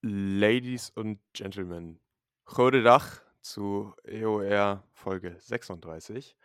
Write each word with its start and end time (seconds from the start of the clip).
Ladies 0.00 0.90
und 0.90 1.18
Gentlemen, 1.32 1.98
Goedendag 2.44 3.20
zu 3.40 3.92
EOR 4.04 4.84
Folge 4.92 5.34
36. 5.40 6.36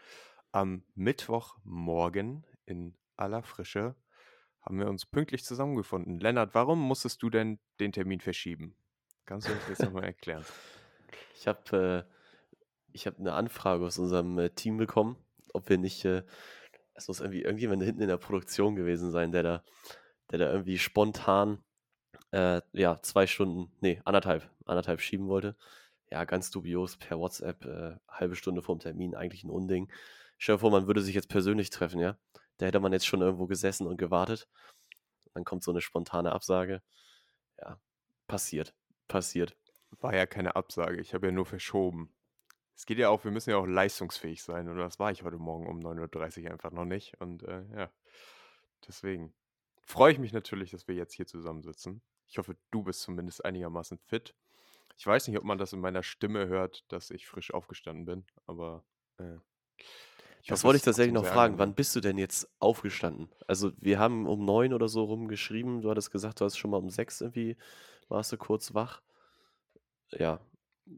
Am 0.52 0.84
Mittwochmorgen 0.96 2.48
in 2.66 2.96
aller 3.16 3.44
Frische 3.44 3.96
haben 4.60 4.80
wir 4.80 4.88
uns 4.88 5.06
pünktlich 5.06 5.46
zusammengefunden. 5.46 6.20
Lennart, 6.20 6.56
warum 6.56 6.80
musstest 6.80 7.22
du 7.22 7.30
denn 7.30 7.60
den 7.80 7.92
Termin 7.92 8.22
verschieben? 8.22 8.76
Kannst 9.28 9.48
du 9.48 9.54
das 9.54 9.70
jetzt 9.70 9.84
nochmal 9.84 10.06
erklären? 10.06 10.46
Ich 11.36 11.48
habe 11.48 12.08
äh, 12.96 13.00
hab 13.06 13.20
eine 13.20 13.34
Anfrage 13.34 13.86
aus 13.86 14.00
unserem 14.00 14.40
äh, 14.40 14.50
Team 14.50 14.78
bekommen, 14.78 15.18
ob 15.54 15.70
wir 15.70 15.78
nicht, 15.78 16.06
äh, 16.06 16.24
es 16.96 17.08
muss 17.08 17.20
irgendwie 17.20 17.44
irgendjemand 17.44 17.84
hinten 17.84 18.02
in 18.02 18.08
der 18.08 18.18
Produktion 18.18 18.76
gewesen 18.76 19.12
sein, 19.12 19.32
der 19.32 19.44
da, 19.44 19.64
der 20.32 20.40
da 20.40 20.52
irgendwie 20.52 20.80
spontan 20.80 21.64
äh, 22.34 22.62
ja, 22.74 23.00
zwei 23.04 23.28
Stunden, 23.28 23.72
nee, 23.80 24.02
anderthalb, 24.06 24.50
anderthalb 24.66 25.02
schieben 25.02 25.28
wollte. 25.28 25.56
Ja, 26.10 26.26
ganz 26.26 26.50
dubios 26.50 26.98
per 26.98 27.20
WhatsApp, 27.20 27.64
äh, 27.66 27.96
halbe 28.08 28.36
Stunde 28.36 28.64
vorm 28.64 28.80
Termin, 28.80 29.16
eigentlich 29.16 29.44
ein 29.44 29.52
Unding. 29.52 29.92
Stell 30.40 30.56
dir 30.56 30.60
vor, 30.60 30.72
man 30.72 30.88
würde 30.88 31.02
sich 31.02 31.14
jetzt 31.14 31.30
persönlich 31.30 31.70
treffen, 31.70 32.00
ja. 32.00 32.18
Da 32.58 32.66
hätte 32.66 32.80
man 32.80 32.92
jetzt 32.92 33.06
schon 33.06 33.22
irgendwo 33.22 33.46
gesessen 33.46 33.88
und 33.88 33.98
gewartet. 33.98 34.48
Dann 35.34 35.44
kommt 35.44 35.64
so 35.64 35.72
eine 35.72 35.82
spontane 35.82 36.32
Absage. 36.32 36.82
Ja, 37.60 37.80
passiert, 38.28 38.74
passiert. 39.08 39.56
War 40.02 40.16
ja 40.16 40.26
keine 40.26 40.56
Absage, 40.56 41.00
ich 41.02 41.14
habe 41.14 41.28
ja 41.28 41.32
nur 41.32 41.46
verschoben. 41.46 42.16
Es 42.76 42.88
geht 42.88 42.98
ja 42.98 43.10
auch, 43.10 43.24
wir 43.24 43.32
müssen 43.32 43.52
ja 43.52 43.58
auch 43.58 43.68
leistungsfähig 43.68 44.42
sein 44.42 44.68
und 44.70 44.78
das 44.78 44.98
war 44.98 45.12
ich 45.12 45.24
heute 45.24 45.38
Morgen 45.38 45.68
um 45.68 45.80
9.30 45.80 46.46
Uhr 46.46 46.52
einfach 46.52 46.72
noch 46.72 46.86
nicht 46.86 47.22
und 47.22 47.44
äh, 47.44 47.64
ja, 47.76 47.92
deswegen 48.88 49.36
freue 49.84 50.14
ich 50.14 50.20
mich 50.20 50.34
natürlich, 50.34 50.72
dass 50.72 50.88
wir 50.88 50.96
jetzt 50.96 51.14
hier 51.14 51.28
zusammensitzen. 51.28 52.02
Ich 52.28 52.38
hoffe, 52.38 52.56
du 52.72 52.84
bist 52.84 53.02
zumindest 53.02 53.44
einigermaßen 53.46 53.98
fit. 54.00 54.36
Ich 54.98 55.06
weiß 55.06 55.28
nicht, 55.28 55.38
ob 55.38 55.44
man 55.44 55.58
das 55.58 55.74
in 55.74 55.80
meiner 55.80 56.04
Stimme 56.04 56.48
hört, 56.48 56.84
dass 56.92 57.10
ich 57.10 57.28
frisch 57.28 57.54
aufgestanden 57.54 58.06
bin, 58.06 58.26
aber. 58.46 58.84
Äh, 59.18 59.38
das 60.48 60.60
hoffe, 60.60 60.64
wollte 60.66 60.78
ich 60.78 60.84
tatsächlich 60.84 61.14
noch 61.14 61.26
fragen. 61.26 61.58
Wann 61.58 61.74
bist 61.74 61.96
du 61.96 62.02
denn 62.02 62.18
jetzt 62.18 62.50
aufgestanden? 62.60 63.30
Also, 63.48 63.72
wir 63.78 63.98
haben 63.98 64.28
um 64.28 64.44
neun 64.44 64.74
oder 64.74 64.90
so 64.90 65.04
rum 65.04 65.28
geschrieben. 65.28 65.82
Du 65.82 65.90
hattest 65.90 66.12
gesagt, 66.12 66.42
du 66.42 66.46
hast 66.46 66.58
schon 66.58 66.72
mal 66.72 66.78
um 66.78 66.90
sechs 66.90 67.22
irgendwie, 67.22 67.56
warst 68.10 68.32
du 68.32 68.38
kurz 68.38 68.74
wach. 68.74 69.02
Ja. 70.12 70.40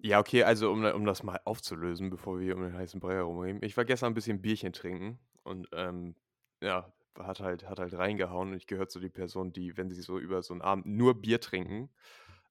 Ja, 0.02 0.20
okay, 0.20 0.44
also 0.44 0.72
um, 0.72 0.84
um 0.84 1.06
das 1.06 1.22
mal 1.22 1.40
aufzulösen, 1.46 2.10
bevor 2.10 2.40
wir 2.40 2.56
um 2.56 2.64
den 2.64 2.74
heißen 2.74 3.00
Brei 3.00 3.14
herumreden. 3.14 3.62
Ich 3.62 3.78
war 3.78 3.86
gestern 3.86 4.12
ein 4.12 4.16
bisschen 4.16 4.42
Bierchen 4.42 4.74
trinken 4.74 5.20
und 5.44 5.70
ähm, 5.74 6.16
ja, 6.62 6.92
hat 7.20 7.40
halt, 7.40 7.68
hat 7.70 7.80
halt 7.80 7.94
reingehauen 7.94 8.50
und 8.50 8.58
ich 8.58 8.68
gehöre 8.68 8.88
zu 8.88 9.00
die 9.00 9.10
Person, 9.10 9.54
die, 9.54 9.78
wenn 9.78 9.90
sie 9.92 10.02
so 10.02 10.20
über 10.20 10.42
so 10.44 10.54
einen 10.54 10.62
Abend 10.62 10.86
nur 10.86 11.22
Bier 11.22 11.40
trinken, 11.40 11.90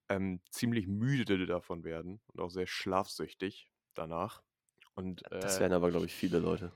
ähm, 0.09 0.41
ziemlich 0.51 0.87
müde 0.87 1.47
davon 1.47 1.84
werden 1.84 2.20
und 2.33 2.41
auch 2.41 2.51
sehr 2.51 2.67
schlafsüchtig 2.67 3.70
danach. 3.95 4.42
Und, 4.95 5.23
das 5.31 5.57
äh, 5.57 5.61
werden 5.61 5.73
aber, 5.73 5.91
glaube 5.91 6.07
ich, 6.07 6.15
viele 6.15 6.39
Leute. 6.39 6.73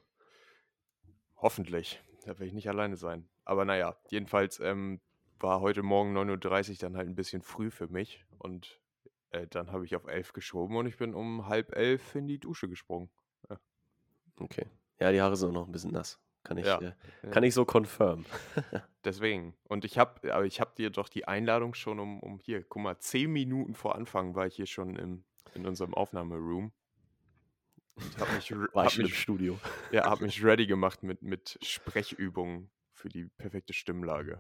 Hoffentlich. 1.37 2.03
Da 2.23 2.31
werde 2.31 2.47
ich 2.47 2.53
nicht 2.53 2.69
alleine 2.69 2.97
sein. 2.97 3.29
Aber 3.45 3.65
naja, 3.65 3.97
jedenfalls 4.11 4.61
ähm, 4.61 5.01
war 5.39 5.61
heute 5.61 5.83
Morgen 5.83 6.17
9.30 6.17 6.71
Uhr 6.71 6.77
dann 6.79 6.97
halt 6.97 7.09
ein 7.09 7.15
bisschen 7.15 7.43
früh 7.43 7.71
für 7.71 7.87
mich. 7.87 8.25
Und 8.39 8.81
äh, 9.31 9.47
dann 9.47 9.71
habe 9.71 9.85
ich 9.85 9.95
auf 9.95 10.07
11 10.07 10.33
geschoben 10.33 10.77
und 10.77 10.87
ich 10.87 10.97
bin 10.97 11.15
um 11.15 11.47
halb 11.47 11.75
elf 11.77 12.15
in 12.15 12.27
die 12.27 12.41
Dusche 12.41 12.69
gesprungen. 12.69 13.11
Ja. 13.49 13.59
Okay. 14.41 14.67
Ja, 15.01 15.13
die 15.13 15.21
Haare 15.21 15.37
sind 15.37 15.51
auch 15.51 15.53
noch 15.53 15.67
ein 15.67 15.73
bisschen 15.73 15.93
nass. 15.93 16.21
Kann 16.45 16.57
ich, 16.57 16.67
ja. 16.67 16.81
äh, 16.81 17.31
kann 17.31 17.43
ich 17.43 17.55
so 17.55 17.65
confirm. 17.65 18.25
Deswegen. 19.05 19.55
Und 19.65 19.85
ich 19.85 19.99
habe, 19.99 20.33
aber 20.33 20.47
ich 20.47 20.61
habe 20.61 20.73
dir 20.77 20.91
doch 20.91 21.09
die 21.09 21.27
Einladung 21.27 21.75
schon 21.75 21.99
um, 21.99 22.21
um 22.21 22.39
hier, 22.39 22.63
guck 22.63 22.83
mal, 22.83 22.99
zehn 22.99 23.31
Minuten 23.31 23.75
vor 23.75 23.95
Anfang 23.95 24.35
war 24.35 24.47
ich 24.47 24.57
hier 24.57 24.67
schon 24.67 24.97
im, 24.97 25.25
in 25.55 25.67
unserem 25.67 25.95
Aufnahmeroom. 25.95 26.73
Ich 27.97 28.19
habe 28.19 28.33
mich, 28.33 28.53
war 28.73 28.85
hab 28.85 28.97
mich, 28.97 29.11
im 29.11 29.15
Studio. 29.15 29.59
Ja, 29.91 30.05
habe 30.05 30.23
mich 30.25 30.45
ready 30.45 30.67
gemacht 30.67 31.03
mit, 31.03 31.23
mit 31.23 31.59
Sprechübungen 31.63 32.71
für 32.93 33.09
die 33.09 33.27
perfekte 33.27 33.73
Stimmlage. 33.73 34.39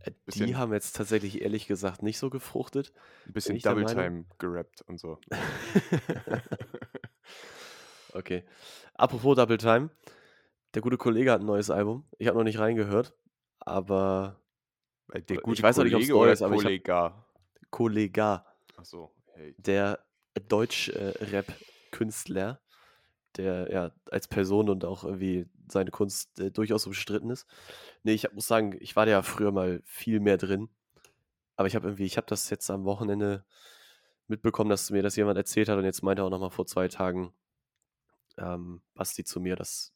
Äh, 0.00 0.12
bisschen, 0.24 0.46
die 0.46 0.56
haben 0.56 0.72
jetzt 0.72 0.96
tatsächlich 0.96 1.42
ehrlich 1.42 1.66
gesagt 1.66 2.02
nicht 2.02 2.18
so 2.18 2.30
gefruchtet. 2.30 2.92
Ein 3.26 3.32
bisschen 3.32 3.58
Double 3.58 3.86
Time 3.86 4.24
gerappt 4.38 4.82
und 4.82 4.98
so. 4.98 5.18
okay. 8.12 8.44
Apropos 8.94 9.36
Double 9.36 9.58
Time. 9.58 9.90
Der 10.74 10.82
gute 10.82 10.96
Kollege 10.96 11.32
hat 11.32 11.40
ein 11.40 11.46
neues 11.46 11.70
Album. 11.70 12.04
Ich 12.18 12.28
habe 12.28 12.38
noch 12.38 12.44
nicht 12.44 12.58
reingehört, 12.58 13.14
aber 13.60 14.40
äh, 15.12 15.20
der 15.20 15.38
gute 15.38 15.58
ich 15.58 15.62
weiß 15.62 15.76
Kollege 15.76 15.96
nicht, 15.96 16.12
ob 16.12 16.26
es 16.26 16.40
neu 16.40 16.56
ist, 16.56 16.62
Kollega? 16.62 17.26
Kollega. 17.70 18.46
Ach 18.76 18.84
so, 18.84 19.12
hey. 19.34 19.54
Der 19.58 20.04
Deutsch-Rap-Künstler, 20.48 22.60
der 23.36 23.70
ja 23.70 23.92
als 24.10 24.26
Person 24.28 24.70
und 24.70 24.84
auch 24.84 25.04
irgendwie 25.04 25.46
seine 25.68 25.90
Kunst 25.90 26.40
äh, 26.40 26.50
durchaus 26.50 26.86
umstritten 26.86 27.30
ist. 27.30 27.46
Nee, 28.02 28.14
ich 28.14 28.32
muss 28.32 28.46
sagen, 28.46 28.76
ich 28.80 28.96
war 28.96 29.06
da 29.06 29.12
ja 29.12 29.22
früher 29.22 29.52
mal 29.52 29.82
viel 29.84 30.20
mehr 30.20 30.38
drin. 30.38 30.68
Aber 31.56 31.68
ich 31.68 31.74
habe 31.74 31.88
irgendwie, 31.88 32.06
ich 32.06 32.16
habe 32.16 32.26
das 32.28 32.48
jetzt 32.50 32.70
am 32.70 32.84
Wochenende 32.84 33.44
mitbekommen, 34.26 34.70
dass 34.70 34.90
mir 34.90 35.02
das 35.02 35.16
jemand 35.16 35.36
erzählt 35.36 35.68
hat 35.68 35.78
und 35.78 35.84
jetzt 35.84 36.02
meinte 36.02 36.22
er 36.22 36.26
auch 36.26 36.30
nochmal 36.30 36.50
vor 36.50 36.66
zwei 36.66 36.88
Tagen 36.88 37.34
ähm, 38.38 38.80
Basti 38.94 39.24
zu 39.24 39.40
mir, 39.40 39.56
dass 39.56 39.92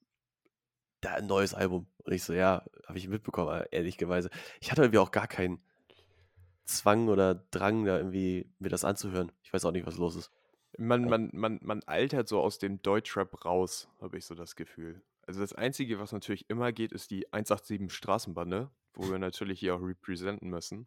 da 1.06 1.15
ein 1.15 1.27
neues 1.27 1.55
Album. 1.55 1.87
Und 2.05 2.12
ich 2.12 2.25
so, 2.25 2.33
ja, 2.33 2.65
habe 2.87 2.99
ich 2.99 3.09
mitbekommen, 3.09 3.65
ehrlicherweise. 3.71 4.31
Ich 4.61 4.71
hatte 4.71 4.83
irgendwie 4.83 4.99
auch 4.99 5.11
gar 5.12 5.28
keinen 5.28 5.61
Zwang 6.65 7.09
oder 7.09 7.34
Drang, 7.34 7.84
da 7.84 7.99
irgendwie 7.99 8.50
mir 8.59 8.69
das 8.69 8.84
anzuhören. 8.84 9.31
Ich 9.43 9.53
weiß 9.53 9.65
auch 9.65 9.72
nicht, 9.72 9.87
was 9.87 9.97
los 9.97 10.16
ist. 10.16 10.33
Man, 10.78 11.05
man, 11.09 11.31
man, 11.33 11.59
man 11.62 11.83
altert 11.84 12.28
so 12.28 12.41
aus 12.41 12.59
dem 12.59 12.83
Deutschrap 12.83 13.45
raus, 13.45 13.89
habe 14.00 14.19
ich 14.19 14.27
so 14.27 14.34
das 14.34 14.56
Gefühl. 14.56 15.03
Also 15.27 15.41
das 15.41 15.55
Einzige, 15.55 15.99
was 15.99 16.12
natürlich 16.12 16.50
immer 16.50 16.72
geht, 16.72 16.93
ist 16.93 17.11
die 17.11 17.33
187 17.33 17.91
Straßenbande, 17.91 18.71
wo 18.95 19.11
wir 19.11 19.19
natürlich 19.19 19.61
hier 19.61 19.77
auch 19.77 19.81
representen 19.81 20.50
müssen. 20.50 20.87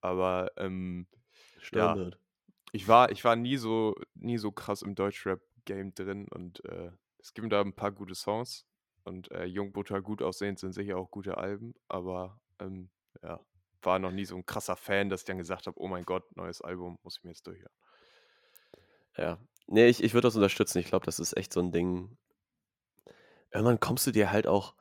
Aber 0.00 0.52
ähm, 0.56 1.06
ja, 1.72 2.10
ich 2.72 2.86
war, 2.88 3.10
ich 3.10 3.24
war 3.24 3.36
nie 3.36 3.56
so, 3.56 3.94
nie 4.14 4.38
so 4.38 4.52
krass 4.52 4.82
im 4.82 4.94
Deutschrap-Game 4.94 5.94
drin 5.94 6.28
und 6.28 6.64
äh, 6.64 6.90
es 7.18 7.34
gibt 7.34 7.52
da 7.52 7.60
ein 7.60 7.74
paar 7.74 7.92
gute 7.92 8.14
Songs, 8.14 8.66
und 9.08 9.30
äh, 9.32 9.44
Jungbutter 9.44 10.00
gut 10.02 10.22
aussehend 10.22 10.58
sind 10.58 10.72
sicher 10.72 10.96
auch 10.96 11.10
gute 11.10 11.38
Alben, 11.38 11.74
aber 11.88 12.38
ähm, 12.60 12.90
ja, 13.22 13.40
war 13.82 13.98
noch 13.98 14.12
nie 14.12 14.24
so 14.24 14.36
ein 14.36 14.46
krasser 14.46 14.76
Fan, 14.76 15.08
dass 15.08 15.22
ich 15.22 15.26
dann 15.26 15.38
gesagt 15.38 15.66
habe, 15.66 15.80
oh 15.80 15.88
mein 15.88 16.04
Gott, 16.04 16.36
neues 16.36 16.60
Album, 16.60 16.98
muss 17.02 17.18
ich 17.18 17.24
mir 17.24 17.30
jetzt 17.30 17.46
durchhören. 17.46 17.72
Ja, 19.16 19.38
nee, 19.66 19.88
ich, 19.88 20.02
ich 20.02 20.14
würde 20.14 20.28
das 20.28 20.36
unterstützen. 20.36 20.78
Ich 20.78 20.86
glaube, 20.86 21.06
das 21.06 21.18
ist 21.18 21.36
echt 21.36 21.52
so 21.52 21.60
ein 21.60 21.72
Ding. 21.72 22.16
Irgendwann 23.50 23.80
kommst 23.80 24.06
du 24.06 24.12
dir 24.12 24.30
halt 24.30 24.46
auch, 24.46 24.74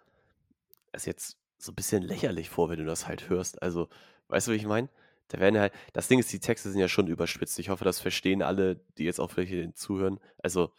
ist 0.93 1.07
jetzt 1.07 1.37
so 1.57 1.71
ein 1.71 1.75
bisschen 1.75 2.03
lächerlich 2.03 2.49
vor, 2.49 2.69
wenn 2.69 2.79
du 2.79 2.85
das 2.85 3.07
halt 3.07 3.29
hörst. 3.29 3.61
Also, 3.61 3.89
weißt 4.27 4.47
du, 4.47 4.51
wie 4.51 4.57
ich 4.57 4.65
meine? 4.65 4.89
Da 5.29 5.39
werden 5.39 5.59
halt, 5.59 5.73
das 5.93 6.07
Ding 6.07 6.19
ist, 6.19 6.31
die 6.31 6.39
Texte 6.39 6.69
sind 6.69 6.79
ja 6.79 6.87
schon 6.87 7.07
überspitzt. 7.07 7.57
Ich 7.59 7.69
hoffe, 7.69 7.83
das 7.83 7.99
verstehen 7.99 8.41
alle, 8.41 8.75
die 8.97 9.03
jetzt 9.03 9.19
auch 9.19 9.35
welche 9.37 9.73
zuhören. 9.73 10.19
Also, 10.37 10.71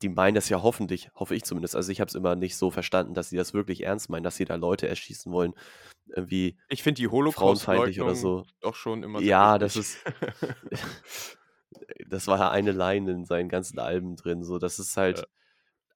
die 0.00 0.08
meinen 0.08 0.34
das 0.34 0.48
ja 0.48 0.62
hoffentlich, 0.62 1.10
hoffe 1.14 1.34
ich 1.34 1.44
zumindest. 1.44 1.76
Also 1.76 1.90
ich 1.90 2.00
habe 2.00 2.08
es 2.08 2.14
immer 2.14 2.36
nicht 2.36 2.56
so 2.56 2.70
verstanden, 2.70 3.14
dass 3.14 3.30
sie 3.30 3.36
das 3.36 3.54
wirklich 3.54 3.82
ernst 3.82 4.10
meinen, 4.10 4.22
dass 4.22 4.36
sie 4.36 4.44
da 4.44 4.54
Leute 4.54 4.88
erschießen 4.88 5.32
wollen, 5.32 5.54
irgendwie. 6.14 6.58
Ich 6.68 6.82
finde 6.82 7.00
die 7.00 7.08
holocaust 7.08 7.68
oder 7.68 8.14
so. 8.14 8.44
Doch 8.60 8.74
schon 8.74 9.02
immer. 9.02 9.20
Ja, 9.20 9.58
das 9.58 9.76
ist. 9.76 9.98
das 12.08 12.26
war 12.26 12.38
ja 12.38 12.50
eine 12.50 12.72
Line 12.72 13.10
in 13.10 13.24
seinen 13.24 13.48
ganzen 13.48 13.78
Alben 13.78 14.16
drin. 14.16 14.44
So, 14.44 14.58
das 14.58 14.78
ist 14.78 14.96
halt. 14.96 15.18
Ja. 15.18 15.24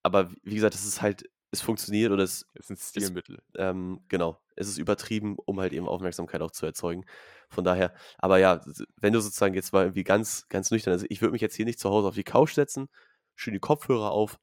Aber 0.03 0.31
wie 0.43 0.55
gesagt, 0.55 0.75
das 0.75 0.85
ist 0.85 1.03
halt, 1.03 1.25
es 1.51 1.61
funktioniert 1.61 2.13
oder 2.13 2.23
es 2.23 2.47
ist 2.55 2.71
ein 2.71 2.77
Stilmittel. 2.77 3.37
Ist, 3.37 3.57
ähm, 3.57 4.01
genau, 4.09 4.39
es 4.55 4.69
ist 4.69 4.79
übertrieben, 4.79 5.37
um 5.45 5.59
halt 5.61 5.73
eben 5.73 5.89
Aufmerksamkeit 5.89 6.43
auch 6.43 6.51
zu 6.51 6.65
erzeugen. 6.67 7.05
Von 7.49 7.65
daher, 7.65 7.95
aber 8.19 8.39
ja, 8.39 8.61
wenn 8.97 9.13
du 9.13 9.21
sozusagen 9.21 9.55
jetzt 9.55 9.73
mal 9.73 9.85
irgendwie 9.85 10.05
ganz, 10.05 10.47
ganz 10.49 10.71
nüchtern, 10.71 10.93
also 10.93 11.07
ich 11.09 11.21
würde 11.23 11.33
mich 11.33 11.43
jetzt 11.43 11.57
hier 11.57 11.65
nicht 11.65 11.79
zu 11.79 11.91
Hause 11.91 12.09
auf 12.09 12.15
die 12.15 12.25
Couch 12.25 12.55
setzen, 12.55 12.89
schön 13.37 13.55
die 13.55 13.61
Kopfhörer 13.61 14.11
auf 14.11 14.41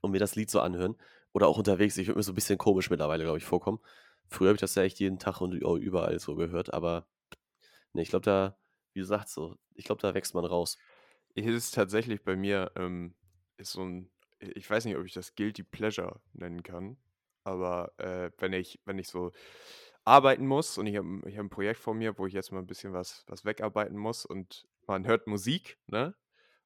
und 0.00 0.10
mir 0.10 0.18
das 0.18 0.34
Lied 0.34 0.50
so 0.50 0.60
anhören. 0.60 0.96
Oder 1.32 1.46
auch 1.46 1.58
unterwegs. 1.58 1.96
Ich 1.96 2.06
würde 2.06 2.18
mir 2.18 2.22
so 2.22 2.32
ein 2.32 2.34
bisschen 2.34 2.58
komisch 2.58 2.90
mittlerweile, 2.90 3.24
glaube 3.24 3.38
ich, 3.38 3.44
vorkommen. 3.44 3.80
Früher 4.28 4.48
habe 4.48 4.56
ich 4.56 4.60
das 4.60 4.74
ja 4.74 4.82
echt 4.82 5.00
jeden 5.00 5.18
Tag 5.18 5.40
und 5.40 5.52
überall 5.54 6.18
so 6.18 6.34
gehört, 6.34 6.72
aber 6.74 7.06
ne, 7.94 8.02
ich 8.02 8.10
glaube, 8.10 8.24
da, 8.24 8.58
wie 8.92 9.00
gesagt, 9.00 9.28
so, 9.28 9.56
ich 9.74 9.84
glaube, 9.84 10.02
da 10.02 10.14
wächst 10.14 10.34
man 10.34 10.44
raus. 10.44 10.76
Es 11.34 11.46
ist 11.46 11.74
tatsächlich 11.74 12.22
bei 12.24 12.36
mir, 12.36 12.72
ähm, 12.76 13.14
ist 13.56 13.72
so 13.72 13.82
ein, 13.82 14.10
ich 14.40 14.68
weiß 14.68 14.84
nicht, 14.84 14.96
ob 14.96 15.04
ich 15.04 15.14
das 15.14 15.34
Guilty 15.34 15.62
Pleasure 15.62 16.20
nennen 16.32 16.62
kann, 16.62 16.98
aber 17.44 17.92
äh, 17.98 18.30
wenn 18.38 18.52
ich, 18.52 18.80
wenn 18.84 18.98
ich 18.98 19.08
so 19.08 19.32
arbeiten 20.04 20.46
muss 20.46 20.78
und 20.78 20.86
ich 20.86 20.96
habe 20.96 21.22
ich 21.26 21.36
hab 21.36 21.44
ein 21.44 21.50
Projekt 21.50 21.80
vor 21.80 21.94
mir, 21.94 22.18
wo 22.18 22.26
ich 22.26 22.32
jetzt 22.32 22.52
mal 22.52 22.60
ein 22.60 22.66
bisschen 22.66 22.92
was, 22.92 23.24
was 23.26 23.44
wegarbeiten 23.44 23.96
muss 23.96 24.24
und 24.26 24.66
man 24.86 25.06
hört 25.06 25.26
Musik, 25.26 25.78
ne? 25.86 26.14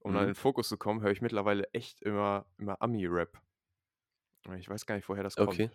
Um 0.03 0.13
dann 0.13 0.23
in 0.23 0.29
mhm. 0.29 0.33
den 0.33 0.41
Fokus 0.41 0.69
zu 0.69 0.77
kommen, 0.77 1.01
höre 1.01 1.11
ich 1.11 1.21
mittlerweile 1.21 1.69
echt 1.73 2.03
immer, 2.03 2.47
immer 2.59 2.81
Ami-Rap. 2.81 3.41
Ich 4.59 4.69
weiß 4.69 4.87
gar 4.87 4.97
nicht, 4.97 5.09
woher 5.09 5.23
das 5.23 5.37
kommt. 5.37 5.49
Okay. 5.49 5.71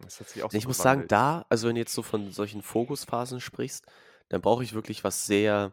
Das 0.00 0.18
hat 0.20 0.28
sich 0.28 0.42
auch 0.42 0.50
so 0.50 0.58
ich 0.58 0.66
muss 0.66 0.78
sagen, 0.78 1.06
da, 1.06 1.46
also 1.48 1.68
wenn 1.68 1.76
du 1.76 1.80
jetzt 1.80 1.94
so 1.94 2.02
von 2.02 2.32
solchen 2.32 2.62
Fokusphasen 2.62 3.40
sprichst, 3.40 3.86
dann 4.28 4.40
brauche 4.40 4.64
ich 4.64 4.74
wirklich 4.74 5.04
was 5.04 5.26
sehr 5.26 5.72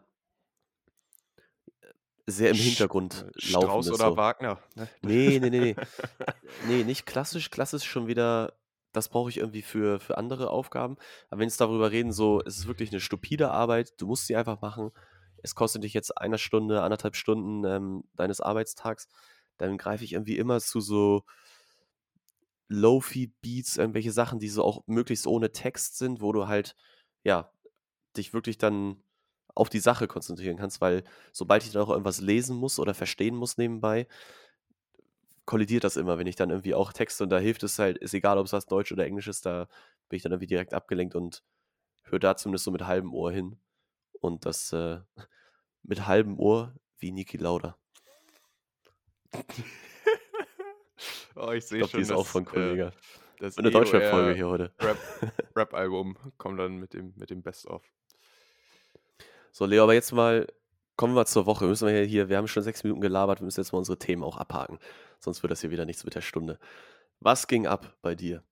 sehr 2.28 2.52
im 2.52 2.56
Sch 2.56 2.62
Hintergrund 2.62 3.26
äh, 3.28 3.40
Strauss 3.40 3.64
Laufendes 3.64 4.00
oder 4.00 4.10
so. 4.12 4.18
Wagner, 4.18 4.60
ne? 4.76 4.88
Ne, 5.02 5.40
ne, 5.40 5.50
ne, 5.50 5.60
ne. 5.60 5.76
Ne, 6.68 6.84
nicht 6.86 7.06
klassisch. 7.06 7.50
Klassisch 7.50 7.84
schon 7.84 8.08
wieder 8.08 8.54
das 8.94 9.10
brauche 9.10 9.30
ich 9.30 9.38
irgendwie 9.38 9.62
für 9.62 10.00
für 10.00 10.18
andere 10.18 10.50
Aufgaben. 10.50 10.98
Aber 11.30 11.40
wenn 11.40 11.48
jetzt 11.48 11.62
darüber 11.62 11.92
reden, 11.92 12.12
so, 12.12 12.42
es 12.46 12.58
ist 12.58 12.68
wirklich 12.68 12.92
'ne 12.92 13.00
stupide 13.00 13.52
Arbeit, 13.52 13.94
du 14.00 14.08
musst 14.08 14.28
sie 14.28 14.36
einfach 14.36 14.62
machen. 14.62 14.92
Es 15.44 15.56
kostet 15.56 15.84
dich 15.84 15.94
jetzt 15.94 16.18
eine 16.18 16.38
Stunde, 16.38 16.84
1,5 16.84 17.16
Stunden, 17.16 17.66
ähm, 17.66 18.04
deines 18.16 18.42
Arbeitstags, 18.42 19.08
dann 19.58 19.78
greife 19.78 20.04
ich 20.04 20.14
irgendwie 20.14 20.38
immer 20.38 20.60
zu 20.60 20.82
so 20.82 21.24
Lo-Fi-Beats, 22.68 23.78
irgendwelche 23.78 24.12
Sachen, 24.12 24.40
die 24.40 24.50
so 24.50 24.64
auch 24.64 24.84
möglichst 24.88 25.28
ohne 25.28 25.52
Text 25.52 25.98
sind, 25.98 26.22
wo 26.22 26.32
du 26.32 26.48
halt, 26.48 26.76
ja, 27.24 27.52
dich 28.18 28.34
wirklich 28.34 28.58
dann 28.58 29.04
auf 29.56 29.70
die 29.70 29.80
Sache 29.80 30.08
konzentrieren 30.08 30.58
kannst, 30.58 30.80
weil 30.80 31.04
sobald 31.34 31.64
ich 31.64 31.72
dann 31.72 31.82
auch 31.84 31.90
irgendwas 31.90 32.22
lesen 32.22 32.56
muss 32.58 32.80
oder 32.80 32.94
verstehen 32.94 33.36
muss 33.36 33.58
nebenbei 33.58 34.08
kollidiert 35.46 35.84
das 35.84 35.98
immer, 35.98 36.18
wenn 36.18 36.28
ich 36.28 36.36
dann 36.36 36.50
irgendwie 36.50 36.76
auch 36.76 36.94
Texte 36.94 37.24
und 37.24 37.30
da 37.30 37.38
hilft 37.38 37.64
es 37.64 37.80
halt 37.80 37.98
ist 37.98 38.14
egal, 38.14 38.38
ob's 38.38 38.54
was 38.54 38.68
Deutsch 38.68 38.92
oder 38.92 39.06
Englisch 39.06 39.28
ist, 39.28 39.46
da 39.46 39.68
bin 40.10 40.18
ich 40.18 40.24
dann 40.24 40.32
irgendwie 40.32 40.48
direkt 40.48 40.74
abgelenkt 40.74 41.16
und 41.16 41.44
höre 42.04 42.20
da 42.20 42.36
zumindest 42.38 42.66
so 42.66 42.72
mit 42.72 42.86
halbem 42.86 43.14
Ohr 43.14 43.32
hin. 43.32 43.58
Und 44.22 44.46
das, 44.46 44.72
äh, 44.72 45.00
mit 45.84 46.08
halbem 46.08 46.40
Ohr 46.40 46.74
wie 46.98 47.12
Niki 47.12 47.38
Lauda. 47.38 47.78
Oh, 51.36 51.52
ich 51.52 51.66
sehe 51.66 51.80
glaube, 51.80 51.92
die 51.92 51.92
schon, 51.92 52.02
ist 52.02 52.12
auch 52.12 52.24
das, 52.24 52.32
von 52.32 52.44
äh, 52.44 52.46
Kollega. 52.46 52.92
das 53.40 53.58
Eine 53.58 53.72
Deutschrap-Folge 53.72 54.30
EOR 54.30 54.36
hier 54.36 54.48
heute. 54.48 54.74
Rap 54.80 54.98
Rap-Album 55.56 56.18
kommt 56.38 56.60
dann 56.60 56.78
mit 56.78 56.94
dem 56.94 57.14
mit 57.16 57.30
dem 57.30 57.42
Best 57.42 57.68
of. 57.68 57.84
So, 59.52 59.66
Leo, 59.66 59.84
aber 59.84 59.94
jetzt 59.94 60.12
mal 60.12 60.48
kommen 60.98 61.16
wir 61.16 61.26
zur 61.26 61.46
Woche. 61.46 61.66
Müssen 61.66 61.88
wir 61.88 62.04
hier 62.04 62.30
wir 62.30 62.38
haben 62.38 62.48
schon 62.48 62.64
6 62.64 62.84
Minuten 62.84 63.02
gelabert, 63.02 63.40
wir 63.40 63.46
müssen 63.46 63.62
jetzt 63.62 63.72
mal 63.72 63.80
unsere 63.80 63.98
Themen 63.98 64.24
auch 64.24 64.38
abhaken, 64.38 64.80
sonst 65.20 65.42
wird 65.42 65.52
das 65.52 65.62
hier 65.62 65.72
wieder 65.72 65.86
nichts 65.86 66.04
mit 66.04 66.16
der 66.16 66.22
Stunde. 66.22 66.60
Was 67.20 67.48
ging 67.48 67.66
ab 67.66 67.98
bei 68.02 68.14
dir? 68.14 68.44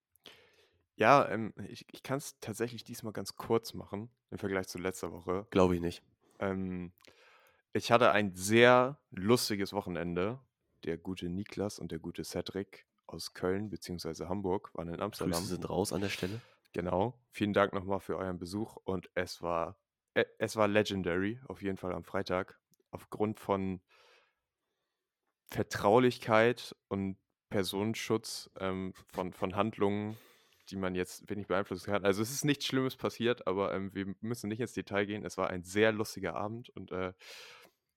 Ja, 0.99 1.29
ähm, 1.29 1.53
ich 1.69 1.85
ich 1.91 2.03
kann's 2.03 2.37
tatsächlich 2.41 2.83
diesmal 2.83 3.13
ganz 3.13 3.35
kurz 3.37 3.73
machen 3.73 4.11
im 4.31 4.37
Vergleich 4.37 4.67
zu 4.67 4.77
letzter 4.77 5.13
Woche. 5.13 5.47
Glaube 5.49 5.75
ich 5.75 5.81
nicht. 5.81 6.03
Ähm, 6.39 6.91
ich 7.71 7.91
hatte 7.91 8.11
ein 8.11 8.35
sehr 8.35 8.99
lustiges 9.09 9.71
Wochenende. 9.73 10.39
Der 10.83 10.97
gute 10.97 11.29
Niklas 11.29 11.79
und 11.79 11.91
der 11.91 11.99
gute 11.99 12.23
Cedric 12.23 12.85
aus 13.07 13.33
Köln 13.33 13.69
beziehungsweise 13.69 14.29
Hamburg 14.29 14.71
waren 14.73 14.87
in 14.87 14.93
Grüße 14.95 15.03
Amsterdam. 15.03 15.43
sind 15.43 15.69
raus 15.69 15.93
an 15.93 16.01
der 16.01 16.09
Stelle. 16.09 16.41
Genau. 16.73 17.19
Vielen 17.31 17.53
Dank 17.53 17.73
noch 17.73 17.85
mal 17.85 17.99
für 17.99 18.17
euren 18.17 18.37
Besuch 18.37 18.75
und 18.83 19.09
es 19.15 19.41
war 19.41 19.77
e 20.15 20.25
es 20.37 20.55
war 20.57 20.67
legendary, 20.67 21.39
auf 21.47 21.61
jeden 21.61 21.77
Fall 21.77 21.93
am 21.93 22.03
Freitag. 22.03 22.59
Aufgrund 22.91 23.39
von 23.39 23.81
Vertraulichkeit 25.51 26.75
und 26.89 27.17
Personenschutz, 27.49 28.49
ähm, 28.59 28.93
von 29.07 29.33
von 29.33 29.55
Handlungen, 29.55 30.17
die 30.71 30.77
man 30.77 30.95
jetzt 30.95 31.29
wenig 31.29 31.47
beeinflussen 31.47 31.85
kann. 31.91 32.05
Also, 32.05 32.21
es 32.21 32.31
ist 32.31 32.45
nichts 32.45 32.65
Schlimmes 32.65 32.95
passiert, 32.97 33.47
aber, 33.47 33.73
ähm, 33.73 33.93
wir 33.95 34.15
müssen 34.21 34.49
nicht 34.49 34.59
ins 34.61 34.73
Detail 34.73 35.05
gehen. 35.05 35.25
Es 35.25 35.37
war 35.37 35.49
ein 35.49 35.63
sehr 35.63 35.91
lustiger 35.91 36.35
Abend 36.35 36.69
und, 36.69 36.91
äh, 36.91 37.13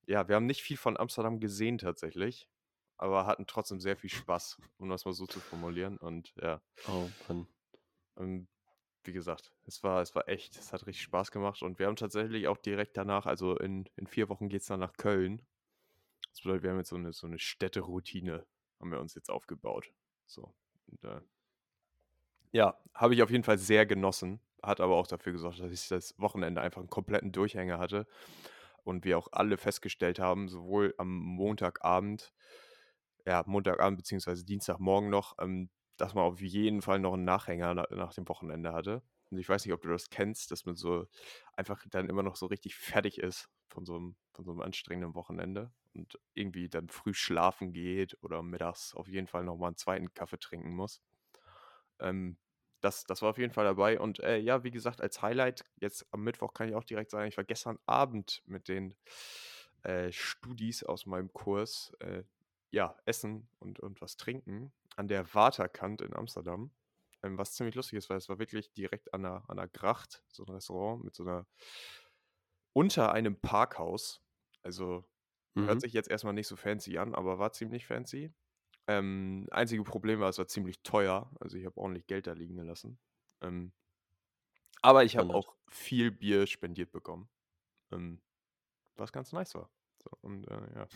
ja, 0.07 0.27
wir 0.27 0.35
haben 0.35 0.45
nicht 0.47 0.63
viel 0.63 0.77
von 0.77 0.97
Amsterdam 0.97 1.39
gesehen 1.39 1.77
tatsächlich, 1.79 2.49
aber 2.97 3.25
hatten 3.27 3.47
trotzdem 3.47 3.79
sehr 3.81 3.97
viel 3.97 4.09
Spaß, 4.11 4.59
um 4.77 4.89
das 4.89 5.05
mal 5.05 5.13
so 5.13 5.27
zu 5.27 5.41
formulieren 5.41 5.97
und 5.97 6.33
ja. 6.41 6.61
Oh, 6.85 7.13
Mann. 7.27 7.47
Ähm, 8.17 8.47
wie 9.03 9.13
gesagt, 9.13 9.53
es 9.65 9.83
war 9.83 10.01
es 10.01 10.15
war 10.15 10.27
echt 10.29 10.57
es 10.57 10.73
hat 10.73 10.85
richtig 10.87 11.03
Spaß 11.03 11.31
gemacht 11.31 11.61
und 11.63 11.79
wir 11.79 11.87
haben 11.87 11.95
tatsächlich 11.97 12.47
auch 12.47 12.57
direkt 12.57 12.97
danach 12.97 13.25
also, 13.25 13.57
in 13.57 13.85
in 13.97 14.07
4 14.07 14.29
Wochen 14.29 14.49
geht's 14.49 14.67
dann 14.67 14.79
nach 14.79 14.93
Köln. 14.93 15.47
Das 16.31 16.41
bedeutet, 16.43 16.63
wir 16.63 16.71
haben 16.71 16.79
jetzt 16.79 16.89
so 16.89 16.97
'ne 16.97 17.13
so 17.13 17.27
'ne 17.27 17.39
Städteroutine 17.39 18.47
haben 18.81 18.91
wir 18.91 18.99
uns 19.01 19.15
jetzt 19.15 19.29
aufgebaut. 19.31 19.93
So, 20.27 20.55
und, 20.87 21.03
äh 21.05 21.21
ja, 22.53 22.79
habe 22.95 23.15
ich 23.15 23.23
auf 23.23 23.31
jeden 23.31 23.43
Fall 23.45 23.59
sehr 23.59 23.85
genossen, 23.87 24.41
hat 24.63 24.81
aber 24.81 24.95
auch 24.97 25.07
dafür 25.07 25.33
gesorgt, 25.33 25.59
dass 25.61 25.71
ich 25.73 25.87
das 25.89 26.15
Wochenende 26.19 26.61
einfach 26.61 26.81
'n 26.83 26.89
kompletten 26.89 27.33
Durchhänger 27.33 27.79
hatte 27.79 28.07
und 28.85 29.05
wir 29.05 29.17
auch 29.19 29.29
alle 29.33 29.57
festgestellt 29.57 30.19
haben, 30.19 30.49
sowohl 30.49 30.95
am 30.99 31.09
Montagabend 31.19 32.33
ja, 33.27 33.43
Montagabend 33.47 33.97
beziehungsweise 33.97 34.45
Dienstagmorgen 34.45 35.09
noch, 35.09 35.35
ähm, 35.39 35.69
dass 35.97 36.13
man 36.15 36.25
auf 36.25 36.41
jeden 36.41 36.81
Fall 36.81 36.99
noch 36.99 37.13
'n 37.15 37.23
Nachhänger 37.25 37.73
na 37.75 37.87
nach 37.91 38.13
dem 38.13 38.27
Wochenende 38.29 38.73
hatte. 38.73 39.03
Und 39.31 39.39
ich 39.39 39.49
weiß 39.49 39.65
nicht, 39.65 39.73
ob 39.73 39.81
du 39.81 39.89
das 39.89 40.09
kennst, 40.09 40.51
dass 40.51 40.65
man 40.65 40.75
so 40.75 41.07
einfach 41.55 41.85
dann 41.89 42.09
immer 42.09 42.23
noch 42.23 42.35
so 42.35 42.45
richtig 42.47 42.75
fertig 42.75 43.19
ist 43.19 43.49
von 43.69 43.85
so 43.85 43.97
'nem 43.99 44.15
von 44.33 44.45
so 44.45 44.51
'nem 44.53 44.61
anstrengenden 44.61 45.15
Wochenende 45.15 45.71
und 45.95 46.19
irgendwie 46.33 46.69
dann 46.69 46.89
früh 46.89 47.13
schlafen 47.13 47.73
geht 47.73 48.17
oder 48.23 48.43
mittags 48.43 48.93
auf 48.95 49.07
jeden 49.07 49.27
Fall 49.27 49.43
noch 49.45 49.57
mal 49.57 49.69
'n 49.69 49.77
2. 49.77 50.13
Kaffee 50.13 50.39
trinken 50.39 50.75
muss. 50.75 50.99
Ähm, 51.99 52.37
das 52.83 53.05
das 53.05 53.21
war 53.21 53.29
auf 53.31 53.37
jeden 53.37 53.53
Fall 53.53 53.65
dabei 53.65 53.99
und, 53.99 54.19
äh, 54.19 54.37
ja, 54.37 54.63
wie 54.63 54.71
gesagt, 54.71 55.01
als 55.01 55.21
Highlight 55.21 55.65
jetzt 55.79 56.07
am 56.11 56.23
Mittwoch 56.23 56.53
kann 56.53 56.69
ich 56.69 56.75
auch 56.75 56.83
direkt 56.83 57.11
sagen, 57.11 57.27
ich 57.29 57.37
war 57.37 57.43
gestern 57.45 57.79
Abend 57.85 58.43
mit 58.45 58.67
den, 58.69 58.95
äh, 59.83 60.11
Studis 60.11 60.83
aus 60.83 61.05
meinem 61.05 61.31
Kurs, 61.33 61.93
äh, 61.99 62.23
ja, 62.71 62.97
essen 63.05 63.49
und 63.59 63.79
und 63.79 64.01
was 64.01 64.17
trinken 64.17 64.73
an 64.95 65.07
der 65.07 65.33
Waterkant 65.33 66.01
in 66.01 66.15
Amsterdam, 66.15 66.71
ähm, 67.23 67.37
was 67.37 67.53
ziemlich 67.53 67.75
lustig 67.75 67.97
ist, 67.99 68.09
weil 68.09 68.17
es 68.17 68.29
war 68.29 68.39
wirklich 68.39 68.73
direkt 68.73 69.13
an 69.13 69.23
der 69.23 69.43
an 69.49 69.57
der 69.57 69.67
Gracht, 69.69 70.23
so 70.29 70.43
'n 70.45 70.49
Restaurant 70.53 71.03
mit 71.03 71.15
so 71.15 71.23
'ner 71.23 71.47
unter 72.73 73.11
einem 73.13 73.39
Parkhaus. 73.39 74.21
Also, 74.63 75.05
hört 75.65 75.79
Mhm. 75.79 75.83
sich 75.83 75.93
jetzt 75.93 76.09
erst 76.09 76.23
mal 76.25 76.33
nicht 76.33 76.47
so 76.47 76.55
fancy 76.55 76.97
an, 76.97 77.15
aber 77.15 77.39
war 77.39 77.53
ziemlich 77.53 77.85
fancy. 77.85 78.33
Ähm, 78.87 79.47
einzige 79.51 79.83
Problem 79.83 80.19
war, 80.19 80.29
es 80.29 80.37
war 80.37 80.47
ziemlich 80.47 80.81
teuer. 80.83 81.31
Also, 81.39 81.57
ich 81.57 81.65
habe 81.65 81.77
ordentlich 81.77 82.07
Geld 82.07 82.27
da 82.27 82.33
liegen 82.33 82.55
gelassen. 82.55 82.99
Ähm 83.41 83.71
aber 84.83 85.05
ich 85.05 85.15
habe 85.15 85.33
auch 85.33 85.55
viel 85.69 86.11
Bier 86.11 86.45
spendiert 86.45 86.91
bekommen, 86.91 87.29
ähm, 87.91 88.21
was 88.97 89.13
ganz 89.13 89.31
nice 89.31 89.55
war. 89.55 89.69
So 90.03 90.09
und, 90.21 90.45
äh, 90.47 90.75
ja. 90.75 90.87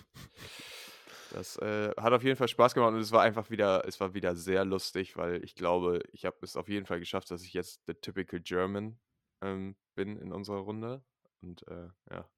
Das, 1.31 1.57
äh, 1.57 1.93
hat 1.97 2.13
auf 2.13 2.23
jeden 2.23 2.35
Fall 2.37 2.47
Spaß 2.47 2.73
gemacht 2.73 2.93
und 2.93 2.99
es 2.99 3.11
war 3.11 3.21
einfach 3.21 3.49
wieder 3.49 3.85
es 3.85 3.99
war 3.99 4.13
wieder 4.13 4.35
sehr 4.35 4.65
lustig, 4.65 5.17
weil 5.17 5.43
ich 5.43 5.55
glaube, 5.55 6.01
ich 6.11 6.25
habe 6.25 6.37
es 6.41 6.55
auf 6.55 6.69
jeden 6.69 6.85
Fall 6.85 6.99
geschafft, 6.99 7.31
dass 7.31 7.43
ich 7.43 7.53
jetzt 7.53 7.81
the 7.85 7.93
typical 7.93 8.39
German, 8.39 8.99
ähm, 9.41 9.75
bin 9.95 10.17
in 10.17 10.31
unserer 10.31 10.59
Runde 10.59 11.03
und, 11.41 11.67
äh, 11.67 11.89
ja. 12.11 12.29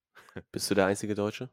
Bist 0.51 0.69
du 0.69 0.75
der 0.75 0.85
einzige 0.87 1.15
Deutsche? 1.15 1.49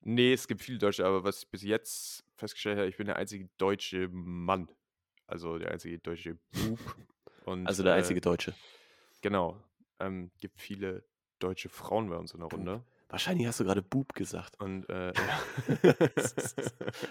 Ne, 0.00 0.32
es 0.32 0.46
gibt 0.48 0.62
viele 0.62 0.78
Deutsche, 0.78 1.04
aber 1.04 1.24
was 1.24 1.42
ich 1.42 1.50
bis 1.50 1.62
jetzt 1.62 2.24
festgestellt 2.38 2.78
habe, 2.78 2.88
ich 2.88 2.96
bin 2.96 3.06
der 3.06 3.16
einzige 3.16 3.48
deutsche 3.58 4.08
Mann, 4.10 4.68
also, 5.26 5.58
der 5.58 5.70
einzige 5.72 5.98
deutsche 5.98 6.38
Bub 6.52 6.80
und, 7.44 7.66
Also, 7.66 7.82
der 7.82 7.94
äh 7.94 7.98
einzige 7.98 8.20
Deutsche. 8.20 8.54
Genau. 9.20 9.62
Ähm, 10.00 10.30
gibt 10.40 10.60
viele 10.60 11.04
deutsche 11.38 11.68
Frauen 11.68 12.08
bei 12.08 12.16
uns 12.16 12.32
in 12.32 12.40
der 12.40 12.46
Bub. 12.46 12.58
Runde. 12.58 12.82
Wahrscheinlich 13.10 13.46
hast 13.46 13.60
du 13.60 13.64
grade 13.64 13.82
Bub 13.82 14.14
gesagt. 14.14 14.60
Und, 14.60 14.88
äh, 14.90 15.12
ja. 15.14 15.42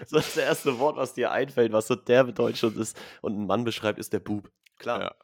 So 0.06 0.16
das 0.16 0.36
erste 0.36 0.78
Wort, 0.78 0.96
was 0.96 1.14
dir 1.14 1.30
einfällt, 1.32 1.72
was 1.72 1.86
so 1.86 1.96
derbe 1.96 2.32
Deutsch 2.32 2.62
und 2.64 2.76
ist 2.76 2.98
und 3.20 3.34
'n 3.34 3.46
Mann 3.46 3.64
beschreibt, 3.64 3.98
ist 3.98 4.12
der 4.12 4.20
Bub. 4.20 4.50
Klar. 4.78 5.00
Ja, 5.00 5.14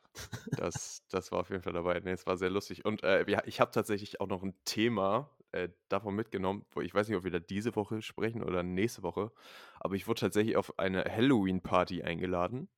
das 0.54 1.02
das 1.10 1.32
war 1.32 1.40
auf 1.40 1.50
jeden 1.50 1.62
Fall 1.62 1.72
dabei. 1.72 2.00
Ne, 2.00 2.12
es 2.12 2.26
war 2.26 2.36
sehr 2.36 2.50
lustig 2.50 2.84
und, 2.84 3.02
äh, 3.02 3.24
ja, 3.30 3.42
ich 3.46 3.60
habe 3.60 3.70
tatsächlich 3.72 4.20
auch 4.20 4.28
noch 4.28 4.42
'n 4.42 4.54
Thema, 4.64 5.36
äh, 5.52 5.70
davon 5.88 6.14
mitgenommen, 6.14 6.64
wo 6.72 6.80
ich 6.80 6.94
weiß 6.94 7.08
nicht, 7.08 7.16
ob 7.18 7.24
wir 7.24 7.30
da 7.32 7.40
diese 7.40 7.74
Woche 7.76 8.02
sprechen 8.02 8.42
oder 8.44 8.62
nächste 8.62 9.02
Woche, 9.02 9.32
aber 9.80 9.94
ich 9.96 10.06
wurde 10.08 10.20
tatsächlich 10.20 10.56
auf 10.56 10.78
eine 10.78 11.04
Halloween-Party 11.04 12.02
eingeladen 12.04 12.68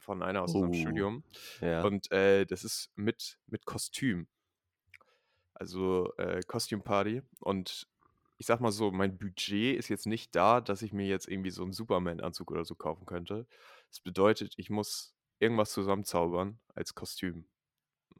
von 0.00 0.22
einer 0.22 0.42
aus 0.42 0.54
unserem 0.54 0.72
Oh, 0.72 0.74
Studium 0.74 1.24
ja. 1.60 1.88
und, 1.88 2.10
äh, 2.12 2.46
das 2.46 2.64
ist 2.64 2.90
mit 2.96 3.38
mit 3.46 3.66
Kostüm. 3.66 4.28
Also, 5.54 6.12
äh, 6.18 6.40
Costume 6.46 6.82
Party 6.82 7.22
und 7.40 7.88
ich 8.38 8.46
sage 8.46 8.62
mal 8.62 8.72
so, 8.72 8.90
mein 8.90 9.16
Budget 9.18 9.76
ist 9.78 9.88
jetzt 9.88 10.06
nicht 10.06 10.34
da, 10.34 10.60
dass 10.60 10.82
ich 10.82 10.92
mir 10.92 11.06
jetzt 11.06 11.28
irgendwie 11.28 11.50
so 11.50 11.62
'n 11.64 11.72
Superman-Anzug 11.72 12.50
oder 12.50 12.64
so 12.64 12.74
kaufen 12.74 13.06
könnte. 13.06 13.46
Das 13.88 14.00
bedeutet, 14.00 14.54
ich 14.56 14.70
muss 14.70 15.14
irgendwas 15.44 15.72
zusammenzaubern 15.72 16.60
als 16.74 16.94
Kostüm. 16.96 17.48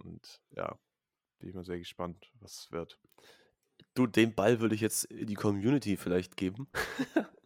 Und 0.04 0.42
ja, 0.52 0.78
bin 1.38 1.50
ich 1.50 1.56
mal 1.56 1.64
sehr 1.64 1.78
gespannt, 1.78 2.32
was 2.40 2.60
es 2.60 2.72
wird. 2.72 3.00
Du, 3.94 4.08
den 4.08 4.34
Ball 4.34 4.58
würde 4.60 4.74
ich 4.74 4.80
jetzt 4.80 5.04
in 5.04 5.26
die 5.28 5.34
Community 5.34 5.96
vielleicht 5.96 6.36
geben. 6.36 6.68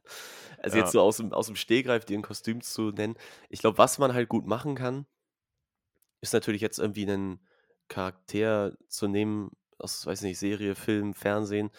Also, 0.61 0.79
jetzt 0.79 0.91
Ja. 0.91 0.93
so 0.93 1.01
aus'm 1.03 1.33
aus'm 1.33 1.57
Stegreif 1.57 2.05
dir 2.05 2.17
'n 2.19 2.23
Kostüm 2.23 2.63
zu 2.63 2.91
nennen. 2.91 3.17
Ich 3.51 3.61
glaube, 3.61 3.79
was 3.79 3.99
man 3.99 4.15
halt 4.15 4.29
gut 4.29 4.47
machen 4.47 4.75
kann 4.75 5.07
ist 6.23 6.33
natürlich 6.33 6.63
jetzt 6.63 6.79
irgendwie 6.79 7.07
'nen 7.07 7.41
Charakter 7.89 8.77
zu 8.89 9.07
nehmen 9.09 9.53
aus, 9.79 10.05
weiß 10.07 10.23
nicht, 10.23 10.39
Serie, 10.39 10.75
Film, 10.75 11.15
Fernsehen, 11.15 11.71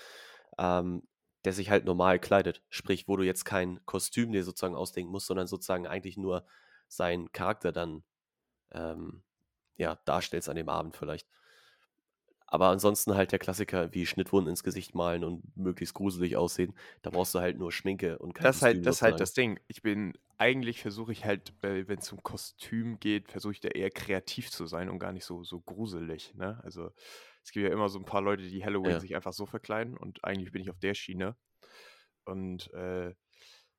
ähm, 0.57 1.03
der 1.45 1.53
sich 1.53 1.69
halt 1.69 1.85
normal 1.85 2.19
kleidet. 2.19 2.63
Sprich, 2.69 3.07
wo 3.07 3.17
du 3.17 3.23
jetzt 3.23 3.45
kein 3.45 3.85
Kostüm 3.85 4.31
dir 4.31 4.43
sozusagen 4.43 4.75
ausdenken 4.75 5.11
musst, 5.11 5.27
sondern 5.27 5.47
sozusagen 5.47 5.87
eigentlich 5.87 6.17
nur 6.17 6.45
seinen 6.89 7.31
Charakter 7.33 7.71
dann, 7.71 8.03
ähm, 8.71 9.23
ja, 9.77 9.97
darstellst 10.05 10.49
an 10.49 10.57
dem 10.57 10.69
Abend 10.69 10.97
vielleicht. 10.97 11.27
Aber 12.47 12.67
ansonsten 12.69 13.15
halt 13.15 13.31
der 13.31 13.39
Klassiker 13.39 13.93
wie 13.93 14.05
Schnittwunden 14.05 14.49
ins 14.49 14.63
Gesicht 14.63 14.93
malen 14.95 15.23
und 15.23 15.55
möglichst 15.55 15.93
gruselig 15.93 16.35
aussehen. 16.35 16.75
Da 17.01 17.11
brauchst 17.11 17.33
du 17.35 17.39
halt 17.39 17.57
nur 17.57 17.71
Schminke 17.71 18.17
und 18.19 18.33
kein 18.33 18.41
Das 18.41 18.57
ist 18.57 18.61
halt, 18.61 18.85
das 18.85 18.97
ist 18.97 19.01
halt 19.01 19.19
das 19.19 19.33
Ding. 19.33 19.59
Ich 19.67 19.81
bin, 19.81 20.13
eigentlich 20.37 20.81
versuche 20.81 21.11
ich 21.11 21.25
halt, 21.25 21.53
wenn 21.61 21.97
es 21.99 22.11
um 22.13 22.23
Kostüm 22.23 22.99
geht, 22.99 23.29
versuche 23.29 23.51
ich 23.53 23.59
da 23.59 23.67
eher 23.69 23.89
kreativ 23.91 24.49
zu 24.49 24.65
sein 24.65 24.89
und 24.89 24.99
gar 24.99 25.11
nicht 25.11 25.25
so, 25.25 25.43
so 25.43 25.59
gruselig. 25.59 26.33
Ne? 26.35 26.59
Also 26.63 26.91
es 27.43 27.51
gibt 27.51 27.65
ja 27.67 27.73
immer 27.73 27.89
so 27.89 27.99
ein 27.99 28.05
paar 28.05 28.21
Leute, 28.21 28.43
die 28.43 28.63
Halloween 28.63 28.97
Ja. 28.97 29.01
sich 29.01 29.15
einfach 29.15 29.33
so 29.33 29.45
verkleiden 29.45 29.97
und 29.97 30.23
eigentlich 30.23 30.51
bin 30.53 30.61
ich 30.61 30.69
auf 30.69 30.79
der 30.79 30.93
Schiene. 30.93 31.35
Und 32.25 32.71
äh, 32.73 33.15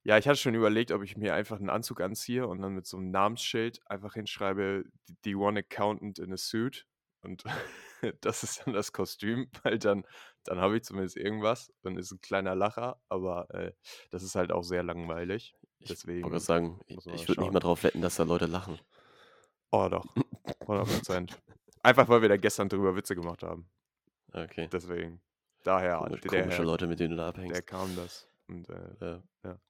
ja, 0.03 0.17
ich 0.17 0.27
hatte 0.27 0.39
schon 0.39 0.55
überlegt, 0.55 0.93
ob 0.93 1.03
ich 1.03 1.17
mir 1.17 1.35
einfach 1.35 1.59
einen 1.59 1.71
Anzug 1.71 2.01
anziehe 2.01 2.47
und 2.47 2.63
dann 2.63 2.75
mit 2.75 2.87
so 2.87 2.97
einem 2.97 3.11
Namensschild 3.11 3.81
einfach 3.87 4.15
hinschreibe, 4.15 4.85
the 5.25 5.35
one 5.35 5.61
accountant 5.61 6.19
in 6.19 6.33
a 6.33 6.37
suit. 6.37 6.87
Und 7.23 7.45
das 8.23 8.43
ist 8.43 8.63
dann 8.65 8.75
das 8.75 8.93
Kostüm, 8.93 9.51
weil 9.63 9.79
dann, 9.79 10.07
dann 10.45 10.59
habe 10.59 10.77
ich 10.77 10.85
zumindest 10.85 11.17
irgendwas. 11.17 11.73
Dann 11.83 11.97
ist 11.99 12.13
ein 12.13 12.21
kleiner 12.21 12.55
Lacher, 12.55 13.01
aber 13.09 13.51
äh, 13.55 13.73
das 14.11 14.23
ist 14.23 14.35
halt 14.35 14.53
auch 14.53 14.63
sehr 14.63 14.83
langweilig. 14.83 15.55
Ich 15.79 15.89
wollte 15.91 15.95
Deswegen 15.95 16.23
gerade 16.23 16.41
sagen, 16.41 16.81
ich, 16.87 16.97
ich 17.07 17.29
würde 17.29 17.43
nicht 17.43 17.53
mal 17.53 17.61
drauf 17.61 17.83
wetten, 17.85 18.01
dass 18.01 18.17
da 18.17 18.23
Leute 18.25 18.47
lachen. 18.47 18.79
Oh 19.71 19.89
doch, 19.89 20.05
100 20.61 20.87
Prozent. 20.87 21.43
Einfach 21.83 22.09
weil 22.09 22.23
wir 22.23 22.29
da 22.29 22.37
gestern 22.37 22.69
drüber 22.69 22.97
Witze 22.97 23.15
gemacht 23.15 23.43
haben. 23.43 23.71
Okay. 24.33 24.69
Deswegen. 24.73 25.23
Daher, 25.63 25.99
Komisch, 25.99 26.21
der, 26.23 26.43
komische 26.43 26.63
Leute, 26.63 26.87
mit 26.87 27.01
denen 27.01 27.11
du 27.11 27.17
da 27.17 27.33
der 27.33 27.45
abhängst. 27.45 27.67
kam 27.67 27.95
das. 27.97 28.30
Und 28.51 28.69
äh, 28.69 29.21
Ja. 29.45 29.61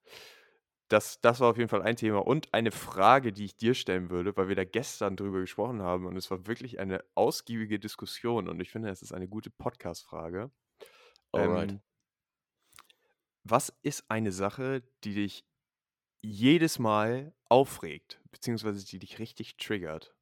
das, 0.89 1.21
das 1.21 1.39
war 1.41 1.51
auf 1.51 1.59
jeden 1.59 1.69
Fall 1.69 1.83
ein 1.83 1.97
Thema. 1.97 2.19
Und 2.19 2.53
eine 2.53 2.73
Frage, 2.73 3.33
die 3.33 3.45
ich 3.45 3.57
dir 3.57 3.75
stellen 3.75 4.11
würde, 4.11 4.37
weil 4.37 4.49
wir 4.49 4.57
da 4.57 4.65
gestern 4.65 5.17
drüber 5.17 5.41
gesprochen 5.41 5.83
haben 5.83 6.07
und 6.07 6.17
es 6.17 6.31
war 6.31 6.47
wirklich 6.47 6.81
eine 6.81 7.05
ausgiebige 7.15 7.79
Diskussion 7.79 8.49
und 8.49 8.61
ich 8.61 8.71
finde, 8.71 8.89
es 8.89 9.03
ist 9.03 9.13
eine 9.13 9.29
gute 9.29 9.51
Podcast-Frage. 9.51 10.51
Alright. 11.33 11.71
Ähm, 11.71 11.81
was 13.45 13.73
ist 13.83 14.11
eine 14.11 14.33
Sache, 14.33 14.83
die 15.05 15.15
dich 15.15 15.45
jedes 16.23 16.79
Mal 16.79 17.33
aufregt, 17.49 18.21
beziehungsweise 18.31 18.85
die 18.85 18.99
dich 18.99 19.19
richtig 19.19 19.57
triggert? 19.57 20.15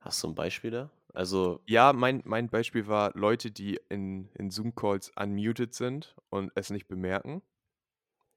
Hast 0.00 0.22
du 0.22 0.28
ein 0.28 0.34
Beispiel 0.34 0.70
da? 0.70 0.90
Also, 1.16 1.60
Ja, 1.66 1.94
mein, 1.94 2.20
mein 2.26 2.48
Beispiel 2.48 2.86
war 2.88 3.10
Leute, 3.14 3.50
die 3.50 3.80
in, 3.88 4.28
in 4.34 4.50
Zoom-Calls 4.50 5.12
unmuted 5.16 5.74
sind 5.74 6.14
und 6.28 6.52
es 6.54 6.68
nicht 6.68 6.88
bemerken. 6.88 7.40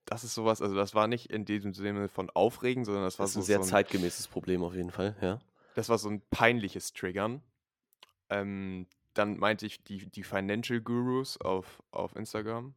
Das 0.06 0.24
ist 0.24 0.34
sowas, 0.34 0.62
also 0.62 0.76
das 0.76 0.96
war 0.96 1.08
nicht 1.08 1.30
in 1.30 1.44
diesem 1.44 1.74
Sinne 1.74 2.08
von 2.08 2.30
aufregen, 2.30 2.86
sondern 2.86 3.04
das 3.04 3.20
war 3.20 3.26
das 3.26 3.32
ist 3.32 3.34
so, 3.34 3.40
ein 3.42 3.44
sehr 3.44 3.58
so 3.58 3.64
ein, 3.64 3.70
zeitgemäßes 3.70 4.30
Problem 4.30 4.64
auf 4.64 4.74
jeden 4.74 4.92
Fall, 4.92 5.16
ja. 5.22 5.40
das 5.76 5.90
war 5.90 5.98
so 5.98 6.10
ein 6.10 6.22
peinliches 6.32 6.94
Triggern. 6.94 7.44
Ähm, 8.30 8.88
dann 9.14 9.38
meinte 9.38 9.66
ich 9.66 9.84
die, 9.84 10.10
die 10.10 10.24
Financial 10.24 10.80
Gurus 10.80 11.40
auf, 11.42 11.84
auf 11.92 12.16
Instagram. 12.16 12.76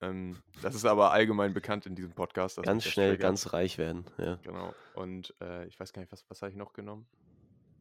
Ähm, 0.00 0.36
das 0.62 0.74
ist 0.74 0.84
aber 0.84 1.12
allgemein 1.12 1.54
bekannt 1.54 1.86
in 1.86 1.94
diesem 1.94 2.12
Podcast. 2.12 2.58
Dass 2.58 2.64
Ganz 2.64 2.78
mich 2.78 2.84
das 2.86 2.92
schnell 2.92 3.10
triggert. 3.12 3.22
ganz 3.22 3.52
reich 3.52 3.78
werden, 3.78 4.04
ja. 4.18 4.40
Genau. 4.42 4.74
Und 4.94 5.32
äh, 5.40 5.64
ich 5.66 5.78
weiß 5.78 5.92
gar 5.92 6.02
nicht, 6.02 6.10
was, 6.10 6.24
was 6.28 6.42
habe 6.42 6.50
ich 6.50 6.56
noch 6.56 6.72
genommen? 6.72 7.06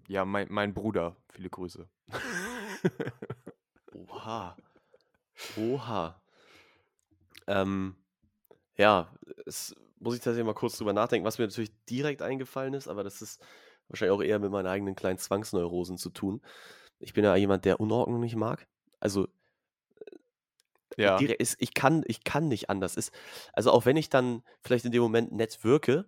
Ja, 0.07 0.25
mein, 0.25 0.47
mein 0.49 0.73
Bruder. 0.73 1.15
Viele 1.29 1.49
Grüße. 1.49 1.87
Oha. 3.93 4.57
Oha. 5.57 6.21
Ähm, 7.47 7.95
ja, 8.77 9.13
es 9.45 9.75
muss 9.99 10.15
ich 10.15 10.21
tatsächlich 10.21 10.45
mal 10.45 10.53
kurz 10.53 10.77
drüber 10.77 10.93
nachdenken, 10.93 11.25
was 11.25 11.37
mir 11.37 11.45
natürlich 11.45 11.71
direkt 11.85 12.21
eingefallen 12.21 12.73
ist, 12.73 12.87
aber 12.87 13.03
das 13.03 13.21
ist 13.21 13.41
wahrscheinlich 13.87 14.15
auch 14.15 14.23
eher 14.23 14.39
mit 14.39 14.51
meinen 14.51 14.67
eigenen 14.67 14.95
kleinen 14.95 15.17
Zwangsneurosen 15.17 15.97
zu 15.97 16.09
tun. 16.09 16.41
Ich 16.99 17.13
bin 17.13 17.23
ja 17.23 17.35
jemand, 17.35 17.65
der 17.65 17.79
Unordnung 17.79 18.19
nicht 18.19 18.35
mag. 18.35 18.67
Also 18.99 19.27
ja. 20.97 21.17
direkt 21.17 21.41
ist, 21.41 21.55
ich 21.59 21.73
kann, 21.73 22.03
ich 22.07 22.23
kann 22.23 22.47
nicht 22.47 22.69
anders. 22.69 22.95
Ist, 22.97 23.11
also 23.53 23.71
auch 23.71 23.85
wenn 23.85 23.97
ich 23.97 24.09
dann 24.09 24.43
vielleicht 24.61 24.85
in 24.85 24.91
dem 24.91 25.01
Moment 25.01 25.31
nett 25.31 25.63
wirke 25.63 26.05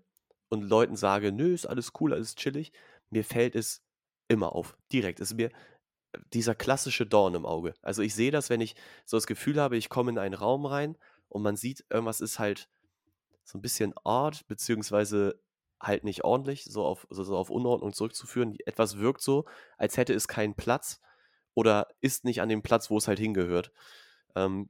und 0.50 0.62
Leuten 0.62 0.96
sage, 0.96 1.32
nö, 1.32 1.54
ist 1.54 1.66
alles 1.66 1.92
cool, 2.00 2.14
alles 2.14 2.36
chillig, 2.36 2.72
mir 3.10 3.24
fällt 3.24 3.56
es 3.56 3.85
immer 4.27 4.53
auf. 4.53 4.77
Direkt. 4.91 5.20
Es 5.20 5.32
ist 5.32 5.38
mir 5.38 5.51
dieser 6.34 6.55
klassische 6.55 7.05
Dorn 7.05 7.36
im 7.36 7.46
Auge. 7.46 7.74
Also 7.82 8.01
ich 8.01 8.15
sehe 8.15 8.32
das, 8.32 8.50
wenn 8.50 8.62
ich 8.62 8.75
so 9.05 9.17
das 9.17 9.27
Gefühl 9.27 9.60
habe, 9.60 9.77
ich 9.77 9.89
komme 9.89 10.12
in 10.12 10.17
einen 10.17 10.34
Raum 10.34 10.65
rein 10.65 10.98
und 11.27 11.41
man 11.41 11.55
sieht, 11.55 11.86
irgendwas 11.89 12.22
ist 12.22 12.39
halt 12.39 12.70
so 13.44 13.58
ein 13.58 13.62
bisschen 13.62 13.94
odd, 14.03 14.46
beziehungsweise 14.48 15.39
halt 15.79 16.03
nicht 16.03 16.24
ordentlich, 16.24 16.63
so 16.63 16.86
auf, 16.86 17.05
so, 17.10 17.24
so 17.24 17.38
auf 17.38 17.50
Unordnung 17.50 17.94
zurückzuführen. 17.94 18.55
Etwas 18.65 18.98
wirkt 18.98 19.22
so, 19.22 19.46
als 19.77 19.98
hätte 19.98 20.13
es 20.13 20.27
keinen 20.27 20.55
Platz 20.55 21.01
oder 21.53 21.88
ist 22.01 22.24
nicht 22.25 22.41
an 22.41 22.50
dem 22.50 22.63
Platz, 22.63 22.89
wo 22.89 22.98
es 22.98 23.08
halt 23.08 23.20
hingehört. 23.20 23.72
Ähm, 24.36 24.70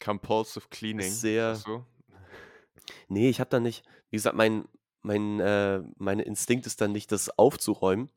Compulsive 0.00 0.68
Cleaning. 0.68 1.10
sehr- 1.10 1.60
du? 1.64 1.86
nee, 3.08 3.28
ich 3.28 3.40
habe 3.40 3.50
da 3.50 3.60
nicht, 3.60 3.84
wie 4.10 4.16
gesagt, 4.16 4.36
mein, 4.36 4.68
mein, 5.02 5.40
äh, 5.40 5.82
mein 5.96 6.18
Instinkt 6.18 6.66
ist 6.66 6.80
dann 6.80 6.92
nicht, 6.92 7.12
das 7.12 7.38
aufzuräumen, 7.38 8.10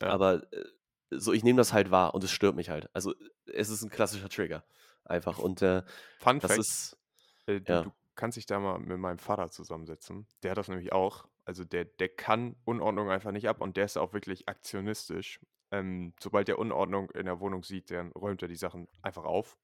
Ja. 0.00 0.08
aber 0.08 0.52
äh, 0.52 0.64
so, 1.10 1.32
ich 1.32 1.44
nehme 1.44 1.58
das 1.58 1.72
halt 1.72 1.90
wahr 1.90 2.14
und 2.14 2.24
es 2.24 2.30
stört 2.30 2.56
mich 2.56 2.70
halt. 2.70 2.88
Also 2.92 3.14
es 3.46 3.68
ist 3.68 3.82
ein 3.82 3.90
klassischer 3.90 4.28
Trigger. 4.28 4.64
Einfach. 5.04 5.38
Und 5.38 5.62
äh, 5.62 5.82
Fun 6.18 6.40
das 6.40 6.50
Fact, 6.50 6.60
ist, 6.60 6.98
äh, 7.46 7.60
du, 7.60 7.72
ja. 7.72 7.82
du 7.82 7.92
kannst 8.14 8.36
dich 8.36 8.46
da 8.46 8.58
mal 8.58 8.78
mit 8.78 8.98
meinem 8.98 9.18
Vater 9.18 9.50
zusammensetzen. 9.50 10.26
Der 10.42 10.52
hat 10.52 10.58
das 10.58 10.68
nämlich 10.68 10.92
auch. 10.92 11.26
Also 11.44 11.64
der, 11.64 11.84
der 11.84 12.08
kann 12.08 12.56
Unordnung 12.64 13.10
einfach 13.10 13.32
nicht 13.32 13.48
ab 13.48 13.60
und 13.60 13.76
der 13.76 13.84
ist 13.84 13.98
auch 13.98 14.14
wirklich 14.14 14.48
aktionistisch. 14.48 15.40
Ähm, 15.70 16.14
sobald 16.20 16.48
er 16.48 16.58
Unordnung 16.58 17.10
in 17.10 17.26
der 17.26 17.40
Wohnung 17.40 17.64
sieht, 17.64 17.90
dann 17.90 18.12
räumt 18.12 18.40
er 18.42 18.48
die 18.48 18.56
Sachen 18.56 18.88
einfach 19.02 19.24
auf. 19.24 19.58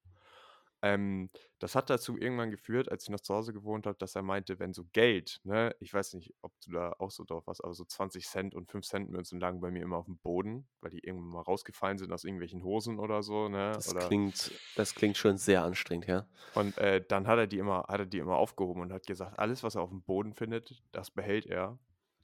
Ähm, 0.82 1.30
das 1.58 1.74
hat 1.74 1.90
dazu 1.90 2.16
irgendwann 2.16 2.50
geführt, 2.50 2.90
als 2.90 3.04
ich 3.04 3.10
noch 3.10 3.20
zu 3.20 3.34
Hause 3.34 3.52
gewohnt 3.52 3.86
habe, 3.86 3.98
dass 3.98 4.14
er 4.14 4.22
meinte, 4.22 4.58
wenn 4.58 4.72
so 4.72 4.84
Geld, 4.92 5.40
ne, 5.44 5.74
ich 5.78 5.92
weiß 5.92 6.14
nicht, 6.14 6.32
ob 6.40 6.52
du 6.64 6.72
da 6.72 6.94
auch 6.98 7.10
so 7.10 7.24
drauf 7.24 7.46
warst, 7.46 7.62
aber 7.62 7.74
so 7.74 7.84
20 7.84 8.26
Cent 8.26 8.54
und 8.54 8.70
5 8.70 8.86
Cent 8.86 9.10
Münzen 9.10 9.40
lagen 9.40 9.60
bei 9.60 9.70
mir 9.70 9.82
immer 9.82 9.98
auf 9.98 10.06
dem 10.06 10.18
Boden, 10.18 10.66
weil 10.80 10.90
die 10.90 11.00
irgendwann 11.00 11.28
mal 11.28 11.42
rausgefallen 11.42 11.98
sind 11.98 12.12
aus 12.12 12.24
irgendwelchen 12.24 12.64
Hosen 12.64 12.98
oder 12.98 13.22
so, 13.22 13.48
ne? 13.48 13.72
das 13.74 13.90
oder 13.90 14.06
klingt, 14.06 14.52
das 14.76 14.94
klingt 14.94 15.18
schon 15.18 15.36
sehr 15.36 15.62
anstrengend, 15.62 16.06
ja. 16.06 16.26
Und 16.54 16.78
äh, 16.78 17.04
dann 17.06 17.26
hat 17.26 17.38
er 17.38 17.46
die 17.46 17.58
immer, 17.58 17.84
hat 17.88 18.00
er 18.00 18.06
die 18.06 18.18
immer 18.18 18.36
aufgehoben 18.36 18.80
und 18.80 18.92
hat 18.92 19.06
gesagt, 19.06 19.38
alles, 19.38 19.62
was 19.62 19.74
er 19.74 19.82
auf 19.82 19.90
dem 19.90 20.02
Boden 20.02 20.32
findet, 20.32 20.82
das 20.92 21.10
behält 21.10 21.44
er. 21.46 21.78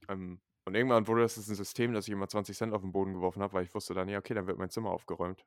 Ähm, 0.09 0.41
und 0.65 0.75
irgendwann 0.75 1.07
wurde 1.07 1.23
das 1.23 1.37
ein 1.37 1.55
System, 1.55 1.93
dass 1.93 2.09
ich 2.09 2.13
immer 2.13 2.27
20 2.27 2.57
Cent 2.57 2.75
auf 2.75 2.83
den 2.83 2.91
Boden 2.91 3.13
geworfen 3.13 3.41
habe, 3.41 3.53
weil 3.53 3.65
ich 3.65 3.75
wusste 3.75 3.95
dann, 3.95 4.09
ja, 4.09 4.19
okay, 4.19 4.35
dann 4.35 4.49
wird 4.49 4.59
mein 4.59 4.71
Zimmer 4.71 4.91
aufgeräumt. 4.91 5.45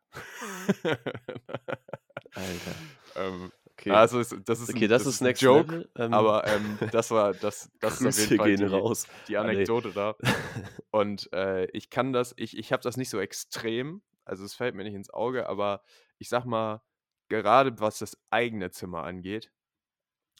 Alter. 2.36 2.75
ähm, 3.15 3.51
Okay, 3.79 3.91
also 3.91 4.19
es, 4.19 4.36
das 4.43 4.59
ist 4.59 4.69
okay 4.71 4.86
ein, 4.86 4.89
das, 4.89 5.03
das 5.05 5.13
ist 5.15 5.21
ein 5.21 5.27
Next 5.27 5.41
Joke. 5.41 5.89
Ähm, 5.95 6.13
aber 6.13 6.45
ähm, 6.48 6.77
das 6.91 7.12
war 7.12 7.33
das, 7.33 7.71
das 7.79 8.01
ist 8.01 8.07
auf 8.07 8.17
jeden 8.29 8.38
Fall 8.38 8.48
gehen 8.50 8.57
die, 8.57 8.65
raus. 8.65 9.07
die 9.29 9.38
Ah, 9.38 9.43
nee. 9.45 9.51
Anekdote 9.51 9.91
da. 9.93 10.17
Und 10.91 11.31
äh, 11.31 11.65
ich 11.71 11.89
kann 11.89 12.12
das, 12.12 12.33
ich, 12.36 12.57
ich 12.57 12.74
habe 12.74 12.83
das 12.83 12.98
nicht 12.98 13.09
so 13.09 13.21
extrem, 13.21 14.01
also 14.25 14.43
es 14.43 14.53
fällt 14.53 14.75
mir 14.75 14.83
nicht 14.83 14.95
ins 14.95 15.09
Auge, 15.12 15.48
aber 15.48 15.81
ich 16.17 16.27
sag 16.27 16.43
mal, 16.43 16.81
gerade 17.29 17.79
was 17.79 18.00
das 18.00 18.17
eigene 18.29 18.69
Zimmer 18.71 19.03
angeht, 19.03 19.50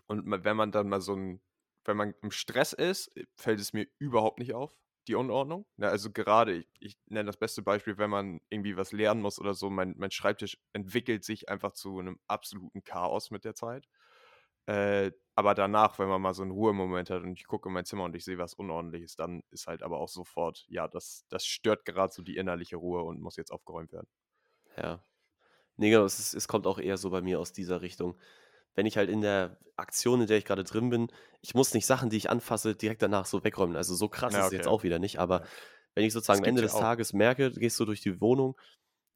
und 0.08 0.26
wenn 0.44 0.58
man 0.58 0.74
dann 0.74 0.90
mal 0.90 1.00
so 1.00 1.14
ein, 1.16 1.40
wenn 1.86 1.96
man 1.96 2.14
im 2.22 2.32
Stress 2.32 2.74
ist, 2.74 3.10
fällt 3.36 3.62
es 3.62 3.72
mir 3.72 3.88
überhaupt 4.00 4.40
nicht 4.40 4.54
auf, 4.54 4.76
die 5.10 5.16
Unordnung. 5.16 5.66
Ja, 5.78 5.90
also 5.90 6.12
gerade, 6.12 6.54
ich, 6.56 6.70
ich 6.80 6.98
nenne 7.08 7.28
das 7.28 7.38
beste 7.38 7.62
Beispiel, 7.62 7.98
wenn 7.98 8.10
man 8.10 8.40
irgendwie 8.50 8.78
was 8.78 8.92
lernen 8.94 9.22
muss 9.22 9.40
oder 9.40 9.54
so, 9.54 9.70
mein, 9.70 9.96
mein 9.98 10.12
Schreibtisch 10.12 10.58
entwickelt 10.74 11.24
sich 11.26 11.50
einfach 11.50 11.74
zu 11.74 12.00
einem 12.00 12.20
absoluten 12.28 12.84
Chaos 12.84 13.32
mit 13.32 13.44
der 13.46 13.56
Zeit. 13.56 13.88
Äh, 14.68 15.12
aber 15.36 15.56
danach, 15.56 16.00
wenn 16.00 16.10
man 16.10 16.22
mal 16.22 16.34
so 16.34 16.44
einen 16.44 16.52
Ruhemoment 16.52 17.10
hat 17.10 17.24
und 17.24 17.34
ich 17.34 17.48
gucke 17.48 17.70
in 17.70 17.74
mein 17.74 17.86
Zimmer 17.86 18.04
und 18.06 18.16
ich 18.16 18.24
sehe 18.26 18.38
was 18.38 18.54
Unordentliches, 18.54 19.16
dann 19.16 19.42
ist 19.52 19.68
halt 19.68 19.84
aber 19.84 20.00
auch 20.00 20.10
sofort, 20.10 20.66
ja, 20.70 20.88
das, 20.88 21.26
das 21.30 21.46
stört 21.46 21.86
gerade 21.86 22.14
so 22.14 22.22
die 22.22 22.38
innerliche 22.38 22.78
Ruhe 22.78 23.04
und 23.04 23.22
muss 23.22 23.36
jetzt 23.38 23.52
aufgeräumt 23.52 23.92
werden. 23.94 24.08
Ja. 24.78 25.04
Nee, 25.78 25.92
genau, 25.92 26.06
es, 26.06 26.20
ist, 26.20 26.34
es 26.36 26.48
kommt 26.48 26.68
auch 26.68 26.80
eher 26.80 26.98
so 26.98 27.10
bei 27.10 27.22
mir 27.22 27.40
aus 27.40 27.54
dieser 27.54 27.82
Richtung. 27.82 28.18
Wenn 28.76 28.86
ich 28.86 28.98
halt 28.98 29.10
in 29.10 29.22
der 29.22 29.60
Aktion, 29.78 30.22
in 30.22 30.28
der 30.28 30.38
ich 30.38 30.46
gerade 30.46 30.64
drin 30.64 30.90
bin, 30.90 31.12
ich 31.42 31.56
muss 31.56 31.74
nicht 31.74 31.86
Sachen, 31.86 32.10
die 32.10 32.18
ich 32.18 32.30
anfasse, 32.30 32.76
direkt 32.76 33.02
danach 33.02 33.26
so 33.26 33.44
wegräumen. 33.44 33.76
Also 33.78 33.96
so 33.96 34.10
krass 34.10 34.36
Ja, 34.36 34.38
ist 34.38 34.48
es 34.48 34.52
jetzt 34.52 34.68
okay. 34.68 34.68
auch 34.68 34.84
wieder 34.84 35.00
nicht, 35.00 35.20
aber 35.20 35.44
wenn 35.96 36.06
ich 36.06 36.14
sozusagen 36.14 36.42
am 36.42 36.46
Ende 36.46 36.62
des 36.62 36.76
auch. 36.76 36.76
Tages 36.76 37.14
merke, 37.14 37.52
gehst 37.52 37.80
du 37.80 37.86
durch 37.86 38.02
die 38.02 38.22
Wohnung 38.22 38.58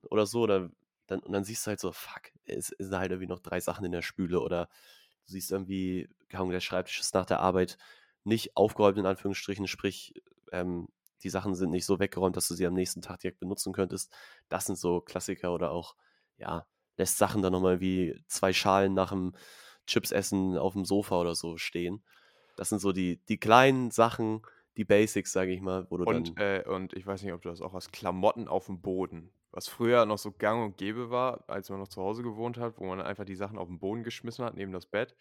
oder 0.10 0.26
so, 0.26 0.42
oder 0.42 0.70
dann, 1.08 1.20
und 1.20 1.34
dann 1.34 1.44
siehst 1.44 1.66
du 1.66 1.70
halt 1.70 1.80
so, 1.80 1.92
fuck, 1.92 2.32
es 2.46 2.68
sind 2.78 2.96
halt 2.98 3.12
irgendwie 3.12 3.28
noch 3.28 3.40
drei 3.40 3.60
Sachen 3.60 3.86
in 3.86 3.92
der 3.92 4.02
Spüle 4.02 4.40
oder 4.42 4.68
du 5.26 5.34
siehst 5.34 5.52
irgendwie, 5.52 6.10
der 6.32 6.60
Schreibtisch 6.60 7.00
ist 7.00 7.14
nach 7.14 7.26
der 7.26 7.40
Arbeit 7.40 7.78
nicht 8.24 8.56
aufgeräumt, 8.58 8.98
in 8.98 9.06
Anführungsstrichen, 9.06 9.68
sprich, 9.68 10.14
ähm, 10.52 10.88
die 11.24 11.30
Sachen 11.30 11.56
sind 11.56 11.70
nicht 11.72 11.86
so 11.86 12.00
weggeräumt, 12.00 12.36
dass 12.38 12.48
du 12.48 12.56
sie 12.56 12.66
am 12.68 12.74
nächsten 12.74 13.02
Tag 13.02 13.20
direkt 13.20 13.40
benutzen 13.40 13.74
könntest. 13.74 14.14
Das 14.50 14.66
sind 14.66 14.78
so 14.78 15.02
Klassiker 15.02 15.54
oder 15.54 15.72
auch, 15.72 15.96
ja, 16.38 16.68
lässt 16.98 17.18
Sachen 17.18 17.42
dann 17.42 17.54
nochmal 17.54 17.80
wie 17.80 18.24
zwei 18.28 18.54
Schalen 18.54 18.94
nach 18.94 19.12
dem 19.12 19.34
Chipsessen 19.88 20.58
auf 20.58 20.74
dem 20.74 20.86
Sofa 20.86 21.20
oder 21.20 21.36
so 21.36 21.58
stehen. 21.58 22.04
Das 22.56 22.70
sind 22.70 22.80
so 22.80 22.92
die, 22.92 23.18
die 23.28 23.38
kleinen 23.40 23.92
Sachen, 23.92 24.42
die 24.78 24.86
Basics, 24.86 25.32
sage 25.32 25.52
ich 25.54 25.62
mal, 25.62 25.88
wo 25.90 25.98
du 25.98 26.06
Und, 26.06 26.38
dann. 26.38 26.38
äh, 26.38 26.64
und 26.68 26.94
ich 26.94 27.06
weiß 27.06 27.24
nicht, 27.24 27.34
ob 27.34 27.42
du 27.42 27.50
das 27.50 27.62
auch 27.62 27.74
hast, 27.74 27.92
Klamotten 27.92 28.48
auf 28.48 28.66
dem 28.68 28.82
Boden. 28.82 29.32
Was 29.52 29.68
früher 29.68 30.06
noch 30.06 30.18
so 30.18 30.32
gang 30.32 30.64
und 30.64 30.78
gäbe 30.78 31.10
war, 31.12 31.44
als 31.48 31.70
man 31.70 31.80
noch 31.80 31.88
zu 31.88 32.02
Hause 32.02 32.24
gewohnt 32.24 32.58
hat, 32.58 32.80
wo 32.80 32.86
man 32.86 33.02
einfach 33.02 33.26
die 33.26 33.36
Sachen 33.36 33.58
auf 33.58 33.68
den 33.68 33.80
Boden 33.80 34.04
geschmissen 34.04 34.44
hat, 34.44 34.56
neben 34.56 34.72
das 34.72 34.88
Bett. 34.88 35.16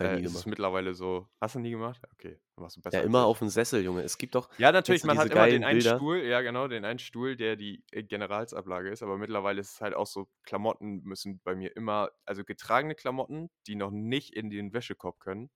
Äh, 0.00 0.20
ist 0.22 0.34
es 0.34 0.46
mittlerweile 0.46 0.94
so 0.94 1.28
hast 1.40 1.54
du 1.54 1.60
nie 1.60 1.70
gemacht? 1.70 2.02
Okay, 2.12 2.40
dann 2.56 2.62
warst 2.64 2.76
du 2.76 2.82
besser 2.82 2.92
Ja, 2.92 3.00
immer 3.00 3.24
auf 3.26 3.38
dem 3.40 3.48
Sessel, 3.48 3.82
Junge. 3.84 4.02
Es 4.02 4.16
gibt 4.18 4.34
doch 4.34 4.48
Ja, 4.58 4.72
natürlich, 4.72 5.04
man 5.04 5.18
hat 5.18 5.30
immer 5.30 5.48
den 5.48 5.64
einen 5.64 5.80
Bilder? 5.80 5.82
Stuhl 5.82 6.22
ja 6.24 6.40
genau, 6.40 6.66
den 6.66 6.86
einen 6.86 6.98
Stuhl, 6.98 7.36
der 7.36 7.56
die, 7.56 7.84
äh, 7.92 8.02
Generalsablage 8.02 8.88
ist, 8.90 9.02
aber 9.02 9.18
mittlerweile 9.18 9.60
ist 9.60 9.74
es 9.74 9.80
halt 9.82 9.92
auch 9.94 10.06
so, 10.06 10.30
Klamotten 10.44 11.02
müssen 11.02 11.40
bei 11.44 11.54
mir 11.54 11.76
immer 11.76 12.10
also 12.24 12.42
getragene 12.42 12.94
Klamotten, 12.94 13.50
die 13.66 13.74
noch 13.74 13.90
nicht 13.90 14.32
in 14.34 14.48
den 14.48 14.72
Wäschekorb 14.72 15.20
können, 15.20 15.50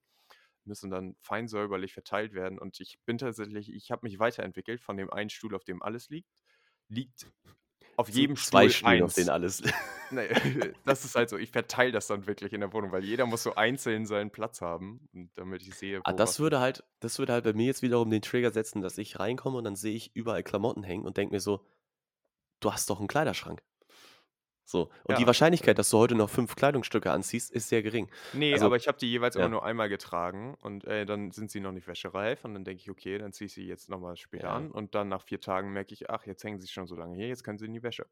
müssen 0.65 0.91
dann 0.91 1.17
fein 1.21 1.49
säuberlich 1.49 1.95
verteilt 1.95 2.35
werden 2.35 2.59
und 2.59 2.81
ich 2.81 2.99
bin 3.07 3.19
tatsächlich 3.19 3.73
ich 3.73 3.91
habe 3.91 4.07
mich 4.07 4.19
weiterentwickelt 4.19 4.81
von 4.81 4.97
dem 4.99 5.11
einen 5.11 5.31
Stuhl, 5.31 5.55
auf 5.55 5.65
dem 5.65 5.83
alles 5.83 6.11
liegt, 6.11 6.31
liegt 6.89 7.33
auf 8.01 8.09
jedem 8.09 8.37
2 8.43 8.69
Stuhl 8.69 8.71
Stühlen, 8.71 9.03
auf 9.03 9.13
1. 9.13 9.15
denen 9.15 9.31
alles 9.31 9.63
Ne, 10.11 10.29
das 10.85 11.05
ist 11.05 11.15
halt 11.15 11.31
so, 11.31 11.39
ich 11.39 11.51
verteile 11.53 11.93
das 11.93 12.09
dann 12.09 12.27
wirklich 12.27 12.53
in 12.53 12.61
der 12.61 12.73
Wohnung, 12.73 12.91
weil 12.93 13.05
jeder 13.05 13.27
muss 13.27 13.45
so 13.45 13.55
einzeln 13.55 14.07
seinen 14.07 14.31
Platz 14.33 14.61
haben 14.61 15.09
und 15.13 15.31
damit 15.37 15.63
ich 15.63 15.77
sehe, 15.79 16.03
Ah, 16.07 16.13
das 16.15 16.39
würde 16.39 16.61
halt 16.61 16.85
das 17.01 17.19
würde 17.19 17.33
halt 17.35 17.45
bei 17.45 17.53
mir 17.53 17.67
jetzt 17.67 17.83
wiederum 17.83 18.11
den 18.11 18.23
Trigger 18.23 18.51
setzen, 18.51 18.81
dass 18.81 18.97
ich 18.99 19.19
reinkomme 19.19 19.59
und 19.59 19.65
dann 19.65 19.77
sehe 19.77 19.95
ich 19.95 20.15
überall 20.17 20.43
Klamotten 20.43 20.83
hängen 20.83 21.05
und 21.05 21.17
denke 21.19 21.35
mir 21.35 21.41
so: 21.41 21.67
„Du 22.61 22.73
hast 22.73 22.89
doch 22.91 23.01
'n 23.01 23.09
Kleiderschrank.“ 23.09 23.63
So, 24.71 24.91
und 25.05 25.19
die 25.19 25.27
Ja, 25.27 25.27
Wahrscheinlichkeit, 25.27 25.79
äh 25.79 25.81
dass 25.81 25.91
du 25.91 25.99
heute 25.99 26.15
noch 26.15 26.31
5 26.31 26.55
Kleidungsstücke 26.55 27.11
anziehst, 27.11 27.51
ist 27.51 27.69
sehr 27.69 27.83
gering. 27.83 28.09
Ne, 28.33 28.57
Also 28.57 28.61
aber 28.61 28.77
ich 28.77 28.87
habe 28.87 28.99
die 28.99 29.11
jeweils 29.11 29.35
immer 29.37 29.49
ja. 29.49 29.49
nur 29.49 29.65
einmal 29.65 29.89
getragen 29.89 30.55
und, 30.61 30.85
äh, 30.85 31.05
dann 31.05 31.33
sind 31.33 31.51
sie 31.51 31.59
noch 31.61 31.73
nicht 31.73 31.87
wäschereif 31.89 32.45
und 32.45 32.55
dann 32.55 32.65
denke 32.65 32.81
ich: 32.83 32.89
„Okay, 32.91 33.19
dann 33.19 33.33
ziehe 33.33 33.47
ich 33.47 33.55
sie 33.55 33.67
jetzt 33.67 33.89
noch 33.89 33.99
mal 33.99 34.17
später 34.17 34.51
Ja. 34.51 34.53
an“ 34.53 34.71
und 34.71 34.95
dann 34.95 35.09
nach 35.09 35.23
4 35.23 35.41
Tagen 35.41 35.73
merke 35.73 35.95
ich: 35.95 36.11
„Ach, 36.11 36.27
jetzt 36.27 36.45
hängen 36.45 36.61
sie 36.61 36.69
schon 36.69 36.87
so 36.87 36.95
lange 36.97 37.17
hier, 37.17 37.27
jetzt 37.29 37.43
können 37.45 37.59
sie 37.59 37.67
in 37.67 37.73
die 37.73 37.83
Wäsche.“ 37.83 38.07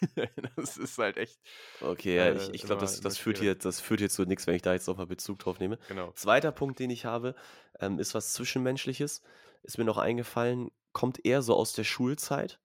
Das 0.56 0.76
ist 0.76 0.98
halt 0.98 1.16
echt, 1.16 1.40
Okay, 1.80 2.16
ja, 2.16 2.30
ich 2.32 2.52
äh, 2.52 2.54
ich 2.54 2.64
glaube, 2.64 2.78
immer 2.78 2.80
das 2.80 3.00
immer 3.00 3.16
das 3.16 3.18
führt 3.18 3.38
hier 3.38 3.54
das 3.56 3.80
führt 3.80 4.00
hier 4.00 4.08
zu 4.10 4.24
nix, 4.24 4.46
wenn 4.46 4.54
ich 4.54 4.62
da 4.62 4.72
jetzt 4.72 4.86
noch 4.86 4.96
mal 4.96 5.06
Bezug 5.06 5.38
drauf 5.40 5.58
nehme. 5.58 5.78
Genau. 5.88 6.14
Zweiter 6.14 6.52
Punkt, 6.52 6.78
den 6.78 6.90
ich 6.90 7.04
habe, 7.04 7.34
ähm, 7.80 7.98
ist 7.98 8.14
was 8.14 8.32
Zwischenmenschliches. 8.32 9.22
Ist 9.62 9.78
mir 9.78 9.84
noch 9.84 9.98
eingefallen, 9.98 10.70
kommt 10.92 11.24
eher 11.24 11.42
so 11.42 11.54
aus 11.56 11.72
der 11.72 11.84
Schulzeit. 11.84 12.60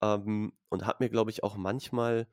Ähm, 0.00 0.52
und 0.68 0.86
hat 0.86 1.00
mir, 1.00 1.08
glaube 1.08 1.30
ich, 1.30 1.42
auch 1.42 1.56
manchmal 1.56 2.26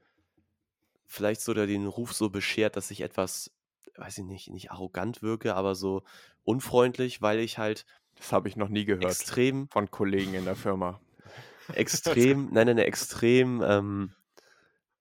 vielleicht 1.06 1.42
sogar 1.42 1.68
den 1.68 1.88
Ruf 1.88 2.14
so 2.14 2.30
beschert, 2.30 2.76
dass 2.76 2.92
ich 2.92 3.02
etwas, 3.02 3.52
weiß 3.96 4.20
ich 4.20 4.26
nicht, 4.26 4.50
nicht 4.50 4.72
arrogant 4.72 5.22
wirke, 5.22 5.56
aber 5.56 5.76
so 5.76 6.04
unfreundlich, 6.44 7.22
weil 7.22 7.40
ich 7.40 7.58
halt 7.58 7.86
Das 8.16 8.32
habe 8.32 8.48
ich 8.48 8.56
noch 8.56 8.70
nie 8.70 8.86
gehört 8.86 9.04
extrem 9.06 9.70
von 9.70 9.90
Kollegen 9.92 10.34
in 10.34 10.46
der 10.46 10.56
Firma. 10.56 11.00
Extrem 11.74 12.50
nein, 12.52 12.68
nein, 12.68 12.78
extrem, 12.78 13.64
ähm 13.64 14.14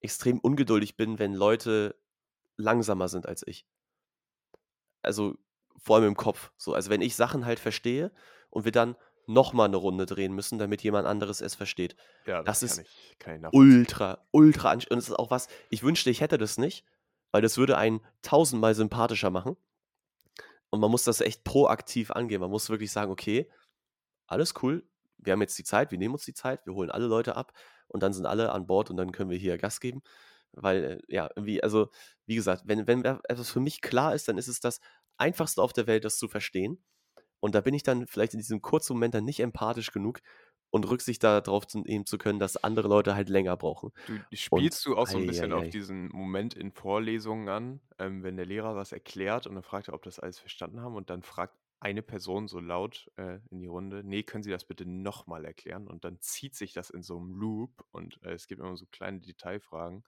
extrem 0.00 0.38
ungeduldig 0.38 0.96
bin, 0.96 1.18
wenn 1.18 1.32
Leute 1.32 1.96
langsamer 2.58 3.08
sind 3.08 3.26
als 3.26 3.42
ich. 3.46 3.66
Also, 5.00 5.36
vor 5.78 5.96
allem 5.96 6.08
im 6.08 6.16
Kopf, 6.16 6.52
so. 6.58 6.74
Also, 6.74 6.90
wenn 6.90 7.00
ich 7.00 7.16
Sachen 7.16 7.46
halt 7.46 7.58
verstehe 7.58 8.12
und 8.50 8.66
wir 8.66 8.72
dann 8.72 8.96
noch 9.28 9.52
mal 9.52 9.68
'ne 9.68 9.76
Runde 9.76 10.06
drehen 10.06 10.34
müssen, 10.34 10.58
damit 10.58 10.82
jemand 10.82 11.06
anderes 11.06 11.40
es 11.40 11.54
versteht. 11.54 11.96
Ja, 12.26 12.42
das 12.42 12.62
Das 12.62 12.62
ist 12.62 12.82
ultra, 13.52 14.26
ultra 14.32 14.70
anst 14.72 14.90
und 14.90 14.98
es 14.98 15.08
ist 15.08 15.14
auch 15.16 15.30
was 15.30 15.48
ich 15.70 15.82
wünschte, 15.84 16.10
ich 16.10 16.20
hätte 16.22 16.38
das 16.38 16.58
nicht, 16.58 16.86
weil 17.32 17.42
das 17.42 17.58
würde 17.58 17.78
einen 17.78 18.00
tausendmal 18.22 18.74
sympathischer 18.74 19.30
machen. 19.30 19.56
Und 20.70 20.80
man 20.80 20.90
muss 20.90 21.04
das 21.04 21.20
echt 21.20 21.44
proaktiv 21.44 22.10
angehen. 22.10 22.40
Man 22.40 22.50
muss 22.50 22.70
wirklich 22.70 22.92
sagen: 22.92 23.10
„Okay, 23.12 23.50
alles 24.28 24.54
cool. 24.62 24.88
Wir 25.18 25.34
haben 25.34 25.42
jetzt 25.42 25.58
die 25.58 25.64
Zeit, 25.64 25.90
wir 25.92 25.98
nehmen 25.98 26.14
uns 26.14 26.24
die 26.26 26.34
Zeit, 26.34 26.66
wir 26.66 26.74
holen 26.74 26.90
alle 26.90 27.06
Leute 27.06 27.36
ab 27.36 27.52
und 27.88 28.02
dann 28.02 28.12
sind 28.14 28.26
alle 28.26 28.52
an 28.52 28.66
Bord 28.68 28.90
und 28.90 28.96
dann 28.98 29.12
können 29.12 29.30
wir 29.30 29.38
hier 29.38 29.58
Gas 29.58 29.80
geben.“ 29.80 30.02
Weil, 30.52 30.84
äh, 30.84 31.14
ja, 31.14 31.30
irgendwie 31.36 31.62
also, 31.62 31.90
wie 32.26 32.36
gesagt, 32.36 32.64
wenn 32.66 32.86
wenn 32.88 33.04
etwas 33.04 33.50
für 33.50 33.60
mich 33.60 33.82
klar 33.82 34.14
ist, 34.14 34.28
dann 34.28 34.38
ist 34.38 34.48
es 34.48 34.60
das 34.60 34.80
Einfachste 35.18 35.62
auf 35.62 35.72
der 35.74 35.86
Welt, 35.88 36.04
das 36.06 36.18
zu 36.18 36.28
verstehen. 36.28 36.84
Und 37.44 37.54
da 37.54 37.60
bin 37.60 37.74
ich 37.74 37.82
dann 37.84 38.06
vielleicht 38.06 38.34
in 38.34 38.40
diesem 38.40 38.62
kurzen 38.62 38.94
Moment 38.94 39.14
dann 39.14 39.24
nicht 39.26 39.40
empathisch 39.40 39.92
genug 39.92 40.20
und 40.70 40.88
Rücksicht 40.90 41.22
da 41.24 41.40
drauf 41.42 41.66
zu 41.66 41.80
nehmen 41.80 42.06
zu 42.06 42.18
können, 42.18 42.38
dass 42.40 42.56
andere 42.56 42.88
Leute 42.88 43.14
halt 43.14 43.28
länger 43.28 43.56
brauchen. 43.58 43.92
Du 44.06 44.18
Und 44.50 44.72
spielst 44.72 44.84
du 44.84 44.96
auch 44.96 45.06
so 45.06 45.18
'n 45.18 45.24
ei, 45.24 45.26
bisschen 45.26 45.52
ei, 45.52 45.54
auf 45.54 45.68
ei. 45.68 45.70
diesen 45.70 46.08
Moment 46.08 46.52
in 46.54 46.72
Vorlesungen 46.72 47.48
an, 47.48 47.80
ähm, 47.98 48.22
wenn 48.22 48.36
der 48.36 48.44
Lehrer 48.46 48.76
was 48.76 48.92
erklärt 48.92 49.46
und 49.46 49.54
dann 49.54 49.62
fragt 49.62 49.88
er, 49.88 49.94
ob 49.94 50.02
das 50.02 50.18
alles 50.20 50.38
verstanden 50.38 50.80
haben 50.80 50.94
und 50.94 51.08
dann 51.08 51.22
fragt 51.22 51.56
eine 51.80 52.02
Person 52.02 52.46
so 52.48 52.60
laut, 52.60 53.10
äh, 53.16 53.40
in 53.50 53.60
die 53.60 53.66
Runde: 53.66 54.04
„Ne, 54.04 54.22
können 54.22 54.42
Sie 54.42 54.50
das 54.50 54.64
bitte 54.66 54.84
noch 54.86 55.26
mal 55.26 55.44
erklären?“ 55.46 55.86
Und 55.88 56.04
dann 56.04 56.20
zieht 56.20 56.54
sich 56.54 56.72
das 56.74 56.90
in 56.90 57.02
so 57.02 57.18
'nem 57.18 57.34
Loop 57.34 57.84
und, 57.92 58.22
äh, 58.22 58.32
es 58.34 58.46
gibt 58.46 58.60
immer 58.60 58.76
so 58.76 58.84
kleine 58.90 59.20
Detailfragen. 59.20 60.04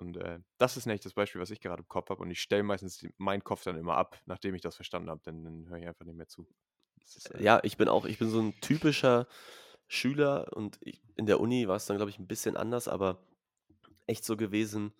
Und, 0.00 0.16
äh, 0.16 0.40
das 0.58 0.76
ist 0.76 0.86
nämlich 0.86 1.02
das 1.02 1.14
Beispiel, 1.14 1.40
was 1.40 1.50
ich 1.50 1.60
gerade 1.60 1.82
im 1.82 1.88
Kopf 1.88 2.10
habe 2.10 2.22
und 2.22 2.30
ich 2.30 2.40
stelle 2.40 2.62
meistens 2.62 3.06
meinen 3.18 3.44
Kopf 3.44 3.64
dann 3.64 3.76
immer 3.76 3.96
ab, 3.96 4.20
nachdem 4.26 4.54
ich 4.54 4.62
das 4.62 4.76
verstanden 4.76 5.10
habe, 5.10 5.20
dann 5.24 5.44
dann 5.44 5.68
höre 5.68 5.78
ich 5.78 5.86
einfach 5.86 6.04
nicht 6.04 6.16
mehr 6.16 6.28
zu. 6.28 6.46
Ist, 7.04 7.30
äh 7.34 7.42
Ja, 7.42 7.60
ich 7.62 7.76
bin 7.76 7.88
auch 7.88 8.04
ich 8.04 8.18
bin 8.18 8.28
so 8.30 8.40
'n 8.40 8.60
typischer 8.60 9.26
Schüler 9.88 10.52
und 10.56 10.78
ich 10.82 11.02
in 11.16 11.26
der 11.26 11.40
Uni 11.40 11.68
war's 11.68 11.86
dann, 11.86 11.96
glaube 11.96 12.10
ich, 12.10 12.18
'n 12.18 12.26
bisschen 12.26 12.56
anders, 12.56 12.88
aber 12.88 13.26
echt 14.06 14.24
so 14.24 14.36
gewesen, 14.36 14.94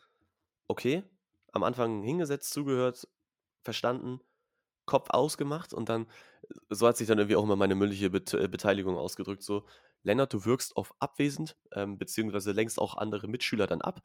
okay, 0.69 1.05
am 1.53 1.65
Anfang 1.65 2.03
hingesetzt, 2.05 2.53
zugehört, 2.53 3.09
verstanden, 3.65 4.21
Kopf 4.87 5.11
ausgemacht 5.11 5.75
und 5.75 5.89
dann 5.91 6.07
so 6.71 6.89
hat 6.89 6.97
sich 6.99 7.09
dann 7.09 7.19
irgendwie 7.19 7.37
auch 7.37 7.45
immer 7.45 7.57
meine 7.57 7.77
mündliche 7.77 8.11
Bet 8.11 8.35
äh, 8.35 8.49
Beteiligung 8.49 8.97
ausgedrückt, 8.99 9.43
so: 9.45 9.67
„Lennart, 10.05 10.33
du 10.33 10.45
wirkst 10.45 10.77
oft 10.77 10.93
abwesend, 11.01 11.57
ähm, 11.75 11.99
beziehungsweise 11.99 12.53
lenkst 12.53 12.79
auch 12.81 12.97
andere 12.97 13.29
Mitschüler 13.29 13.67
dann 13.67 13.81
ab. 13.83 14.03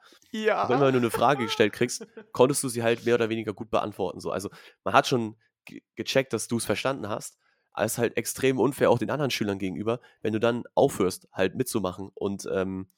Und 0.61 0.71
Ja. 0.71 0.71
immer 0.71 0.87
wenn 0.87 0.93
du 0.95 0.99
'ne 1.01 1.11
Frage 1.11 1.43
gestellt 1.45 1.73
kriegst, 1.73 2.07
konntest 2.33 2.63
du 2.63 2.69
sie 2.69 2.83
halt 2.83 3.03
mehr 3.05 3.15
oder 3.15 3.29
weniger 3.29 3.53
gut 3.53 3.69
beantworten“, 3.71 4.19
so. 4.21 4.31
Also, 4.31 4.49
man 4.83 4.93
hat 4.93 5.07
schon 5.07 5.37
ge 5.65 5.81
gecheckt, 5.95 6.33
dass 6.33 6.47
du's 6.47 6.65
verstanden 6.65 7.09
hast, 7.09 7.37
aber 7.73 7.85
es 7.85 7.93
ist 7.93 7.97
halt 7.99 8.17
extrem 8.17 8.59
unfair 8.59 8.89
auch 8.91 8.99
den 8.99 9.11
anderen 9.11 9.31
Schülern 9.31 9.59
gegenüber, 9.59 9.99
wenn 10.21 10.33
du 10.33 10.39
dann 10.39 10.63
aufhörst, 10.75 11.27
halt 11.33 11.55
mitzumachen 11.55 12.09
und, 12.15 12.47
ähm, 12.51 12.91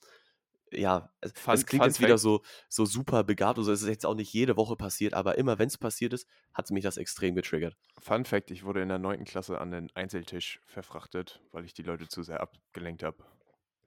ja, 0.73 1.11
es 1.21 1.33
das 1.49 1.65
Fun 1.65 1.65
klingt 1.65 1.83
Fun 1.83 1.85
jetzt 1.85 1.99
wieder 1.99 2.17
Fact 2.17 2.19
so 2.19 2.41
so 2.69 2.85
super 2.85 3.23
begabt 3.23 3.57
oder 3.59 3.65
so. 3.65 3.71
Es 3.71 3.81
ist 3.81 3.87
jetzt 3.89 4.05
auch 4.05 4.15
nicht 4.15 4.33
jede 4.33 4.57
Woche 4.57 4.75
passiert, 4.75 5.13
aber 5.13 5.37
immer 5.37 5.59
wenn's 5.59 5.77
passiert 5.77 6.13
ist, 6.13 6.27
hat 6.53 6.69
mich 6.71 6.83
das 6.83 6.97
extrem 6.97 7.35
getriggert. 7.35 7.75
Fun 7.97 8.23
Fact: 8.25 8.51
Ich 8.51 8.63
wurde 8.63 8.81
in 8.81 8.89
der 8.89 8.99
9. 8.99 9.25
Klasse 9.25 9.59
an 9.59 9.71
den 9.71 9.89
Einzeltisch 9.95 10.61
verfrachtet, 10.65 11.41
weil 11.51 11.65
ich 11.65 11.73
die 11.73 11.81
Leute 11.83 12.07
zu 12.07 12.23
sehr 12.23 12.39
abgelenkt 12.41 13.03
habe. 13.03 13.25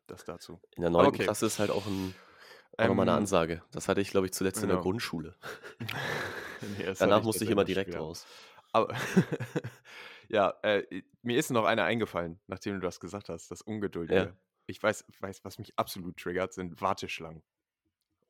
Das 0.07 0.25
dazu. 0.25 0.61
In 0.77 0.81
der 0.83 0.91
Aber 0.97 1.09
9. 1.09 1.11
okay. 1.11 1.21
Klasse 1.21 1.47
ist 1.47 1.59
halt 1.59 1.71
auch 1.71 1.87
'n 1.87 2.17
auch 2.79 2.87
noch 2.89 2.95
mal 2.95 3.05
'ne 3.07 3.13
Ähm 3.13 3.15
Ansage. 3.15 3.63
Das 3.73 3.89
hatte 3.89 4.01
ich, 4.01 4.11
glaube 4.11 4.27
ich, 4.27 4.33
zuletzt 4.33 4.63
in 4.63 4.69
der 4.71 4.79
Genau. 4.79 4.79
Grundschule. 4.79 5.37
Ne, 6.63 6.85
hatte 7.01 7.01
Danach 7.01 7.23
ich 7.23 7.25
musste 7.25 7.45
ich 7.45 7.51
immer 7.51 7.65
direkt 7.65 7.99
raus. 7.99 8.29
Aber 8.73 8.95
ja, 10.29 10.55
äh, 10.63 11.03
mir 11.23 11.39
ist 11.39 11.51
noch 11.51 11.65
einer 11.65 11.85
eingefallen, 11.85 12.41
nachdem 12.47 12.75
du 12.77 12.81
das 12.81 13.01
gesagt 13.01 13.29
hast, 13.29 13.51
das 13.51 13.63
Ja. 14.09 14.33
Ich 14.69 14.83
weiß 14.83 15.05
weiß, 15.21 15.45
was 15.45 15.59
mich 15.59 15.79
absolut 15.79 16.17
triggert, 16.19 16.53
sind 16.53 16.81
Warteschlangen. 16.81 17.43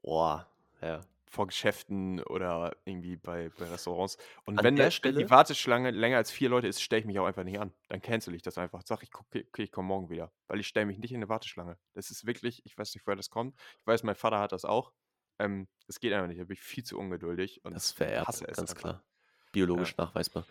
Boah, 0.03 0.47
ja. 0.81 1.09
Vor 1.31 1.47
Geschäften 1.47 2.21
oder 2.23 2.77
irgendwie 2.85 3.16
bei 3.16 3.49
bei 3.51 3.66
Restaurants. 3.66 4.18
Und 4.45 4.61
An 4.61 4.75
wenn 4.77 4.77
der 4.77 4.90
wenn 5.03 5.16
die 5.16 5.31
Stelle 5.31 5.31
Warteschlange 5.31 5.90
länger 5.92 6.18
als 6.18 6.31
4 6.31 6.51
Leute 6.51 6.68
ist, 6.68 6.83
stelle 6.83 7.01
ich 7.01 7.07
mich 7.07 7.18
auch 7.18 7.25
einfach 7.27 7.45
nicht 7.45 7.59
an. 7.59 7.73
Dann 7.88 8.03
cancele 8.03 8.37
ich 8.37 8.42
das 8.42 8.59
einfach. 8.59 8.83
Sage 8.87 9.05
ich: 9.05 9.14
„Okay, 9.14 9.45
okay, 9.49 9.62
ich 9.64 9.73
komme 9.73 9.88
morgen 9.88 10.11
wieder“, 10.11 10.31
weil 10.47 10.61
ich 10.61 10.68
stelle 10.68 10.85
mich 10.87 10.99
nicht 10.99 11.12
in 11.12 11.21
'ne 11.21 11.29
Warteschlange. 11.31 11.79
Das 11.95 12.11
ist 12.11 12.27
wirklich 12.27 12.61
ich 12.66 12.77
weiß 12.77 12.95
nicht, 12.95 13.07
woher 13.07 13.16
das 13.16 13.31
kommt. 13.31 13.59
Ich 13.81 13.87
weiß, 13.87 14.03
mein 14.03 14.14
Vater 14.14 14.38
hat 14.40 14.53
das 14.53 14.64
auch. 14.66 14.92
Ähm, 15.38 15.68
das 15.87 16.01
geht 16.01 16.12
einfach 16.12 16.29
nicht. 16.29 16.40
Da 16.40 16.45
bin 16.45 16.53
ich 16.55 16.61
viel 16.62 16.85
zu 16.85 16.99
ungeduldig 16.99 17.64
und 17.64 17.81
Das 17.81 17.90
vererbt, 17.90 18.35
hasse 18.35 18.47
es 18.49 18.62
ganz 18.62 18.75
einfach. 18.75 18.75
klar. 18.75 19.05
Ja. 19.54 19.66
Biologisch 19.66 19.96
nachweisbar. 19.96 20.46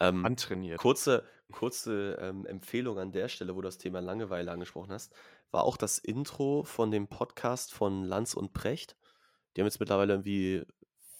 Ähm, 0.00 0.24
Antrainiert. 0.24 0.78
kurze 0.78 1.24
kurze, 1.50 2.18
ähm, 2.20 2.46
Empfehlung 2.46 2.98
an 2.98 3.12
der 3.12 3.28
Stelle, 3.28 3.54
wo 3.54 3.60
du 3.60 3.68
das 3.68 3.78
Thema 3.78 4.00
Langeweile 4.00 4.50
angesprochen 4.50 4.92
hast, 4.92 5.14
war 5.50 5.64
auch 5.64 5.76
das 5.76 5.98
Intro 5.98 6.62
von 6.64 6.90
dem 6.90 7.08
Podcast 7.08 7.72
von 7.72 8.04
Lanz 8.04 8.34
und 8.34 8.52
Precht. 8.52 8.96
Die 9.56 9.60
haben 9.60 9.66
jetzt 9.66 9.80
mittlerweile 9.80 10.12
irgendwie 10.12 10.64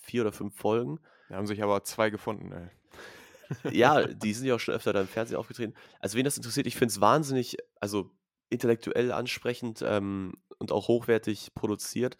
4 0.03 0.23
oder 0.23 0.33
5 0.33 0.55
Folgen. 0.55 1.01
Da 1.29 1.37
haben 1.37 1.47
sich 1.47 1.63
aber 1.63 1.83
2 1.83 2.11
gefunden, 2.11 2.53
ey. 2.53 3.73
Ja, 3.73 4.07
die 4.07 4.35
sind 4.35 4.47
ja 4.47 4.55
auch 4.55 4.61
schon 4.61 4.75
öfter 4.75 4.93
da 4.93 5.01
im 5.01 5.09
Fernsehen 5.09 5.39
aufgetreten. 5.39 5.75
Also, 6.01 6.19
wen 6.19 6.25
das 6.25 6.37
interessiert, 6.37 6.67
ich 6.67 6.77
finde 6.77 6.93
es 6.93 7.01
wahnsinnig 7.01 7.57
also, 7.81 8.11
intellektuell 8.51 9.13
ansprechend, 9.13 9.83
ähm, 9.83 10.35
und 10.59 10.73
auch 10.73 10.89
hochwertig 10.89 11.55
produziert. 11.55 12.19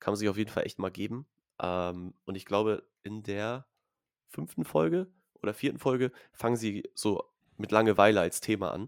Kann 0.00 0.12
man 0.12 0.18
sich 0.18 0.28
auf 0.28 0.38
jeden 0.38 0.50
Fall 0.50 0.64
echt 0.64 0.78
mal 0.78 0.90
geben. 0.90 1.26
Ähm, 1.62 2.14
und 2.24 2.34
ich 2.34 2.46
glaube, 2.46 2.88
in 3.02 3.22
der 3.22 3.66
5. 4.30 4.64
Folge 4.64 5.12
oder 5.42 5.54
4. 5.54 5.78
Folge 5.80 6.12
fangen 6.32 6.56
sie 6.56 6.84
so 6.94 7.24
mit 7.56 7.72
Langeweile 7.72 8.20
als 8.20 8.40
Thema 8.40 8.72
an. 8.72 8.82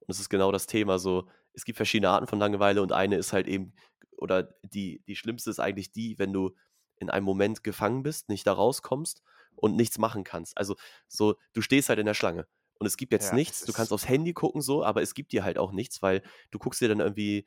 Und 0.00 0.08
es 0.10 0.20
ist 0.20 0.28
genau 0.28 0.52
das 0.52 0.66
Thema 0.66 0.98
so, 0.98 1.28
es 1.52 1.64
gibt 1.64 1.76
verschiedene 1.76 2.10
Arten 2.10 2.26
von 2.26 2.38
Langeweile 2.38 2.82
und 2.82 2.92
eine 2.92 3.16
ist 3.16 3.32
halt 3.32 3.48
eben 3.48 3.74
oder 4.16 4.54
die 4.62 5.02
die 5.06 5.16
schlimmste 5.16 5.50
ist 5.50 5.60
eigentlich 5.60 5.92
die, 5.92 6.18
wenn 6.18 6.32
du 6.32 6.54
in 6.98 7.10
einem 7.10 7.26
Moment 7.26 7.62
gefangen 7.64 8.02
bist, 8.02 8.28
nicht 8.28 8.46
da 8.46 8.52
rauskommst 8.52 9.22
und 9.54 9.76
nichts 9.76 9.98
machen 9.98 10.24
kannst. 10.24 10.56
Also, 10.58 10.76
so, 11.08 11.36
du 11.52 11.60
stehst 11.62 11.88
halt 11.88 11.98
in 11.98 12.06
der 12.06 12.14
Schlange 12.14 12.46
Und 12.78 12.86
es 12.86 12.96
gibt 12.96 13.12
jetzt 13.12 13.32
Ja, 13.32 13.32
nichts, 13.32 13.64
du 13.64 13.72
kannst 13.72 13.92
aufs 13.92 14.08
Handy 14.08 14.32
gucken, 14.32 14.62
so, 14.62 14.84
aber 14.84 15.02
es 15.02 15.14
gibt 15.14 15.32
dir 15.32 15.44
halt 15.44 15.58
auch 15.58 15.72
nichts, 15.72 16.02
weil 16.02 16.22
du 16.50 16.58
guckst 16.58 16.80
dir 16.80 16.88
dann 16.88 17.00
irgendwie, 17.00 17.46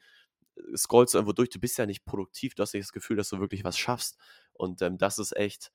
äh, 0.57 0.77
scrollst 0.77 1.15
irgendwo 1.15 1.33
durch, 1.33 1.49
du 1.49 1.59
bist 1.59 1.77
ja 1.77 1.85
nicht 1.85 2.05
produktiv, 2.05 2.55
du 2.55 2.63
hast 2.63 2.73
nicht 2.73 2.83
das 2.85 2.93
Gefühl, 2.93 3.17
dass 3.17 3.29
du 3.29 3.39
wirklich 3.39 3.63
was 3.63 3.77
schaffst. 3.77 4.17
Und 4.53 4.81
ähm, 4.81 4.97
das 4.97 5.19
ist 5.19 5.35
echt, 5.35 5.71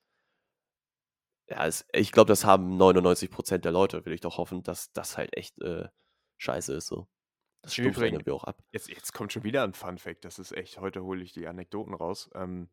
ja, 1.47 1.65
es, 1.65 1.85
ich 1.93 2.11
glaube, 2.11 2.27
das 2.29 2.45
haben 2.45 2.79
99% 2.81 3.59
der 3.59 3.71
Leute, 3.71 4.05
will 4.05 4.13
ich 4.13 4.21
doch 4.21 4.37
hoffen, 4.37 4.63
dass 4.63 4.91
das 4.93 5.17
halt 5.17 5.35
echt 5.37 5.61
äh, 5.61 5.87
scheiße 6.37 6.73
ist 6.73 6.87
so. 6.87 7.07
Das 7.61 7.77
Übrigen, 7.77 8.15
irgendwie 8.15 8.31
auch 8.31 8.43
ab. 8.43 8.63
jetzt, 8.71 8.89
jetzt 8.89 9.13
kommt 9.13 9.33
schon 9.33 9.43
wieder 9.43 9.63
ein 9.63 9.73
Fun 9.73 9.97
Fact. 9.97 10.23
Das 10.23 10.37
ist 10.37 10.51
echt, 10.51 10.79
heute 10.79 11.03
hole 11.03 11.23
ich 11.23 11.33
die 11.33 11.47
Anekdoten 11.47 11.95
raus. 11.95 12.29
Ähm, 12.35 12.69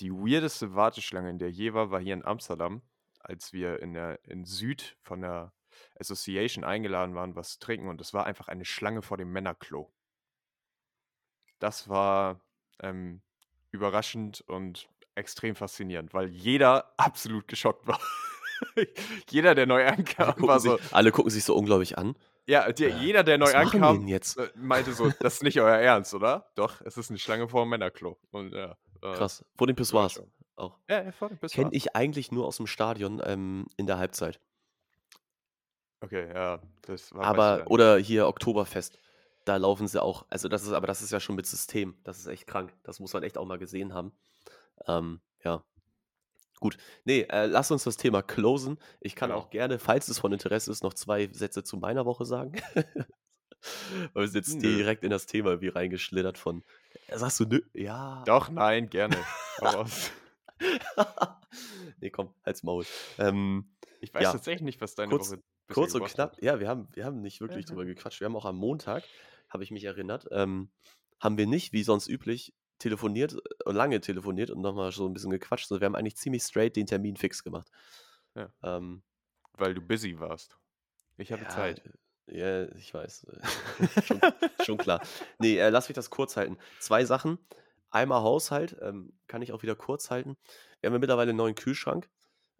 die 0.00 0.10
weirdeste 0.10 0.74
Warteschlange, 0.74 1.28
in 1.28 1.38
der 1.38 1.50
je 1.50 1.74
war, 1.74 1.90
war 1.90 2.00
hier 2.00 2.14
in 2.14 2.24
Amsterdam, 2.24 2.82
als 3.18 3.52
wir 3.52 3.80
in 3.80 3.92
der 3.92 4.24
in 4.24 4.44
Süd 4.44 4.96
von 5.02 5.20
der 5.20 5.52
Association 5.98 6.64
eingeladen 6.64 7.14
waren, 7.14 7.36
was 7.36 7.54
zu 7.54 7.58
trinken. 7.60 7.88
Und 7.88 8.00
es 8.00 8.14
war 8.14 8.24
einfach 8.24 8.48
eine 8.48 8.64
Schlange 8.64 9.02
vor 9.02 9.18
dem 9.18 9.32
Männerklo. 9.32 9.92
Das 11.58 11.88
war 11.88 12.40
ähm, 12.80 13.20
überraschend 13.70 14.40
und 14.42 14.88
extrem 15.14 15.54
faszinierend, 15.54 16.14
weil 16.14 16.28
jeder 16.28 16.92
absolut 16.96 17.48
geschockt 17.48 17.86
war. 17.86 18.00
jeder, 19.28 19.54
der 19.54 19.66
neu 19.66 19.84
ankam, 19.86 20.34
war 20.38 20.60
sich, 20.60 20.70
so, 20.70 20.78
alle 20.92 21.10
gucken 21.10 21.30
sich 21.30 21.44
so 21.44 21.56
unglaublich 21.56 21.98
an. 21.98 22.14
ja, 22.46 22.70
der, 22.70 22.90
Äh, 22.90 22.98
jeder, 22.98 23.24
der 23.24 23.38
neu 23.38 23.52
ankam, 23.54 24.06
äh, 24.06 24.20
meinte 24.54 24.92
so, 24.92 25.10
das 25.20 25.34
ist 25.34 25.42
nicht 25.42 25.60
euer 25.60 25.78
Ernst, 25.78 26.14
oder? 26.14 26.50
Doch, 26.54 26.80
es 26.82 26.96
ist 26.96 27.10
eine 27.10 27.18
Schlange 27.18 27.48
vor 27.48 27.64
dem 27.64 27.70
Männerklo. 27.70 28.18
Und 28.30 28.52
ja, 28.52 28.76
äh, 29.02 29.14
Krass. 29.14 29.44
Vor 29.56 29.66
den 29.66 29.76
Pissoirs 29.76 30.22
auch. 30.56 30.78
Ja, 30.88 31.02
ja, 31.04 31.12
vor 31.12 31.28
dem 31.28 31.38
Kenne 31.38 31.48
Pissoir. 31.48 31.70
ich 31.72 31.96
eigentlich 31.96 32.30
nur 32.30 32.46
aus 32.46 32.56
dem 32.56 32.66
Stadion 32.66 33.20
ähm, 33.24 33.66
in 33.76 33.86
der 33.86 33.98
Halbzeit. 33.98 34.40
Okay, 36.00 36.28
ja, 36.32 36.60
das 36.82 37.14
war, 37.14 37.24
Aber, 37.24 37.64
oder 37.70 37.96
hier 37.98 38.26
Oktoberfest. 38.26 38.98
Da 39.44 39.56
laufen 39.56 39.88
sie 39.88 40.00
auch. 40.00 40.24
Also, 40.28 40.48
das 40.48 40.62
ist, 40.62 40.72
aber 40.72 40.86
das 40.86 41.02
ist 41.02 41.10
ja 41.10 41.20
schon 41.20 41.36
mit 41.36 41.46
System. 41.46 41.96
Das 42.04 42.18
ist 42.18 42.26
echt 42.26 42.46
krank. 42.46 42.72
Das 42.84 43.00
muss 43.00 43.12
man 43.12 43.22
echt 43.22 43.38
auch 43.38 43.44
mal 43.44 43.58
gesehen 43.58 43.92
haben. 43.92 44.12
Ähm, 44.86 45.20
ja. 45.44 45.64
Gut. 46.60 46.76
Nee, 47.04 47.22
äh, 47.28 47.46
lass 47.46 47.70
uns 47.70 47.84
das 47.84 47.96
Thema 47.96 48.22
closen. 48.22 48.78
Ich 49.00 49.16
kann 49.16 49.30
Genau. 49.30 49.40
auch 49.40 49.50
gerne, 49.50 49.78
falls 49.78 50.08
es 50.08 50.18
von 50.20 50.32
Interesse 50.32 50.70
ist, 50.70 50.82
noch 50.84 50.94
zwei 50.94 51.28
Sätze 51.32 51.64
zu 51.64 51.76
meiner 51.76 52.04
Woche 52.06 52.24
sagen. 52.24 52.52
Weil 54.12 54.24
wir 54.24 54.28
sind 54.28 54.46
jetzt 54.46 54.54
Nö. 54.62 54.76
direkt 54.76 55.04
in 55.04 55.10
das 55.10 55.26
Thema 55.26 55.60
wie 55.60 55.68
reingeschlittert 55.68 56.36
von. 56.38 56.64
äh, 57.08 57.16
Sagst 57.18 57.38
du 57.40 57.44
nö? 57.44 57.60
Ja. 57.74 58.22
Doch, 58.26 58.48
nein, 58.50 58.88
gerne. 58.90 59.16
Nee, 62.00 62.10
komm, 62.10 62.34
halt's 62.44 62.62
Maul. 62.62 62.84
Ähm, 63.18 63.70
Ich 64.00 64.12
weiß 64.12 64.22
ja, 64.22 64.32
tatsächlich 64.32 64.62
nicht, 64.62 64.80
was 64.80 64.94
deine 64.94 65.10
kurz, 65.10 65.30
Woche 65.32 65.42
kurz 65.72 65.94
und 65.94 66.04
knapp. 66.04 66.32
hat. 66.32 66.42
Ja, 66.42 66.58
wir 66.60 66.68
haben, 66.68 66.88
wir 66.92 67.04
haben 67.04 67.20
nicht 67.20 67.36
Ja, 67.40 67.46
wirklich 67.46 67.66
drüber 67.66 67.82
ja. 67.82 67.88
gequatscht. 67.94 68.20
Wir 68.20 68.26
haben 68.26 68.36
auch 68.36 68.44
am 68.46 68.56
Montag, 68.56 69.04
habe 69.48 69.62
ich 69.62 69.70
mich 69.70 69.84
erinnert, 69.84 70.26
ähm, 70.32 70.70
haben 71.20 71.36
wir 71.38 71.46
nicht, 71.46 71.72
wie 71.72 71.82
sonst 71.84 72.08
üblich, 72.08 72.54
telefoniert, 72.78 73.34
äh, 73.66 73.72
lange 73.72 74.00
telefoniert 74.00 74.50
und 74.50 74.60
nochmal 74.60 74.92
so 74.92 75.06
ein 75.06 75.12
bisschen 75.12 75.30
gequatscht. 75.30 75.68
sondern 75.68 75.80
wir 75.80 75.86
haben 75.86 75.94
eigentlich 75.96 76.16
ziemlich 76.16 76.42
straight 76.42 76.76
den 76.76 76.86
Termin 76.86 77.16
fix 77.16 77.42
gemacht. 77.42 77.70
Ja, 78.34 78.52
Ähm, 78.62 79.02
weil 79.54 79.74
du 79.74 79.80
busy 79.80 80.18
warst. 80.18 80.58
Ich 81.18 81.30
hatte 81.32 81.44
ja, 81.44 81.48
Zeit. 81.48 81.82
ja, 82.26 82.64
ich 82.74 82.92
weiß. 82.92 83.26
schon, 84.04 84.20
schon 84.64 84.78
klar. 84.78 85.02
Nee, 85.38 85.58
äh, 85.58 85.68
lass 85.68 85.88
mich 85.88 85.94
das 85.96 86.10
kurz 86.10 86.36
halten. 86.36 86.58
Zwei 86.80 87.04
Sachen. 87.04 87.38
Einmal 87.90 88.22
Haushalt, 88.22 88.76
ähm, 88.80 89.12
kann 89.26 89.42
ich 89.42 89.52
auch 89.52 89.62
wieder 89.62 89.76
kurz 89.76 90.10
halten. 90.10 90.38
Wir 90.80 90.88
haben 90.88 90.94
ja 90.94 90.98
mittlerweile 90.98 91.30
einen 91.30 91.36
neuen 91.36 91.54
Kühlschrank. 91.54 92.08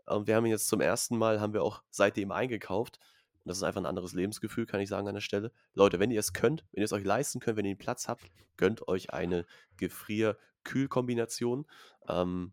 Und 0.04 0.26
wir 0.26 0.36
haben 0.36 0.44
ihn 0.44 0.50
jetzt 0.50 0.68
zum 0.68 0.80
ersten 0.80 1.16
Mal, 1.16 1.40
haben 1.40 1.54
wir 1.54 1.62
auch 1.62 1.82
seitdem 1.88 2.32
eingekauft. 2.32 2.98
Und 3.44 3.48
das 3.48 3.56
ist 3.56 3.62
einfach 3.64 3.80
ein 3.80 3.86
anderes 3.86 4.12
Lebensgefühl, 4.12 4.66
kann 4.66 4.80
ich 4.80 4.88
sagen 4.88 5.08
an 5.08 5.14
der 5.14 5.20
Stelle. 5.20 5.52
Leute, 5.74 5.98
wenn 5.98 6.10
ihr 6.10 6.20
es 6.20 6.32
könnt, 6.32 6.64
wenn 6.72 6.82
ihr 6.82 6.84
es 6.84 6.92
euch 6.92 7.04
leisten 7.04 7.40
könnt, 7.40 7.56
wenn 7.56 7.64
ihr 7.64 7.74
den 7.74 7.78
Platz 7.78 8.08
habt, 8.08 8.24
gönnt 8.56 8.86
euch 8.88 9.12
eine 9.12 9.46
Gefrier-Kühl-Kombination. 9.78 11.66
Ähm, 12.08 12.52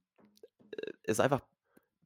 äh, 0.71 0.91
ist 1.03 1.19
einfach 1.19 1.41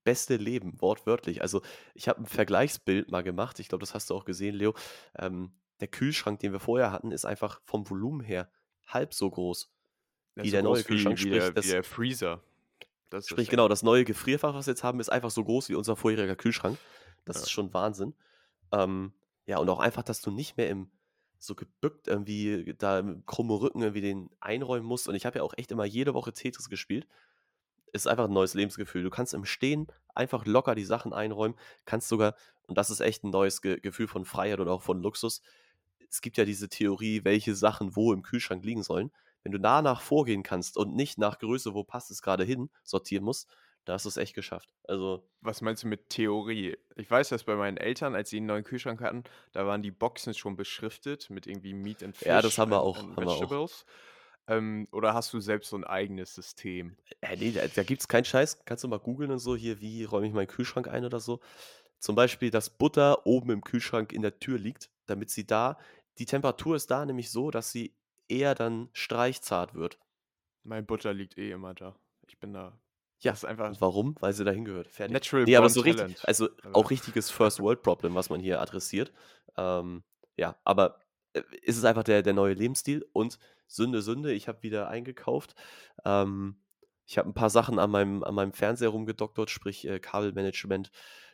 beste 0.03 0.35
Leben, 0.35 0.81
wortwörtlich. 0.81 1.41
Also 1.41 1.61
ich 1.93 2.07
habe 2.09 2.21
ein 2.21 2.25
Vergleichsbild 2.25 3.09
mal 3.09 3.23
gemacht. 3.23 3.59
Ich 3.59 3.69
glaube, 3.69 3.81
das 3.81 3.93
hast 3.93 4.09
du 4.09 4.15
auch 4.15 4.25
gesehen, 4.25 4.55
Leo. 4.55 4.73
Ähm, 5.17 5.53
der 5.79 5.87
Kühlschrank, 5.87 6.39
den 6.39 6.51
wir 6.51 6.59
vorher 6.59 6.91
hatten, 6.91 7.11
ist 7.11 7.25
einfach 7.25 7.61
vom 7.65 7.89
Volumen 7.89 8.21
her 8.21 8.51
halb 8.87 9.13
so 9.13 9.29
groß 9.29 9.71
wie 10.35 10.49
so 10.49 10.51
der 10.51 10.63
neue 10.63 10.73
groß 10.73 10.83
wie, 10.83 10.87
Kühlschrank. 10.87 11.17
wie, 11.17 11.21
Sprich, 11.21 11.39
der, 11.39 11.49
wie 11.51 11.53
das, 11.55 11.67
der 11.67 11.83
Freezer. 11.83 12.43
Das 13.09 13.27
sprich 13.27 13.49
genau, 13.49 13.67
das 13.67 13.83
neue 13.83 14.05
Gefrierfach, 14.05 14.55
was 14.55 14.65
wir 14.65 14.71
jetzt 14.71 14.83
haben, 14.83 14.99
ist 14.99 15.09
einfach 15.09 15.29
so 15.29 15.43
groß 15.43 15.69
wie 15.69 15.75
unser 15.75 15.95
vorheriger 15.95 16.35
Kühlschrank. 16.35 16.77
Das 17.25 17.37
Ja. 17.37 17.43
ist 17.43 17.51
schon 17.51 17.73
Wahnsinn. 17.73 18.15
Ähm, 18.73 19.13
ja, 19.45 19.59
und 19.59 19.69
auch 19.69 19.79
einfach, 19.79 20.03
dass 20.03 20.21
du 20.21 20.31
nicht 20.31 20.57
mehr 20.57 20.69
im 20.69 20.91
so 21.39 21.55
gebückt 21.55 22.07
irgendwie 22.07 22.73
da 22.77 22.99
im 22.99 23.25
krummen 23.25 23.57
Rücken 23.57 23.81
irgendwie 23.81 24.01
den 24.01 24.29
einräumen 24.39 24.87
musst. 24.87 25.07
Und 25.07 25.15
ich 25.15 25.25
habe 25.25 25.39
ja 25.39 25.43
auch 25.43 25.53
echt 25.57 25.71
immer 25.71 25.85
jede 25.85 26.13
Woche 26.13 26.33
Tetris 26.33 26.69
gespielt. 26.69 27.07
Ist 27.91 28.07
einfach 28.07 28.25
ein 28.25 28.33
neues 28.33 28.53
Lebensgefühl. 28.53 29.03
Du 29.03 29.09
kannst 29.09 29.33
im 29.33 29.45
Stehen 29.45 29.87
einfach 30.15 30.45
locker 30.45 30.75
die 30.75 30.85
Sachen 30.85 31.13
einräumen, 31.13 31.57
kannst 31.85 32.07
sogar, 32.07 32.35
und 32.67 32.77
das 32.77 32.89
ist 32.89 33.01
echt 33.01 33.23
ein 33.23 33.29
neues 33.29 33.61
Ge 33.61 33.79
Gefühl 33.81 34.07
von 34.07 34.25
Freiheit 34.25 34.59
oder 34.59 34.71
auch 34.71 34.81
von 34.81 35.01
Luxus. 35.01 35.41
Es 36.09 36.21
gibt 36.21 36.37
ja 36.37 36.45
diese 36.45 36.69
Theorie, 36.69 37.23
welche 37.23 37.55
Sachen 37.55 37.95
wo 37.95 38.13
im 38.13 38.23
Kühlschrank 38.23 38.63
liegen 38.63 38.83
sollen. 38.83 39.11
Wenn 39.43 39.51
du 39.51 39.59
danach 39.59 40.01
vorgehen 40.01 40.43
kannst 40.43 40.77
und 40.77 40.95
nicht 40.95 41.17
nach 41.17 41.39
Größe, 41.39 41.73
wo 41.73 41.83
passt 41.83 42.09
es 42.11 42.21
gerade 42.21 42.45
hin, 42.45 42.69
sortieren 42.83 43.25
musst, 43.25 43.49
da 43.85 43.93
hast 43.93 44.05
du 44.05 44.09
es 44.09 44.17
echt 44.17 44.33
geschafft. 44.33 44.73
Also, 44.87 45.27
Was 45.41 45.61
meinst 45.61 45.83
du 45.83 45.87
mit 45.87 46.09
Theorie? 46.09 46.77
Ich 46.95 47.09
weiß, 47.09 47.29
dass 47.29 47.43
bei 47.43 47.55
meinen 47.55 47.77
Eltern, 47.77 48.15
als 48.15 48.29
sie 48.29 48.37
einen 48.37 48.45
neuen 48.45 48.63
Kühlschrank 48.63 49.01
hatten, 49.01 49.23
da 49.51 49.65
waren 49.65 49.81
die 49.81 49.91
Boxen 49.91 50.33
schon 50.33 50.55
beschriftet 50.55 51.29
mit 51.29 51.47
irgendwie 51.47 51.73
Meat 51.73 52.03
and 52.03 52.19
ja, 52.21 52.41
das 52.41 52.51
Fish 52.51 52.57
haben 52.59 52.71
wir 52.71 52.81
auch, 52.81 52.97
haben 52.97 53.17
wir 53.17 53.27
auch. 53.27 53.69
Ähm, 54.47 54.87
oder 54.91 55.13
hast 55.13 55.33
du 55.33 55.39
selbst 55.39 55.69
so 55.69 55.77
ein 55.77 55.85
eigenes 55.85 56.35
System? 56.35 56.97
Äh, 57.21 57.37
nee, 57.37 57.51
da, 57.51 57.67
da 57.67 57.83
gibt 57.83 58.01
es 58.01 58.07
keinen 58.07 58.25
Scheiß. 58.25 58.65
Kannst 58.65 58.83
du 58.83 58.87
mal 58.87 58.99
googeln 58.99 59.31
und 59.31 59.39
so, 59.39 59.55
hier, 59.55 59.79
wie 59.79 60.03
räume 60.03 60.27
ich 60.27 60.33
meinen 60.33 60.47
Kühlschrank 60.47 60.87
ein 60.87 61.05
oder 61.05 61.19
so. 61.19 61.39
Zum 61.99 62.15
Beispiel, 62.15 62.51
dass 62.51 62.69
Butter 62.69 63.25
oben 63.25 63.51
im 63.51 63.63
Kühlschrank 63.63 64.11
in 64.11 64.21
der 64.21 64.39
Tür 64.39 64.59
liegt, 64.59 64.89
damit 65.05 65.29
sie 65.29 65.47
da, 65.47 65.79
die 66.17 66.25
Temperatur 66.25 66.75
ist 66.75 66.91
da 66.91 67.05
nämlich 67.05 67.31
so, 67.31 67.51
dass 67.51 67.71
sie 67.71 67.95
eher 68.27 68.55
dann 68.55 68.89
streichzart 68.93 69.73
wird. 69.73 69.97
Mein 70.63 70.85
Butter 70.85 71.13
liegt 71.13 71.37
eh 71.37 71.51
immer 71.51 71.73
da. 71.73 71.95
Ich 72.27 72.39
bin 72.39 72.53
da. 72.53 72.77
Ja, 73.23 73.31
ist 73.31 73.45
einfach 73.45 73.69
und 73.69 73.79
warum? 73.79 74.15
Weil 74.19 74.33
sie 74.33 74.43
dahin 74.43 74.65
gehört. 74.65 74.87
Fertig. 74.87 75.13
Natural 75.13 75.45
Nee, 75.45 75.55
aber 75.55 75.69
so 75.69 75.81
richtig, 75.81 76.17
also 76.27 76.49
auch 76.73 76.89
richtiges 76.89 77.31
First 77.31 77.61
World 77.61 77.81
Problem, 77.81 78.15
was 78.15 78.29
man 78.29 78.41
hier 78.41 78.59
adressiert. 78.59 79.13
Ähm, 79.57 80.03
ja, 80.35 80.57
aber 80.65 80.99
äh, 81.31 81.41
ist 81.61 81.77
es 81.77 81.85
einfach 81.85 82.03
der, 82.03 82.21
der 82.21 82.33
neue 82.33 82.53
Lebensstil 82.53 83.05
und 83.13 83.39
Sünde, 83.67 84.01
Sünde, 84.01 84.33
ich 84.33 84.47
habe 84.47 84.61
wieder 84.61 84.89
eingekauft. 84.89 85.55
Ähm, 86.03 86.57
ich 87.05 87.17
habe 87.17 87.29
ein 87.29 87.33
paar 87.33 87.49
Sachen 87.49 87.79
an 87.79 87.91
meinem, 87.91 88.23
an 88.23 88.35
meinem 88.35 88.53
Fernseher 88.53 88.89
rumgedoktert, 88.89 89.49
sprich 89.49 89.87
äh, 89.87 89.99
Kabelmanagement 89.99 90.91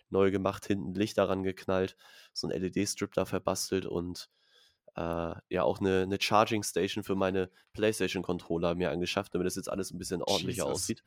neu 0.10 0.32
gemacht, 0.32 0.66
hinten 0.66 0.94
Licht 0.94 1.18
daran 1.18 1.44
geknallt, 1.44 1.96
so 2.34 2.48
ein 2.48 2.62
LED-Strip 2.62 3.14
da 3.14 3.26
verbastelt 3.26 3.86
und 3.86 4.30
äh, 4.96 5.34
ja 5.50 5.64
auch 5.64 5.80
eine, 5.80 6.02
eine 6.02 6.20
Charging 6.20 6.64
Station 6.64 7.04
für 7.04 7.16
meine 7.16 7.50
PlayStation-Controller 7.74 8.76
mir 8.76 8.92
angeschafft, 8.92 9.34
damit 9.34 9.48
das 9.48 9.56
jetzt 9.56 9.70
alles 9.70 9.92
ein 9.92 9.98
bisschen 9.98 10.22
ordentlicher 10.22 10.66
Jesus. 10.66 10.84
aussieht. 10.84 11.04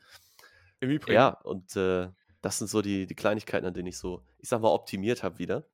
Im 0.83 0.89
Übrigen, 0.89 1.13
Ja, 1.15 1.29
und 1.43 1.75
äh, 1.75 2.09
das 2.41 2.57
sind 2.57 2.67
so 2.67 2.81
die, 2.81 3.07
die 3.07 3.15
Kleinigkeiten, 3.15 3.65
an 3.65 3.73
denen 3.73 3.87
ich 3.87 3.97
so, 3.97 4.21
ich 4.39 4.49
sag 4.49 4.61
mal, 4.61 4.69
optimiert 4.71 5.23
habe 5.23 5.39
wieder. 5.39 5.65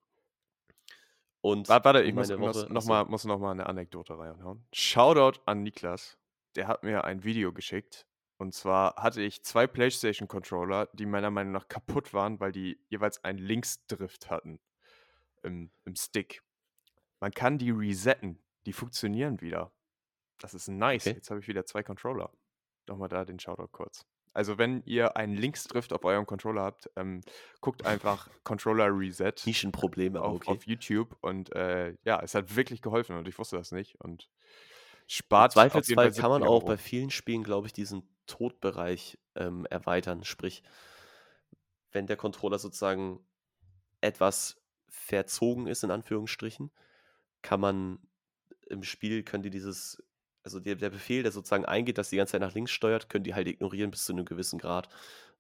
Und 1.42 1.70
Wa- 1.70 1.84
Warte, 1.84 2.02
um 2.02 2.06
ich 2.06 2.14
muss, 2.14 2.30
Woche, 2.30 2.68
noch 2.72 2.86
mal, 2.86 3.06
muss 3.06 3.24
noch 3.26 3.40
mal 3.40 3.52
eine 3.52 3.66
Anekdote 3.66 4.18
reinhauen. 4.18 4.66
Shoutout 4.74 5.40
an 5.46 5.64
Niklas. 5.64 6.18
Der 6.56 6.68
hat 6.68 6.84
mir 6.84 7.04
ein 7.06 7.24
Video 7.24 7.54
geschickt. 7.54 8.06
Und 8.38 8.54
zwar 8.54 8.96
hatte 8.96 9.22
ich 9.22 9.44
zwei 9.44 9.68
PlayStation-Controller, 9.68 10.88
die 10.94 11.06
meiner 11.06 11.30
Meinung 11.30 11.52
nach 11.54 11.68
kaputt 11.68 12.14
waren, 12.14 12.40
weil 12.40 12.52
die 12.52 12.80
jeweils 12.88 13.24
einen 13.24 13.40
Linksdrift 13.40 14.30
hatten 14.30 14.60
im, 15.44 15.72
im 15.86 15.96
Stick. 15.96 16.42
Man 17.20 17.32
kann 17.32 17.58
die 17.58 17.72
resetten. 17.72 18.40
Die 18.66 18.74
funktionieren 18.74 19.42
wieder. 19.42 19.72
Das 20.40 20.54
ist 20.54 20.68
nice. 20.70 21.06
okay. 21.08 21.16
Jetzt 21.16 21.30
habe 21.32 21.40
ich 21.42 21.48
wieder 21.48 21.66
zwei 21.66 21.84
Controller. 21.84 22.32
Nochmal 22.88 23.10
da 23.10 23.26
den 23.26 23.40
Shoutout 23.40 23.70
kurz. 23.72 24.06
Also, 24.34 24.58
wenn 24.58 24.84
ihr 24.86 25.18
einen 25.18 25.36
Linksdrift 25.36 25.92
auf 25.94 26.04
eurem 26.06 26.26
Controller 26.26 26.62
habt, 26.62 26.90
ähm, 26.96 27.22
guckt 27.62 27.86
einfach 27.86 28.30
Controller 28.44 28.88
Reset 28.88 29.34
Nischenprobleme, 29.46 30.22
auf, 30.22 30.36
okay. 30.38 30.52
auf 30.52 30.68
YouTube 30.68 31.18
und 31.22 31.54
äh, 31.56 31.96
ja, 32.04 32.22
es 32.22 32.36
hat 32.36 32.56
wirklich 32.56 32.82
geholfen 32.82 33.18
und 33.18 33.28
ich 33.28 33.38
wusste 33.38 33.58
das 33.58 33.72
nicht 33.72 34.00
und 34.02 34.24
Im 34.24 35.08
spart 35.08 35.56
jeden 35.56 35.70
Zweifelsfall 35.72 36.12
Fall 36.12 36.22
kann 36.22 36.30
man 36.30 36.42
70 36.42 36.50
auch 36.50 36.64
bei 36.64 36.78
vielen 36.78 37.10
Spielen, 37.10 37.44
glaube 37.44 37.68
ich, 37.68 37.74
diesen 37.74 38.08
Todbereich 38.28 39.18
ähm, 39.36 39.66
erweitern. 39.70 40.24
Sprich, 40.24 40.64
wenn 41.92 42.08
der 42.08 42.18
Controller 42.18 42.60
sozusagen 42.60 43.20
etwas 44.02 44.62
verzogen 44.88 45.68
ist, 45.68 45.84
in 45.84 45.92
Anführungsstrichen, 45.92 46.72
kann 47.42 47.60
man 47.60 48.00
im 48.70 48.84
Spiel, 48.84 49.24
können 49.24 49.44
die 49.44 49.50
dieses, 49.50 50.04
also 50.44 50.60
der, 50.60 50.76
der 50.76 50.90
Befehl, 50.90 51.24
der 51.24 51.32
sozusagen 51.32 51.66
eingeht, 51.66 51.98
dass 51.98 52.10
die 52.10 52.18
ganze 52.18 52.32
Zeit 52.34 52.42
nach 52.42 52.54
links 52.54 52.72
steuert, 52.72 53.10
können 53.10 53.24
die 53.24 53.34
halt 53.36 53.48
ignorieren 53.48 53.92
bis 53.92 54.06
zu 54.06 54.14
einem 54.14 54.26
gewissen 54.26 54.60
Grad. 54.60 54.90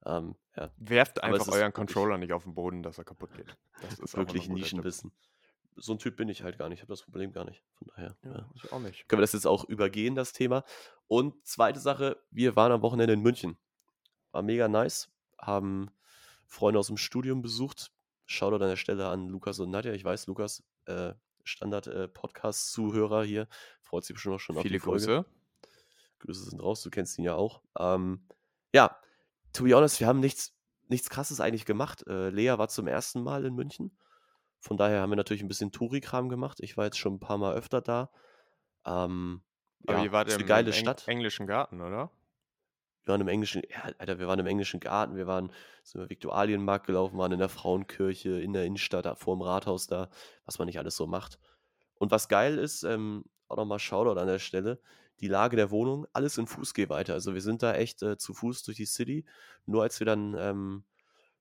Ähm, 0.05 0.35
ja, 0.55 0.71
Werft 0.77 1.23
einfach 1.23 1.47
euren 1.49 1.73
Controller 1.73 2.17
nicht 2.17 2.31
auf 2.33 2.43
den 2.43 2.53
Boden, 2.53 2.83
dass 2.83 2.97
er 2.97 3.03
kaputt 3.03 3.33
geht. 3.35 3.57
Das 3.81 3.99
ist 3.99 4.15
wirklich. 4.15 4.47
Nischenwissen. 4.49 5.11
so 5.75 5.93
ein 5.93 5.99
Typ 5.99 6.15
bin 6.17 6.29
ich 6.29 6.43
halt 6.43 6.57
gar 6.57 6.69
nicht. 6.69 6.79
Ich 6.79 6.83
habe 6.83 6.93
das 6.93 7.01
Problem 7.03 7.31
gar 7.31 7.45
nicht. 7.45 7.63
Von 7.77 7.87
daher. 7.95 8.15
Ja, 8.23 8.31
Ja. 8.31 8.49
ich 8.55 8.71
auch 8.71 8.79
nicht. 8.79 9.07
Können 9.07 9.19
wir 9.19 9.23
das 9.23 9.33
jetzt 9.33 9.47
auch 9.47 9.63
übergehen, 9.65 10.15
das 10.15 10.33
Thema. 10.33 10.63
Und 11.07 11.45
zweite 11.45 11.79
Sache, 11.79 12.17
wir 12.31 12.55
waren 12.55 12.71
am 12.71 12.81
Wochenende 12.81 13.13
in 13.13 13.21
München. 13.21 13.57
War 14.31 14.41
mega 14.41 14.67
nice. 14.67 15.09
Haben 15.37 15.89
Freunde 16.47 16.79
aus 16.79 16.87
dem 16.87 16.97
Studium 16.97 17.41
besucht. 17.41 17.91
Shoutout 18.25 18.63
an 18.63 18.69
der 18.69 18.75
Stelle 18.75 19.07
an 19.07 19.27
Lukas 19.27 19.59
und 19.59 19.71
Nadja. 19.71 19.93
Ich 19.93 20.03
weiß, 20.03 20.27
Lukas, 20.27 20.63
äh, 20.85 21.13
Standard-Podcast-Zuhörer 21.43 23.23
hier, 23.23 23.47
freut 23.89 24.03
sich 24.03 24.13
bestimmt 24.13 24.35
auch 24.35 24.39
schon 24.39 24.55
auf 24.55 24.61
Viele 24.61 24.73
die 24.73 24.79
Folge. 24.79 25.05
Grüße. 25.05 25.25
Grüße 26.19 26.49
sind 26.49 26.61
raus, 26.61 26.81
du 26.83 26.89
kennst 26.89 27.17
ihn 27.17 27.25
ja 27.25 27.35
auch. 27.35 27.61
Ähm, 27.77 28.25
ja, 28.73 28.95
to 29.53 29.63
be 29.63 29.73
honest, 29.73 29.99
wir 29.99 30.07
haben 30.07 30.19
nichts, 30.19 30.53
nichts 30.87 31.09
krasses 31.09 31.39
eigentlich 31.39 31.65
gemacht. 31.65 32.05
Äh, 32.07 32.29
Lea 32.29 32.57
war 32.57 32.67
zum 32.67 32.87
ersten 32.87 33.23
Mal 33.23 33.45
in 33.45 33.55
München. 33.55 33.97
Von 34.59 34.77
daher 34.77 35.01
haben 35.01 35.09
wir 35.09 35.15
natürlich 35.15 35.41
ein 35.41 35.47
bisschen 35.47 35.71
Touri-Kram 35.71 36.29
gemacht. 36.29 36.59
Ich 36.59 36.77
war 36.77 36.85
jetzt 36.85 36.97
schon 36.97 37.15
ein 37.15 37.19
paar 37.19 37.37
Mal 37.37 37.55
öfter 37.55 37.81
da. 37.81 38.11
Ähm, 38.85 39.41
Aber 39.87 39.99
ja, 39.99 40.03
ihr 40.03 40.11
wart 40.11 40.27
ist 40.27 40.35
im, 40.35 40.41
eine 40.41 40.47
geile 40.47 40.71
Eng 40.71 40.77
Stadt. 40.77 41.07
englischen 41.07 41.47
Garten, 41.47 41.81
oder? 41.81 42.11
Wir 43.05 43.13
waren 43.13 43.21
im 43.21 43.27
englischen, 43.29 43.63
ja, 43.69 43.91
Alter, 43.97 44.19
wir 44.19 44.27
waren 44.27 44.39
im 44.39 44.45
englischen 44.45 44.79
Garten, 44.81 45.15
wir 45.15 45.25
waren, 45.25 45.51
sind 45.83 46.01
im 46.01 46.09
Viktualienmarkt 46.09 46.85
gelaufen, 46.85 47.17
waren 47.17 47.31
in 47.31 47.39
der 47.39 47.49
Frauenkirche, 47.49 48.39
in 48.41 48.53
der 48.53 48.65
Innenstadt, 48.65 49.05
da 49.05 49.15
vor 49.15 49.35
dem 49.35 49.41
Rathaus 49.41 49.87
da, 49.87 50.09
was 50.45 50.59
man 50.59 50.65
nicht 50.67 50.77
alles 50.77 50.95
so 50.97 51.07
macht. 51.07 51.39
Und 51.95 52.11
was 52.11 52.27
geil 52.27 52.57
ist, 52.57 52.83
ähm, 52.83 53.23
auch 53.49 53.57
nochmal 53.57 53.79
Shoutout 53.79 54.19
an 54.19 54.27
der 54.27 54.39
Stelle, 54.39 54.79
die 55.19 55.27
Lage 55.27 55.57
der 55.57 55.71
Wohnung, 55.71 56.07
alles 56.13 56.37
in 56.37 56.47
Fußgehweite. 56.47 57.13
Also 57.13 57.33
wir 57.33 57.41
sind 57.41 57.61
da 57.61 57.73
echt 57.73 58.01
äh, 58.03 58.17
zu 58.17 58.33
Fuß 58.33 58.63
durch 58.63 58.77
die 58.77 58.85
City. 58.85 59.25
Nur 59.65 59.83
als 59.83 59.99
wir 59.99 60.05
dann 60.05 60.35
ähm, 60.37 60.83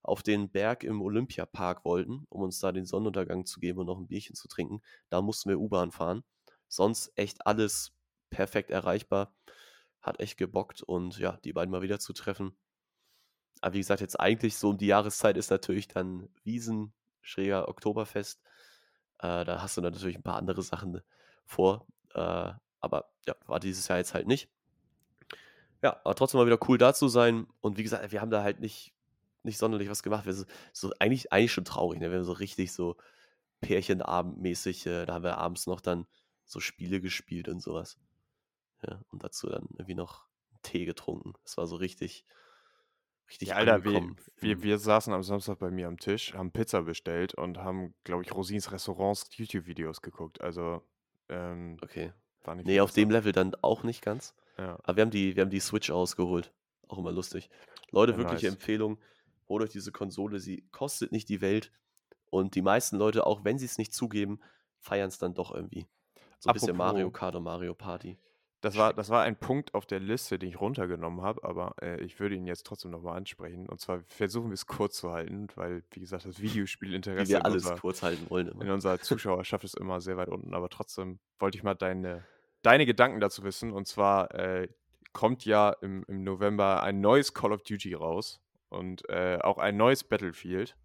auf 0.03 0.23
den 0.23 0.51
Berg 0.51 0.85
im 0.85 1.03
Olympiapark 1.03 1.85
wollten, 1.85 2.25
um 2.29 2.43
uns 2.43 2.59
da 2.61 2.73
den 2.73 2.87
Sonnenuntergang 2.87 3.47
zu 3.47 3.61
geben 3.61 3.81
und 3.81 3.87
noch 3.87 3.99
ein 3.99 4.09
Bierchen 4.09 4.35
zu 4.35 4.49
trinken, 4.49 4.83
da 5.11 5.23
mussten 5.23 5.51
wir 5.51 5.61
U-Bahn 5.61 5.93
fahren. 5.93 6.25
Sonst 6.67 7.13
echt 7.17 7.47
alles 7.47 7.93
perfekt 8.31 8.71
erreichbar. 8.71 9.35
Hat 10.01 10.21
echt 10.21 10.39
gebockt 10.39 10.83
und 10.83 11.19
ja, 11.19 11.39
die 11.45 11.53
beiden 11.53 11.71
mal 11.71 11.83
wieder 11.83 11.99
zu 11.99 12.13
treffen. 12.13 12.57
Aber 13.61 13.75
wie 13.75 13.79
gesagt, 13.79 14.01
jetzt 14.01 14.19
eigentlich 14.19 14.57
so 14.57 14.71
um 14.71 14.79
die 14.79 14.87
Jahreszeit 14.87 15.37
ist 15.37 15.51
natürlich 15.51 15.89
dann 15.89 16.29
Wiesen, 16.45 16.93
schräger 17.21 17.69
Oktoberfest. 17.69 18.41
Äh, 19.19 19.45
da 19.45 19.63
hast 19.63 19.77
du 19.77 19.81
dann 19.81 19.93
natürlich 19.93 20.17
ein 20.17 20.23
paar 20.23 20.37
andere 20.37 20.63
Sachen 20.63 21.01
vor. 21.45 21.87
Äh, 22.19 22.53
aber 22.81 23.11
ja, 23.27 23.35
war 23.47 23.61
dieses 23.61 23.87
Jahr 23.89 23.99
jetzt 23.99 24.15
halt 24.15 24.27
nicht. 24.27 24.49
Ja, 25.83 26.01
aber 26.05 26.15
trotzdem 26.15 26.39
mal 26.39 26.47
wieder 26.47 26.59
cool 26.69 26.77
da 26.77 26.93
zu 26.93 27.09
sein. 27.09 27.47
Und 27.61 27.79
wie 27.79 27.85
gesagt, 27.85 28.11
wir 28.11 28.21
haben 28.21 28.31
da 28.31 28.43
halt 28.43 28.61
nicht, 28.61 28.93
nicht 29.45 29.59
sonderlich 29.59 29.89
was 29.89 30.03
gemacht. 30.03 30.27
Wir 30.27 30.35
sind 30.35 30.49
so 30.73 30.93
eigentlich, 30.99 31.33
eigentlich 31.33 31.53
schon 31.53 31.65
traurig. 31.65 32.01
Ne? 32.01 32.11
Wir 32.11 32.19
haben 32.19 32.25
so 32.25 32.33
richtig 32.33 32.73
so 32.73 32.97
Pärchenabendmäßig, 33.61 34.87
äh, 34.87 35.07
da 35.07 35.15
haben 35.15 35.25
wir 35.25 35.39
abends 35.39 35.67
noch 35.67 35.81
dann 35.81 36.07
so 36.45 36.61
Spiele 36.61 37.01
gespielt 37.01 37.49
und 37.49 37.61
sowas. 37.61 37.99
Ja, 38.83 39.01
und 39.11 39.23
dazu 39.23 39.49
dann 39.49 39.69
irgendwie 39.73 39.95
noch 39.95 40.27
Tee 40.63 40.85
getrunken. 40.85 41.35
Das 41.45 41.57
war 41.57 41.67
so 41.67 41.77
richtig, 41.77 42.25
richtig 43.29 43.49
Ja, 43.49 43.57
Alter, 43.57 43.85
wir, 43.85 44.15
wir, 44.39 44.63
wir 44.63 44.79
saßen 44.79 45.13
am 45.13 45.23
Samstag 45.23 45.59
bei 45.59 45.71
mir 45.71 45.89
am 45.89 45.99
Tisch, 45.99 46.35
haben 46.35 46.53
Pizza 46.53 46.83
bestellt 46.83 47.35
und 47.35 47.59
haben, 47.59 47.95
glaube 48.05 48.23
ich, 48.23 48.33
Rosins 48.33 48.71
Restaurants 48.73 49.29
YouTube-Videos 49.37 50.03
geguckt. 50.03 50.41
Also, 50.41 50.83
ähm, 51.29 51.77
Okay. 51.83 52.13
war 52.45 52.55
nicht 52.55 52.67
Nee, 52.67 52.81
auf 52.81 52.93
dem. 52.93 53.11
Level 53.11 53.33
dann 53.33 53.55
auch 53.63 53.83
nicht 53.83 54.03
ganz. 54.03 54.35
Ja. 54.57 54.79
Aber 54.83 54.97
wir 54.97 55.03
haben 55.03 55.11
die, 55.11 55.37
wir 55.37 55.43
haben 55.43 55.51
die 55.51 55.61
Switch 55.61 55.91
ausgeholt. 55.91 56.53
Auch 56.89 56.99
immer 56.99 57.13
lustig. 57.13 57.51
Leute, 57.91 58.13
Ja, 58.13 58.19
wirkliche 58.19 58.47
nice. 58.47 58.55
Empfehlung. 58.55 58.99
Holt 59.49 59.63
euch 59.63 59.71
diese 59.71 59.93
Konsole. 59.93 60.41
Sie 60.41 60.67
kostet 60.73 61.13
nicht 61.13 61.29
die 61.29 61.41
Welt. 61.41 61.71
Und 62.31 62.55
die 62.55 62.63
meisten 62.63 62.97
Leute, 62.97 63.27
auch 63.27 63.45
wenn 63.45 63.59
sie 63.59 63.65
es 63.67 63.79
nicht 63.79 63.95
zugeben, 63.95 64.41
feiern 64.79 65.09
es 65.09 65.19
dann 65.19 65.35
doch 65.35 65.55
irgendwie. 65.55 65.87
So 66.39 66.51
ein 66.51 66.55
bisschen 66.55 66.77
Mario 66.77 67.11
Kart 67.11 67.35
und 67.35 67.43
Mario 67.45 67.75
Party. 67.75 68.19
Das 68.61 68.77
war, 68.77 68.93
das 68.93 69.09
war 69.09 69.23
ein 69.23 69.37
Punkt 69.37 69.75
auf 69.75 69.87
der 69.87 70.01
Liste, 70.01 70.39
den 70.39 70.49
ich 70.49 70.61
runtergenommen 70.61 71.23
habe, 71.23 71.45
aber 71.45 71.77
äh, 71.81 72.01
ich 72.01 72.19
würde 72.19 72.35
ihn 72.35 72.47
jetzt 72.47 72.67
trotzdem 72.67 72.91
nochmal 72.91 73.17
ansprechen. 73.17 73.69
Und 73.69 73.81
zwar 73.81 74.01
versuchen 74.09 74.51
wir 74.51 74.55
es 74.55 74.67
kurz 74.67 74.97
zu 74.97 75.13
halten, 75.13 75.47
weil, 75.55 75.85
wie 75.93 76.01
gesagt, 76.01 76.25
das 76.25 76.41
Wie 76.41 76.49
Videospielinteresse 76.49 77.29
wir 77.29 77.39
in 77.39 77.45
alles 77.45 77.63
unserer, 77.63 77.79
kurz 77.79 78.03
halten 78.03 78.29
wollen 78.31 78.49
in 78.49 78.61
immer. 78.61 78.75
unserer 78.75 78.99
Zuschauerschaft 78.99 79.63
ist 79.63 79.77
immer 79.79 80.01
sehr 80.01 80.17
weit 80.17 80.29
unten. 80.29 80.55
Aber 80.55 80.69
trotzdem 80.69 81.21
wollte 81.39 81.57
ich 81.57 81.63
mal 81.63 81.75
deine, 81.75 82.25
deine 82.63 82.85
Gedanken 82.85 83.21
dazu 83.21 83.45
wissen. 83.45 83.73
Und 83.73 83.87
zwar 83.87 84.35
äh, 84.35 84.69
kommt 85.13 85.45
ja 85.45 85.71
im, 85.81 86.05
im 86.09 86.25
November 86.25 86.83
ein 86.83 87.01
neues 87.01 87.35
Call 87.35 87.53
of 87.53 87.63
Duty 87.63 87.95
raus 87.95 88.41
und 88.71 89.09
äh, 89.09 89.39
auch 89.41 89.59
ein 89.59 89.77
neues 89.77 90.03
Battlefield. 90.03 90.77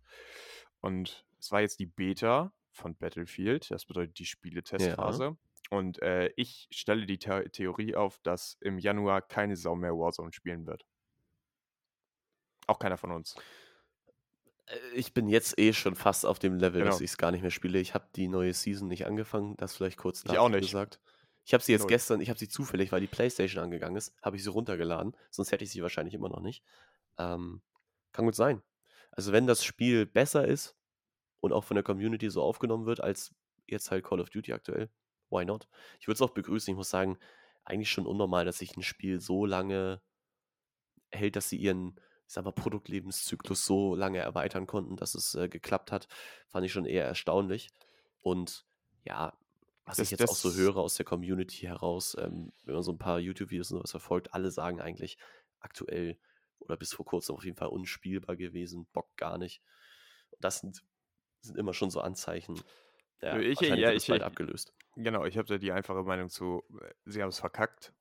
Und 0.79 1.25
es 1.39 1.51
war 1.51 1.61
jetzt 1.61 1.79
die 1.79 1.87
Beta 1.87 2.53
von 2.71 2.95
Battlefield, 2.95 3.71
das 3.71 3.85
bedeutet 3.85 4.19
die 4.19 4.25
Ja. 5.19 5.33
Und 5.73 5.99
äh, 6.03 6.31
ich 6.35 6.67
stelle 6.71 7.05
die 7.07 7.17
The 7.19 7.49
Theorie 7.49 7.95
auf, 7.95 8.19
dass 8.19 8.57
im 8.61 8.77
Januar 8.77 9.23
keine 9.23 9.55
Sau 9.55 9.75
mehr 9.75 9.93
Warzone 9.93 10.31
spielen 10.31 10.67
wird. 10.67 10.85
Auch 12.67 12.77
keiner 12.79 12.97
von 12.97 13.11
uns. 13.11 13.35
Äh, 14.67 14.77
Ich 14.95 15.13
bin 15.13 15.27
jetzt 15.27 15.57
eh 15.57 15.73
schon 15.73 15.95
fast 15.95 16.25
auf 16.25 16.37
dem 16.39 16.55
Level, 16.57 16.81
dass 16.83 16.97
Genau. 16.97 17.03
ich 17.03 17.11
es 17.11 17.17
gar 17.17 17.31
nicht 17.31 17.41
mehr 17.41 17.51
spiele. 17.51 17.79
Ich 17.79 17.93
habe 17.93 18.07
die 18.15 18.27
neue 18.27 18.53
Season 18.53 18.87
nicht 18.87 19.05
angefangen, 19.05 19.57
das 19.57 19.75
vielleicht 19.75 19.97
kurz 19.97 20.23
Ich 20.25 20.37
auch 20.37 20.49
nicht. 20.49 20.61
gesagt. 20.61 20.99
Ich 21.45 21.53
habe 21.53 21.63
sie 21.63 21.73
jetzt 21.73 21.81
Null. 21.81 21.89
gestern, 21.89 22.21
ich 22.21 22.29
habe 22.29 22.39
sie 22.39 22.47
zufällig, 22.47 22.91
weil 22.91 23.01
die 23.01 23.07
Playstation 23.07 23.63
angegangen 23.63 23.97
ist, 23.97 24.13
habe 24.21 24.37
ich 24.37 24.43
sie 24.43 24.49
runtergeladen. 24.49 25.17
Sonst 25.29 25.51
hätte 25.51 25.63
ich 25.65 25.71
sie 25.71 25.81
wahrscheinlich 25.81 26.13
immer 26.13 26.29
noch 26.29 26.39
nicht. 26.39 26.63
Ähm, 27.17 27.61
kann 28.13 28.25
gut 28.25 28.35
sein. 28.35 28.61
Also 29.11 29.31
wenn 29.33 29.45
das 29.47 29.63
Spiel 29.65 30.05
besser 30.05 30.47
ist 30.47 30.75
und 31.41 31.51
auch 31.51 31.63
von 31.65 31.75
der 31.75 31.83
Community 31.83 32.29
so 32.29 32.41
aufgenommen 32.43 32.85
wird, 32.85 33.01
als 33.01 33.33
jetzt 33.67 33.91
halt 33.91 34.05
Call 34.05 34.21
of 34.21 34.29
Duty 34.29 34.53
aktuell, 34.53 34.89
why 35.33 35.45
not? 35.45 35.67
Ich 35.99 36.07
würde 36.07 36.15
es 36.15 36.21
auch 36.21 36.33
begrüßen. 36.33 36.71
Ich 36.71 36.77
muss 36.77 36.89
sagen, 36.89 37.17
eigentlich 37.65 37.89
schon 37.89 38.05
unnormal, 38.05 38.45
dass 38.45 38.59
sich 38.59 38.75
ein 38.77 38.83
Spiel 38.83 39.19
so 39.19 39.45
lange 39.45 40.01
hält, 41.11 41.35
dass 41.35 41.49
sie 41.49 41.57
ihren, 41.57 41.95
ich 42.27 42.33
sag 42.33 42.45
mal, 42.45 42.51
Produktlebenszyklus 42.51 43.65
so 43.65 43.95
lange 43.95 44.19
erweitern 44.19 44.67
konnten, 44.67 44.95
dass 44.95 45.15
es 45.15 45.35
äh, 45.35 45.49
geklappt 45.49 45.91
hat, 45.91 46.07
fand 46.47 46.65
ich 46.65 46.71
schon 46.71 46.85
eher 46.85 47.05
erstaunlich. 47.05 47.69
Und 48.21 48.65
ja, 49.05 49.37
was 49.85 49.99
ich 49.99 50.09
Das, 50.09 50.19
jetzt 50.19 50.29
auch 50.29 50.35
so 50.35 50.53
höre 50.53 50.77
aus 50.77 50.95
der 50.95 51.05
Community 51.05 51.65
heraus, 51.65 52.15
ähm, 52.19 52.53
wenn 52.63 52.75
man 52.75 52.83
so 52.83 52.91
ein 52.91 52.97
paar 52.97 53.19
YouTube-Videos 53.19 53.71
und 53.71 53.77
sowas 53.79 53.91
verfolgt, 53.91 54.33
alle 54.33 54.51
sagen 54.51 54.79
eigentlich 54.79 55.17
aktuell 55.59 56.17
oder 56.59 56.77
bis 56.77 56.93
vor 56.93 57.05
kurzem 57.05 57.35
auf 57.35 57.43
jeden 57.43 57.57
Fall 57.57 57.67
unspielbar 57.67 58.37
gewesen, 58.37 58.87
Bock 58.93 59.15
gar 59.17 59.37
nicht. 59.37 59.61
Und 60.31 60.43
das 60.43 60.59
sind, 60.59 60.83
sind 61.41 61.57
immer 61.57 61.73
schon 61.73 61.89
so 61.89 61.99
Anzeichen. 61.99 62.61
Ja, 63.21 63.37
ich, 63.39 63.57
wahrscheinlich 63.57 63.83
ja, 63.83 63.91
ich, 63.91 64.07
bald 64.07 64.21
ich, 64.21 64.25
abgelöst. 64.25 64.73
Genau, 64.95 65.25
ich 65.25 65.37
habe 65.37 65.47
da 65.47 65.57
die 65.57 65.71
einfache 65.71 66.03
Meinung 66.03 66.29
zu, 66.29 66.63
äh, 66.81 66.93
sie 67.05 67.21
haben 67.21 67.29
es 67.29 67.39
verkackt. 67.39 67.93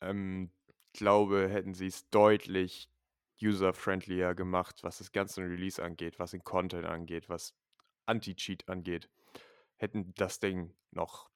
Ähm, 0.00 0.50
glaube, 0.92 1.48
hätten 1.48 1.74
sie 1.74 1.86
es 1.86 2.08
deutlich 2.10 2.90
user-friendlier 3.42 4.34
gemacht, 4.34 4.82
was 4.82 4.98
das 4.98 5.12
ganze 5.12 5.42
Release 5.42 5.82
angeht, 5.82 6.18
was 6.18 6.32
den 6.32 6.44
Content 6.44 6.86
angeht, 6.86 7.28
was 7.28 7.54
Anti-Cheat 8.06 8.68
angeht, 8.68 9.08
hätten 9.76 10.12
das 10.14 10.40
Ding 10.40 10.74
noch 10.90 11.30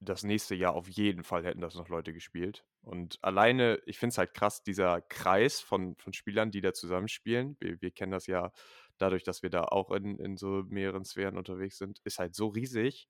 das 0.00 0.22
nächste 0.22 0.54
Jahr 0.54 0.74
auf 0.74 0.88
jeden 0.88 1.24
Fall 1.24 1.44
hätten 1.44 1.60
das 1.60 1.74
noch 1.74 1.88
Leute 1.88 2.12
gespielt. 2.12 2.64
Und 2.82 3.18
alleine, 3.22 3.80
ich 3.86 3.98
finde 3.98 4.12
es 4.12 4.18
halt 4.18 4.34
krass, 4.34 4.62
dieser 4.62 5.00
Kreis 5.00 5.60
von, 5.60 5.96
von 5.96 6.12
Spielern, 6.12 6.50
die 6.50 6.60
da 6.60 6.74
zusammenspielen, 6.74 7.56
wir, 7.60 7.80
wir 7.80 7.90
kennen 7.90 8.12
das 8.12 8.26
ja 8.26 8.52
dadurch, 8.98 9.22
dass 9.22 9.42
wir 9.42 9.50
da 9.50 9.64
auch 9.64 9.90
in, 9.90 10.18
in 10.18 10.36
so 10.36 10.64
mehreren 10.68 11.04
Sphären 11.04 11.38
unterwegs 11.38 11.78
sind, 11.78 12.00
ist 12.04 12.18
halt 12.18 12.34
so 12.34 12.48
riesig, 12.48 13.08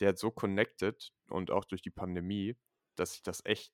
der 0.00 0.10
hat 0.10 0.18
so 0.18 0.30
connected 0.30 1.12
und 1.28 1.50
auch 1.50 1.64
durch 1.64 1.82
die 1.82 1.90
Pandemie, 1.90 2.56
dass 2.96 3.14
ich 3.14 3.22
das 3.22 3.44
echt 3.44 3.72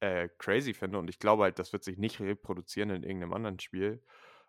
äh, 0.00 0.28
crazy 0.38 0.74
finde. 0.74 0.98
Und 0.98 1.08
ich 1.08 1.18
glaube 1.18 1.44
halt, 1.44 1.58
das 1.58 1.72
wird 1.72 1.84
sich 1.84 1.98
nicht 1.98 2.20
reproduzieren 2.20 2.90
in 2.90 3.02
irgendeinem 3.02 3.32
anderen 3.32 3.58
Spiel. 3.60 4.02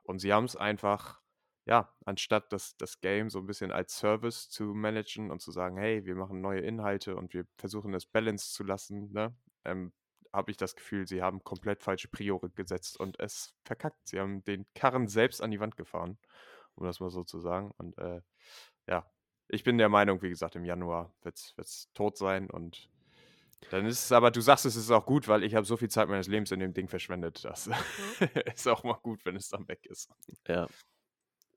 Und 0.04 0.20
sie 0.20 0.34
haben 0.34 0.46
es 0.46 0.56
einfach, 0.56 1.22
ja, 1.66 1.94
anstatt 2.06 2.52
das, 2.52 2.78
das 2.78 3.00
Game 3.02 3.30
so 3.30 3.40
ein 3.40 3.46
bisschen 3.46 3.72
als 3.72 3.98
Service 3.98 4.50
zu 4.50 4.74
managen 4.74 5.32
und 5.32 5.42
zu 5.42 5.52
sagen, 5.52 5.78
hey, 5.78 6.06
wir 6.06 6.16
machen 6.16 6.42
neue 6.42 6.62
Inhalte 6.62 7.16
und 7.16 7.34
wir 7.34 7.46
versuchen 7.58 7.94
es 7.94 8.06
balance 8.06 8.54
zu 8.54 8.64
lassen, 8.64 9.12
ne, 9.12 9.36
ähm, 9.66 9.94
habe 10.34 10.52
ich 10.52 10.58
das 10.58 10.76
Gefühl, 10.76 11.08
sie 11.08 11.22
haben 11.22 11.44
komplett 11.44 11.84
falsche 11.84 12.08
Priore 12.08 12.50
gesetzt 12.52 13.00
und 13.00 13.20
es 13.20 13.56
verkackt. 13.66 14.08
Sie 14.08 14.20
haben 14.20 14.44
den 14.44 14.68
Karren 14.76 15.08
selbst 15.08 15.42
an 15.42 15.52
die 15.52 15.60
Wand 15.60 15.76
gefahren, 15.76 16.20
um 16.76 16.86
das 16.86 17.00
mal 17.00 17.10
so 17.10 17.24
zu 17.24 17.40
sagen. 17.40 17.72
Und 17.78 17.98
äh, 17.98 18.22
ja, 18.88 19.10
ich 19.50 19.64
bin 19.64 19.78
der 19.78 19.90
Meinung, 19.90 20.22
wie 20.22 20.30
gesagt, 20.30 20.56
im 20.56 20.66
Januar 20.66 21.12
wird 21.24 21.54
es 21.58 21.90
tot 21.94 22.18
sein 22.18 22.50
und 22.50 22.90
dann 23.72 23.86
ist 23.86 24.06
es 24.06 24.12
aber, 24.12 24.32
du 24.32 24.42
sagst, 24.42 24.66
es 24.66 24.76
ist 24.76 24.90
auch 24.90 25.06
gut, 25.06 25.28
weil 25.28 25.44
ich 25.44 25.54
habe 25.54 25.66
so 25.66 25.76
viel 25.76 25.90
Zeit 25.90 26.08
meines 26.08 26.28
Lebens 26.28 26.52
in 26.52 26.60
dem 26.60 26.74
Ding 26.74 26.88
verschwendet. 26.88 27.44
Das 27.44 27.70
ist 28.56 28.68
auch 28.68 28.84
mal 28.84 28.98
gut, 29.04 29.26
wenn 29.26 29.36
es 29.36 29.50
dann 29.50 29.68
weg 29.68 29.86
ist. 29.86 30.10
Ja. 30.48 30.68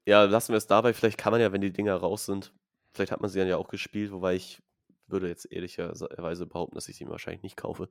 Ja, 0.05 0.25
lassen 0.25 0.53
wir 0.53 0.57
es 0.57 0.67
dabei. 0.67 0.95
Vielleicht 0.95 1.17
kann 1.17 1.31
man 1.31 1.41
ja, 1.41 1.53
wenn 1.53 1.61
die 1.61 1.73
Dinger 1.73 1.95
raus 1.95 2.27
sind, 2.27 2.53
vielleicht 2.93 3.13
hat 3.13 3.21
man 3.21 3.31
sie 3.31 3.39
dann 3.39 3.49
ja 3.49 3.57
auch 3.57 3.69
gespielt, 3.69 4.11
wobei 4.11 4.35
ich 4.35 4.61
würde 5.07 5.29
jetzt 5.29 5.51
ehrlicherweise 5.51 6.47
behaupten, 6.47 6.75
dass 6.75 6.89
ich 6.89 6.97
sie 6.97 7.07
wahrscheinlich 7.09 7.43
nicht 7.43 7.57
kaufe. 7.57 7.89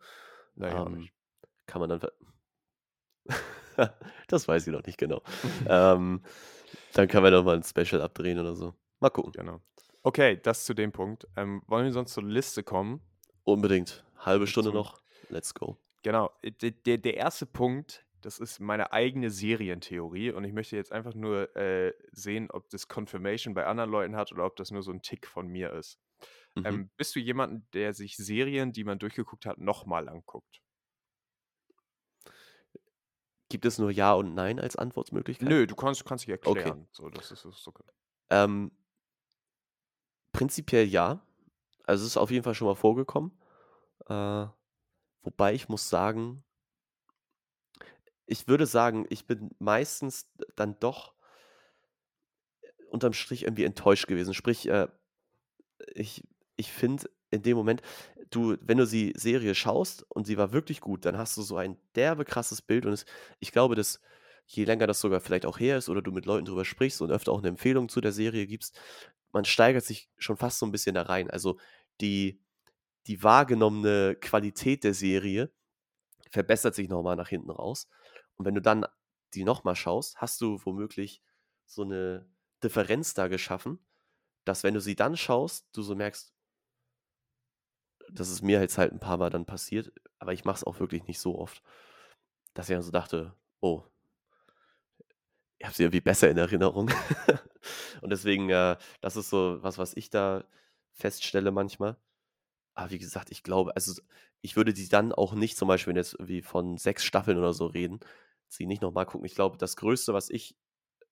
Naja, 0.55 0.85
Ähm, 0.85 0.97
nicht. 0.97 1.13
kann 1.67 1.79
man 1.79 1.89
dann. 1.89 2.01
das 4.27 4.47
weiß 4.47 4.67
ich 4.67 4.73
noch 4.73 4.83
nicht 4.83 4.97
genau. 4.97 5.21
ähm, 5.67 6.21
dann 6.93 7.07
kann 7.07 7.23
man 7.23 7.31
doch 7.31 7.43
mal 7.45 7.55
ein 7.55 7.63
Special 7.63 8.01
abdrehen 8.01 8.39
oder 8.39 8.55
so. 8.55 8.73
Mal 8.99 9.09
gucken. 9.09 9.31
Genau. 9.31 9.61
Okay, 10.03 10.39
das 10.41 10.65
zu 10.65 10.73
dem 10.73 10.91
Punkt. 10.91 11.27
Ähm, 11.35 11.61
wollen 11.67 11.85
wir 11.85 11.91
sonst 11.91 12.13
zur 12.13 12.23
Liste 12.23 12.63
kommen? 12.63 13.01
Unbedingt. 13.43 14.03
Halbe 14.17 14.47
Stunde 14.47 14.71
noch. 14.71 14.99
Let's 15.29 15.53
go. 15.53 15.77
Genau. 16.03 16.31
Der, 16.43 16.71
der, 16.71 16.97
der 16.97 17.17
erste 17.17 17.45
Punkt, 17.45 18.05
das 18.21 18.39
ist 18.39 18.59
meine 18.59 18.91
eigene 18.91 19.29
Serientheorie 19.29 20.31
und 20.31 20.43
ich 20.43 20.53
möchte 20.53 20.75
jetzt 20.75 20.91
einfach 20.91 21.13
nur 21.13 21.55
äh, 21.55 21.93
sehen, 22.11 22.49
ob 22.51 22.69
das 22.69 22.87
Confirmation 22.87 23.53
bei 23.53 23.65
anderen 23.65 23.91
Leuten 23.91 24.15
hat 24.15 24.31
oder 24.31 24.45
ob 24.45 24.55
das 24.55 24.71
nur 24.71 24.81
so 24.83 24.91
ein 24.91 25.01
Tick 25.01 25.27
von 25.27 25.47
mir 25.47 25.73
ist. 25.73 25.99
Mhm. 26.55 26.65
Ähm, 26.65 26.91
bist 26.97 27.15
du 27.15 27.19
jemanden, 27.19 27.67
der 27.73 27.93
sich 27.93 28.17
Serien, 28.17 28.71
die 28.73 28.83
man 28.83 28.99
durchgeguckt 28.99 29.45
hat, 29.45 29.57
nochmal 29.59 30.09
anguckt? 30.09 30.61
Gibt 33.49 33.65
es 33.65 33.77
nur 33.77 33.91
Ja 33.91 34.13
und 34.13 34.33
Nein 34.33 34.59
als 34.59 34.75
Antwortmöglichkeit? 34.77 35.49
Nö, 35.49 35.67
du 35.67 35.75
kannst, 35.75 36.05
kannst 36.05 36.25
dich 36.25 36.33
Okay. 36.45 36.59
erklären. 36.59 36.87
So, 36.91 37.09
das 37.09 37.31
ist, 37.31 37.43
das 37.43 37.57
ist 37.57 37.67
okay. 37.67 37.83
Ähm, 38.29 38.71
prinzipiell 40.31 40.87
ja. 40.87 41.25
Also 41.83 42.03
es 42.03 42.11
ist 42.11 42.17
auf 42.17 42.31
jeden 42.31 42.43
Fall 42.43 42.55
schon 42.55 42.67
mal 42.67 42.75
vorgekommen. 42.75 43.31
Äh, 44.07 44.47
wobei 45.23 45.53
ich 45.53 45.69
muss 45.69 45.89
sagen, 45.89 46.43
ich 48.25 48.47
würde 48.47 48.65
sagen, 48.65 49.05
ich 49.09 49.25
bin 49.25 49.51
meistens 49.59 50.29
dann 50.55 50.79
doch 50.79 51.13
unterm 52.89 53.13
Strich 53.13 53.43
irgendwie 53.43 53.65
enttäuscht 53.65 54.07
gewesen. 54.07 54.33
Sprich, 54.33 54.67
äh, 54.67 54.87
ich, 55.93 56.23
ich 56.55 56.71
finde 56.71 57.09
in 57.29 57.41
dem 57.41 57.57
Moment, 57.57 57.81
du, 58.29 58.57
wenn 58.61 58.77
du 58.77 58.85
die 58.85 59.13
Serie 59.15 59.55
schaust 59.55 60.03
und 60.09 60.27
sie 60.27 60.37
war 60.37 60.51
wirklich 60.51 60.81
gut, 60.81 61.05
dann 61.05 61.17
hast 61.17 61.35
du 61.37 61.41
so 61.41 61.57
ein 61.57 61.77
derbe 61.95 62.25
krasses 62.25 62.61
Bild 62.61 62.85
und 62.85 62.93
es, 62.93 63.05
ich 63.39 63.51
glaube, 63.51 63.75
dass 63.75 64.01
je 64.45 64.65
länger 64.65 64.87
das 64.87 64.99
sogar 64.99 65.21
vielleicht 65.21 65.45
auch 65.45 65.59
her 65.59 65.77
ist 65.77 65.89
oder 65.89 66.01
du 66.01 66.11
mit 66.11 66.25
Leuten 66.25 66.45
drüber 66.45 66.65
sprichst 66.65 67.01
und 67.01 67.11
öfter 67.11 67.31
auch 67.31 67.39
eine 67.39 67.47
Empfehlung 67.47 67.89
zu 67.89 68.01
der 68.01 68.11
Serie 68.11 68.47
gibst, 68.47 68.77
man 69.31 69.45
steigert 69.45 69.85
sich 69.85 70.09
schon 70.17 70.37
fast 70.37 70.59
so 70.59 70.65
ein 70.65 70.71
bisschen 70.71 70.95
da 70.95 71.03
rein. 71.03 71.29
Also 71.29 71.59
die, 72.01 72.41
die 73.07 73.23
wahrgenommene 73.23 74.15
Qualität 74.15 74.83
der 74.83 74.93
Serie 74.93 75.51
verbessert 76.31 76.75
sich 76.75 76.89
nochmal 76.89 77.15
nach 77.15 77.29
hinten 77.29 77.51
raus. 77.51 77.87
Und 78.35 78.45
wenn 78.45 78.55
du 78.55 78.61
dann 78.61 78.85
die 79.33 79.43
nochmal 79.43 79.75
schaust, 79.75 80.17
hast 80.17 80.41
du 80.41 80.59
womöglich 80.65 81.21
so 81.65 81.83
eine 81.83 82.29
Differenz 82.63 83.13
da 83.13 83.27
geschaffen, 83.27 83.79
dass 84.45 84.63
wenn 84.63 84.73
du 84.73 84.81
sie 84.81 84.95
dann 84.95 85.17
schaust, 85.17 85.67
du 85.73 85.81
so 85.81 85.95
merkst, 85.95 86.33
das 88.09 88.29
ist 88.29 88.41
mir 88.41 88.59
jetzt 88.59 88.77
halt 88.77 88.91
ein 88.91 88.99
paar 88.99 89.17
Mal 89.17 89.29
dann 89.29 89.45
passiert, 89.45 89.93
aber 90.19 90.33
ich 90.33 90.43
mache 90.43 90.57
es 90.57 90.63
auch 90.63 90.79
wirklich 90.79 91.05
nicht 91.05 91.19
so 91.19 91.37
oft, 91.37 91.61
dass 92.53 92.69
ich 92.69 92.73
dann 92.73 92.83
so 92.83 92.91
dachte, 92.91 93.35
oh, 93.61 93.83
ich 95.59 95.65
habe 95.65 95.75
sie 95.75 95.83
irgendwie 95.83 96.01
besser 96.01 96.29
in 96.29 96.37
Erinnerung. 96.37 96.91
Und 98.01 98.11
deswegen, 98.11 98.49
äh, 98.49 98.77
das 99.01 99.15
ist 99.15 99.29
so 99.29 99.61
was, 99.61 99.77
was 99.77 99.95
ich 99.95 100.09
da 100.09 100.43
feststelle 100.93 101.51
manchmal. 101.51 101.97
Aber 102.73 102.91
wie 102.91 102.99
gesagt, 102.99 103.31
ich 103.31 103.43
glaube, 103.43 103.75
also 103.75 104.01
ich 104.41 104.55
würde 104.55 104.73
die 104.73 104.89
dann 104.89 105.13
auch 105.13 105.33
nicht, 105.33 105.57
zum 105.57 105.67
Beispiel, 105.67 105.91
wenn 105.91 105.97
jetzt 105.97 106.13
irgendwie 106.13 106.41
von 106.41 106.77
sechs 106.77 107.03
Staffeln 107.05 107.37
oder 107.37 107.53
so 107.53 107.67
reden, 107.67 107.99
sie 108.47 108.65
nicht 108.65 108.81
nochmal 108.81 109.05
gucken. 109.05 109.25
Ich 109.25 109.35
glaube, 109.35 109.57
das 109.57 109.75
Größte, 109.75 110.13
was 110.13 110.29
ich 110.29 110.55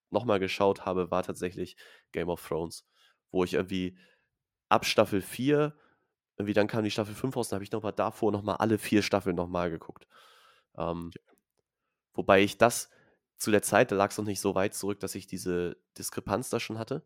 nochmal 0.10 0.40
geschaut 0.40 0.86
habe, 0.86 1.12
war 1.12 1.24
tatsächlich 1.24 1.76
Game 2.12 2.30
of 2.30 2.46
Thrones, 2.46 2.86
wo 3.32 3.44
ich 3.44 3.54
irgendwie 3.54 3.98
ab 4.70 4.86
Staffel 4.86 5.22
4, 5.22 5.76
irgendwie 6.38 6.54
dann 6.54 6.68
kam 6.68 6.84
die 6.84 6.92
Staffel 6.92 7.16
5 7.16 7.36
raus, 7.36 7.50
dann 7.50 7.58
habe 7.58 7.64
ich 7.64 7.72
nochmal 7.72 7.94
davor 7.94 8.32
nochmal 8.32 8.58
alle 8.58 8.78
vier 8.78 9.02
Staffeln 9.04 9.36
nochmal 9.36 9.70
geguckt. 9.70 10.08
Ähm, 10.78 11.12
wobei 12.14 12.42
ich 12.42 12.58
das 12.58 12.90
zu 13.40 13.52
der 13.52 13.62
Zeit, 13.62 13.92
da 13.92 13.96
lag 13.96 14.12
es 14.12 14.18
noch 14.18 14.26
nicht 14.26 14.42
so 14.42 14.54
weit 14.54 14.74
zurück, 14.74 15.00
dass 15.00 15.16
ich 15.16 15.26
diese 15.26 15.78
Diskrepanz 15.98 16.50
da 16.50 16.60
schon 16.60 16.78
hatte. 16.78 17.04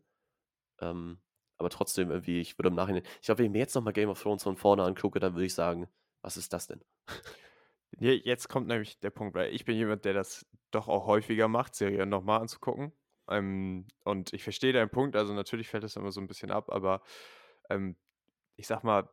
Ähm, 0.80 1.18
aber 1.56 1.70
trotzdem 1.70 2.10
irgendwie, 2.10 2.40
ich 2.40 2.58
würde 2.58 2.68
im 2.68 2.74
Nachhinein, 2.74 3.04
ich 3.20 3.26
glaube, 3.26 3.38
wenn 3.38 3.46
ich 3.46 3.52
mir 3.52 3.58
jetzt 3.58 3.74
nochmal 3.74 3.92
Game 3.92 4.10
of 4.10 4.20
Thrones 4.20 4.42
von 4.42 4.56
vorne 4.56 4.82
angucke, 4.82 5.20
dann 5.20 5.34
würde 5.34 5.46
ich 5.46 5.54
sagen, 5.54 5.88
was 6.22 6.36
ist 6.36 6.52
das 6.52 6.66
denn? 6.66 6.82
Jetzt 8.00 8.48
kommt 8.48 8.66
nämlich 8.66 8.98
der 8.98 9.10
Punkt, 9.10 9.36
weil 9.36 9.54
ich 9.54 9.64
bin 9.64 9.76
jemand, 9.76 10.04
der 10.04 10.14
das 10.14 10.44
doch 10.72 10.88
auch 10.88 11.06
häufiger 11.06 11.46
macht, 11.46 11.76
Serien 11.76 12.08
nochmal 12.08 12.40
anzugucken. 12.40 12.92
Ähm, 13.28 13.86
und 14.02 14.32
ich 14.32 14.42
verstehe 14.42 14.72
deinen 14.72 14.90
Punkt, 14.90 15.14
also 15.14 15.32
natürlich 15.32 15.68
fällt 15.68 15.84
das 15.84 15.94
immer 15.94 16.10
so 16.10 16.20
ein 16.20 16.26
bisschen 16.26 16.50
ab, 16.50 16.70
aber 16.70 17.02
ähm, 17.70 17.96
ich 18.56 18.66
sag 18.66 18.82
mal, 18.82 19.08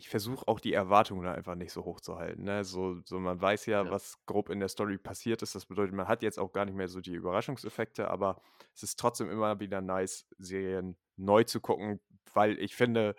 ich, 0.00 0.08
versuche 0.08 0.46
auch 0.48 0.60
die 0.60 0.72
Erwartungen 0.72 1.22
da 1.24 1.32
einfach 1.32 1.54
nicht 1.54 1.72
so 1.72 1.84
hoch 1.84 2.00
zu 2.00 2.16
halten. 2.16 2.44
Ne? 2.44 2.64
So, 2.64 3.00
so 3.04 3.18
man 3.20 3.40
weiß 3.40 3.66
ja, 3.66 3.84
Ja. 3.84 3.90
was 3.90 4.18
grob 4.26 4.48
in 4.50 4.60
der 4.60 4.68
Story 4.68 4.98
passiert 4.98 5.42
ist. 5.42 5.54
Das 5.54 5.66
bedeutet, 5.66 5.94
man 5.94 6.08
hat 6.08 6.22
jetzt 6.22 6.38
auch 6.38 6.52
gar 6.52 6.64
nicht 6.64 6.74
mehr 6.76 6.88
so 6.88 7.00
die 7.00 7.14
Überraschungseffekte, 7.14 8.08
aber 8.08 8.40
es 8.74 8.82
ist 8.82 8.98
trotzdem 8.98 9.30
immer 9.30 9.60
wieder 9.60 9.80
nice, 9.80 10.26
Serien 10.38 10.96
neu 11.16 11.44
zu 11.44 11.60
gucken, 11.60 12.00
weil 12.34 12.58
ich 12.58 12.74
finde, 12.76 13.14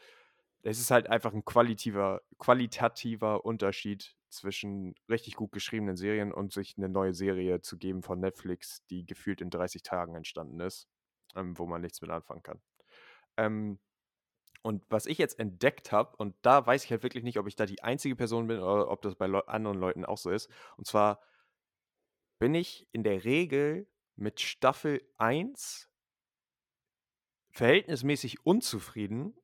es 0.63 0.79
ist 0.79 0.91
halt 0.91 1.09
einfach 1.09 1.33
ein 1.33 1.45
qualitativer, 1.45 2.21
qualitativer 2.39 3.45
Unterschied 3.45 4.15
zwischen 4.29 4.95
richtig 5.09 5.35
gut 5.35 5.51
geschriebenen 5.51 5.97
Serien 5.97 6.31
und 6.31 6.53
sich 6.53 6.75
eine 6.77 6.89
neue 6.89 7.13
Serie 7.13 7.61
zu 7.61 7.77
geben 7.77 8.01
von 8.03 8.19
Netflix, 8.19 8.85
die 8.89 9.05
gefühlt 9.05 9.41
in 9.41 9.49
30 9.49 9.83
Tagen 9.83 10.15
entstanden 10.15 10.59
ist, 10.59 10.87
ähm, 11.35 11.57
wo 11.57 11.65
man 11.65 11.81
nichts 11.81 12.01
mit 12.01 12.11
anfangen 12.11 12.43
kann. 12.43 12.61
Ähm, 13.37 13.79
und 14.62 14.84
was 14.89 15.06
ich 15.06 15.17
jetzt 15.17 15.39
entdeckt 15.39 15.91
habe, 15.91 16.15
und 16.17 16.36
da 16.41 16.65
weiß 16.65 16.84
ich 16.86 16.91
halt 16.91 17.04
wirklich 17.04 17.24
nicht, 17.24 17.39
ob 17.39 17.47
ich 17.47 17.56
da 17.56 17.65
die 17.65 17.84
einzige 17.84 18.15
Person 18.15 18.47
bin 18.47 18.60
oder 18.60 18.89
ob 18.89 19.02
das 19.02 19.15
bei 19.15 19.28
Leu 19.28 19.41
anderen 19.41 19.80
Leuten 19.80 20.06
auch 20.06 20.17
so 20.17 20.30
ist. 20.30 20.50
Und 20.78 20.86
zwar 20.86 21.21
bin 22.39 22.56
ich 22.56 22.88
in 22.91 23.04
der 23.04 23.24
Regel 23.24 23.88
mit 24.15 24.39
Staffel 24.41 25.02
1 25.17 25.89
verhältnismäßig 27.52 28.45
unzufrieden 28.45 29.36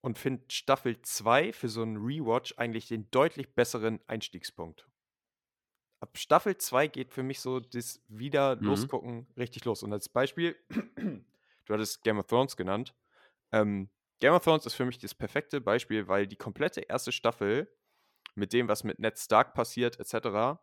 und 0.00 0.18
finde 0.18 0.44
Staffel 0.48 1.00
2 1.02 1.52
für 1.52 1.68
so 1.68 1.82
einen 1.82 1.96
Rewatch 1.96 2.54
eigentlich 2.56 2.88
den 2.88 3.10
deutlich 3.10 3.54
besseren 3.54 4.00
Einstiegspunkt. 4.06 4.88
Ab 6.00 6.18
Staffel 6.18 6.56
2 6.56 6.88
geht 6.88 7.12
für 7.12 7.22
mich 7.22 7.40
so 7.40 7.60
das 7.60 8.02
wieder 8.08 8.56
Mhm. 8.56 8.64
losgucken 8.64 9.26
richtig 9.36 9.64
los. 9.64 9.82
Und 9.84 9.92
als 9.92 10.08
Beispiel, 10.08 10.56
du 10.70 11.74
hattest 11.74 12.02
Game 12.02 12.18
of 12.18 12.26
Thrones 12.26 12.56
genannt. 12.56 12.94
Ähm, 13.52 13.88
Game 14.22 14.34
of 14.34 14.44
Thrones 14.44 14.64
ist 14.66 14.74
für 14.74 14.84
mich 14.84 14.98
das 14.98 15.16
perfekte 15.16 15.60
Beispiel, 15.60 16.06
weil 16.06 16.28
die 16.28 16.36
komplette 16.36 16.82
erste 16.82 17.10
Staffel 17.10 17.68
mit 18.36 18.52
dem, 18.52 18.68
was 18.68 18.84
mit 18.84 19.00
Ned 19.00 19.18
Stark 19.18 19.52
passiert, 19.52 19.98
etc., 19.98 20.60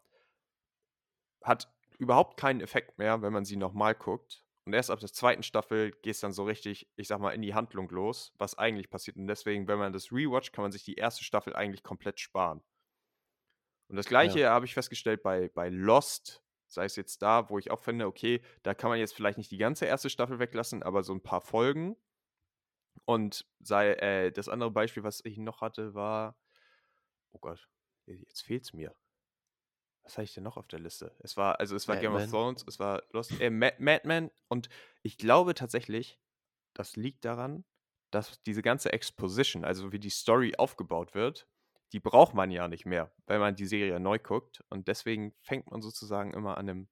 hat 1.44 1.70
überhaupt 1.98 2.40
keinen 2.40 2.62
Effekt 2.62 2.98
mehr, 2.98 3.22
wenn 3.22 3.34
man 3.34 3.44
sie 3.44 3.58
nochmal 3.58 3.96
guckt. 3.96 4.46
Und 4.64 4.72
erst 4.72 4.90
ab 4.90 5.02
der 5.02 5.12
zweiten 5.12 5.44
Staffel 5.44 5.92
geht 5.92 6.16
es 6.16 6.22
dann 6.22 6.32
so 6.32 6.46
richtig, 6.46 6.90
ich 6.96 7.10
sag 7.10 7.20
mal, 7.20 7.32
in 7.32 7.42
die 7.42 7.54
Handlung 7.54 7.90
los, 7.90 8.32
was 8.38 8.58
eigentlich 8.58 8.90
passiert. 8.90 9.18
Und 9.18 9.28
deswegen, 9.28 9.68
wenn 9.68 9.78
man 9.78 9.92
das 9.92 10.10
rewatcht, 10.10 10.54
kann 10.54 10.62
man 10.62 10.72
sich 10.72 10.86
die 10.86 10.96
erste 10.96 11.26
Staffel 11.26 11.54
eigentlich 11.54 11.84
komplett 11.84 12.22
sparen. 12.22 12.64
Und 13.90 13.98
das 13.98 14.06
gleiche 14.06 14.50
habe 14.50 14.68
ich 14.68 14.74
festgestellt 14.74 15.22
bei, 15.22 15.50
bei 15.50 15.68
Lost, 15.68 16.42
sei 16.68 16.86
es 16.86 16.96
jetzt 16.96 17.22
da, 17.22 17.50
wo 17.50 17.60
ich 17.60 17.72
auch 17.72 17.82
finde, 17.82 18.08
okay, 18.08 18.42
da 18.64 18.74
kann 18.74 18.90
man 18.90 19.00
jetzt 19.00 19.16
vielleicht 19.16 19.38
nicht 19.38 19.52
die 19.52 19.58
ganze 19.58 19.86
erste 19.86 20.10
Staffel 20.10 20.40
weglassen, 20.40 20.82
aber 20.82 21.04
so 21.04 21.12
ein 21.12 21.22
paar 21.22 21.42
Folgen. 21.42 21.98
Und 23.10 23.48
sei, 23.60 23.94
äh, 23.94 24.32
das 24.32 24.50
andere 24.50 24.70
Beispiel, 24.70 25.02
was 25.02 25.26
ich 25.26 25.40
noch 25.40 25.62
hatte, 25.62 25.96
war, 25.96 26.38
oh 27.32 27.40
Gott, 27.40 27.68
jetzt 28.06 28.44
fehlt 28.44 28.66
es 28.66 28.72
mir. 28.72 28.96
Was 30.04 30.20
hatte 30.20 30.26
ich 30.26 30.36
denn 30.36 30.44
noch 30.44 30.58
auf 30.58 30.68
der 30.68 30.78
Liste? 30.78 31.16
Es 31.18 31.36
war, 31.36 31.60
also 31.60 31.76
es 31.76 31.88
war 31.88 31.98
Game 31.98 32.12
of 32.12 32.20
Madman. 32.20 32.30
Thrones, 32.30 32.66
es 32.68 32.78
war 32.78 33.02
Lost, 33.10 33.32
äh, 33.42 33.50
Mad, 33.50 33.78
Madman 33.80 34.30
und 34.48 34.70
ich 35.02 35.18
glaube 35.18 35.56
tatsächlich, 35.56 36.20
das 36.76 36.98
liegt 36.98 37.26
daran, 37.26 37.66
dass 38.12 38.44
diese 38.44 38.62
ganze 38.62 38.94
Exposition, 38.94 39.66
also 39.66 39.92
wie 39.92 40.00
die 40.00 40.12
Story 40.12 40.54
aufgebaut 40.60 41.16
wird, 41.16 41.48
die 41.94 42.00
braucht 42.00 42.36
man 42.36 42.52
ja 42.52 42.68
nicht 42.68 42.86
mehr, 42.86 43.12
wenn 43.26 43.40
man 43.40 43.56
die 43.56 43.66
Serie 43.66 44.00
neu 44.00 44.20
guckt. 44.20 44.64
Und 44.70 44.88
deswegen 44.88 45.34
fängt 45.42 45.72
man 45.72 45.82
sozusagen 45.82 46.32
immer 46.36 46.60
an 46.60 46.70
einem, 46.70 46.90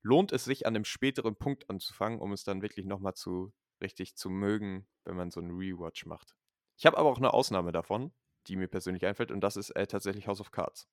lohnt 0.00 0.32
es 0.32 0.46
sich 0.46 0.64
an 0.64 0.74
einem 0.74 0.86
späteren 0.86 1.36
Punkt 1.36 1.68
anzufangen, 1.68 2.20
um 2.20 2.32
es 2.32 2.42
dann 2.42 2.62
wirklich 2.62 2.86
nochmal 2.86 3.12
zu 3.12 3.52
richtig 3.80 4.16
zu 4.16 4.30
mögen, 4.30 4.86
wenn 5.04 5.16
man 5.16 5.30
so 5.30 5.40
einen 5.40 5.56
Rewatch 5.56 6.06
macht. 6.06 6.34
Ich 6.76 6.86
habe 6.86 6.96
aber 6.98 7.10
auch 7.10 7.18
eine 7.18 7.32
Ausnahme 7.32 7.72
davon, 7.72 8.12
die 8.46 8.56
mir 8.56 8.68
persönlich 8.68 9.04
einfällt, 9.06 9.30
und 9.30 9.40
das 9.40 9.56
ist 9.56 9.70
äh, 9.70 9.86
tatsächlich 9.86 10.26
House 10.26 10.40
of 10.40 10.50
Cards. 10.50 10.88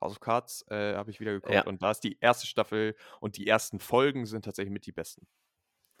House 0.00 0.12
of 0.12 0.20
Cards 0.20 0.64
äh, 0.68 0.94
habe 0.94 1.10
ich 1.10 1.20
wieder 1.20 1.32
geguckt 1.32 1.54
Ja. 1.54 1.64
und 1.64 1.82
da 1.82 1.90
ist 1.90 2.00
die 2.00 2.18
erste 2.20 2.46
Staffel 2.46 2.94
und 3.20 3.36
die 3.36 3.46
ersten 3.46 3.78
Folgen 3.80 4.26
sind 4.26 4.44
tatsächlich 4.44 4.72
mit 4.72 4.86
die 4.86 4.92
besten. 4.92 5.26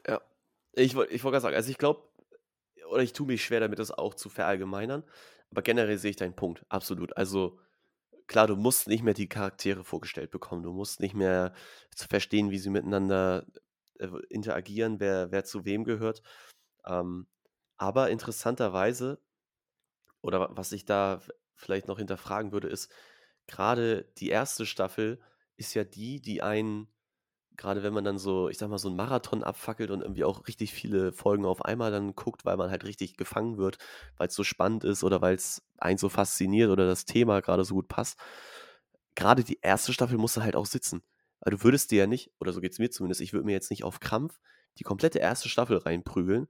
Ja. 0.06 0.20
Ich 0.72 0.94
wollte 0.94 1.12
ich 1.12 1.22
wollt 1.24 1.32
gerade 1.32 1.42
sagen, 1.42 1.56
also 1.56 1.70
ich 1.70 1.78
glaube, 1.78 2.08
oder 2.90 3.02
ich 3.02 3.12
tue 3.12 3.26
mich 3.26 3.44
schwer 3.44 3.60
damit, 3.60 3.78
das 3.78 3.90
auch 3.90 4.14
zu 4.14 4.28
verallgemeinern, 4.28 5.04
aber 5.50 5.62
generell 5.62 5.98
sehe 5.98 6.10
ich 6.10 6.16
deinen 6.16 6.36
Punkt, 6.36 6.64
absolut. 6.68 7.16
Also 7.16 7.58
klar, 8.26 8.46
du 8.46 8.56
musst 8.56 8.88
nicht 8.88 9.02
mehr 9.02 9.14
die 9.14 9.28
Charaktere 9.28 9.84
vorgestellt 9.84 10.30
bekommen, 10.30 10.62
du 10.62 10.72
musst 10.72 11.00
nicht 11.00 11.14
mehr 11.14 11.54
zu 11.94 12.08
verstehen, 12.08 12.50
wie 12.50 12.58
sie 12.58 12.70
miteinander 12.70 13.46
äh, 13.98 14.08
interagieren, 14.30 15.00
wer, 15.00 15.30
wer 15.32 15.44
zu 15.44 15.64
wem 15.64 15.84
gehört. 15.84 16.22
Ähm, 16.86 17.28
aber 17.78 18.10
interessanterweise, 18.10 19.20
oder 20.22 20.40
wa- 20.40 20.50
was 20.52 20.72
ich 20.72 20.84
da 20.84 21.20
vielleicht 21.54 21.88
noch 21.88 21.98
hinterfragen 21.98 22.52
würde, 22.52 22.68
ist, 22.68 22.90
gerade 23.46 24.04
die 24.18 24.28
erste 24.30 24.66
Staffel 24.66 25.20
ist 25.56 25.74
ja 25.74 25.84
die, 25.84 26.20
die 26.20 26.42
einen 26.42 26.88
gerade 27.56 27.82
wenn 27.84 27.94
man 27.94 28.04
dann 28.04 28.18
so, 28.18 28.48
ich 28.50 28.58
sag 28.58 28.70
mal, 28.70 28.78
so 28.78 28.88
einen 28.88 28.96
Marathon 28.96 29.44
abfackelt 29.44 29.90
und 29.90 30.02
irgendwie 30.02 30.24
auch 30.24 30.48
richtig 30.48 30.72
viele 30.74 31.12
Folgen 31.12 31.46
auf 31.46 31.64
einmal 31.64 31.90
dann 31.92 32.14
guckt, 32.16 32.44
weil 32.46 32.56
man 32.56 32.70
halt 32.70 32.84
richtig 32.84 33.16
gefangen 33.16 33.58
wird, 33.58 33.78
weil 34.18 34.28
es 34.28 34.34
so 34.34 34.44
spannend 34.44 34.84
ist 34.84 35.04
oder 35.04 35.22
weil 35.22 35.36
es 35.36 35.62
einen 35.78 35.98
so 35.98 36.08
fasziniert 36.08 36.70
oder 36.70 36.86
das 36.86 37.04
Thema 37.06 37.42
gerade 37.42 37.64
so 37.64 37.74
gut 37.76 37.88
passt. 37.88 38.18
Gerade 39.16 39.44
die 39.44 39.58
erste 39.62 39.92
Staffel 39.92 40.18
muss 40.18 40.36
halt 40.36 40.56
auch 40.56 40.66
sitzen. 40.66 41.02
Weil 41.44 41.52
du 41.52 41.62
würdest 41.62 41.90
dir 41.90 42.00
ja 42.00 42.06
nicht, 42.06 42.30
oder 42.40 42.52
so 42.52 42.60
geht 42.60 42.72
es 42.72 42.78
mir 42.78 42.90
zumindest, 42.90 43.20
ich 43.20 43.32
würde 43.32 43.44
mir 43.44 43.52
jetzt 43.52 43.70
nicht 43.70 43.84
auf 43.84 44.00
Krampf 44.00 44.40
die 44.78 44.84
komplette 44.84 45.18
erste 45.18 45.48
Staffel 45.48 45.76
reinprügeln 45.76 46.48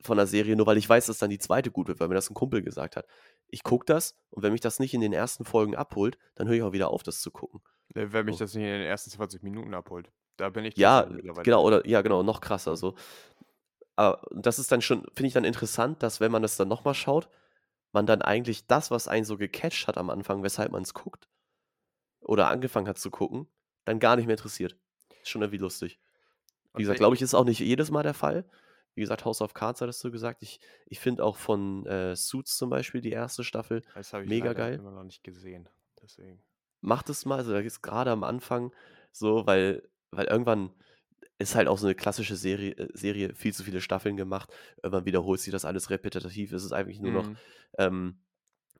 von 0.00 0.16
der 0.16 0.26
Serie, 0.26 0.56
nur 0.56 0.66
weil 0.66 0.76
ich 0.76 0.88
weiß, 0.88 1.06
dass 1.06 1.18
dann 1.18 1.30
die 1.30 1.38
zweite 1.38 1.70
gut 1.70 1.88
wird, 1.88 1.98
weil 1.98 2.08
mir 2.08 2.14
das 2.14 2.30
ein 2.30 2.34
Kumpel 2.34 2.62
gesagt 2.62 2.96
hat. 2.96 3.06
Ich 3.48 3.62
gucke 3.62 3.84
das 3.86 4.16
und 4.30 4.42
wenn 4.42 4.52
mich 4.52 4.60
das 4.60 4.78
nicht 4.78 4.94
in 4.94 5.00
den 5.00 5.12
ersten 5.12 5.44
Folgen 5.44 5.74
abholt, 5.74 6.18
dann 6.34 6.46
höre 6.46 6.56
ich 6.56 6.62
auch 6.62 6.72
wieder 6.72 6.90
auf, 6.90 7.02
das 7.02 7.20
zu 7.20 7.30
gucken. 7.30 7.60
Äh, 7.94 8.06
Wenn 8.10 8.26
mich 8.26 8.36
das 8.36 8.54
nicht 8.54 8.64
in 8.64 8.70
den 8.70 8.82
ersten 8.82 9.10
20 9.10 9.42
Minuten 9.42 9.74
abholt. 9.74 10.10
Da 10.36 10.50
bin 10.50 10.64
ich 10.64 10.76
Ja, 10.76 11.02
genau, 11.42 11.64
oder 11.64 11.86
ja, 11.86 12.02
genau, 12.02 12.22
noch 12.22 12.40
krasser 12.40 12.76
so. 12.76 12.94
Aber 13.96 14.22
das 14.32 14.58
ist 14.58 14.72
dann 14.72 14.82
schon, 14.82 15.02
finde 15.14 15.28
ich 15.28 15.34
dann 15.34 15.44
interessant, 15.44 16.02
dass 16.02 16.20
wenn 16.20 16.32
man 16.32 16.42
das 16.42 16.56
dann 16.56 16.68
nochmal 16.68 16.94
schaut, 16.94 17.28
man 17.92 18.06
dann 18.06 18.22
eigentlich 18.22 18.66
das, 18.66 18.90
was 18.90 19.06
einen 19.06 19.24
so 19.24 19.36
gecatcht 19.36 19.86
hat 19.86 19.96
am 19.96 20.10
Anfang, 20.10 20.42
weshalb 20.42 20.72
man 20.72 20.82
es 20.82 20.94
guckt 20.94 21.28
oder 22.24 22.48
angefangen 22.48 22.88
hat 22.88 22.98
zu 22.98 23.10
gucken, 23.10 23.46
dann 23.84 23.98
gar 24.00 24.16
nicht 24.16 24.26
mehr 24.26 24.34
interessiert. 24.36 24.76
Ist 25.22 25.30
schon 25.30 25.42
irgendwie 25.42 25.58
lustig. 25.58 26.00
Wie 26.74 26.82
gesagt, 26.82 26.98
glaube 26.98 27.14
ich, 27.14 27.22
ist 27.22 27.34
auch 27.34 27.44
nicht 27.44 27.60
jedes 27.60 27.90
Mal 27.90 28.02
der 28.02 28.14
Fall. 28.14 28.44
Wie 28.96 29.00
gesagt, 29.00 29.24
House 29.24 29.40
of 29.42 29.54
Cards 29.54 29.80
hattest 29.80 30.02
du 30.04 30.10
gesagt. 30.10 30.42
Ich, 30.42 30.60
ich 30.86 30.98
finde 31.00 31.24
auch 31.24 31.36
von 31.36 31.84
äh, 31.86 32.14
Suits 32.16 32.56
zum 32.56 32.70
Beispiel 32.70 33.00
die 33.00 33.10
erste 33.12 33.44
Staffel 33.44 33.82
Das 33.94 34.12
habe 34.12 34.24
ich 34.24 34.28
mega 34.30 34.52
geil. 34.52 34.74
immer 34.74 34.90
noch 34.92 35.04
nicht 35.04 35.22
gesehen. 35.24 35.68
Deswegen. 36.02 36.42
Macht 36.80 37.08
es 37.10 37.24
mal, 37.24 37.38
also 37.38 37.52
da 37.52 37.60
ist 37.60 37.82
gerade 37.82 38.10
am 38.10 38.24
Anfang 38.24 38.72
so, 39.12 39.46
weil, 39.46 39.88
weil 40.10 40.26
irgendwann 40.26 40.70
ist 41.38 41.54
halt 41.54 41.66
auch 41.66 41.78
so 41.78 41.86
eine 41.86 41.94
klassische 41.94 42.36
Serie, 42.36 42.72
äh, 42.76 42.88
Serie 42.92 43.34
viel 43.34 43.52
zu 43.54 43.64
viele 43.64 43.80
Staffeln 43.80 44.16
gemacht. 44.16 44.52
Irgendwann 44.82 45.06
wiederholt 45.06 45.40
sich 45.40 45.50
das 45.52 45.64
alles 45.64 45.90
repetitiv. 45.90 46.52
Es 46.52 46.64
ist 46.64 46.72
eigentlich 46.72 47.00
nur 47.00 47.12
noch, 47.12 47.28
Mhm. 47.28 47.36
ähm, 47.78 48.18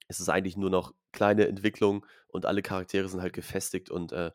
es 0.08 0.20
ist 0.20 0.28
eigentlich 0.28 0.56
nur 0.56 0.70
noch 0.70 0.94
kleine 1.12 1.46
Entwicklung 1.48 2.04
und 2.28 2.46
alle 2.46 2.62
Charaktere 2.62 3.08
sind 3.08 3.22
halt 3.22 3.32
gefestigt 3.32 3.90
und 3.90 4.12
äh, 4.12 4.32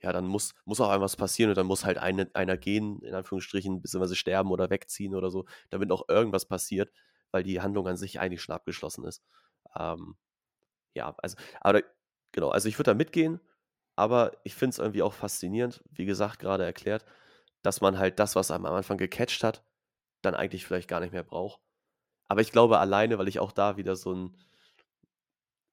ja, 0.00 0.12
dann 0.12 0.26
muss, 0.26 0.54
muss 0.64 0.80
auch 0.80 0.88
irgendwas 0.90 1.16
passieren 1.16 1.50
und 1.50 1.56
dann 1.56 1.66
muss 1.66 1.84
halt 1.84 1.98
eine, 1.98 2.28
einer 2.34 2.56
gehen, 2.56 3.00
in 3.02 3.14
Anführungsstrichen, 3.14 3.80
beziehungsweise 3.80 4.16
sterben 4.16 4.50
oder 4.50 4.68
wegziehen 4.68 5.14
oder 5.14 5.30
so, 5.30 5.44
damit 5.70 5.88
noch 5.88 6.08
irgendwas 6.08 6.46
passiert, 6.46 6.92
weil 7.30 7.44
die 7.44 7.60
Handlung 7.60 7.86
an 7.86 7.96
sich 7.96 8.18
eigentlich 8.18 8.42
schon 8.42 8.54
abgeschlossen 8.54 9.04
ist. 9.04 9.22
Ähm, 9.78 10.16
ja, 10.94 11.14
also, 11.18 11.36
aber 11.60 11.82
genau, 12.32 12.50
also 12.50 12.68
ich 12.68 12.78
würde 12.78 12.90
da 12.90 12.94
mitgehen, 12.94 13.40
aber 13.96 14.32
ich 14.44 14.54
finde 14.54 14.70
es 14.70 14.78
irgendwie 14.78 15.02
auch 15.02 15.14
faszinierend, 15.14 15.82
wie 15.90 16.04
gesagt, 16.06 16.38
gerade 16.40 16.64
erklärt, 16.64 17.04
dass 17.62 17.80
man 17.80 17.98
halt 17.98 18.18
das, 18.18 18.34
was 18.36 18.50
einem 18.50 18.66
am 18.66 18.74
Anfang 18.74 18.98
gecatcht 18.98 19.44
hat, 19.44 19.64
dann 20.22 20.34
eigentlich 20.34 20.66
vielleicht 20.66 20.88
gar 20.88 21.00
nicht 21.00 21.12
mehr 21.12 21.22
braucht. 21.22 21.60
Aber 22.28 22.40
ich 22.40 22.52
glaube 22.52 22.78
alleine, 22.78 23.18
weil 23.18 23.28
ich 23.28 23.40
auch 23.40 23.52
da 23.52 23.76
wieder 23.76 23.96
so 23.96 24.14
ein, 24.14 24.36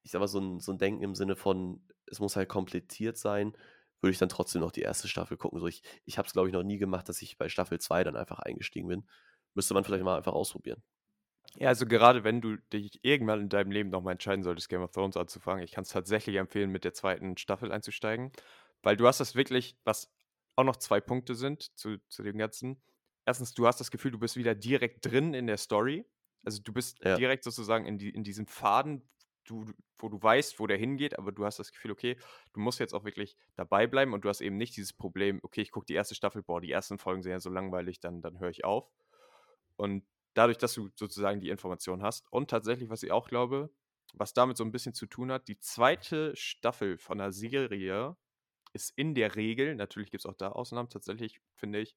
ich 0.10 0.12
sag 0.12 0.20
mal, 0.22 0.28
so 0.28 0.40
ein, 0.40 0.60
so 0.60 0.72
ein 0.72 0.80
Denken 0.80 1.04
im 1.04 1.14
Sinne 1.14 1.36
von, 1.36 1.84
es 2.08 2.20
muss 2.20 2.36
halt 2.36 2.50
komplettiert 2.50 3.16
sein, 3.16 3.56
würde 4.02 4.12
ich 4.12 4.18
dann 4.18 4.28
trotzdem 4.30 4.60
noch 4.62 4.72
die 4.72 4.82
erste 4.82 5.08
Staffel 5.08 5.38
gucken. 5.38 5.60
So 5.60 5.68
ich 5.68 5.84
ich 6.06 6.18
habe 6.18 6.26
es, 6.26 6.34
glaube 6.34 6.48
ich, 6.48 6.54
noch 6.54 6.64
nie 6.64 6.80
gemacht, 6.80 7.08
dass 7.10 7.22
ich 7.22 7.38
bei 7.38 7.48
Staffel 7.48 7.80
2 7.80 8.04
dann 8.04 8.16
einfach 8.16 8.40
eingestiegen 8.40 8.88
bin. 8.88 9.08
Müsste 9.54 9.76
man 9.76 9.84
vielleicht 9.84 10.04
mal 10.04 10.18
einfach 10.18 10.34
ausprobieren. 10.34 10.82
Ja, 11.56 11.70
also 11.70 11.86
gerade 11.86 12.24
wenn 12.24 12.42
du 12.42 12.58
dich 12.58 13.00
irgendwann 13.04 13.42
in 13.42 13.50
deinem 13.50 13.72
Leben 13.72 13.90
nochmal 13.90 14.14
entscheiden 14.14 14.44
solltest, 14.44 14.70
Game 14.70 14.82
of 14.82 14.92
Thrones 14.92 15.18
anzufangen, 15.18 15.64
ich 15.64 15.72
kann 15.72 15.82
es 15.84 15.90
tatsächlich 15.90 16.36
empfehlen, 16.38 16.70
mit 16.72 16.84
der 16.84 16.94
zweiten 16.94 17.38
Staffel 17.38 17.72
einzusteigen, 17.72 18.32
weil 18.84 18.98
du 18.98 19.08
hast 19.08 19.20
das 19.20 19.36
wirklich, 19.36 19.78
was 19.84 20.12
auch 20.56 20.64
noch 20.64 20.76
zwei 20.78 21.02
Punkte 21.02 21.36
sind 21.36 21.78
zu, 21.78 21.98
zu 22.08 22.24
dem 22.24 22.38
Ganzen. 22.38 22.82
Erstens, 23.26 23.54
du 23.54 23.66
hast 23.68 23.80
das 23.80 23.92
Gefühl, 23.92 24.12
du 24.12 24.20
bist 24.20 24.36
wieder 24.38 24.56
direkt 24.56 25.06
drin 25.06 25.34
in 25.34 25.48
der 25.48 25.58
Story. 25.58 26.06
Also 26.44 26.62
du 26.62 26.72
bist 26.72 27.00
Ja. 27.04 27.18
direkt 27.18 27.44
sozusagen 27.44 27.86
in, 27.86 27.98
die, 27.98 28.10
in 28.10 28.24
diesem 28.24 28.48
Faden, 28.48 29.10
du, 29.50 29.66
wo 29.98 30.10
du 30.10 30.22
weißt, 30.22 30.60
wo 30.60 30.68
der 30.68 30.78
hingeht, 30.78 31.18
aber 31.18 31.32
du 31.32 31.46
hast 31.46 31.60
das 31.60 31.72
Gefühl, 31.72 31.92
okay, 31.92 32.18
du 32.54 32.60
musst 32.60 32.80
jetzt 32.80 32.94
auch 32.94 33.04
wirklich 33.04 33.36
dabei 33.56 33.88
bleiben 33.88 34.14
und 34.14 34.24
du 34.26 34.30
hast 34.30 34.42
eben 34.42 34.58
nicht 34.58 34.78
dieses 34.78 34.94
Problem, 34.94 35.40
okay, 35.44 35.62
ich 35.62 35.72
gucke 35.72 35.86
die 35.86 35.94
erste 35.94 36.16
Staffel, 36.16 36.44
boah, 36.44 36.62
die 36.62 36.72
ersten 36.72 36.98
Folgen 36.98 37.22
sind 37.22 37.32
ja 37.32 37.40
so 37.40 37.50
langweilig, 37.50 38.00
dann, 38.00 38.22
dann 38.22 38.40
höre 38.40 38.50
ich 38.50 38.66
auf. 38.66 38.90
Und 39.76 40.06
dadurch, 40.34 40.58
dass 40.58 40.74
du 40.74 40.90
sozusagen 40.96 41.42
die 41.42 41.50
Information 41.50 42.04
hast 42.04 42.32
und 42.32 42.50
tatsächlich, 42.50 42.90
was 42.90 43.04
ich 43.04 43.12
auch 43.12 43.28
glaube, 43.28 43.70
was 44.14 44.34
damit 44.34 44.58
so 44.58 44.64
ein 44.64 44.72
bisschen 44.72 44.94
zu 44.94 45.06
tun 45.06 45.32
hat, 45.32 45.48
die 45.48 45.60
zweite 45.60 46.36
Staffel 46.36 46.98
von 46.98 47.20
einer 47.20 47.32
Serie 47.32 48.16
ist 48.74 48.94
in 48.96 49.16
der 49.16 49.36
Regel, 49.36 49.76
natürlich 49.76 50.12
gibt 50.12 50.22
es 50.22 50.26
auch 50.26 50.36
da 50.36 50.50
Ausnahmen, 50.50 50.90
tatsächlich 50.90 51.42
finde 51.56 51.80
ich, 51.80 51.96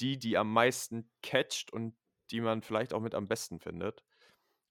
die, 0.00 0.18
die 0.18 0.36
am 0.36 0.52
meisten 0.52 1.10
catcht 1.22 1.72
und 1.72 1.96
die 2.30 2.40
man 2.40 2.62
vielleicht 2.62 2.92
auch 2.92 3.00
mit 3.00 3.14
am 3.14 3.28
besten 3.28 3.58
findet. 3.58 4.04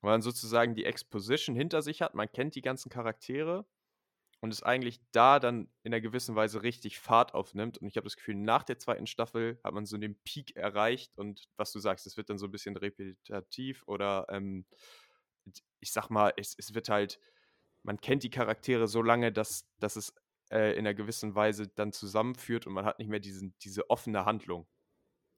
Weil 0.02 0.12
man 0.12 0.22
sozusagen 0.22 0.76
die 0.76 0.86
Exposition 0.86 1.56
hinter 1.56 1.82
sich 1.82 2.02
hat, 2.02 2.14
man 2.14 2.32
kennt 2.32 2.56
die 2.56 2.62
ganzen 2.62 2.90
Charaktere 2.90 3.66
und 4.40 4.54
es 4.54 4.62
eigentlich 4.62 5.00
da 5.12 5.40
dann 5.40 5.70
in 5.84 5.94
einer 5.94 6.02
gewissen 6.02 6.36
Weise 6.36 6.62
richtig 6.62 7.00
Fahrt 7.00 7.34
aufnimmt. 7.34 7.80
Und 7.80 7.88
ich 7.88 7.98
habe 7.98 8.06
das 8.06 8.16
Gefühl, 8.16 8.36
nach 8.36 8.64
der 8.64 8.78
zweiten 8.78 9.08
Staffel 9.08 9.60
hat 9.64 9.74
man 9.74 9.86
so 9.86 9.98
den 9.98 10.20
Peak 10.24 10.56
erreicht 10.56 11.18
und 11.18 11.48
was 11.58 11.72
du 11.72 11.80
sagst, 11.80 12.06
es 12.06 12.18
wird 12.18 12.30
dann 12.30 12.38
so 12.38 12.46
ein 12.46 12.52
bisschen 12.52 12.78
repetitiv 12.78 13.84
oder 13.88 14.28
ähm, 14.30 14.66
ich 15.80 15.92
sag 15.92 16.10
mal, 16.10 16.34
es, 16.38 16.56
es 16.58 16.74
wird 16.74 16.90
halt, 16.90 17.20
man 17.84 18.00
kennt 18.00 18.24
die 18.24 18.30
Charaktere 18.30 18.88
so 18.88 19.02
lange, 19.02 19.32
dass, 19.32 19.68
dass 19.80 19.96
es 19.96 20.14
äh, 20.52 20.74
in 20.74 20.80
einer 20.80 20.94
gewissen 20.94 21.36
Weise 21.36 21.68
dann 21.68 21.92
zusammenführt 21.92 22.68
und 22.68 22.74
man 22.74 22.86
hat 22.86 23.00
nicht 23.00 23.10
mehr 23.10 23.20
diesen, 23.20 23.56
diese 23.60 23.90
offene 23.90 24.26
Handlung 24.26 24.68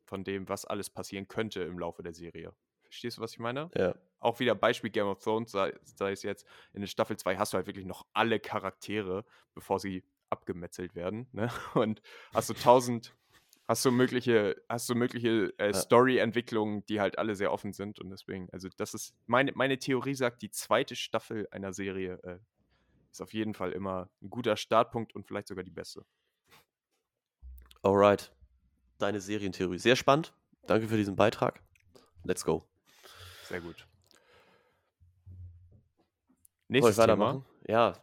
von 0.06 0.24
dem, 0.24 0.50
was 0.50 0.66
alles 0.66 0.90
passieren 0.90 1.28
könnte 1.28 1.62
im 1.62 1.80
Laufe 1.80 2.04
der 2.04 2.14
Serie. 2.14 2.54
Verstehst 2.90 3.18
du, 3.18 3.22
was 3.22 3.34
ich 3.34 3.40
meine? 3.40 3.70
Ja. 3.76 3.96
Auch 4.20 4.40
wieder 4.40 4.56
Beispiel 4.56 4.90
Game 4.90 5.08
of 5.08 5.20
Thrones, 5.20 5.52
sei, 5.52 5.74
sei 5.84 6.12
es 6.12 6.24
jetzt 6.24 6.46
in 6.74 6.82
der 6.82 6.88
Staffel 6.88 7.16
2 7.18 7.38
hast 7.38 7.54
du 7.54 7.58
halt 7.58 7.68
wirklich 7.68 7.86
noch 7.86 8.06
alle 8.14 8.40
Charaktere, 8.40 9.24
bevor 9.54 9.80
sie 9.80 10.04
abgemetzelt 10.30 10.96
werden. 10.96 11.28
Ne? 11.32 11.50
Und 11.76 12.02
hast 12.34 12.50
du 12.50 12.54
tausend, 12.54 13.16
hast 13.68 13.86
du 13.86 13.92
mögliche, 13.92 14.62
hast 14.68 14.90
du 14.90 14.96
mögliche 14.96 15.54
äh, 15.58 15.68
Ja. 15.68 15.74
Story-Entwicklungen, 15.74 16.86
die 16.88 17.00
halt 17.00 17.18
alle 17.18 17.36
sehr 17.36 17.54
offen 17.54 17.72
sind. 17.72 18.00
Und 18.00 18.10
deswegen, 18.10 18.50
also 18.52 18.68
das 18.76 18.94
ist, 18.94 19.14
meine, 19.28 19.52
meine 19.54 19.78
Theorie 19.78 20.16
sagt, 20.16 20.42
die 20.42 20.50
zweite 20.50 20.96
Staffel 20.96 21.48
einer 21.52 21.72
Serie 21.72 22.20
äh, 22.24 22.40
ist 23.12 23.22
auf 23.22 23.34
jeden 23.34 23.54
Fall 23.54 23.72
immer 23.72 24.10
ein 24.22 24.30
guter 24.30 24.58
Startpunkt 24.58 25.16
und 25.16 25.26
vielleicht 25.26 25.48
sogar 25.48 25.64
die 25.64 25.72
beste. 25.72 26.06
Alright. 27.82 28.34
Deine 28.98 29.22
Serientheorie. 29.22 29.80
Sehr 29.80 29.96
spannend. 29.96 30.34
Danke 30.68 30.88
für 30.88 30.98
diesen 30.98 31.16
Beitrag. 31.16 31.62
Let's 32.24 32.44
go. 32.44 32.68
Sehr 33.50 33.62
gut. 33.62 33.88
Soll 36.80 36.92
ich 36.92 36.96
Nächstes 36.96 36.96
Thema. 36.96 37.08
weitermachen? 37.08 37.46
Ja, 37.68 37.94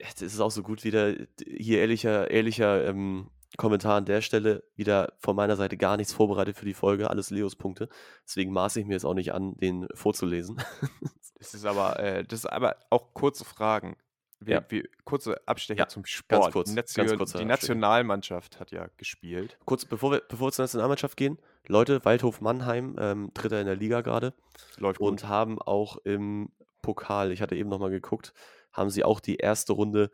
das 0.00 0.20
ist 0.22 0.40
auch 0.40 0.50
so 0.50 0.62
gut 0.62 0.84
wieder 0.84 1.14
hier 1.46 1.80
ehrlicher, 1.80 2.30
ehrlicher 2.30 2.84
ähm, 2.86 3.30
Kommentar 3.56 3.96
an 3.96 4.04
der 4.04 4.20
Stelle. 4.20 4.64
Wieder 4.74 5.12
von 5.18 5.36
meiner 5.36 5.56
Seite 5.56 5.76
gar 5.76 5.96
nichts 5.96 6.12
vorbereitet 6.12 6.56
für 6.56 6.64
die 6.64 6.74
Folge, 6.74 7.08
alles 7.08 7.30
Leos 7.30 7.54
Punkte. 7.56 7.88
Deswegen 8.24 8.52
maße 8.52 8.80
ich 8.80 8.86
mir 8.86 8.94
jetzt 8.94 9.04
auch 9.06 9.14
nicht 9.14 9.32
an, 9.32 9.56
den 9.56 9.86
vorzulesen. 9.94 10.60
Das 11.38 11.52
ist 11.52 11.66
aber, 11.66 12.00
äh, 12.00 12.24
das 12.24 12.40
ist 12.40 12.46
aber 12.46 12.76
auch 12.88 13.12
kurze 13.12 13.44
Fragen. 13.44 13.98
Wir, 14.46 14.54
Ja. 14.56 14.64
wir, 14.68 14.84
kurze 15.04 15.46
Abstecher 15.46 15.80
Ja, 15.80 15.88
zum 15.88 16.02
ganz 16.02 16.10
Sport. 16.10 16.52
kurz, 16.52 16.70
die 16.70 16.76
ganz 16.76 16.96
Nation, 16.96 17.18
kurzer 17.18 17.38
die 17.38 17.44
Abstecher. 17.44 17.74
Nationalmannschaft 17.74 18.60
hat 18.60 18.70
ja 18.70 18.86
gespielt. 18.96 19.58
Kurz 19.64 19.84
bevor 19.84 20.12
wir, 20.12 20.22
bevor 20.28 20.48
wir 20.48 20.52
zur 20.52 20.62
Nationalmannschaft 20.64 21.16
gehen, 21.16 21.38
Leute, 21.66 22.04
Waldhof 22.04 22.40
Mannheim, 22.40 22.96
ähm, 22.98 23.30
Dritter 23.34 23.60
in 23.60 23.66
der 23.66 23.76
Liga 23.76 24.00
gerade. 24.00 24.34
Läuft 24.78 25.00
gut. 25.00 25.08
und 25.10 25.28
haben 25.28 25.60
auch 25.60 25.96
im 26.04 26.50
Pokal, 26.82 27.32
ich 27.32 27.42
hatte 27.42 27.56
eben 27.56 27.68
nochmal 27.68 27.90
geguckt, 27.90 28.32
haben 28.72 28.90
sie 28.90 29.02
auch 29.04 29.18
die 29.20 29.36
erste 29.36 29.72
Runde 29.72 30.10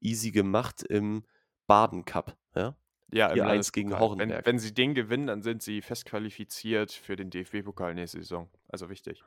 easy 0.00 0.30
gemacht 0.32 0.82
im 0.82 1.24
Baden 1.66 2.04
Cup. 2.04 2.36
Ja? 2.54 2.76
Ja, 3.12 3.28
im 3.28 3.38
4-1 3.38 3.72
gegen 3.72 3.90
Landespokal. 3.90 4.18
Wenn, 4.18 4.28
Hornberg. 4.30 4.46
wenn 4.46 4.58
sie 4.58 4.74
den 4.74 4.94
gewinnen, 4.94 5.28
dann 5.28 5.42
sind 5.42 5.62
sie 5.62 5.80
fest 5.80 6.06
qualifiziert 6.06 6.90
für 6.90 7.14
den 7.14 7.30
DFB-Pokal 7.30 7.94
nächste 7.94 8.18
Saison. 8.18 8.48
Also 8.68 8.90
wichtig. 8.90 9.22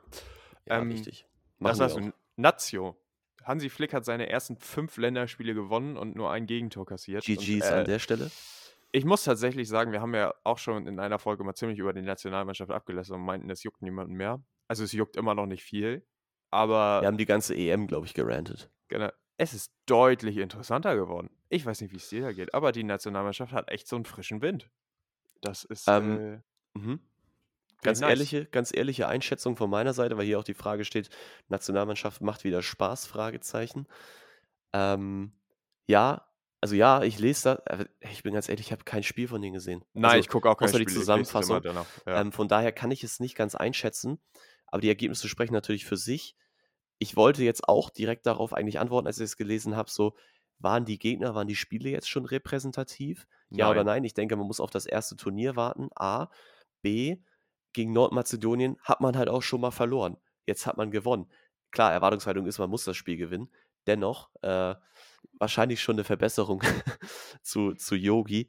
Ja, 0.66 0.78
Ähm, 0.80 0.90
richtig. 0.90 1.24
Das 1.60 1.78
Machen 1.78 1.84
heißt, 1.84 1.96
wir 1.96 2.08
auch. 2.08 2.12
Nazio. 2.36 2.96
Hansi 3.44 3.68
Flick 3.70 3.92
hat 3.94 4.04
seine 4.04 4.28
ersten 4.28 4.56
fünf 4.56 4.96
Länderspiele 4.96 5.54
gewonnen 5.54 5.96
und 5.96 6.14
nur 6.16 6.30
ein 6.30 6.46
Gegentor 6.46 6.86
kassiert. 6.86 7.28
Und, 7.28 7.38
GG's 7.38 7.70
äh, 7.70 7.74
an 7.74 7.84
der 7.84 7.98
Stelle. 7.98 8.30
Ich 8.92 9.04
muss 9.04 9.24
tatsächlich 9.24 9.68
sagen, 9.68 9.92
wir 9.92 10.00
haben 10.00 10.14
ja 10.14 10.34
auch 10.44 10.58
schon 10.58 10.86
in 10.86 10.98
einer 10.98 11.18
Folge 11.18 11.44
mal 11.44 11.54
ziemlich 11.54 11.78
über 11.78 11.92
die 11.92 12.02
Nationalmannschaft 12.02 12.70
abgelassen 12.72 13.14
und 13.14 13.22
meinten, 13.22 13.48
es 13.50 13.62
juckt 13.62 13.82
niemanden 13.82 14.14
mehr. 14.14 14.42
Also 14.68 14.84
es 14.84 14.92
juckt 14.92 15.16
immer 15.16 15.34
noch 15.34 15.46
nicht 15.46 15.62
viel. 15.62 16.04
Aber 16.50 17.00
Wir 17.00 17.06
haben 17.06 17.16
die 17.16 17.26
ganze 17.26 17.54
EM, 17.54 17.86
glaube 17.86 18.06
ich, 18.06 18.14
gerantet. 18.14 18.70
genau, 18.88 19.10
es 19.36 19.54
ist 19.54 19.72
deutlich 19.86 20.36
interessanter 20.36 20.96
geworden. 20.96 21.30
Ich 21.48 21.64
weiß 21.64 21.80
nicht, 21.80 21.92
wie 21.92 21.96
es 21.96 22.08
dir 22.08 22.22
da 22.22 22.32
geht, 22.32 22.52
aber 22.52 22.72
die 22.72 22.82
Nationalmannschaft 22.84 23.52
hat 23.52 23.70
echt 23.70 23.86
so 23.86 23.96
einen 23.96 24.04
frischen 24.04 24.42
Wind. 24.42 24.68
Das 25.40 25.64
ist 25.64 25.86
Ähm, 25.88 26.42
äh, 26.74 26.78
Mhm. 26.78 27.00
Ganz 27.82 28.00
nice. 28.00 28.10
ehrliche, 28.10 28.46
ganz 28.46 28.72
ehrliche 28.74 29.08
Einschätzung 29.08 29.56
von 29.56 29.70
meiner 29.70 29.92
Seite, 29.94 30.16
weil 30.18 30.26
hier 30.26 30.38
auch 30.38 30.44
die 30.44 30.54
Frage 30.54 30.84
steht, 30.84 31.08
Nationalmannschaft 31.48 32.20
macht 32.20 32.44
wieder 32.44 32.62
Spaß? 32.62 33.06
Fragezeichen. 33.06 33.86
Ähm, 34.72 35.32
ja, 35.86 36.26
Also 36.62 36.74
ja, 36.76 37.02
ich 37.02 37.18
lese 37.18 37.62
da, 37.64 37.86
ich 38.00 38.22
bin 38.22 38.34
ganz 38.34 38.48
ehrlich, 38.48 38.66
ich 38.66 38.72
habe 38.72 38.84
kein 38.84 39.02
Spiel 39.02 39.28
von 39.28 39.40
denen 39.40 39.54
gesehen. 39.54 39.84
Nein, 39.94 40.04
Also 40.12 40.20
ich 40.20 40.28
gucke 40.28 40.48
auch 40.50 40.56
keine 40.56 40.68
außer 40.70 40.78
die 40.78 40.86
Zusammenfassung. 40.86 41.62
danach. 41.62 41.86
Ja. 42.06 42.20
Ähm, 42.20 42.32
von 42.32 42.48
daher 42.48 42.72
kann 42.72 42.90
ich 42.90 43.02
es 43.02 43.18
nicht 43.18 43.34
ganz 43.34 43.54
einschätzen, 43.54 44.18
aber 44.66 44.82
die 44.82 44.88
Ergebnisse 44.88 45.28
sprechen 45.28 45.54
natürlich 45.54 45.86
für 45.86 45.96
sich. 45.96 46.36
Ich 46.98 47.16
wollte 47.16 47.42
jetzt 47.42 47.66
auch 47.68 47.88
direkt 47.90 48.26
darauf 48.26 48.52
eigentlich 48.52 48.78
antworten, 48.78 49.06
als 49.06 49.18
ich 49.18 49.24
es 49.24 49.36
gelesen 49.38 49.74
habe, 49.74 49.90
so, 49.90 50.14
waren 50.58 50.84
die 50.84 50.98
Gegner, 50.98 51.34
waren 51.34 51.48
die 51.48 51.56
Spiele 51.56 51.88
jetzt 51.88 52.10
schon 52.10 52.26
repräsentativ? 52.26 53.26
Ja 53.48 53.70
oder 53.70 53.82
Nein. 53.84 53.96
nein? 53.96 54.04
Ich 54.04 54.14
denke, 54.14 54.36
man 54.36 54.46
muss 54.46 54.60
auf 54.60 54.70
das 54.70 54.84
erste 54.86 55.16
Turnier 55.16 55.56
warten. 55.56 55.88
A. 55.96 56.28
B. 56.82 57.16
Gegen 57.72 57.92
Nordmazedonien 57.92 58.76
hat 58.82 59.00
man 59.00 59.16
halt 59.16 59.28
auch 59.28 59.42
schon 59.42 59.60
mal 59.60 59.70
verloren. 59.70 60.16
Jetzt 60.46 60.66
hat 60.66 60.76
man 60.76 60.90
gewonnen. 60.90 61.30
Klar, 61.70 61.92
Erwartungshaltung 61.92 62.46
ist, 62.46 62.58
man 62.58 62.70
muss 62.70 62.84
das 62.84 62.96
Spiel 62.96 63.16
gewinnen. 63.16 63.52
Dennoch, 63.86 64.30
äh, 64.42 64.74
wahrscheinlich 65.34 65.80
schon 65.80 65.96
eine 65.96 66.04
Verbesserung 66.04 66.62
zu, 67.42 67.74
zu 67.74 67.94
Yogi. 67.94 68.48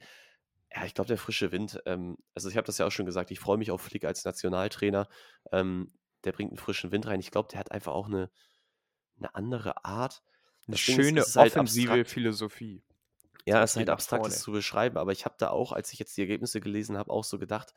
Ja, 0.73 0.85
ich 0.85 0.93
glaube, 0.93 1.09
der 1.09 1.17
frische 1.17 1.51
Wind, 1.51 1.81
ähm, 1.85 2.17
also 2.33 2.49
ich 2.49 2.57
habe 2.57 2.65
das 2.65 2.77
ja 2.77 2.87
auch 2.87 2.91
schon 2.91 3.05
gesagt, 3.05 3.29
ich 3.31 3.39
freue 3.39 3.57
mich 3.57 3.71
auf 3.71 3.81
Flick 3.81 4.05
als 4.05 4.23
Nationaltrainer. 4.23 5.07
Ähm, 5.51 5.93
der 6.23 6.31
bringt 6.31 6.51
einen 6.51 6.57
frischen 6.57 6.91
Wind 6.91 7.07
rein. 7.07 7.19
Ich 7.19 7.31
glaube, 7.31 7.49
der 7.51 7.59
hat 7.59 7.71
einfach 7.71 7.93
auch 7.93 8.07
eine, 8.07 8.29
eine 9.17 9.35
andere 9.35 9.83
Art. 9.83 10.23
Eine 10.67 10.77
schöne 10.77 11.21
ist 11.21 11.35
halt 11.35 11.51
offensive 11.51 11.91
abstrakt. 11.91 12.09
Philosophie. 12.09 12.83
Ja, 13.45 13.63
es 13.63 13.71
ist 13.71 13.77
halt 13.77 13.89
abstrakt, 13.89 14.25
das 14.25 14.41
zu 14.41 14.51
beschreiben, 14.51 14.97
aber 14.97 15.11
ich 15.11 15.25
habe 15.25 15.35
da 15.37 15.49
auch, 15.49 15.71
als 15.71 15.91
ich 15.93 15.99
jetzt 15.99 16.15
die 16.15 16.21
Ergebnisse 16.21 16.61
gelesen 16.61 16.97
habe, 16.97 17.11
auch 17.11 17.23
so 17.23 17.39
gedacht, 17.39 17.73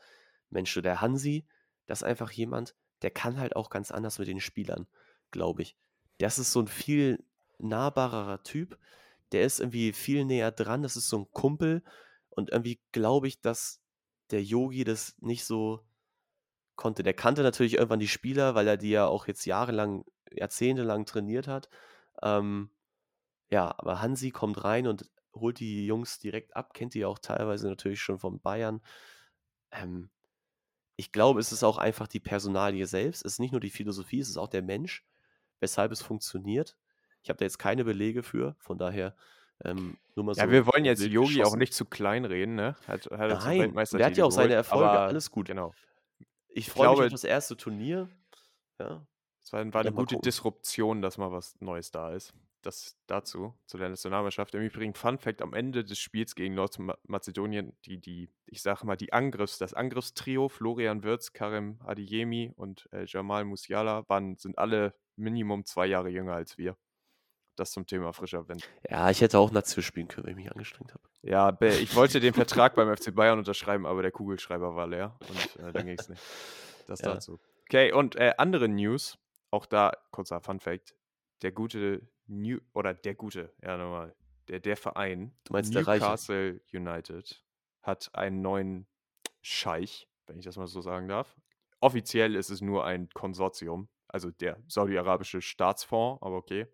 Mensch, 0.50 0.74
der 0.74 1.00
Hansi, 1.00 1.46
das 1.86 2.00
ist 2.00 2.04
einfach 2.04 2.30
jemand, 2.30 2.74
der 3.02 3.10
kann 3.10 3.38
halt 3.38 3.56
auch 3.56 3.70
ganz 3.70 3.90
anders 3.90 4.18
mit 4.18 4.28
den 4.28 4.40
Spielern, 4.40 4.86
glaube 5.30 5.62
ich. 5.62 5.76
Das 6.18 6.38
ist 6.38 6.52
so 6.52 6.60
ein 6.60 6.68
viel 6.68 7.24
nahbarerer 7.58 8.42
Typ, 8.42 8.78
der 9.32 9.42
ist 9.42 9.60
irgendwie 9.60 9.92
viel 9.92 10.24
näher 10.24 10.52
dran, 10.52 10.82
das 10.82 10.96
ist 10.96 11.08
so 11.08 11.18
ein 11.18 11.30
Kumpel 11.32 11.82
und 12.30 12.50
irgendwie 12.50 12.80
glaube 12.92 13.28
ich, 13.28 13.40
dass 13.40 13.80
der 14.30 14.42
Yogi 14.42 14.84
das 14.84 15.16
nicht 15.20 15.44
so 15.44 15.84
konnte. 16.76 17.02
Der 17.02 17.14
kannte 17.14 17.42
natürlich 17.42 17.74
irgendwann 17.74 18.00
die 18.00 18.08
Spieler, 18.08 18.54
weil 18.54 18.68
er 18.68 18.76
die 18.76 18.90
ja 18.90 19.06
auch 19.06 19.26
jetzt 19.26 19.44
jahrelang, 19.44 20.04
jahrzehntelang 20.30 21.06
trainiert 21.06 21.46
hat. 21.46 21.68
Ähm, 22.22 22.70
ja, 23.50 23.74
aber 23.78 24.00
Hansi 24.00 24.30
kommt 24.30 24.64
rein 24.64 24.86
und 24.86 25.10
holt 25.34 25.60
die 25.60 25.86
Jungs 25.86 26.18
direkt 26.18 26.56
ab, 26.56 26.74
kennt 26.74 26.94
die 26.94 27.04
auch 27.04 27.18
teilweise 27.18 27.68
natürlich 27.68 28.00
schon 28.00 28.18
von 28.18 28.40
Bayern. 28.40 28.80
Ähm, 29.70 30.10
ich 30.96 31.12
glaube, 31.12 31.40
es 31.40 31.52
ist 31.52 31.64
auch 31.64 31.78
einfach 31.78 32.06
die 32.06 32.20
Personalie 32.20 32.86
selbst. 32.86 33.24
Es 33.24 33.34
ist 33.34 33.38
nicht 33.40 33.52
nur 33.52 33.60
die 33.60 33.70
Philosophie, 33.70 34.20
es 34.20 34.28
ist 34.28 34.36
auch 34.36 34.48
der 34.48 34.62
Mensch, 34.62 35.04
weshalb 35.60 35.92
es 35.92 36.02
funktioniert. 36.02 36.76
Ich 37.22 37.30
habe 37.30 37.38
da 37.38 37.44
jetzt 37.44 37.58
keine 37.58 37.84
Belege 37.84 38.22
für, 38.22 38.54
von 38.58 38.78
daher 38.78 39.16
ähm, 39.64 39.96
nur 40.14 40.26
mal 40.26 40.34
Ja, 40.36 40.44
so 40.44 40.50
wir 40.50 40.66
wollen 40.66 40.84
jetzt 40.84 41.02
Yogi 41.02 41.42
auch 41.42 41.56
nicht 41.56 41.72
zu 41.72 41.84
klein 41.84 42.24
reden, 42.24 42.54
ne? 42.54 42.76
Hat, 42.86 43.06
hat 43.06 43.30
er 43.30 43.38
Nein, 43.38 43.74
der 43.92 44.06
hat 44.06 44.16
ja 44.16 44.24
auch 44.24 44.30
seine 44.30 44.54
Erfolge, 44.54 44.88
aber 44.88 45.00
alles 45.00 45.30
gut. 45.30 45.46
genau. 45.46 45.74
Ich 46.48 46.70
freue 46.70 46.90
mich 46.90 47.00
auf 47.00 47.10
das 47.10 47.24
erste 47.24 47.56
Turnier. 47.56 48.08
Ja, 48.78 49.06
es 49.42 49.52
war, 49.52 49.60
war 49.72 49.80
eine 49.80 49.92
gute 49.92 50.14
gucken. 50.14 50.22
Disruption, 50.22 51.02
dass 51.02 51.18
mal 51.18 51.32
was 51.32 51.60
Neues 51.60 51.90
da 51.90 52.12
ist. 52.12 52.32
Das 52.64 52.96
dazu, 53.06 53.54
zu 53.66 53.76
der 53.76 53.90
Nationalmannschaft. 53.90 54.54
Im 54.54 54.62
Übrigen, 54.62 54.94
Fun 54.94 55.18
Fact: 55.18 55.42
Am 55.42 55.52
Ende 55.52 55.84
des 55.84 55.98
Spiels 55.98 56.34
gegen 56.34 56.54
Nordmazedonien, 56.54 57.76
die, 57.84 57.98
die, 58.00 58.30
ich 58.46 58.62
sage 58.62 58.86
mal, 58.86 58.96
die 58.96 59.12
Angriffs, 59.12 59.58
das 59.58 59.74
Angriffstrio, 59.74 60.48
Florian 60.48 61.02
Wirtz, 61.02 61.34
Karim 61.34 61.78
Adiyemi 61.84 62.52
und 62.56 62.88
äh, 62.92 63.04
Jamal 63.06 63.44
Musiala, 63.44 64.08
waren, 64.08 64.36
sind 64.36 64.56
alle 64.56 64.94
Minimum 65.16 65.66
zwei 65.66 65.86
Jahre 65.86 66.08
jünger 66.08 66.32
als 66.32 66.56
wir. 66.56 66.74
Das 67.56 67.70
zum 67.70 67.86
Thema 67.86 68.12
frischer 68.14 68.48
Wind. 68.48 68.66
Ja, 68.88 69.10
ich 69.10 69.20
hätte 69.20 69.38
auch 69.38 69.52
Nazio 69.52 69.82
spielen 69.82 70.08
können, 70.08 70.24
wenn 70.24 70.32
ich 70.32 70.44
mich 70.44 70.50
angestrengt 70.50 70.94
habe. 70.94 71.04
Ja, 71.20 71.56
ich 71.60 71.94
wollte 71.94 72.18
den 72.18 72.32
Vertrag 72.32 72.74
beim 72.74 72.94
FC 72.96 73.14
Bayern 73.14 73.38
unterschreiben, 73.38 73.84
aber 73.84 74.00
der 74.00 74.10
Kugelschreiber 74.10 74.74
war 74.74 74.86
leer 74.86 75.18
und 75.20 75.64
äh, 75.64 75.70
dann 75.70 75.86
ging 75.86 75.98
es 75.98 76.08
nicht. 76.08 76.22
Das 76.86 77.00
Ja. 77.00 77.12
dazu. 77.14 77.38
Okay, 77.66 77.92
und 77.92 78.16
äh, 78.16 78.32
andere 78.38 78.68
News, 78.68 79.18
auch 79.50 79.66
da 79.66 79.92
kurzer 80.10 80.40
Fun 80.40 80.60
Fact: 80.60 80.96
Der 81.42 81.52
gute 81.52 82.08
New 82.26 82.58
oder 82.72 82.94
der 82.94 83.14
gute, 83.14 83.52
ja 83.62 83.76
nochmal, 83.76 84.14
der, 84.48 84.60
der 84.60 84.76
Verein 84.76 85.36
Du 85.44 85.52
meinst 85.52 85.74
der 85.74 85.86
Reiche? 85.86 86.04
Newcastle 86.04 86.60
United 86.72 87.44
hat 87.82 88.10
einen 88.14 88.40
neuen 88.42 88.86
Scheich, 89.42 90.08
wenn 90.26 90.38
ich 90.38 90.44
das 90.44 90.56
mal 90.56 90.66
so 90.66 90.80
sagen 90.80 91.08
darf. 91.08 91.36
Offiziell 91.80 92.34
ist 92.34 92.50
es 92.50 92.60
nur 92.60 92.84
ein 92.84 93.10
Konsortium, 93.10 93.88
also 94.08 94.30
der 94.30 94.62
saudi-arabische 94.68 95.42
Staatsfonds, 95.42 96.22
aber 96.22 96.36
okay. 96.36 96.66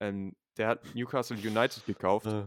Ähm, 0.00 0.36
der 0.56 0.68
hat 0.68 0.94
Newcastle 0.94 1.36
United 1.36 1.86
gekauft. 1.86 2.26
Äh, 2.26 2.46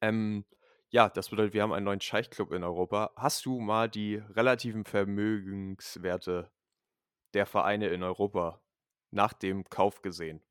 Ähm, 0.00 0.44
ja, 0.90 1.08
das 1.08 1.28
bedeutet, 1.28 1.54
wir 1.54 1.62
haben 1.62 1.72
einen 1.72 1.84
neuen 1.84 2.00
Scheichclub 2.00 2.52
in 2.52 2.64
Europa. 2.64 3.12
Hast 3.16 3.46
du 3.46 3.60
mal 3.60 3.88
die 3.88 4.16
relativen 4.16 4.84
Vermögenswerte 4.84 6.50
der 7.34 7.46
Vereine 7.46 7.88
in 7.88 8.02
Europa 8.02 8.62
nach 9.10 9.32
dem 9.32 9.64
Kauf 9.68 10.02
gesehen? 10.02 10.42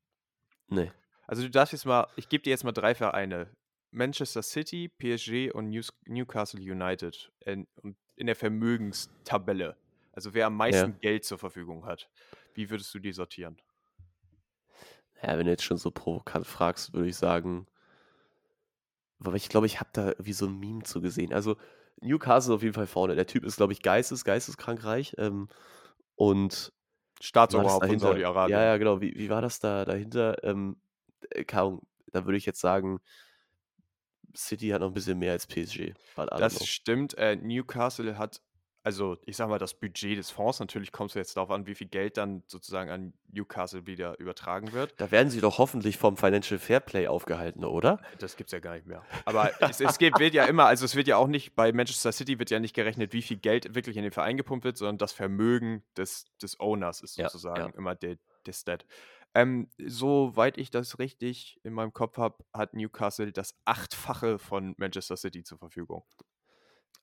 Nee. 0.70 0.90
Also 1.26 1.42
du 1.42 1.50
darfst 1.50 1.72
jetzt 1.72 1.84
mal, 1.84 2.08
ich 2.16 2.28
gebe 2.28 2.42
dir 2.42 2.50
jetzt 2.50 2.64
mal 2.64 2.72
drei 2.72 2.94
Vereine. 2.94 3.54
Manchester 3.92 4.42
City, 4.42 4.88
PSG 4.88 5.52
und 5.52 5.70
Newcastle 6.06 6.60
United 6.60 7.32
in, 7.44 7.66
in 8.16 8.26
der 8.26 8.36
Vermögenstabelle. 8.36 9.76
Also 10.12 10.34
wer 10.34 10.46
am 10.46 10.56
meisten 10.56 10.98
Geld 11.00 11.24
zur 11.24 11.38
Verfügung 11.38 11.86
hat. 11.86 12.08
Wie 12.54 12.70
würdest 12.70 12.92
du 12.94 12.98
die 12.98 13.12
sortieren? 13.12 13.60
Ja, 15.22 15.36
wenn 15.38 15.44
du 15.44 15.50
jetzt 15.50 15.64
schon 15.64 15.76
so 15.76 15.90
provokant 15.90 16.46
fragst, 16.46 16.92
würde 16.92 17.08
ich 17.08 17.16
sagen, 17.16 17.66
aber 19.24 19.36
ich 19.36 19.48
glaube, 19.48 19.66
ich 19.66 19.80
habe 19.80 19.90
da 19.92 20.08
irgendwie 20.08 20.32
so 20.32 20.46
ein 20.46 20.58
Meme 20.58 20.82
zu 20.82 21.00
gesehen. 21.00 21.32
Also 21.32 21.56
Newcastle 22.00 22.54
auf 22.54 22.62
jeden 22.62 22.74
Fall 22.74 22.86
vorne. 22.86 23.14
Der 23.14 23.26
Typ 23.26 23.44
ist, 23.44 23.56
glaube 23.56 23.72
ich, 23.72 23.82
geistes, 23.82 24.24
geisteskrank 24.24 24.82
reich. 24.84 25.14
Ähm, 25.18 25.48
und 26.14 26.72
wie 26.78 26.79
Staatsoberhaupt 27.20 27.86
von? 27.86 27.98
Saudi-Arabien. 27.98 28.58
Ja, 28.58 28.64
ja, 28.64 28.76
genau. 28.76 29.00
Wie, 29.00 29.14
wie 29.16 29.28
war 29.28 29.42
das 29.42 29.60
da 29.60 29.84
dahinter? 29.84 30.42
Ähm, 30.42 30.80
äh, 31.30 31.44
da 31.44 32.24
würde 32.24 32.36
ich 32.36 32.46
jetzt 32.46 32.60
sagen, 32.60 33.00
City 34.34 34.68
hat 34.68 34.80
noch 34.80 34.88
ein 34.88 34.94
bisschen 34.94 35.18
mehr 35.18 35.32
als 35.32 35.46
PSG. 35.46 35.94
Das 36.38 36.66
stimmt. 36.66 37.14
Äh, 37.18 37.36
Newcastle 37.36 38.16
hat, 38.18 38.40
also 38.82 39.18
ich 39.26 39.36
sag 39.36 39.48
mal, 39.48 39.58
das 39.58 39.74
Budget 39.74 40.18
des 40.18 40.30
Fonds, 40.30 40.58
natürlich 40.60 40.92
kommt 40.92 41.10
es 41.10 41.14
jetzt 41.14 41.36
darauf 41.36 41.50
an, 41.50 41.66
wie 41.66 41.74
viel 41.74 41.88
Geld 41.88 42.16
dann 42.16 42.42
sozusagen 42.46 42.90
an 42.90 43.12
Newcastle 43.32 43.86
wieder 43.86 44.18
übertragen 44.18 44.72
wird. 44.72 44.94
Da 44.96 45.10
werden 45.10 45.30
sie 45.30 45.40
doch 45.40 45.58
hoffentlich 45.58 45.98
vom 45.98 46.16
Financial 46.16 46.58
Fairplay 46.58 47.06
aufgehalten, 47.06 47.64
oder? 47.64 48.00
Das 48.18 48.36
gibt 48.36 48.48
es 48.48 48.52
ja 48.52 48.58
gar 48.60 48.74
nicht 48.74 48.86
mehr. 48.86 49.02
Aber 49.24 49.50
es, 49.60 49.80
es 49.80 49.98
geht, 49.98 50.18
wird 50.18 50.34
ja 50.34 50.44
immer, 50.44 50.66
also 50.66 50.84
es 50.84 50.94
wird 50.94 51.08
ja 51.08 51.16
auch 51.16 51.28
nicht, 51.28 51.54
bei 51.54 51.72
Manchester 51.72 52.12
City 52.12 52.38
wird 52.38 52.50
ja 52.50 52.58
nicht 52.58 52.74
gerechnet, 52.74 53.12
wie 53.12 53.22
viel 53.22 53.36
Geld 53.36 53.74
wirklich 53.74 53.96
in 53.96 54.02
den 54.02 54.12
Verein 54.12 54.36
gepumpt 54.36 54.64
wird, 54.64 54.78
sondern 54.78 54.98
das 54.98 55.12
Vermögen 55.12 55.82
des, 55.96 56.24
des 56.42 56.58
Owners 56.58 57.02
ist 57.02 57.18
Ja, 57.18 57.28
sozusagen 57.28 57.72
ja. 57.72 57.78
immer 57.78 57.94
der, 57.94 58.16
der 58.46 58.52
Stat. 58.52 58.86
Ähm, 59.32 59.68
soweit 59.78 60.58
ich 60.58 60.70
das 60.70 60.98
richtig 60.98 61.60
in 61.62 61.72
meinem 61.72 61.92
Kopf 61.92 62.16
habe, 62.16 62.42
hat 62.52 62.74
Newcastle 62.74 63.30
das 63.30 63.54
Achtfache 63.64 64.38
von 64.38 64.74
Manchester 64.76 65.16
City 65.16 65.44
zur 65.44 65.58
Verfügung. 65.58 66.02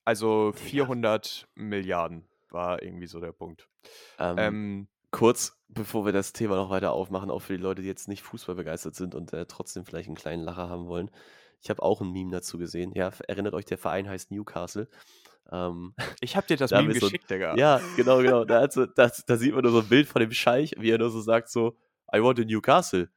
Also 0.08 0.52
Digga. 0.52 0.64
400 0.70 1.48
Milliarden 1.56 2.26
war 2.50 2.82
irgendwie 2.82 3.08
so 3.08 3.20
der 3.20 3.34
Punkt. 3.34 3.68
Ähm, 4.20 4.36
Ähm, 4.38 4.88
kurz, 5.12 5.62
bevor 5.68 6.06
wir 6.06 6.14
das 6.14 6.32
Thema 6.34 6.56
noch 6.56 6.70
weiter 6.70 6.94
aufmachen, 6.94 7.30
auch 7.30 7.42
für 7.42 7.58
die 7.58 7.62
Leute, 7.64 7.82
die 7.82 7.88
jetzt 7.90 8.08
nicht 8.08 8.22
Fußball 8.24 8.56
begeistert 8.56 8.96
sind 8.96 9.16
und 9.16 9.34
äh, 9.34 9.46
trotzdem 9.46 9.86
vielleicht 9.86 10.08
einen 10.08 10.16
kleinen 10.16 10.44
Lacher 10.44 10.70
haben 10.70 10.88
wollen. 10.88 11.12
Ich 11.62 11.70
habe 11.70 11.82
auch 11.84 12.02
ein 12.02 12.12
Meme 12.12 12.32
dazu 12.32 12.58
gesehen. 12.58 12.92
Ja, 12.94 13.12
erinnert 13.28 13.54
euch, 13.54 13.66
der 13.66 13.78
Verein 13.78 14.08
heißt 14.08 14.32
Newcastle. 14.32 14.88
Ähm, 15.52 15.94
ich 16.22 16.36
habe 16.38 16.48
dir 16.48 16.56
das 16.58 16.72
Meme 16.72 16.94
so- 16.94 17.08
geschickt, 17.08 17.30
Digga. 17.30 17.56
ja, 17.58 17.82
genau, 17.98 18.20
genau. 18.20 18.46
Da, 18.46 18.70
so, 18.72 18.86
da, 18.86 19.12
da 19.28 19.38
sieht 19.38 19.54
man 19.54 19.64
nur 19.64 19.72
so 19.72 19.80
ein 19.80 19.88
Bild 19.90 20.08
von 20.08 20.22
dem 20.22 20.32
Scheich, 20.32 20.74
wie 20.78 20.90
er 20.92 21.00
nur 21.00 21.10
so 21.10 21.20
sagt: 21.20 21.50
so, 21.50 21.76
I 22.16 22.22
want 22.22 22.40
a 22.40 22.44
Newcastle. 22.44 23.10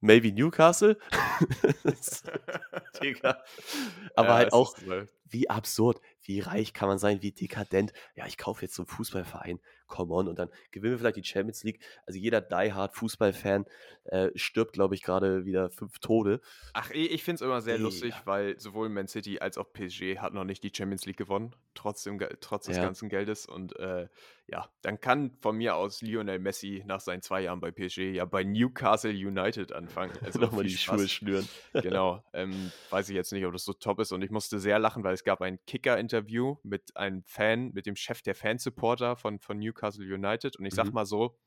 Maybe 0.00 0.32
Newcastle? 0.32 0.96
Digga. 3.02 3.42
Aber 4.14 4.28
Ja, 4.28 4.34
halt 4.34 4.52
auch, 4.52 4.76
wie 5.28 5.50
absurd, 5.50 6.00
wie 6.28 6.40
reich 6.40 6.74
kann 6.74 6.88
man 6.88 6.98
sein, 6.98 7.22
wie 7.22 7.32
dekadent. 7.32 7.92
Ja, 8.14 8.26
ich 8.26 8.36
kaufe 8.36 8.62
jetzt 8.62 8.74
so 8.74 8.82
einen 8.82 8.86
Fußballverein, 8.88 9.60
come 9.86 10.12
on, 10.12 10.28
und 10.28 10.38
dann 10.38 10.50
gewinnen 10.70 10.92
wir 10.92 10.98
vielleicht 10.98 11.16
die 11.16 11.24
Champions 11.24 11.64
League. 11.64 11.80
Also 12.06 12.18
jeder 12.18 12.42
die-hard 12.42 12.94
Fußballfan 12.94 13.64
äh, 14.04 14.28
stirbt, 14.34 14.74
glaube 14.74 14.94
ich, 14.94 15.02
gerade 15.02 15.46
wieder 15.46 15.70
fünf 15.70 15.98
Tode. 16.00 16.40
Ach, 16.74 16.90
ich, 16.90 17.24
finde 17.24 17.36
es 17.36 17.40
immer 17.40 17.62
sehr 17.62 17.78
lustig, 17.78 18.12
Digga. 18.14 18.26
weil 18.26 18.60
sowohl 18.60 18.90
Man 18.90 19.08
City 19.08 19.38
als 19.38 19.56
auch 19.56 19.72
PSG 19.72 20.18
hat 20.18 20.34
noch 20.34 20.44
nicht 20.44 20.62
die 20.62 20.70
Champions 20.74 21.06
League 21.06 21.16
gewonnen, 21.16 21.56
trotz, 21.74 22.04
dem, 22.04 22.18
trotz 22.40 22.66
des 22.66 22.76
Ja. 22.76 22.82
ganzen 22.82 23.08
Geldes. 23.08 23.46
Und 23.46 23.74
äh, 23.76 24.08
ja, 24.46 24.68
dann 24.82 25.00
kann 25.00 25.30
von 25.40 25.56
mir 25.56 25.76
aus 25.76 26.02
Lionel 26.02 26.38
Messi 26.38 26.82
nach 26.86 27.00
seinen 27.00 27.22
zwei 27.22 27.42
Jahren 27.42 27.60
bei 27.60 27.70
PSG 27.70 28.12
ja 28.14 28.26
bei 28.26 28.44
Newcastle 28.44 29.10
United 29.12 29.72
anfangen. 29.72 30.12
Also 30.22 30.40
Nochmal 30.40 30.64
die 30.64 30.76
Spaß. 30.76 30.96
Schuhe 30.96 31.08
schnüren. 31.08 31.48
Genau. 31.72 32.22
Ähm, 32.34 32.70
weiß 32.90 33.08
ich 33.08 33.14
jetzt 33.14 33.32
nicht, 33.32 33.46
ob 33.46 33.52
das 33.52 33.64
so 33.64 33.72
top 33.72 34.00
ist. 34.00 34.12
Und 34.12 34.22
ich 34.22 34.30
musste 34.30 34.58
sehr 34.58 34.78
lachen, 34.78 35.04
weil 35.04 35.14
es 35.14 35.24
gab 35.24 35.40
ein 35.40 35.58
Kicker-Interview 35.66 36.17
mit 36.62 36.96
einem 36.96 37.22
Fan, 37.24 37.70
mit 37.72 37.86
dem 37.86 37.96
Chef 37.96 38.22
der 38.22 38.34
Fansupporter 38.34 39.16
von, 39.16 39.38
von 39.40 39.58
Newcastle 39.58 40.04
United. 40.04 40.56
Und 40.56 40.66
ich 40.66 40.74
sag 40.74 40.86
Mhm. 40.88 40.94
mal 40.94 41.06
so, 41.06 41.38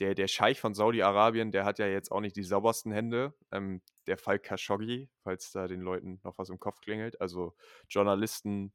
der, 0.00 0.14
der 0.14 0.28
Scheich 0.28 0.60
von 0.60 0.74
Saudi-Arabien, 0.74 1.52
der 1.52 1.64
hat 1.64 1.78
ja 1.78 1.86
jetzt 1.86 2.12
auch 2.12 2.20
nicht 2.20 2.36
die 2.36 2.42
saubersten 2.42 2.92
Hände. 2.92 3.34
Ähm, 3.50 3.82
der 4.06 4.18
Fall 4.18 4.38
Khashoggi, 4.38 5.08
falls 5.22 5.52
da 5.52 5.66
den 5.66 5.80
Leuten 5.80 6.20
noch 6.22 6.36
was 6.38 6.50
im 6.50 6.60
Kopf 6.60 6.80
klingelt. 6.80 7.20
Also 7.20 7.54
Journalisten 7.88 8.74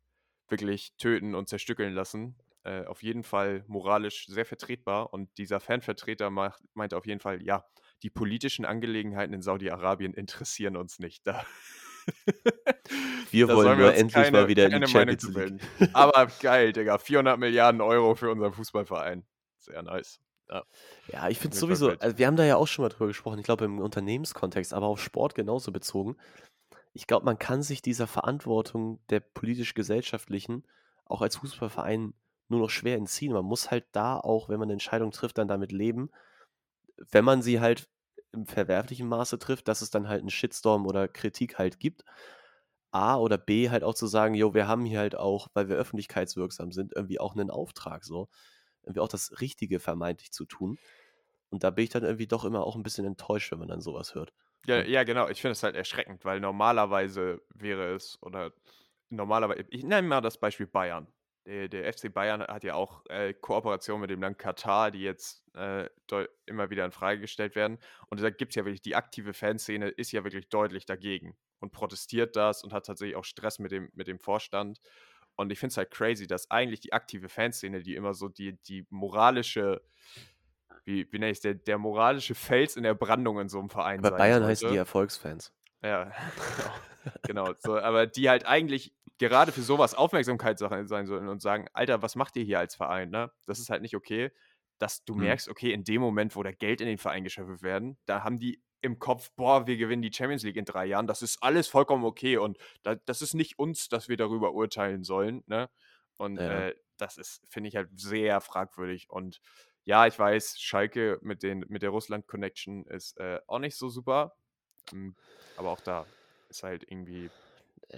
wirklich 0.49 0.95
töten 0.97 1.35
und 1.35 1.47
zerstückeln 1.47 1.93
lassen. 1.93 2.37
Äh, 2.63 2.85
auf 2.85 3.03
jeden 3.03 3.23
Fall 3.23 3.63
moralisch 3.67 4.25
sehr 4.27 4.45
vertretbar. 4.45 5.13
Und 5.13 5.37
dieser 5.37 5.59
Fanvertreter 5.59 6.29
macht, 6.31 6.63
meinte 6.73 6.97
auf 6.97 7.05
jeden 7.05 7.19
Fall, 7.19 7.43
ja, 7.43 7.65
die 8.03 8.09
politischen 8.09 8.65
Angelegenheiten 8.65 9.33
in 9.33 9.41
Saudi-Arabien 9.43 10.13
interessieren 10.15 10.75
uns 10.75 10.97
nicht. 10.99 11.25
Da 11.27 11.45
wir 13.31 13.47
da 13.47 13.55
wollen 13.55 13.79
wir 13.79 13.93
endlich 13.93 14.13
keine, 14.13 14.31
mal 14.31 14.47
wieder 14.47 14.67
in 14.67 14.81
die 14.81 14.87
Champions 14.87 15.27
League. 15.29 15.61
Aber 15.93 16.27
geil, 16.41 16.73
Digga. 16.73 16.97
400 16.97 17.39
Milliarden 17.39 17.81
Euro 17.81 18.15
für 18.15 18.31
unseren 18.31 18.53
Fußballverein. 18.53 19.25
Sehr 19.59 19.81
nice. 19.83 20.19
Ja. 20.49 20.63
Ja, 21.07 21.29
ich 21.29 21.39
finde 21.39 21.55
Fall 21.55 21.61
sowieso, 21.61 21.91
also 21.91 22.17
wir 22.17 22.27
haben 22.27 22.35
da 22.35 22.43
ja 22.43 22.57
auch 22.57 22.67
schon 22.67 22.83
mal 22.83 22.89
drüber 22.89 23.07
gesprochen, 23.07 23.39
ich 23.39 23.45
glaube 23.45 23.65
im 23.65 23.79
Unternehmenskontext, 23.79 24.73
aber 24.73 24.87
auf 24.87 25.01
Sport 25.01 25.33
genauso 25.33 25.71
bezogen. 25.71 26.17
Ich 26.93 27.07
glaube, 27.07 27.25
man 27.25 27.39
kann 27.39 27.63
sich 27.63 27.81
dieser 27.81 28.07
Verantwortung 28.07 28.99
der 29.09 29.21
politisch-gesellschaftlichen 29.21 30.65
auch 31.05 31.21
als 31.21 31.37
Fußballverein 31.37 32.13
nur 32.49 32.59
noch 32.59 32.69
schwer 32.69 32.97
entziehen. 32.97 33.31
Man 33.33 33.45
muss 33.45 33.71
halt 33.71 33.85
da 33.93 34.17
auch, 34.17 34.49
wenn 34.49 34.59
man 34.59 34.69
Entscheidungen 34.69 35.11
trifft, 35.11 35.37
dann 35.37 35.47
damit 35.47 35.71
leben, 35.71 36.11
wenn 37.11 37.25
man 37.25 37.41
sie 37.41 37.59
halt 37.59 37.87
im 38.33 38.45
verwerflichen 38.45 39.07
Maße 39.07 39.39
trifft, 39.39 39.67
dass 39.67 39.81
es 39.81 39.89
dann 39.89 40.07
halt 40.07 40.21
einen 40.21 40.29
Shitstorm 40.29 40.85
oder 40.87 41.07
Kritik 41.07 41.57
halt 41.57 41.79
gibt. 41.79 42.03
A 42.91 43.17
oder 43.17 43.37
B 43.37 43.69
halt 43.69 43.83
auch 43.83 43.93
zu 43.93 44.07
sagen, 44.07 44.33
jo, 44.35 44.53
wir 44.53 44.67
haben 44.67 44.85
hier 44.85 44.99
halt 44.99 45.15
auch, 45.15 45.47
weil 45.53 45.69
wir 45.69 45.77
öffentlichkeitswirksam 45.77 46.71
sind, 46.71 46.93
irgendwie 46.95 47.19
auch 47.19 47.35
einen 47.35 47.49
Auftrag 47.49 48.03
so, 48.03 48.29
irgendwie 48.83 48.99
auch 48.99 49.07
das 49.07 49.39
Richtige 49.41 49.79
vermeintlich 49.79 50.31
zu 50.31 50.45
tun. 50.45 50.77
Und 51.49 51.63
da 51.63 51.69
bin 51.71 51.83
ich 51.85 51.89
dann 51.89 52.03
irgendwie 52.03 52.27
doch 52.27 52.45
immer 52.45 52.63
auch 52.65 52.75
ein 52.75 52.83
bisschen 52.83 53.05
enttäuscht, 53.05 53.51
wenn 53.51 53.59
man 53.59 53.67
dann 53.69 53.81
sowas 53.81 54.15
hört. 54.15 54.33
Ja, 54.65 54.77
Ja. 54.77 54.83
ja, 54.83 55.03
genau. 55.03 55.27
Ich 55.29 55.41
finde 55.41 55.53
es 55.53 55.63
halt 55.63 55.75
erschreckend, 55.75 56.23
weil 56.25 56.39
normalerweise 56.39 57.41
wäre 57.53 57.93
es, 57.95 58.17
oder 58.21 58.53
normalerweise, 59.09 59.65
ich 59.69 59.83
nenne 59.83 60.07
mal 60.07 60.21
das 60.21 60.39
Beispiel 60.39 60.67
Bayern. 60.67 61.07
Der, 61.45 61.67
der 61.67 61.91
FC 61.91 62.13
Bayern 62.13 62.41
hat 62.41 62.63
ja 62.63 62.75
auch 62.75 63.03
äh, 63.09 63.33
Kooperation 63.33 63.99
mit 63.99 64.09
dem 64.09 64.21
Land 64.21 64.37
Katar, 64.37 64.91
die 64.91 65.01
jetzt 65.01 65.43
äh, 65.55 65.89
immer 66.45 66.69
wieder 66.69 66.85
in 66.85 66.91
Frage 66.91 67.19
gestellt 67.19 67.55
werden. 67.55 67.79
Und 68.09 68.21
da 68.21 68.29
gibt 68.29 68.51
es 68.51 68.55
ja 68.55 68.65
wirklich, 68.65 68.81
die 68.81 68.95
aktive 68.95 69.33
Fanszene 69.33 69.89
ist 69.89 70.11
ja 70.11 70.23
wirklich 70.23 70.49
deutlich 70.49 70.85
dagegen 70.85 71.35
und 71.59 71.71
protestiert 71.71 72.35
das 72.35 72.63
und 72.63 72.73
hat 72.73 72.85
tatsächlich 72.85 73.15
auch 73.15 73.23
Stress 73.23 73.59
mit 73.59 73.71
dem, 73.71 73.89
mit 73.93 74.07
dem 74.07 74.19
Vorstand. 74.19 74.81
Und 75.35 75.51
ich 75.51 75.59
finde 75.59 75.71
es 75.71 75.77
halt 75.77 75.91
crazy, 75.91 76.27
dass 76.27 76.51
eigentlich 76.51 76.81
die 76.81 76.93
aktive 76.93 77.29
Fanszene, 77.29 77.81
die 77.81 77.95
immer 77.95 78.13
so 78.13 78.27
die, 78.27 78.61
die 78.63 78.85
moralische, 78.89 79.81
wie, 80.83 81.11
wie 81.11 81.19
nenne 81.19 81.31
ich 81.31 81.37
es, 81.37 81.41
der, 81.41 81.55
der 81.55 81.77
moralische 81.77 82.35
Fels 82.35 82.75
in 82.75 82.83
der 82.83 82.93
Brandung 82.93 83.39
in 83.39 83.49
so 83.49 83.59
einem 83.59 83.69
Verein 83.69 84.05
Aber 84.05 84.17
Bayern 84.17 84.43
heißen 84.43 84.61
sollte. 84.61 84.73
die 84.73 84.77
Erfolgsfans. 84.77 85.53
Ja, 85.81 86.11
genau. 86.57 86.73
genau. 87.23 87.53
So, 87.59 87.77
aber 87.79 88.07
die 88.07 88.29
halt 88.29 88.45
eigentlich 88.45 88.93
gerade 89.29 89.51
für 89.51 89.61
sowas 89.61 89.93
Aufmerksamkeit 89.95 90.59
sa- 90.59 90.85
sein 90.85 91.05
sollten 91.07 91.27
und 91.27 91.41
sagen, 91.41 91.67
Alter, 91.73 92.01
was 92.01 92.15
macht 92.15 92.35
ihr 92.37 92.43
hier 92.43 92.59
als 92.59 92.75
Verein? 92.75 93.09
Ne? 93.09 93.31
Das 93.45 93.59
ist 93.59 93.69
halt 93.69 93.81
nicht 93.81 93.95
okay, 93.95 94.31
dass 94.79 95.03
du 95.05 95.15
Hm. 95.15 95.15
merkst, 95.15 95.49
okay, 95.49 95.71
in 95.73 95.83
dem 95.83 96.01
Moment, 96.01 96.35
wo 96.35 96.43
da 96.43 96.51
Geld 96.51 96.81
in 96.81 96.87
den 96.87 96.97
Verein 96.97 97.23
geschöpft 97.23 97.61
werden, 97.63 97.97
da 98.05 98.23
haben 98.23 98.39
die 98.39 98.63
im 98.81 98.97
Kopf, 98.97 99.31
boah, 99.35 99.67
wir 99.67 99.77
gewinnen 99.77 100.01
die 100.01 100.11
Champions 100.11 100.43
League 100.43 100.55
in 100.57 100.65
drei 100.65 100.85
Jahren, 100.87 101.05
das 101.05 101.21
ist 101.21 101.43
alles 101.43 101.67
vollkommen 101.67 102.03
okay 102.03 102.37
und 102.37 102.57
da, 102.83 102.95
das 102.95 103.21
ist 103.21 103.35
nicht 103.35 103.59
uns, 103.59 103.89
dass 103.89 104.09
wir 104.09 104.17
darüber 104.17 104.53
urteilen 104.53 105.03
sollen. 105.03 105.43
Ne? 105.45 105.69
Und 106.17 106.47
Ja. 106.47 106.47
äh, 106.47 106.73
das 106.97 107.17
ist, 107.17 107.41
finde 107.49 107.69
ich 107.69 107.75
halt 107.75 107.89
sehr 107.99 108.41
fragwürdig 108.41 109.09
und 109.09 109.39
ja, 109.83 110.05
ich 110.07 110.17
weiß, 110.17 110.59
Schalke 110.59 111.19
mit, 111.21 111.41
den, 111.43 111.65
mit 111.67 111.81
der 111.81 111.89
Russland-Connection 111.89 112.85
ist 112.85 113.17
äh, 113.19 113.39
auch 113.47 113.59
nicht 113.59 113.75
so 113.77 113.89
super. 113.89 114.35
Ähm, 114.93 115.15
aber 115.55 115.71
auch 115.71 115.81
da 115.81 116.11
ist 116.49 116.63
halt 116.63 116.83
irgendwie. 116.89 117.31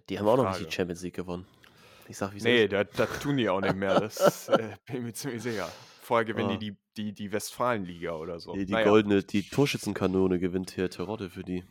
Die 0.10 0.20
haben 0.20 0.28
auch 0.28 0.38
noch 0.38 0.46
nicht 0.46 0.60
die 0.60 0.64
Frage. 0.64 0.72
Champions 0.76 1.02
League 1.04 1.16
gewonnen. 1.16 1.46
Ich 2.08 2.18
sag, 2.18 2.34
wie 2.34 2.38
es 2.38 2.44
Nee, 2.44 2.68
das, 2.68 2.88
das 2.96 3.20
tun 3.20 3.38
die 3.38 3.48
auch 3.50 3.62
nicht 3.62 3.76
mehr. 3.76 4.00
Das 4.00 4.50
äh, 4.50 4.58
bin 4.86 4.98
ich 4.98 5.02
mir 5.04 5.14
ziemlich 5.14 5.42
sicher. 5.44 5.70
Vorher 6.02 6.26
gewinnen 6.26 6.50
Ah. 6.52 6.58
die, 6.58 6.72
die 6.72 6.78
die 6.98 7.14
die 7.14 7.32
Westfalenliga 7.32 8.12
oder 8.14 8.40
so. 8.40 8.54
Die, 8.54 8.66
die 8.66 8.74
Naja, 8.74 8.88
goldene, 8.90 9.24
die 9.24 9.42
Torschützenkanone 9.50 10.38
gewinnt 10.38 10.72
hier 10.72 10.90
Terodde 10.90 11.30
für 11.30 11.44
die. 11.44 11.64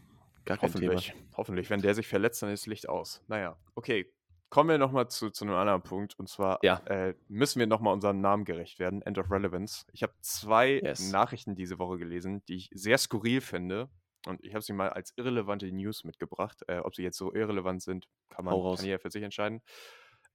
Gar 0.45 0.59
kein 0.59 0.73
Thema. 0.73 0.95
Hoffentlich. 0.95 1.15
Hoffentlich. 1.37 1.71
Wenn 1.71 1.81
der 1.83 1.95
sich 1.95 2.09
verletzt, 2.09 2.43
dann 2.43 2.51
ist 2.51 2.67
Licht 2.67 2.89
aus. 2.89 3.23
Naja, 3.29 3.57
okay. 3.75 4.11
Kommen 4.49 4.69
wir 4.69 4.77
nochmal 4.79 5.09
zu, 5.09 5.31
zu 5.31 5.45
einem 5.45 5.55
anderen 5.55 5.83
Punkt. 5.83 6.19
Und 6.19 6.29
zwar 6.29 6.59
Ja. 6.63 6.79
äh, 6.87 7.15
müssen 7.29 7.59
wir 7.61 7.67
nochmal 7.67 7.95
unserem 7.95 8.21
Namen 8.21 8.45
gerecht 8.45 8.79
werden. 8.81 9.01
End 9.03 9.17
of 9.19 9.31
Relevance. 9.31 9.85
Ich 9.93 10.03
habe 10.03 10.13
zwei 10.21 10.81
Yes. 10.83 11.11
Nachrichten 11.13 11.55
diese 11.55 11.79
Woche 11.79 11.97
gelesen, 11.99 12.43
die 12.49 12.57
ich 12.57 12.69
sehr 12.75 12.99
skurril 12.99 13.41
finde. 13.41 13.89
Und 14.27 14.45
ich 14.45 14.55
habe 14.55 14.63
sie 14.63 14.73
mal 14.73 14.91
als 14.91 15.13
irrelevante 15.17 15.71
News 15.73 16.05
mitgebracht. 16.05 16.63
Äh, 16.69 16.79
ob 16.79 16.95
sie 16.95 17.03
jetzt 17.03 17.19
so 17.19 17.35
irrelevant 17.35 17.83
sind, 17.83 18.09
kann 18.29 18.45
man 18.45 18.55
kann 18.77 18.85
jeder 18.85 18.99
für 18.99 19.11
sich 19.11 19.23
entscheiden. 19.23 19.63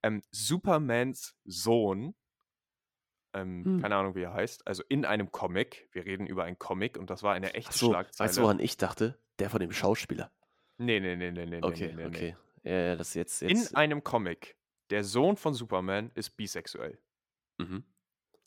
Ähm, 0.04 0.22
Supermans 0.32 1.36
Sohn, 1.46 2.16
ähm, 3.34 3.64
Hm. 3.66 3.82
keine 3.82 3.96
Ahnung, 3.96 4.16
wie 4.16 4.24
er 4.24 4.34
heißt, 4.34 4.68
also 4.68 4.84
in 4.90 5.06
einem 5.06 5.32
Comic. 5.32 5.90
Wir 5.92 6.06
reden 6.06 6.28
über 6.28 6.44
einen 6.44 6.60
Comic 6.60 6.98
und 6.98 7.10
das 7.10 7.24
war 7.24 7.34
eine 7.34 7.54
echte 7.54 7.70
Achso, 7.70 7.88
Schlagzeile. 7.90 8.28
weißt 8.30 8.38
du, 8.38 8.42
woran 8.44 8.60
ich 8.60 8.78
dachte? 8.78 9.20
Der 9.40 9.50
von 9.50 9.60
dem 9.60 9.72
Schauspieler. 9.72 10.32
Nee, 10.78 11.00
nee, 11.00 11.16
nee, 11.16 11.32
nee, 11.32 11.46
nee. 11.46 11.60
Okay, 11.62 11.88
nee, 11.88 11.94
nee, 11.96 12.02
nee. 12.04 12.06
okay. 12.08 12.38
Ja, 12.64 12.72
ja, 12.80 12.96
das 12.96 13.14
jetzt. 13.14 13.42
In 13.42 13.50
jetzt 13.50 13.76
einem 13.76 14.04
Comic, 14.04 14.58
der 14.90 15.04
Sohn 15.04 15.38
von 15.38 15.54
Superman 15.54 16.12
ist 16.16 16.32
bisexuell. 16.32 17.00
mhm. 17.58 17.84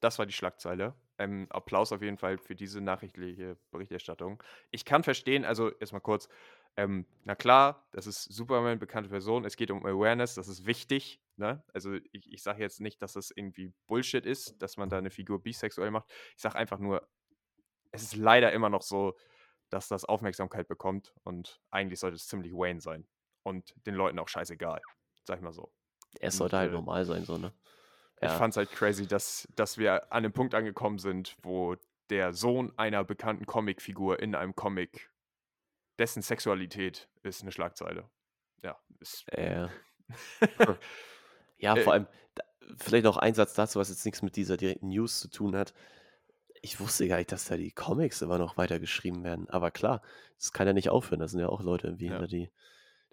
Das 0.01 0.19
war 0.19 0.25
die 0.25 0.33
Schlagzeile. 0.33 0.95
Ähm, 1.21 1.47
Applaus 1.51 1.93
auf 1.93 2.01
jeden 2.01 2.17
Fall 2.17 2.39
für 2.39 2.55
diese 2.55 2.81
nachrichtliche 2.81 3.59
Berichterstattung. 3.71 4.43
Ich 4.71 4.87
kann 4.87 5.03
verstehen, 5.03 5.45
also 5.45 5.71
erstmal 5.71 6.01
kurz, 6.01 6.31
ähm, 6.77 7.05
na 7.25 7.35
klar, 7.35 7.87
das 7.93 8.07
ist 8.07 8.25
Superman, 8.25 8.79
bekannte 8.79 9.11
Person, 9.11 9.45
es 9.45 9.57
geht 9.57 9.71
um 9.71 9.85
Awareness, 9.85 10.35
das 10.35 10.49
ist 10.49 10.65
wichtig. 10.65 11.21
Ne? 11.37 11.63
Also 11.75 11.95
ich, 12.13 12.33
ich 12.33 12.43
sage 12.43 12.63
jetzt 12.63 12.81
nicht, 12.81 13.03
dass 13.03 13.13
das 13.13 13.31
irgendwie 13.31 13.71
Bullshit 13.87 14.25
ist, 14.25 14.63
dass 14.63 14.79
man 14.79 14.89
da 14.89 14.97
eine 14.97 15.11
Figur 15.11 15.43
bisexuell 15.43 15.91
macht. 15.91 16.11
Ich 16.37 16.43
sage 16.43 16.57
einfach 16.57 16.79
nur, 16.79 17.07
es 17.91 18.03
ist 18.03 18.17
leider 18.17 18.53
immer 18.53 18.71
noch 18.71 18.83
so, 18.83 19.15
dass 19.69 19.89
das 19.89 20.07
Aufmerksamkeit 20.07 20.69
bekommt 20.69 21.13
und 21.23 21.61
eigentlich 21.71 22.01
sollte 22.01 22.17
es 22.17 22.27
ziemlich 22.27 22.53
Wayne 22.53 22.81
sein. 22.81 23.07
Und 23.43 23.75
den 23.87 23.95
Leuten 23.95 24.19
auch 24.19 24.29
scheißegal, 24.29 24.81
sag 25.25 25.37
ich 25.37 25.43
mal 25.43 25.53
so. 25.53 25.71
Es 26.19 26.35
Und, 26.35 26.39
sollte 26.39 26.59
halt 26.59 26.71
äh, 26.71 26.75
normal 26.75 27.05
sein, 27.05 27.25
so, 27.25 27.37
ne? 27.37 27.53
Ich 28.23 28.29
Ja. 28.29 28.37
fand 28.37 28.53
es 28.53 28.57
halt 28.59 28.71
crazy, 28.71 29.07
dass, 29.07 29.49
dass 29.57 29.79
wir 29.79 30.13
an 30.13 30.23
dem 30.23 30.33
Punkt 30.33 30.55
angekommen 30.55 30.99
sind, 30.99 31.37
wo 31.43 31.77
der 32.11 32.33
Sohn 32.35 32.73
einer 32.77 33.05
bekannten 33.05 33.47
Comicfigur 33.47 34.21
in 34.21 34.35
einem 34.35 34.55
Comic, 34.55 35.11
dessen 35.99 36.23
Sexualität 36.23 37.09
ist 37.23 37.43
eine 37.43 37.53
Schlagzeile. 37.53 38.11
Ja, 38.63 38.79
ist. 39.01 39.25
Äh, 39.33 39.69
ja, 41.59 41.77
Äh, 41.77 41.83
vor 41.83 41.93
allem, 41.93 42.07
da, 42.35 42.43
vielleicht 42.79 43.05
noch 43.05 43.17
ein 43.17 43.35
Satz 43.35 43.55
dazu, 43.55 43.79
was 43.79 43.89
jetzt 43.91 44.05
nichts 44.05 44.23
mit 44.23 44.37
dieser 44.37 44.57
direkten 44.57 44.89
News 44.89 45.21
zu 45.21 45.29
tun 45.29 45.55
hat. 45.57 45.73
Ich 46.63 46.81
wusste 46.81 47.07
gar 47.09 47.17
nicht, 47.17 47.33
dass 47.33 47.47
da 47.47 47.57
die 47.57 47.71
Comics 47.71 48.21
immer 48.21 48.39
noch 48.39 48.57
weitergeschrieben 48.57 49.23
werden. 49.25 49.49
Aber 49.49 49.71
klar, 49.71 50.03
das 50.37 50.53
kann 50.53 50.67
ja 50.67 50.73
nicht 50.73 50.91
aufhören. 50.91 51.21
Da 51.21 51.29
sind 51.29 51.41
ja 51.41 51.49
auch 51.49 51.63
Leute 51.63 51.87
irgendwie 51.87 52.07
Ja. 52.07 52.13
hinter, 52.13 52.27
die, 52.27 52.51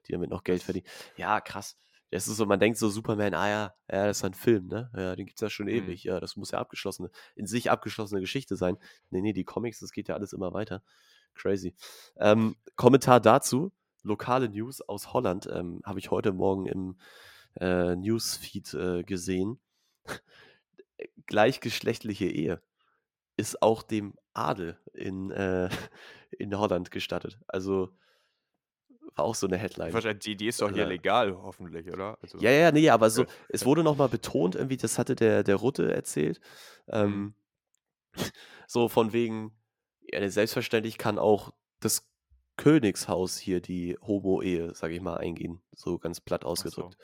die 0.07 0.11
damit 0.11 0.29
noch 0.29 0.43
Geld 0.43 0.63
verdienen. 0.63 0.87
Ja, 1.15 1.39
krass. 1.39 1.77
Das 2.11 2.27
ist 2.27 2.37
so, 2.37 2.45
man 2.45 2.59
denkt 2.59 2.77
so, 2.77 2.89
Superman, 2.89 3.33
ah 3.33 3.49
ja, 3.49 3.73
ja, 3.91 4.07
das 4.07 4.17
ist 4.19 4.23
ein 4.23 4.33
Film, 4.33 4.67
ne? 4.67 4.89
Ja, 4.95 5.15
den 5.15 5.25
gibt 5.25 5.37
es 5.37 5.41
ja 5.41 5.49
schon 5.49 5.65
Mhm. 5.65 5.73
ewig. 5.73 6.03
Ja, 6.05 6.19
das 6.19 6.35
muss 6.37 6.51
ja 6.51 6.59
abgeschlossene, 6.59 7.09
in 7.35 7.47
sich 7.47 7.69
abgeschlossene 7.69 8.21
Geschichte 8.21 8.55
sein. 8.55 8.77
Nee, 9.09 9.21
nee, 9.21 9.33
die 9.33 9.43
Comics, 9.43 9.79
das 9.79 9.91
geht 9.91 10.07
ja 10.07 10.15
alles 10.15 10.33
immer 10.33 10.53
weiter. 10.53 10.83
Crazy. 11.35 11.75
Ähm, 12.17 12.55
Kommentar 12.75 13.19
dazu, 13.19 13.73
lokale 14.03 14.49
News 14.49 14.81
aus 14.81 15.13
Holland, 15.13 15.47
ähm, 15.51 15.81
habe 15.85 15.99
ich 15.99 16.09
heute 16.11 16.31
Morgen 16.33 16.65
im 16.65 16.97
äh, 17.59 17.95
Newsfeed 17.95 18.73
äh, 18.73 19.03
gesehen. 19.03 19.59
Gleichgeschlechtliche 21.25 22.25
Ehe 22.25 22.61
ist 23.35 23.61
auch 23.61 23.83
dem 23.83 24.15
Adel 24.33 24.79
in, 24.93 25.31
äh, 25.31 25.69
in 26.31 26.57
Holland 26.57 26.91
gestattet. 26.91 27.39
Also 27.47 27.89
auch 29.19 29.35
so 29.35 29.47
eine 29.47 29.57
Headline. 29.57 29.93
wahrscheinlich- 29.93 30.23
die, 30.23 30.35
die 30.35 30.47
ist 30.47 30.61
doch 30.61 30.71
hier 30.71 30.85
Äh, 30.85 30.89
legal, 30.89 31.35
hoffentlich, 31.35 31.91
oder? 31.91 32.17
Also, 32.21 32.37
Ja, 32.39 32.51
ja, 32.51 32.71
nee, 32.71 32.89
aber 32.89 33.09
so, 33.09 33.23
Okay. 33.23 33.31
es 33.49 33.65
wurde 33.65 33.83
nochmal 33.83 34.09
betont, 34.09 34.55
irgendwie, 34.55 34.77
das 34.77 34.97
hatte 34.97 35.15
der, 35.15 35.43
der 35.43 35.55
Rutte 35.55 35.93
erzählt. 35.93 36.39
Ähm, 36.87 37.33
so 38.67 38.87
von 38.89 39.13
wegen, 39.13 39.51
ja, 40.01 40.27
selbstverständlich 40.29 40.97
kann 40.97 41.19
auch 41.19 41.51
das 41.79 42.07
Königshaus 42.57 43.37
hier 43.37 43.61
die 43.61 43.97
Homo-Ehe, 44.01 44.73
sag 44.73 44.91
ich 44.91 45.01
mal, 45.01 45.17
eingehen. 45.17 45.61
So 45.75 45.99
ganz 45.99 46.19
platt 46.21 46.43
ausgedrückt. 46.43 46.97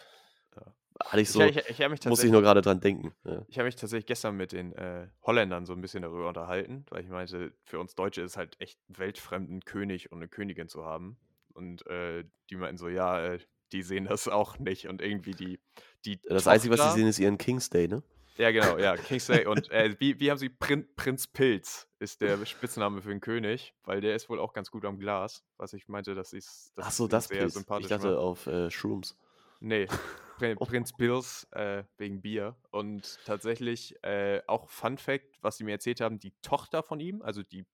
ja. 0.56 0.74
Hatte 1.00 1.22
ich 1.22 1.28
Ich, 1.28 1.34
so, 1.34 1.42
ich, 1.42 1.58
ich, 1.58 1.80
mich 1.90 2.06
muss 2.06 2.24
ich 2.24 2.32
nur 2.32 2.42
gerade 2.42 2.62
dran 2.62 2.80
denken. 2.80 3.14
Ja. 3.24 3.44
ich 3.48 3.58
habe 3.58 3.66
mich 3.66 3.76
tatsächlich 3.76 4.06
gestern 4.06 4.36
mit 4.38 4.52
den 4.52 4.74
äh, 4.74 5.08
Holländern 5.24 5.66
so 5.66 5.74
ein 5.74 5.82
bisschen 5.82 6.02
darüber 6.04 6.28
unterhalten, 6.28 6.86
weil 6.90 7.04
ich 7.04 7.10
meinte, 7.10 7.52
für 7.66 7.80
uns 7.80 7.96
Deutsche 7.96 8.22
ist 8.22 8.38
halt 8.38 8.60
echt 8.60 8.80
weltfremd, 8.88 9.50
einen 9.50 9.66
König 9.66 10.12
und 10.12 10.20
eine 10.20 10.28
Königin 10.28 10.70
zu 10.70 10.86
haben. 10.86 11.18
Und 11.54 11.86
äh, 11.88 12.24
die 12.50 12.56
meinten 12.56 12.78
so, 12.78 12.88
ja, 12.90 13.34
äh, 13.34 13.40
die 13.72 13.84
sehen 13.84 14.06
das 14.06 14.28
auch 14.28 14.60
nicht. 14.60 14.88
Und 14.88 15.02
irgendwie 15.02 15.32
die, 15.32 15.60
die 16.06 16.20
Das 16.28 16.48
Einzige, 16.48 16.74
was 16.74 16.80
sie 16.80 16.84
Tochter- 16.86 16.98
sehen, 17.00 17.08
ist 17.08 17.20
ihren 17.20 17.38
King's 17.38 17.70
Day, 17.70 17.88
ne? 17.88 18.04
Ja, 18.38 18.50
genau, 18.50 18.80
ja, 18.80 18.98
Kingsley 18.98 19.46
und 19.46 19.70
äh, 19.72 19.96
wie, 20.00 20.20
wie 20.20 20.32
haben 20.32 20.40
sie 20.40 20.50
Prin 20.50 20.88
Prinz 20.96 21.28
Pilz 21.28 21.88
ist 22.00 22.20
der 22.22 22.44
Spitzname 22.48 23.00
für 23.04 23.10
den 23.10 23.22
König, 23.22 23.76
weil 23.84 24.02
der 24.02 24.16
ist 24.16 24.28
wohl 24.28 24.40
auch 24.40 24.54
ganz 24.54 24.72
gut 24.72 24.86
am 24.86 24.98
Glas, 24.98 25.44
was 25.58 25.74
ich 25.74 25.88
meinte, 25.88 26.16
das 26.16 26.34
ist 26.34 26.72
das 26.76 26.86
Ach 26.88 26.92
so, 26.92 27.08
das 27.08 27.28
sehr 27.28 27.38
Pilz. 27.38 27.50
Ich 27.50 27.54
sympathisch 27.54 27.90
dachte 27.90 28.16
war. 28.16 28.20
auf 28.20 28.48
äh, 28.48 28.72
Shrooms. 28.72 29.16
Nee, 29.60 29.86
Pri 30.40 30.56
Oh. 30.58 30.66
Prinz 30.66 30.94
Pils 30.94 31.48
äh, 31.52 31.84
wegen 31.98 32.24
Bier 32.24 32.56
und 32.72 33.20
tatsächlich 33.24 34.04
äh, 34.04 34.42
auch 34.48 34.68
Fun 34.68 34.98
Fact, 34.98 35.38
was 35.42 35.58
sie 35.58 35.64
mir 35.64 35.74
erzählt 35.74 36.02
haben, 36.02 36.18
die 36.18 36.34
Tochter 36.42 36.82
von 36.82 37.00
ihm, 37.00 37.22
also 37.22 37.44
die 37.44 37.68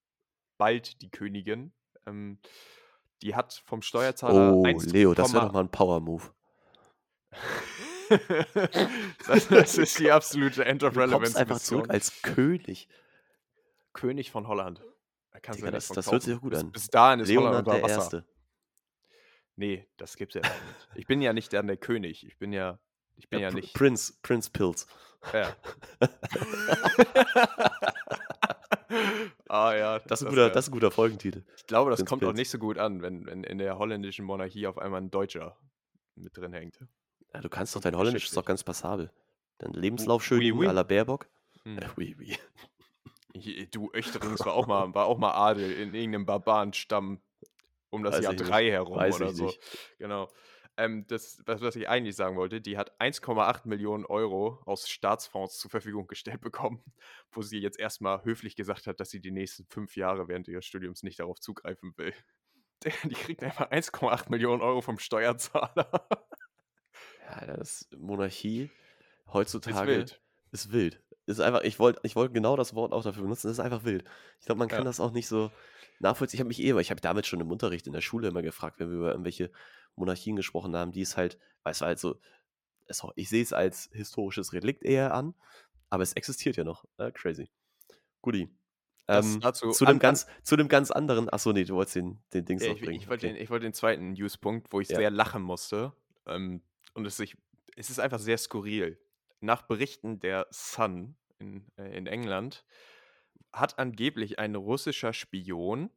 bald 0.58 1.02
die 1.02 1.10
Königin, 1.10 1.72
ähm, 2.06 2.38
die 3.22 3.36
hat 3.36 3.62
vom 3.66 3.82
Steuerzahler 3.82 4.54
Oh, 4.54 4.64
1, 4.64 4.86
Leo, 4.86 5.14
das 5.14 5.34
wäre 5.34 5.46
doch 5.46 5.54
mal 5.54 5.62
ein 5.62 5.70
Power-Move. 5.70 6.24
das, 9.28 9.48
das 9.48 9.78
ist 9.78 10.00
die 10.00 10.12
absolute 10.12 10.66
End 10.66 10.84
of 10.84 10.94
Du 10.94 11.00
kommst 11.00 11.14
Relevance 11.14 11.40
einfach 11.40 11.60
zurück 11.60 11.90
als 11.90 12.22
König. 12.22 12.88
König 13.94 14.32
von 14.32 14.48
Holland. 14.48 14.82
Da 15.32 15.40
kannst 15.40 15.60
Digga, 15.60 15.72
du 15.72 15.78
das, 15.78 15.88
das 15.90 16.12
hört 16.12 16.24
sich 16.24 16.36
auch 16.36 16.42
gut 16.42 16.52
bis, 16.52 16.60
an. 16.60 16.72
bis 16.72 16.88
dahin 16.88 17.20
ist 17.20 17.30
Holland 17.30 17.46
Leonard 17.46 17.68
unter 17.68 17.78
der 17.78 17.84
Wasser. 17.84 17.96
Erste. 17.96 18.26
Nee, 19.56 19.88
das 19.98 20.16
gibt's 20.16 20.36
ja 20.36 20.42
nicht. 20.42 20.54
Ich 20.96 21.06
bin 21.06 21.22
ja 21.22 21.34
nicht 21.34 21.52
dann 21.54 21.68
der 21.68 21.78
König. 21.78 22.26
Ich 22.26 22.38
bin 22.38 22.54
ja, 22.54 22.80
ich 23.16 23.30
bin 23.30 23.40
Ja, 23.40 23.50
ja 23.50 23.54
nicht. 23.54 23.74
Prince, 23.74 24.14
Prince 24.22 24.50
Pilz. 24.50 24.88
Ja. 25.34 25.54
ah 29.50 29.74
ja, 29.76 30.00
Das 30.00 30.22
ist, 30.22 30.28
ein 30.28 30.30
guter, 30.30 30.50
das 30.50 30.66
ist 30.66 30.70
ein 30.70 30.74
guter 30.74 30.92
Folgentitel. 30.92 31.44
ich 31.58 31.66
glaube, 31.66 31.92
das 31.92 32.06
kommt 32.06 32.24
auch 32.24 32.28
Pilz. 32.30 32.38
nicht 32.38 32.50
so 32.50 32.58
gut 32.60 32.78
an, 32.78 33.02
wenn, 33.02 33.26
wenn 33.26 33.44
in 33.44 33.58
der 33.58 33.78
holländischen 33.78 34.26
Monarchie 34.26 34.68
auf 34.68 34.78
einmal 34.78 35.02
ein 35.02 35.10
Deutscher 35.12 35.58
mit 36.16 36.36
drin 36.38 36.54
hängt. 36.54 36.80
Ja, 37.34 37.42
du 37.42 37.50
kannst 37.50 37.76
doch 37.76 37.82
dein 37.82 37.96
Holländisch 37.96 38.26
ist 38.26 38.38
doch 38.38 38.46
ganz 38.46 38.64
passabel. 38.64 39.12
Dein 39.60 39.72
Oui, 39.74 39.80
Lebenslauf 39.82 40.24
schön 40.24 40.40
oui, 40.40 40.52
oui. 40.52 40.68
à 40.68 40.72
la 40.74 40.84
Baerbock. 40.84 41.28
Hm. 41.64 41.78
Äh, 41.78 41.88
oui, 41.98 42.16
oui. 42.20 42.38
Du, 43.72 43.92
Öchterings 43.94 44.40
war 44.46 44.54
auch 44.54 44.68
mal, 44.68 44.94
war 44.94 45.06
auch 45.06 45.18
mal 45.18 45.32
Adel 45.32 45.72
in 45.72 45.94
irgendeinem 45.94 46.26
Barbarenstamm 46.26 47.20
um 47.92 48.04
das 48.04 48.16
Weiß 48.18 48.24
Jahr 48.24 48.34
ich 48.34 48.40
nicht. 48.40 48.52
3 48.52 48.70
herum 48.72 48.98
Weiß 48.98 49.16
oder 49.16 49.30
ich 49.30 49.36
so. 49.38 49.46
nicht. 49.46 49.60
Genau. 49.98 50.30
Ähm, 50.80 51.06
das, 51.08 51.44
was, 51.46 51.60
was 51.60 51.76
ich 51.76 51.90
eigentlich 51.90 52.16
sagen 52.16 52.38
wollte, 52.38 52.62
die 52.62 52.78
hat 52.78 52.98
1,8 53.02 53.68
Millionen 53.68 54.06
Euro 54.06 54.62
aus 54.66 54.88
Staatsfonds 54.88 55.60
zur 55.60 55.70
Verfügung 55.70 56.08
gestellt 56.08 56.40
bekommen, 56.42 56.82
wo 57.32 57.42
sie 57.42 57.60
jetzt 57.60 57.78
erstmal 57.78 58.24
höflich 58.24 58.56
gesagt 58.56 58.88
hat, 58.88 59.02
dass 59.02 59.10
sie 59.10 59.20
die 59.20 59.32
nächsten 59.32 59.66
fünf 59.66 59.98
Jahre 59.98 60.30
während 60.30 60.48
ihres 60.48 60.66
Studiums 60.66 61.04
nicht 61.04 61.20
darauf 61.20 61.42
zugreifen 61.42 61.94
will. 61.98 62.14
Die 63.04 63.14
kriegt 63.14 63.44
einfach 63.44 63.70
1,8 63.70 64.30
Millionen 64.30 64.62
Euro 64.62 64.80
vom 64.80 65.00
Steuerzahler. 65.00 66.08
Ja, 67.28 67.46
das 67.46 67.90
Monarchie 67.98 68.72
Ist 69.26 69.34
heutzutage 69.34 69.88
wild. 69.88 70.22
ist 70.52 70.72
wild. 70.72 71.04
Ist 71.30 71.40
einfach, 71.40 71.62
ich 71.62 71.78
wollte 71.80 72.00
ich 72.04 72.16
wollt 72.16 72.34
genau 72.34 72.56
das 72.56 72.74
Wort 72.74 72.92
auch 72.92 73.04
dafür 73.04 73.22
benutzen, 73.24 73.48
das 73.48 73.58
ist 73.58 73.64
einfach 73.64 73.84
wild. 73.84 74.04
Ich 74.40 74.46
glaube, 74.48 74.60
man 74.60 74.68
kann 74.68 74.80
Ja. 74.80 74.86
das 74.86 75.00
auch 75.00 75.12
nicht 75.12 75.28
so 75.28 75.52
nachvollziehen. 76.00 76.38
Ich 76.38 76.42
habe 76.42 76.48
mich 76.48 76.60
eh 76.62 76.70
immer, 76.70 76.80
ich 76.80 76.90
habe 76.92 77.02
damit 77.02 77.28
schon 77.28 77.40
im 77.40 77.52
Unterricht 77.52 77.86
in 77.88 77.94
der 77.94 78.02
Schule 78.02 78.28
immer 78.30 78.42
gefragt, 78.42 78.80
wenn 78.80 78.90
wir 78.90 78.98
über 78.98 79.12
irgendwelche 79.12 79.52
Monarchien 79.96 80.36
gesprochen 80.36 80.76
haben, 80.76 80.92
die 80.92 81.02
es 81.02 81.18
halt, 81.18 81.38
weil 81.64 81.72
es 81.72 81.82
war 81.82 81.88
halt 81.90 82.00
so, 82.00 82.20
es, 82.88 83.04
ich 83.16 83.30
sehe 83.30 83.44
es 83.44 83.54
als 83.54 83.90
historisches 83.94 84.54
Relikt 84.54 84.84
eher 84.84 85.14
an, 85.14 85.36
aber 85.90 86.04
es 86.04 86.14
existiert 86.14 86.56
ja 86.58 86.64
noch. 86.64 86.86
Äh, 86.98 87.12
crazy. 87.12 87.50
Guti. 88.22 88.50
Ähm, 89.08 89.40
dazu 89.42 89.72
zu, 89.72 89.86
an- 89.86 89.94
an- 89.94 90.00
ganz, 90.00 90.28
zu 90.44 90.56
einem 90.56 90.68
ganz 90.68 90.90
anderen, 90.92 91.30
achso, 91.30 91.52
nee, 91.52 91.64
du 91.64 91.76
wolltest 91.76 91.96
den, 91.96 92.20
den 92.34 92.46
Dings 92.46 92.64
Ja, 92.64 92.70
noch 92.70 92.76
ich, 92.78 92.84
bringen. 92.84 93.02
ich, 93.02 93.08
wollte 93.08 93.28
Okay. 93.28 93.36
den, 93.36 93.44
ich 93.44 93.50
wollte 93.50 93.64
den 93.66 93.74
zweiten 93.74 94.14
News-Punkt, 94.14 94.72
wo 94.72 94.80
ich 94.82 94.90
Ja. 94.90 94.98
sehr 94.98 95.10
lachen 95.12 95.42
musste. 95.44 95.94
Ähm, 96.28 96.62
und 96.94 97.06
es, 97.06 97.18
sich, 97.18 97.36
es 97.76 97.90
ist 97.90 98.00
einfach 98.00 98.20
sehr 98.20 98.38
skurril. 98.38 99.00
Nach 99.42 99.62
Berichten 99.64 100.20
der 100.20 100.48
Sun 100.52 101.16
in, 101.40 101.66
äh, 101.78 101.98
in 101.98 102.08
England 102.08 102.64
hat 103.52 103.80
angeblich 103.80 104.38
ein 104.40 104.56
russischer 104.56 105.14
Spion 105.14 105.90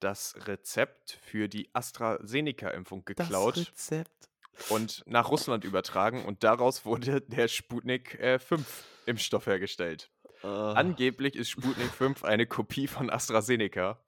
das 0.00 0.34
Rezept 0.46 1.18
für 1.22 1.48
die 1.48 1.70
AstraZeneca-Impfung 1.74 3.04
geklaut 3.04 3.56
Das 3.56 3.68
Rezept. 3.68 4.28
und 4.70 5.02
nach 5.06 5.28
Russland 5.30 5.64
übertragen. 5.64 6.24
Und 6.24 6.44
daraus 6.44 6.84
wurde 6.84 7.20
der 7.20 7.48
Sputnik 7.48 8.14
äh, 8.20 8.38
5-Impfstoff 8.38 9.46
hergestellt. 9.46 10.10
Ah, 10.42 10.72
Angeblich 10.72 11.34
ist 11.34 11.50
Sputnik 11.50 11.90
5 11.90 12.22
eine 12.24 12.46
Kopie 12.46 12.86
von 12.86 13.10
AstraZeneca. 13.10 14.00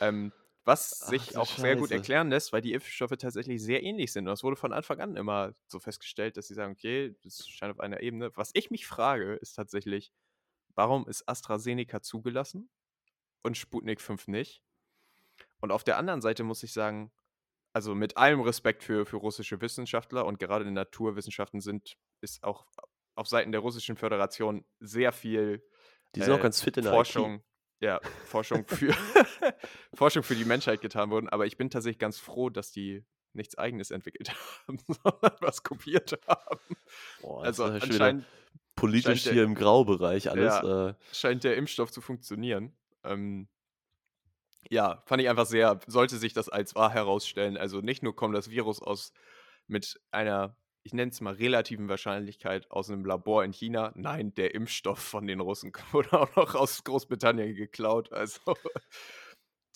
Ähm, 0.00 0.32
was 0.64 0.90
sich 0.90 1.36
auch 1.36 1.56
sehr 1.56 1.76
gut 1.76 1.88
Scheiße. 1.88 1.94
erklären 1.94 2.30
lässt, 2.30 2.52
weil 2.52 2.62
die 2.62 2.72
Impfstoffe 2.72 3.16
tatsächlich 3.18 3.62
sehr 3.62 3.82
ähnlich 3.82 4.12
sind. 4.12 4.28
Und 4.28 4.32
es 4.32 4.44
wurde 4.44 4.56
von 4.56 4.72
Anfang 4.72 5.00
an 5.00 5.16
immer 5.16 5.54
so 5.66 5.80
festgestellt, 5.80 6.36
dass 6.36 6.46
sie 6.46 6.54
sagen, 6.54 6.72
okay, 6.72 7.16
das 7.22 7.48
scheint 7.48 7.72
auf 7.72 7.80
einer 7.80 8.00
Ebene. 8.00 8.30
Was 8.36 8.50
ich 8.54 8.70
mich 8.70 8.86
frage, 8.86 9.34
ist 9.34 9.54
tatsächlich, 9.54 10.12
warum 10.74 11.08
ist 11.08 11.28
AstraZeneca 11.28 12.00
zugelassen 12.02 12.70
und 13.42 13.56
Sputnik 13.56 14.00
5 14.00 14.28
nicht? 14.28 14.62
Und 15.60 15.72
auf 15.72 15.84
der 15.84 15.98
anderen 15.98 16.20
Seite 16.20 16.44
muss 16.44 16.62
ich 16.62 16.72
sagen, 16.72 17.12
also 17.72 17.94
mit 17.94 18.16
allem 18.16 18.40
Respekt 18.40 18.84
für, 18.84 19.06
für 19.06 19.16
russische 19.16 19.60
Wissenschaftler 19.60 20.26
und 20.26 20.38
gerade 20.38 20.66
in 20.66 20.74
Naturwissenschaften 20.74 21.60
sind, 21.60 21.96
ist 22.20 22.44
auch 22.44 22.66
auf 23.14 23.26
Seiten 23.26 23.52
der 23.52 23.60
russischen 23.60 23.96
Föderation 23.96 24.64
sehr 24.78 25.12
viel 25.12 25.62
die 26.14 26.20
sind 26.20 26.34
auch 26.34 26.38
äh, 26.38 26.42
ganz 26.42 26.60
fit 26.62 26.76
in 26.76 26.84
der 26.84 26.92
IT. 26.92 27.42
Forschung, 27.82 27.88
ja, 27.88 28.00
Forschung 28.26 28.66
für, 28.66 28.94
Forschung 29.94 30.22
für 30.22 30.34
die 30.34 30.44
Menschheit 30.44 30.80
getan 30.80 31.10
wurden. 31.10 31.28
Aber 31.28 31.46
ich 31.46 31.56
bin 31.56 31.70
tatsächlich 31.70 31.98
ganz 31.98 32.18
froh, 32.18 32.50
dass 32.50 32.70
die 32.72 33.04
nichts 33.34 33.56
Eigenes 33.58 33.90
entwickelt 33.90 34.30
haben, 34.68 34.78
sondern 34.86 35.32
was 35.40 35.62
kopiert 35.62 36.18
haben. 36.26 36.60
Boah, 37.20 37.44
Also 37.44 37.66
ist 37.66 37.82
ja 37.84 37.88
anscheinend 37.90 38.24
politisch 38.76 39.04
scheint 39.22 39.26
der- 39.26 39.32
hier 39.34 39.44
im 39.44 39.54
Graubereich 39.54 40.30
alles. 40.30 40.54
Ja. 40.62 40.88
Äh, 40.90 40.94
scheint 41.12 41.44
der 41.44 41.56
Impfstoff 41.56 41.90
zu 41.90 42.00
funktionieren. 42.00 42.76
Ähm, 43.04 43.48
ja, 44.70 45.02
fand 45.06 45.20
ich 45.22 45.28
einfach 45.28 45.46
sehr, 45.46 45.80
sollte 45.86 46.18
sich 46.18 46.32
das 46.32 46.48
als 46.48 46.74
wahr 46.74 46.90
herausstellen. 46.92 47.56
Also 47.56 47.80
nicht 47.80 48.02
nur 48.02 48.14
kommt 48.14 48.34
das 48.34 48.48
Virus 48.50 48.80
aus 48.80 49.12
mit 49.66 50.00
einer, 50.10 50.56
ich 50.84 50.92
nenne 50.94 51.10
es 51.12 51.20
mal 51.20 51.34
relativen 51.34 51.88
Wahrscheinlichkeit 51.88 52.70
aus 52.70 52.90
einem 52.90 53.04
Labor 53.04 53.44
in 53.44 53.52
China. 53.52 53.92
Nein, 53.94 54.34
der 54.34 54.54
Impfstoff 54.54 54.98
von 54.98 55.26
den 55.26 55.40
Russen 55.40 55.72
wurde 55.92 56.12
auch 56.20 56.34
noch 56.36 56.54
aus 56.54 56.82
Großbritannien 56.84 57.54
geklaut. 57.54 58.12
Also 58.12 58.40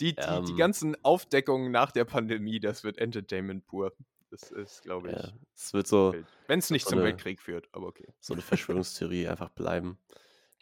die, 0.00 0.14
die, 0.14 0.20
die 0.44 0.50
Ähm. 0.52 0.57
ganzen 0.57 1.04
Aufdeckungen 1.04 1.70
nach 1.72 1.90
der 1.92 2.04
Pandemie, 2.04 2.61
das 2.61 2.84
wird 2.84 2.98
Entertainment 2.98 3.66
pur. 3.66 3.92
Das 4.30 4.50
ist, 4.50 4.82
glaube 4.82 5.11
ich, 5.11 5.16
ja, 5.16 5.32
es 5.54 5.72
wird 5.72 5.86
so, 5.86 6.14
wenn 6.48 6.59
es 6.59 6.70
nicht 6.70 6.84
so 6.84 6.90
zum 6.90 6.98
eine- 6.98 7.09
Weltkrieg 7.09 7.40
führt, 7.40 7.68
aber 7.72 7.86
okay. 7.86 8.09
so 8.20 8.34
eine 8.34 8.42
Verschwörungstheorie 8.42 9.28
einfach 9.28 9.50
bleiben. 9.50 9.98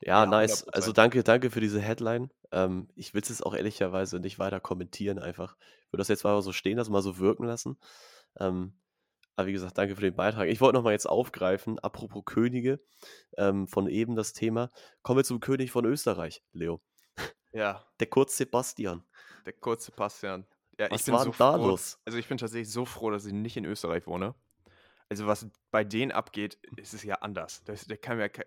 Ja, 0.03 0.25
Ja, 0.25 0.27
nice. 0.27 0.69
Also 0.69 0.91
100%. 0.91 0.95
danke, 0.95 1.25
danke 1.25 1.51
für 1.51 1.61
diese 1.61 1.81
Headline. 1.81 2.31
Ähm, 2.53 2.89
ich 2.95 3.15
will 3.15 3.23
es 3.23 3.31
jetzt 3.31 3.45
auch 3.45 3.55
ehrlicherweise 3.55 4.21
nicht 4.21 4.39
weiter 4.39 4.61
kommentieren, 4.61 5.19
einfach. 5.19 5.57
Ich 5.87 5.93
würde 5.93 6.03
das 6.03 6.09
jetzt 6.09 6.25
mal 6.25 6.41
so 6.43 6.53
stehen 6.53 6.77
lassen, 6.77 6.93
mal 6.93 7.01
so 7.03 7.19
wirken 7.19 7.45
lassen. 7.45 7.79
Ähm, 8.39 8.75
aber 9.37 9.49
wie 9.49 9.53
gesagt, 9.53 9.77
danke 9.79 9.95
für 9.95 10.03
den 10.03 10.15
Beitrag. 10.17 10.49
Ich 10.49 10.61
wollte 10.61 10.77
nochmal 10.77 10.93
jetzt 10.93 11.07
aufgreifen, 11.09 11.79
apropos 11.79 12.25
Könige, 12.25 12.81
ähm, 13.37 13.67
von 13.67 13.89
eben 13.89 14.15
das 14.17 14.33
Thema. 14.33 14.71
Kommen 15.03 15.19
wir 15.19 15.25
zum 15.25 15.41
König 15.41 15.71
von 15.71 15.85
Österreich, 15.85 16.43
Leo. 16.53 16.81
Ja, 17.53 17.85
Der 18.01 18.09
Kurz 18.09 18.37
Sebastian. 18.37 19.05
Der 19.47 19.53
kurze 19.53 19.93
Bastian. 19.93 20.47
Ja, 20.79 20.91
Was 20.91 21.01
ich 21.03 21.05
bin 21.07 21.15
war 21.15 21.25
so 21.25 21.35
da 21.39 21.53
froh, 21.59 21.67
los? 21.69 21.99
Also 22.05 22.19
ich 22.19 22.27
bin 22.27 22.39
tatsächlich 22.39 22.71
so 22.71 22.85
froh, 22.85 23.11
dass 23.11 23.27
ich 23.27 23.33
nicht 23.33 23.57
in 23.57 23.65
Österreich 23.65 24.07
wohne. 24.07 24.35
Also 25.09 25.27
was 25.27 25.47
bei 25.71 25.85
denen 25.85 26.11
abgeht, 26.13 26.59
ist 26.77 26.95
es 26.95 27.03
ja 27.03 27.17
anders. 27.17 27.63
Das, 27.65 27.85
der 27.87 27.99
kann 27.99 28.19
ke- 28.31 28.47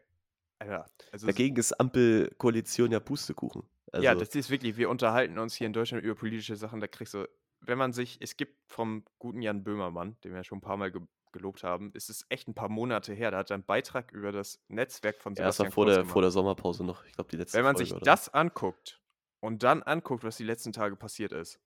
Alter, 0.59 0.87
also 1.11 1.27
Dagegen 1.27 1.55
ist 1.55 1.71
Ampelkoalition 1.79 2.91
ja 2.91 2.99
Pustekuchen. 2.99 3.69
Also, 3.91 4.03
ja, 4.03 4.15
das 4.15 4.33
ist 4.35 4.49
wirklich, 4.49 4.75
wir 4.75 4.89
unterhalten 4.89 5.37
uns 5.37 5.53
hier 5.55 5.67
in 5.67 5.73
Deutschland 5.73 6.03
über 6.03 6.15
politische 6.15 6.55
Sachen, 6.55 6.79
da 6.81 6.87
kriegst 6.87 7.13
du, 7.13 7.27
wenn 7.61 7.77
man 7.77 7.93
sich, 7.93 8.17
es 8.21 8.37
gibt 8.37 8.55
vom 8.71 9.03
guten 9.19 9.41
Jan 9.41 9.63
Böhmermann, 9.63 10.17
den 10.23 10.33
wir 10.33 10.43
schon 10.43 10.59
ein 10.59 10.61
paar 10.61 10.77
Mal 10.77 10.91
ge 10.91 11.01
gelobt 11.33 11.63
haben, 11.63 11.91
ist 11.93 12.09
es 12.09 12.25
echt 12.29 12.47
ein 12.47 12.55
paar 12.55 12.69
Monate 12.69 13.13
her, 13.13 13.31
da 13.31 13.39
hat 13.39 13.51
er 13.51 13.55
einen 13.55 13.65
Beitrag 13.65 14.11
über 14.13 14.31
das 14.31 14.59
Netzwerk 14.69 15.21
von 15.21 15.35
ja, 15.35 15.43
das 15.43 15.59
war 15.59 15.65
Sebastian 15.65 15.71
vor 15.73 15.83
Kurz 15.83 15.93
der, 15.93 16.03
gemacht. 16.03 16.13
vor 16.13 16.21
der 16.21 16.31
Sommerpause 16.31 16.83
noch. 16.85 17.05
Ich 17.05 17.13
glaube, 17.13 17.29
die 17.29 17.35
letzte 17.35 17.57
Wenn 17.57 17.65
man 17.65 17.75
Folge 17.75 17.85
sich 17.85 17.95
oder 17.95 18.05
das 18.05 18.33
anguckt 18.33 19.01
und 19.41 19.61
dann 19.61 19.83
anguckt, 19.83 20.23
was 20.23 20.37
die 20.37 20.45
letzten 20.45 20.71
Tage 20.71 20.95
passiert 20.95 21.33
ist, 21.33 21.59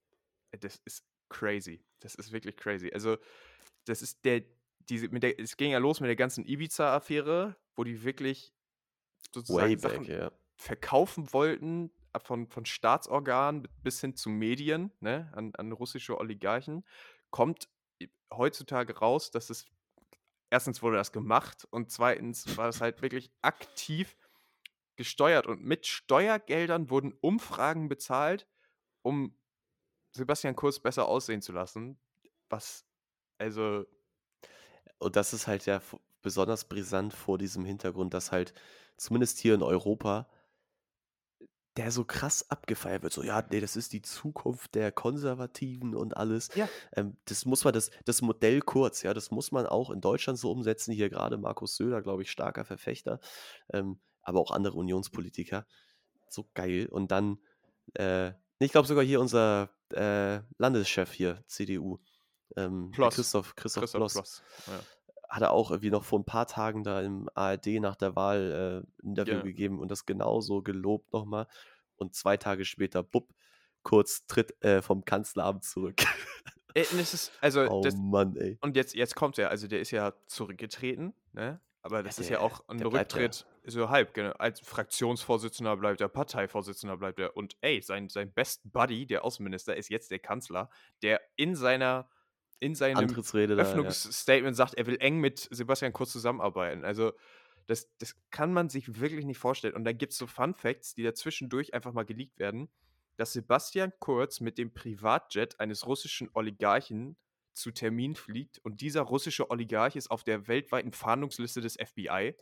äh, 0.50 0.58
das 0.58 0.82
ist 0.84 1.04
crazy. 1.28 1.84
Das 2.00 2.16
ist 2.16 2.32
wirklich 2.32 2.56
crazy. 2.56 2.90
Also, 2.92 3.16
das 3.84 4.02
ist 4.02 4.24
der, 4.24 4.42
diese, 4.88 5.08
mit 5.08 5.22
der, 5.22 5.38
es 5.38 5.56
ging 5.56 5.70
ja 5.70 5.78
los 5.78 6.00
mit 6.00 6.08
der 6.08 6.16
ganzen 6.16 6.44
Ibiza-Affäre, 6.44 7.56
wo 7.74 7.84
die 7.84 8.02
wirklich 8.02 8.52
sozusagen 9.32 9.68
Way 9.68 9.78
Sachen 9.78 10.06
back, 10.06 10.08
ja. 10.08 10.32
verkaufen 10.56 11.32
wollten, 11.32 11.90
von, 12.18 12.48
von 12.48 12.66
Staatsorganen 12.66 13.68
bis 13.82 14.00
hin 14.00 14.14
zu 14.16 14.28
Medien, 14.30 14.92
ne, 15.00 15.30
an, 15.34 15.52
an 15.56 15.72
russische 15.72 16.18
Oligarchen, 16.18 16.84
kommt 17.30 17.68
heutzutage 18.32 18.98
raus, 18.98 19.30
dass 19.30 19.50
es 19.50 19.66
erstens 20.50 20.82
wurde 20.82 20.96
das 20.96 21.12
gemacht 21.12 21.66
und 21.70 21.90
zweitens 21.90 22.56
war 22.56 22.68
es 22.68 22.80
halt 22.80 23.02
wirklich 23.02 23.32
aktiv 23.42 24.16
gesteuert 24.96 25.46
und 25.46 25.64
mit 25.64 25.86
Steuergeldern 25.86 26.90
wurden 26.90 27.12
Umfragen 27.20 27.88
bezahlt, 27.88 28.46
um 29.02 29.38
Sebastian 30.12 30.56
Kurz 30.56 30.80
besser 30.80 31.08
aussehen 31.08 31.42
zu 31.42 31.52
lassen. 31.52 31.98
Was, 32.50 32.86
also, 33.38 33.86
Und 34.98 35.16
das 35.16 35.32
ist 35.32 35.46
halt 35.46 35.66
ja 35.66 35.80
besonders 36.22 36.68
brisant 36.68 37.12
vor 37.14 37.38
diesem 37.38 37.64
Hintergrund, 37.64 38.14
dass 38.14 38.32
halt 38.32 38.54
zumindest 38.96 39.38
hier 39.38 39.54
in 39.54 39.62
Europa 39.62 40.28
der 41.76 41.90
so 41.90 42.04
krass 42.04 42.50
abgefeiert 42.50 43.02
wird. 43.02 43.12
So, 43.12 43.22
ja, 43.22 43.42
nee, 43.50 43.60
das 43.60 43.76
ist 43.76 43.92
die 43.92 44.02
Zukunft 44.02 44.74
der 44.74 44.92
Konservativen 44.92 45.94
und 45.94 46.16
alles. 46.16 46.50
Ja. 46.54 46.68
Ähm, 46.94 47.16
das 47.24 47.46
muss 47.46 47.64
man, 47.64 47.72
das, 47.72 47.90
das 48.04 48.20
Modell 48.20 48.60
kurz, 48.60 49.02
ja, 49.02 49.14
das 49.14 49.30
muss 49.30 49.52
man 49.52 49.66
auch 49.66 49.90
in 49.90 50.00
Deutschland 50.00 50.38
so 50.38 50.50
umsetzen. 50.50 50.92
Hier 50.92 51.08
gerade 51.08 51.38
Markus 51.38 51.76
Söder, 51.76 52.02
glaube 52.02 52.22
ich, 52.22 52.30
starker 52.30 52.64
Verfechter, 52.64 53.20
ähm, 53.72 53.98
aber 54.22 54.40
auch 54.40 54.50
andere 54.50 54.76
Unionspolitiker. 54.76 55.66
So 56.28 56.48
geil. 56.54 56.88
Und 56.90 57.10
dann, 57.10 57.38
äh, 57.94 58.32
ich 58.58 58.72
glaube 58.72 58.86
sogar 58.86 59.04
hier 59.04 59.20
unser 59.20 59.70
äh, 59.90 60.40
Landeschef 60.58 61.12
hier, 61.12 61.42
CDU, 61.46 61.98
ähm. 62.56 62.90
Christoph, 62.92 63.54
Christoph, 63.56 63.82
Christoph 63.82 63.92
Ploss, 63.92 64.12
Ploss. 64.12 64.42
Ja. 64.66 64.80
Hat 65.32 65.40
er 65.42 65.52
auch 65.52 65.70
irgendwie 65.70 65.90
noch 65.90 66.04
vor 66.04 66.18
ein 66.20 66.24
paar 66.26 66.46
Tagen 66.46 66.84
da 66.84 67.00
im 67.00 67.28
ARD 67.34 67.80
nach 67.80 67.96
der 67.96 68.14
Wahl 68.14 68.84
äh, 68.84 69.02
ein 69.02 69.08
Interview 69.08 69.36
Ja. 69.36 69.40
gegeben 69.42 69.78
und 69.80 69.90
das 69.90 70.04
genauso 70.04 70.60
gelobt 70.62 71.12
nochmal. 71.12 71.46
Und 71.96 72.14
zwei 72.14 72.36
Tage 72.36 72.64
später, 72.66 73.02
bupp, 73.02 73.32
kurz 73.82 74.26
tritt 74.26 74.62
äh, 74.62 74.82
vom 74.82 75.04
Kanzleramt 75.06 75.64
zurück. 75.64 76.02
Und 76.74 76.98
es 76.98 77.14
ist, 77.14 77.32
also, 77.40 77.62
oh 77.68 77.82
das, 77.82 77.94
Mann, 77.96 78.36
ey. 78.36 78.58
und 78.60 78.76
jetzt, 78.76 78.94
jetzt 78.94 79.14
kommt 79.14 79.38
er, 79.38 79.50
also 79.50 79.68
der 79.68 79.80
ist 79.80 79.90
ja 79.90 80.12
zurückgetreten, 80.26 81.14
ne? 81.32 81.60
Aber 81.84 82.02
das 82.02 82.18
ist 82.18 82.28
ja 82.28 82.36
der- 82.38 82.42
auch 82.42 82.62
ein 82.68 82.76
bleibt 82.78 82.92
ja. 83.14 83.20
Rücktritt, 83.20 83.46
so 83.64 83.90
halb, 83.90 84.14
genau. 84.14 84.30
Als 84.32 84.60
Fraktionsvorsitzender 84.60 85.76
bleibt 85.76 86.00
er, 86.00 86.08
Parteivorsitzender 86.08 86.96
bleibt 86.96 87.18
er. 87.18 87.36
Und 87.36 87.56
ey, 87.60 87.82
sein, 87.82 88.08
sein 88.08 88.32
Best 88.32 88.60
Buddy, 88.72 89.04
der 89.06 89.24
Außenminister, 89.24 89.76
ist 89.76 89.88
jetzt 89.88 90.10
der 90.10 90.18
Kanzler, 90.20 90.70
der 91.02 91.20
in 91.36 91.56
seiner, 91.56 92.08
in 92.62 92.76
seinem 92.76 93.08
da. 93.08 93.54
Ja. 93.56 93.62
Öffnungsstatement 93.62 94.56
sagt, 94.56 94.74
er 94.74 94.86
will 94.86 94.96
eng 95.00 95.18
mit 95.18 95.48
Sebastian 95.50 95.92
Kurz 95.92 96.12
zusammenarbeiten. 96.12 96.84
Also, 96.84 97.12
das, 97.66 97.90
das 97.98 98.16
kann 98.30 98.52
man 98.52 98.68
sich 98.68 99.00
wirklich 99.00 99.24
nicht 99.24 99.38
vorstellen. 99.38 99.74
Und 99.74 99.84
dann 99.84 99.98
gibt 99.98 100.12
es 100.12 100.18
so 100.18 100.26
Fun 100.26 100.54
Facts, 100.54 100.94
die 100.94 101.02
dazwischendurch 101.02 101.74
einfach 101.74 101.92
mal 101.92 102.04
geleakt 102.04 102.38
werden, 102.38 102.68
dass 103.16 103.32
Sebastian 103.32 103.92
Kurz 103.98 104.40
mit 104.40 104.58
dem 104.58 104.72
Privatjet 104.72 105.58
eines 105.58 105.86
russischen 105.86 106.30
Oligarchen 106.34 107.16
zu 107.52 107.72
Termin 107.72 108.14
fliegt 108.14 108.58
und 108.60 108.80
dieser 108.80 109.02
russische 109.02 109.50
Oligarch 109.50 109.96
ist 109.96 110.10
auf 110.10 110.24
der 110.24 110.48
weltweiten 110.48 110.92
Fahndungsliste 110.92 111.60
des 111.60 111.74
FBI. 111.74 112.34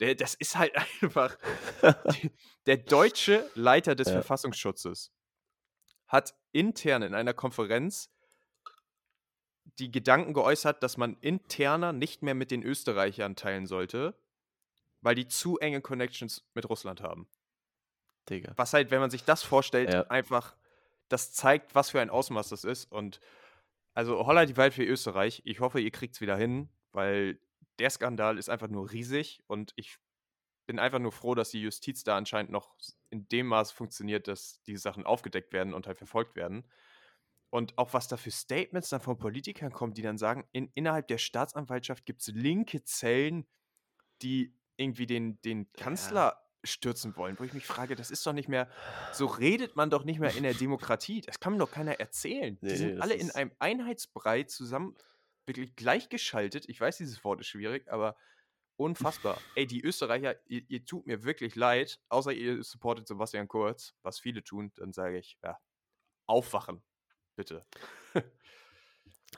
Der, 0.00 0.14
das 0.14 0.34
ist 0.34 0.56
halt 0.56 0.72
einfach 1.02 1.36
der 2.66 2.78
deutsche 2.78 3.48
Leiter 3.54 3.94
des 3.94 4.08
Ja. 4.08 4.14
Verfassungsschutzes 4.14 5.12
hat 6.06 6.34
intern 6.52 7.02
in 7.02 7.14
einer 7.14 7.34
Konferenz 7.34 8.10
die 9.78 9.90
Gedanken 9.90 10.34
geäußert, 10.34 10.82
dass 10.82 10.96
man 10.96 11.16
interner 11.20 11.92
nicht 11.92 12.22
mehr 12.22 12.34
mit 12.34 12.50
den 12.50 12.62
Österreichern 12.62 13.36
teilen 13.36 13.66
sollte, 13.66 14.14
weil 15.00 15.14
die 15.14 15.28
zu 15.28 15.58
enge 15.58 15.80
Connections 15.80 16.48
mit 16.54 16.68
Russland 16.68 17.00
haben. 17.00 17.28
Digga. 18.28 18.52
Was 18.56 18.72
halt, 18.72 18.90
wenn 18.90 19.00
man 19.00 19.10
sich 19.10 19.24
das 19.24 19.42
vorstellt, 19.42 19.92
Ja. 19.92 20.02
einfach, 20.08 20.56
das 21.08 21.32
zeigt, 21.32 21.74
was 21.74 21.90
für 21.90 22.00
ein 22.00 22.10
Ausmaß 22.10 22.48
das 22.48 22.64
ist. 22.64 22.90
Und 22.90 23.20
also 23.94 24.26
Holla 24.26 24.46
die 24.46 24.56
Welt 24.56 24.74
für 24.74 24.84
Österreich. 24.84 25.42
Ich 25.44 25.60
hoffe, 25.60 25.80
ihr 25.80 25.90
kriegt 25.90 26.14
es 26.14 26.20
wieder 26.20 26.36
hin, 26.36 26.68
weil 26.92 27.38
der 27.78 27.90
Skandal 27.90 28.38
ist 28.38 28.48
einfach 28.50 28.68
nur 28.68 28.90
riesig 28.90 29.42
und 29.46 29.72
ich 29.76 29.98
bin 30.66 30.78
einfach 30.78 30.98
nur 30.98 31.12
froh, 31.12 31.34
dass 31.34 31.50
die 31.50 31.62
Justiz 31.62 32.04
da 32.04 32.16
anscheinend 32.16 32.52
noch 32.52 32.74
in 33.08 33.26
dem 33.28 33.46
Maß 33.46 33.72
funktioniert, 33.72 34.28
dass 34.28 34.62
diese 34.64 34.82
Sachen 34.82 35.06
aufgedeckt 35.06 35.52
werden 35.52 35.72
und 35.72 35.86
halt 35.86 35.96
verfolgt 35.96 36.36
werden. 36.36 36.64
Und 37.50 37.78
auch 37.78 37.94
was 37.94 38.08
da 38.08 38.16
für 38.16 38.30
Statements 38.30 38.90
dann 38.90 39.00
von 39.00 39.18
Politikern 39.18 39.72
kommen, 39.72 39.94
die 39.94 40.02
dann 40.02 40.18
sagen, 40.18 40.46
in, 40.52 40.70
innerhalb 40.74 41.08
der 41.08 41.18
Staatsanwaltschaft 41.18 42.04
gibt 42.04 42.20
es 42.20 42.28
linke 42.28 42.84
Zellen, 42.84 43.46
die 44.20 44.54
irgendwie 44.76 45.06
den, 45.06 45.40
den 45.42 45.72
Kanzler 45.72 46.42
stürzen 46.64 47.16
wollen, 47.16 47.38
wo 47.38 47.44
ich 47.44 47.52
mich 47.52 47.66
frage, 47.66 47.96
das 47.96 48.10
ist 48.10 48.26
doch 48.26 48.32
nicht 48.32 48.48
mehr, 48.48 48.68
so 49.12 49.26
redet 49.26 49.76
man 49.76 49.90
doch 49.90 50.04
nicht 50.04 50.18
mehr 50.20 50.34
in 50.34 50.42
der 50.42 50.54
Demokratie. 50.54 51.20
Das 51.20 51.40
kann 51.40 51.54
mir 51.54 51.58
doch 51.60 51.70
keiner 51.70 52.00
erzählen. 52.00 52.58
Nee, 52.60 52.70
die 52.70 52.76
sind 52.76 53.00
alle 53.00 53.14
in 53.14 53.30
einem 53.30 53.52
Einheitsbrei 53.58 54.42
zusammen, 54.44 54.96
wirklich 55.46 55.76
gleichgeschaltet. 55.76 56.68
Ich 56.68 56.80
weiß, 56.80 56.98
dieses 56.98 57.24
Wort 57.24 57.40
ist 57.40 57.46
schwierig, 57.46 57.90
aber 57.90 58.16
unfassbar. 58.76 59.40
Ey, 59.54 59.66
die 59.66 59.82
Österreicher, 59.82 60.36
ihr, 60.46 60.62
ihr 60.68 60.84
tut 60.84 61.06
mir 61.06 61.24
wirklich 61.24 61.56
leid, 61.56 62.00
außer 62.08 62.32
ihr 62.32 62.62
supportet 62.62 63.06
Sebastian 63.08 63.48
Kurz, 63.48 63.94
was 64.02 64.18
viele 64.18 64.44
tun, 64.44 64.72
dann 64.76 64.92
sage 64.92 65.18
ich, 65.18 65.38
ja, 65.42 65.58
aufwachen, 66.26 66.82
bitte. 67.38 67.64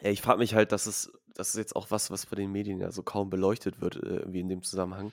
Ja, 0.03 0.11
ich 0.11 0.22
frage 0.22 0.38
mich 0.38 0.55
halt, 0.55 0.72
dass 0.72 0.86
es, 0.86 1.12
das 1.34 1.51
ist 1.51 1.57
jetzt 1.57 1.76
auch 1.76 1.90
was, 1.90 2.11
was 2.11 2.24
von 2.24 2.38
den 2.38 2.51
Medien 2.51 2.80
ja 2.80 2.90
so 2.90 3.03
kaum 3.03 3.28
beleuchtet 3.28 3.80
wird, 3.82 3.96
äh, 3.96 4.16
irgendwie 4.20 4.40
in 4.40 4.48
dem 4.48 4.62
Zusammenhang. 4.62 5.12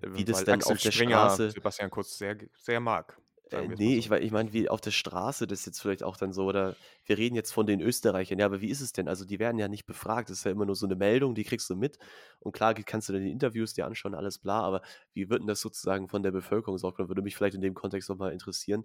Wie 0.00 0.24
das 0.24 0.38
Weil 0.38 0.44
denn 0.44 0.54
Axel 0.54 0.72
auf 0.72 0.80
der 0.80 0.92
Springer 0.92 1.26
Straße- 1.26 1.50
Sebastian 1.50 1.90
Kurz 1.90 2.16
sehr, 2.16 2.36
sehr 2.56 2.80
mag. 2.80 3.18
Äh, 3.50 3.66
nee, 3.66 3.96
ich, 3.96 4.06
so. 4.06 4.14
ich 4.14 4.30
meine, 4.30 4.52
wie 4.52 4.68
auf 4.68 4.80
der 4.80 4.92
Straße 4.92 5.48
das 5.48 5.66
jetzt 5.66 5.80
vielleicht 5.80 6.04
auch 6.04 6.16
dann 6.16 6.32
so, 6.32 6.44
oder 6.44 6.76
wir 7.04 7.18
reden 7.18 7.34
jetzt 7.34 7.50
von 7.50 7.66
den 7.66 7.80
Österreichern, 7.80 8.38
ja, 8.38 8.46
aber 8.46 8.60
wie 8.60 8.70
ist 8.70 8.80
es 8.80 8.92
denn? 8.92 9.08
Also 9.08 9.24
die 9.24 9.40
werden 9.40 9.58
ja 9.58 9.66
nicht 9.66 9.86
befragt, 9.86 10.30
das 10.30 10.38
ist 10.38 10.44
ja 10.44 10.52
immer 10.52 10.66
nur 10.66 10.76
so 10.76 10.86
eine 10.86 10.94
Meldung, 10.94 11.34
die 11.34 11.42
kriegst 11.42 11.68
du 11.68 11.74
mit 11.74 11.98
und 12.38 12.52
klar 12.52 12.74
kannst 12.74 13.08
du 13.08 13.12
dann 13.12 13.22
die 13.22 13.32
Interviews 13.32 13.74
dir 13.74 13.86
anschauen, 13.86 14.14
alles 14.14 14.38
bla, 14.38 14.60
aber 14.60 14.82
wie 15.14 15.28
wird 15.28 15.40
denn 15.40 15.48
das 15.48 15.60
sozusagen 15.60 16.08
von 16.08 16.22
der 16.22 16.30
Bevölkerung 16.30 16.78
so 16.78 16.86
aufgenommen? 16.86 17.10
Würde 17.10 17.22
mich 17.22 17.36
vielleicht 17.36 17.56
in 17.56 17.60
dem 17.60 17.74
Kontext 17.74 18.08
nochmal 18.08 18.32
interessieren. 18.32 18.84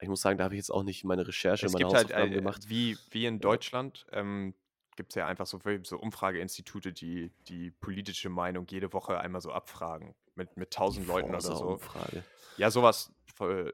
Ich 0.00 0.08
muss 0.08 0.20
sagen, 0.20 0.38
da 0.38 0.44
habe 0.44 0.54
ich 0.54 0.58
jetzt 0.58 0.70
auch 0.70 0.84
nicht 0.84 1.04
meine 1.04 1.26
Recherche, 1.26 1.66
Es 1.66 1.72
meine 1.72 1.84
gibt 1.84 1.94
halt, 1.94 2.06
Hausaufgaben 2.08 2.32
äh, 2.32 2.34
gemacht. 2.36 2.68
wie, 2.68 2.96
wie 3.10 3.26
in 3.26 3.40
Deutschland, 3.40 4.06
ähm, 4.12 4.54
gibt 4.96 5.10
es 5.10 5.14
ja 5.16 5.26
einfach 5.26 5.46
so, 5.46 5.60
so 5.82 5.98
Umfrageinstitute, 5.98 6.92
die 6.92 7.30
die 7.48 7.70
politische 7.70 8.28
Meinung 8.28 8.66
jede 8.68 8.92
Woche 8.92 9.18
einmal 9.20 9.40
so 9.40 9.52
abfragen. 9.52 10.14
Mit, 10.34 10.56
mit 10.56 10.70
tausend 10.70 11.08
Leuten 11.08 11.30
oder 11.30 11.40
so. 11.40 11.48
Forsa-Umfrage. 11.48 12.24
Ja, 12.58 12.70
sowas 12.70 13.12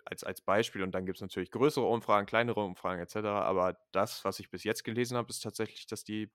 als, 0.05 0.25
als 0.25 0.41
Beispiel. 0.41 0.83
Und 0.83 0.93
dann 0.93 1.07
gibt 1.07 1.19
es 1.19 1.23
natürlich 1.23 1.51
größere 1.51 1.85
Umfragen, 1.85 2.27
kleinere 2.27 2.61
Umfragen 2.61 3.01
etc. 3.03 3.17
Aber 3.17 3.79
das, 3.93 4.25
was 4.25 4.41
ich 4.41 4.51
bis 4.51 4.65
jetzt 4.65 4.85
gelesen 4.85 5.17
habe, 5.17 5.31
ist 5.31 5.43
tatsächlich, 5.43 5.87
dass 5.87 6.05
die, 6.05 6.31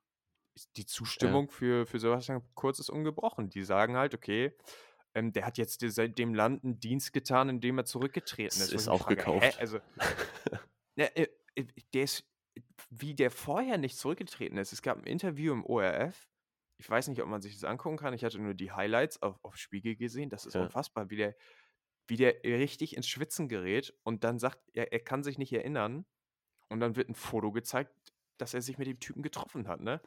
die 0.78 0.86
Zustimmung 0.86 1.50
für, 1.50 1.86
für 1.86 2.00
Sebastian 2.00 2.42
Kurz 2.56 2.80
ist 2.80 2.90
ungebrochen. 2.90 3.50
Die 3.50 3.64
sagen 3.64 3.98
halt, 3.98 4.14
okay, 4.14 4.54
ähm, 5.20 5.34
der 5.34 5.46
hat 5.46 5.58
jetzt 5.58 5.82
seit 5.82 6.18
dem 6.18 6.34
Land 6.34 6.64
einen 6.64 6.80
Dienst 6.80 7.14
getan, 7.14 7.50
indem 7.50 7.78
er 7.78 7.86
zurückgetreten 7.86 8.60
Das 8.60 8.72
ist. 8.72 8.88
Auch 8.88 9.08
gekauft. 9.08 9.58
Hä? 9.58 9.60
Also, 9.60 9.80
ne, 10.96 11.16
äh, 11.16 11.28
äh, 11.56 11.66
der 11.94 12.04
ist, 12.04 12.24
wie 12.90 13.14
der 13.14 13.30
vorher 13.30 13.78
nicht 13.78 13.98
zurückgetreten 13.98 14.58
ist. 14.58 14.74
Es 14.74 14.82
gab 14.82 14.98
ein 14.98 15.04
Interview 15.04 15.54
im 15.54 15.66
ORF. 15.66 16.28
Ich 16.78 16.90
weiß 16.90 17.10
nicht, 17.10 17.22
ob 17.22 17.28
man 17.28 17.42
sich 17.42 17.54
das 17.54 17.66
angucken 17.66 17.98
kann. 17.98 18.14
Ich 18.14 18.24
hatte 18.24 18.40
nur 18.40 18.54
die 18.54 18.72
Highlights 18.72 19.22
auf, 19.22 19.38
auf 19.44 19.58
Spiegel 19.58 19.96
gesehen. 19.98 20.30
Das 20.30 20.46
ist 20.46 20.54
Ja. 20.54 20.62
unfassbar, 20.62 21.10
wie 21.10 21.18
der, 21.18 21.36
wie 22.08 22.16
der 22.16 22.42
richtig 22.44 22.96
ins 22.96 23.08
Schwitzen 23.08 23.50
gerät 23.50 23.94
und 24.04 24.24
dann 24.24 24.40
sagt, 24.40 24.60
er, 24.74 24.94
er 24.94 25.02
kann 25.02 25.22
sich 25.24 25.38
nicht 25.38 25.52
erinnern. 25.52 26.06
Und 26.70 26.80
dann 26.80 26.96
wird 26.96 27.10
ein 27.10 27.16
Foto 27.16 27.52
gezeigt, 27.52 27.92
dass 28.38 28.54
er 28.54 28.62
sich 28.62 28.78
mit 28.78 28.88
dem 28.88 29.00
Typen 29.00 29.22
getroffen 29.24 29.68
hat, 29.68 29.82
ne? 29.82 30.02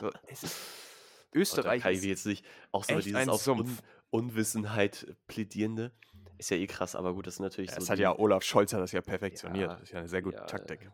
So, 0.00 0.10
es 0.28 0.42
ist, 0.44 0.56
Und 0.56 1.34
da 1.34 1.40
Österreich 1.40 1.82
kann 1.82 1.92
ich 1.92 2.02
jetzt 2.02 2.26
nicht, 2.26 2.44
auch 2.70 2.84
so 2.84 2.98
dieses 2.98 3.28
auf 3.28 3.46
Un. 3.46 3.78
Unwissenheit 4.12 5.16
plädierende, 5.26 5.90
ist 6.36 6.50
ja 6.50 6.58
eh 6.58 6.66
krass, 6.66 6.94
aber 6.94 7.14
gut, 7.14 7.26
das 7.26 7.34
ist 7.34 7.40
natürlich 7.40 7.70
Ja, 7.70 7.76
so 7.76 7.80
Das 7.80 7.90
hat 7.90 7.98
ja 7.98 8.18
Olaf 8.18 8.42
Scholz 8.42 8.72
hat 8.72 8.80
das 8.80 8.92
ja 8.92 9.00
perfektioniert. 9.00 9.70
Ja, 9.70 9.74
das 9.74 9.82
ist 9.84 9.92
ja 9.92 9.98
eine 10.00 10.08
sehr 10.08 10.22
gute 10.22 10.36
ja, 10.36 10.44
Taktik. 10.44 10.90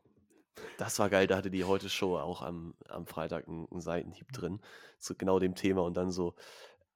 Das 0.77 0.99
war 0.99 1.11
geil, 1.11 1.27
da 1.27 1.37
hatte 1.37 1.51
die 1.51 1.65
heute 1.65 1.89
Show 1.89 2.17
auch 2.17 2.43
am, 2.43 2.75
am 2.89 3.07
Freitag 3.07 3.49
einen, 3.49 3.67
einen 3.71 3.81
Seitenhieb 3.81 4.31
drin 4.33 4.61
zu 4.99 5.17
genau 5.17 5.41
dem 5.41 5.55
Thema 5.57 5.83
und 5.83 5.97
dann 5.97 6.13
so, 6.13 6.37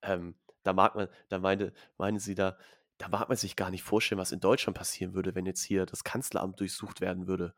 ähm, 0.03 0.37
da 0.63 0.73
mag 0.73 0.95
man, 0.95 1.09
da 1.29 1.41
meinte, 1.41 1.73
meinte 1.99 2.21
sie 2.21 2.37
da, 2.37 2.57
da 2.99 3.09
mag 3.09 3.29
man 3.29 3.37
sich 3.37 3.57
gar 3.57 3.71
nicht 3.71 3.83
vorstellen, 3.83 4.21
was 4.21 4.31
in 4.31 4.41
Deutschland 4.41 4.77
passieren 4.77 5.15
würde, 5.15 5.35
wenn 5.35 5.47
jetzt 5.47 5.63
hier 5.63 5.87
das 5.87 6.05
Kanzleramt 6.05 6.61
durchsucht 6.61 7.01
werden 7.01 7.27
würde. 7.27 7.55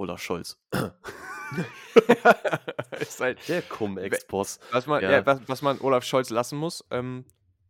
Olaf 0.00 0.20
Scholz. 0.22 0.58
halt, 3.20 3.48
Der 3.48 3.62
Cum-Ex-Boss. 3.62 4.60
was, 4.72 4.86
man, 4.86 5.02
Ja. 5.02 5.10
ja. 5.10 5.26
was, 5.26 5.40
was 5.46 5.60
man 5.62 5.78
Olaf 5.80 6.04
Scholz 6.04 6.30
lassen 6.30 6.56
muss, 6.56 6.84
ähm, 6.90 7.26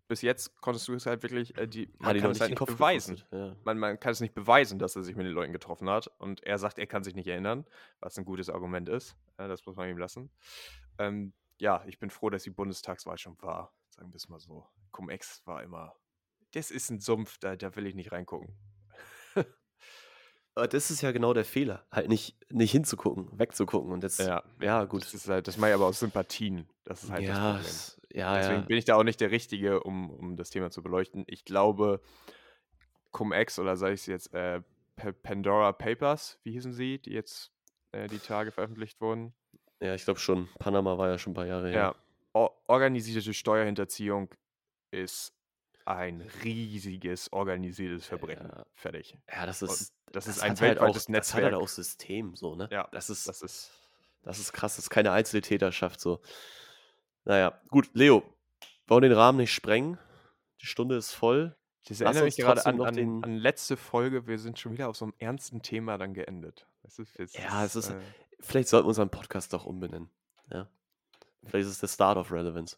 bis 0.07 0.23
jetzt 0.23 0.57
konntest 0.61 0.87
du 0.87 0.95
es 0.95 1.07
halt 1.07 1.25
wirklich, 1.25 1.59
äh, 1.59 1.67
die, 1.67 1.93
man 1.99 2.15
Hat 2.15 2.23
kann 2.23 2.31
es 2.31 2.37
nicht 2.37 2.41
halt 2.41 2.51
nicht 2.51 2.59
Kopf 2.59 2.71
beweisen. 2.71 3.23
Ja. 3.33 3.57
Man, 3.65 3.79
man 3.79 3.99
kann 3.99 4.13
es 4.13 4.21
nicht 4.21 4.35
beweisen, 4.35 4.79
dass 4.79 4.95
er 4.95 5.03
sich 5.03 5.17
mit 5.17 5.27
den 5.27 5.33
Leuten 5.33 5.53
getroffen 5.53 5.91
hat. 5.91 6.09
Und 6.19 6.45
er 6.45 6.59
sagt, 6.59 6.79
er 6.79 6.87
kann 6.87 7.03
sich 7.03 7.17
nicht 7.17 7.27
erinnern, 7.27 7.67
was 7.99 8.17
ein 8.17 8.25
gutes 8.25 8.49
Argument 8.49 8.89
ist. 8.89 9.17
Äh, 9.37 9.49
das 9.49 9.67
muss 9.67 9.75
man 9.75 9.89
ihm 9.89 9.99
lassen. 9.99 10.31
Ähm, 10.99 11.33
ja, 11.59 11.83
ich 11.87 11.99
bin 11.99 12.11
froh, 12.11 12.31
dass 12.31 12.45
die 12.45 12.51
Bundestagswahl 12.51 13.19
schon 13.19 13.41
war. 13.43 13.73
Sagen 13.89 14.13
wir 14.13 14.17
es 14.17 14.29
mal 14.29 14.39
so. 14.39 14.69
Cum-Ex 14.93 15.43
war 15.47 15.63
immer. 15.65 15.97
Das 16.53 16.71
ist 16.71 16.91
ein 16.91 17.01
Sumpf, 17.01 17.39
da, 17.39 17.57
da 17.57 17.75
will 17.75 17.87
ich 17.87 17.95
nicht 17.95 18.13
reingucken. 18.13 18.57
Aber 20.61 20.69
das 20.69 20.91
ist 20.91 21.01
ja 21.01 21.11
genau 21.11 21.33
der 21.33 21.47
Fehler, 21.47 21.87
halt 21.91 22.09
nicht, 22.11 22.37
nicht 22.53 22.71
hinzugucken, 22.71 23.29
wegzugucken 23.39 23.93
und 23.93 24.03
jetzt, 24.03 24.19
Ja, 24.21 24.43
ja 24.61 24.85
gut. 24.85 25.03
Das, 25.03 25.15
ist 25.15 25.27
halt, 25.29 25.49
das 25.49 25.57
mache 25.57 25.71
ich 25.71 25.75
aber 25.75 25.87
aus 25.87 26.01
Sympathien. 26.01 26.69
Das 26.85 27.03
ist 27.03 27.11
halt 27.11 27.23
ja, 27.23 27.55
das 27.57 27.97
Problem. 28.01 28.21
ja, 28.21 28.37
Deswegen 28.37 28.61
ja. 28.61 28.67
bin 28.67 28.77
ich 28.77 28.85
da 28.85 28.97
auch 28.97 29.03
nicht 29.03 29.21
der 29.23 29.31
Richtige, 29.31 29.83
um, 29.83 30.11
um 30.11 30.37
das 30.37 30.51
Thema 30.51 30.71
zu 30.71 30.83
beleuchten. 30.83 31.25
Ich 31.29 31.47
glaube, 31.47 32.03
Cum-Ex 33.13 33.59
oder 33.59 33.77
sei 33.77 33.93
es 33.93 34.05
jetzt 34.05 34.35
äh, 34.35 34.61
Pandora 35.23 35.73
Papers, 35.73 36.39
wie 36.45 36.53
hießen 36.53 36.75
sie, 36.75 36.99
die 36.99 37.13
jetzt 37.13 37.53
äh, 37.93 38.07
die 38.09 38.19
Tage 38.19 38.53
veröffentlicht 38.53 39.01
wurden? 39.01 39.33
Ja, 39.81 39.95
ich 39.95 40.05
glaube 40.05 40.21
schon. 40.21 40.49
Panama 40.59 40.99
war 40.99 41.09
ja 41.09 41.17
schon 41.19 41.33
ein 41.33 41.37
paar 41.37 41.47
Jahre 41.47 41.69
Ja. 41.69 41.73
her. 41.73 41.97
or 42.35 42.55
organisierte 42.69 43.33
Steuerhinterziehung 43.33 44.29
ist 44.91 45.33
ein 45.97 46.21
riesiges 46.45 47.33
organisiertes 47.33 48.07
Verbrechen. 48.07 48.49
Ja. 48.49 48.65
Fertig. 48.75 49.17
Ja, 49.31 49.47
das 49.47 49.63
Und 49.63 49.71
ist, 49.71 49.93
das 50.13 50.27
ist 50.27 50.39
das 50.39 50.43
ein 50.43 50.51
hat 50.53 50.61
halt 50.61 50.79
auch, 50.79 50.83
weltweites 50.87 51.07
das 51.07 51.29
hat 51.29 51.35
halt 51.35 51.45
Netzwerk. 51.45 51.63
auch 51.63 51.69
System, 51.69 52.37
so, 52.37 52.55
ne? 52.57 52.69
Ja, 52.71 52.89
Das 52.93 53.11
ist, 53.11 53.29
das 53.29 53.43
ist 53.43 53.73
das 54.23 54.39
ist 54.39 54.53
krass, 54.53 54.77
das 54.77 54.85
ist 54.87 54.91
keine 54.91 55.13
Einzeltäterschaft, 55.13 55.99
so. 56.01 56.21
Naja, 57.25 57.59
gut, 57.69 57.91
Leo, 57.95 58.23
wollen 58.87 59.03
den 59.03 59.13
Rahmen 59.13 59.39
nicht 59.39 59.53
sprengen. 59.53 59.99
Die 60.61 60.67
Stunde 60.67 60.97
ist 60.97 61.13
voll. 61.13 61.57
Das 61.89 62.01
erinnert 62.01 62.25
mich 62.25 62.37
gerade 62.37 62.65
an, 62.67 62.81
an, 62.83 63.25
an 63.25 63.37
letzte 63.37 63.77
Folge. 63.77 64.27
Wir 64.27 64.39
sind 64.39 64.59
schon 64.59 64.73
wieder 64.73 64.89
auf 64.89 64.97
so 64.97 65.07
einem 65.07 65.15
ernsten 65.19 65.63
Thema 65.63 65.97
dann 65.97 66.13
geendet. 66.13 66.67
Ist 66.85 66.99
jetzt, 67.19 67.37
Ja, 67.39 67.65
es 67.65 67.77
ist- 67.77 67.91
äh, 67.91 68.01
Vielleicht 68.41 68.69
sollten 68.69 68.85
wir 68.87 68.89
unseren 68.89 69.11
Podcast 69.11 69.53
doch 69.53 69.65
umbenennen. 69.67 70.11
Ja. 70.51 70.67
Vielleicht 71.47 71.67
ist 71.67 71.73
es 71.73 71.81
der 71.81 71.89
Start 71.89 72.17
of 72.19 72.33
Relevance. 72.33 72.77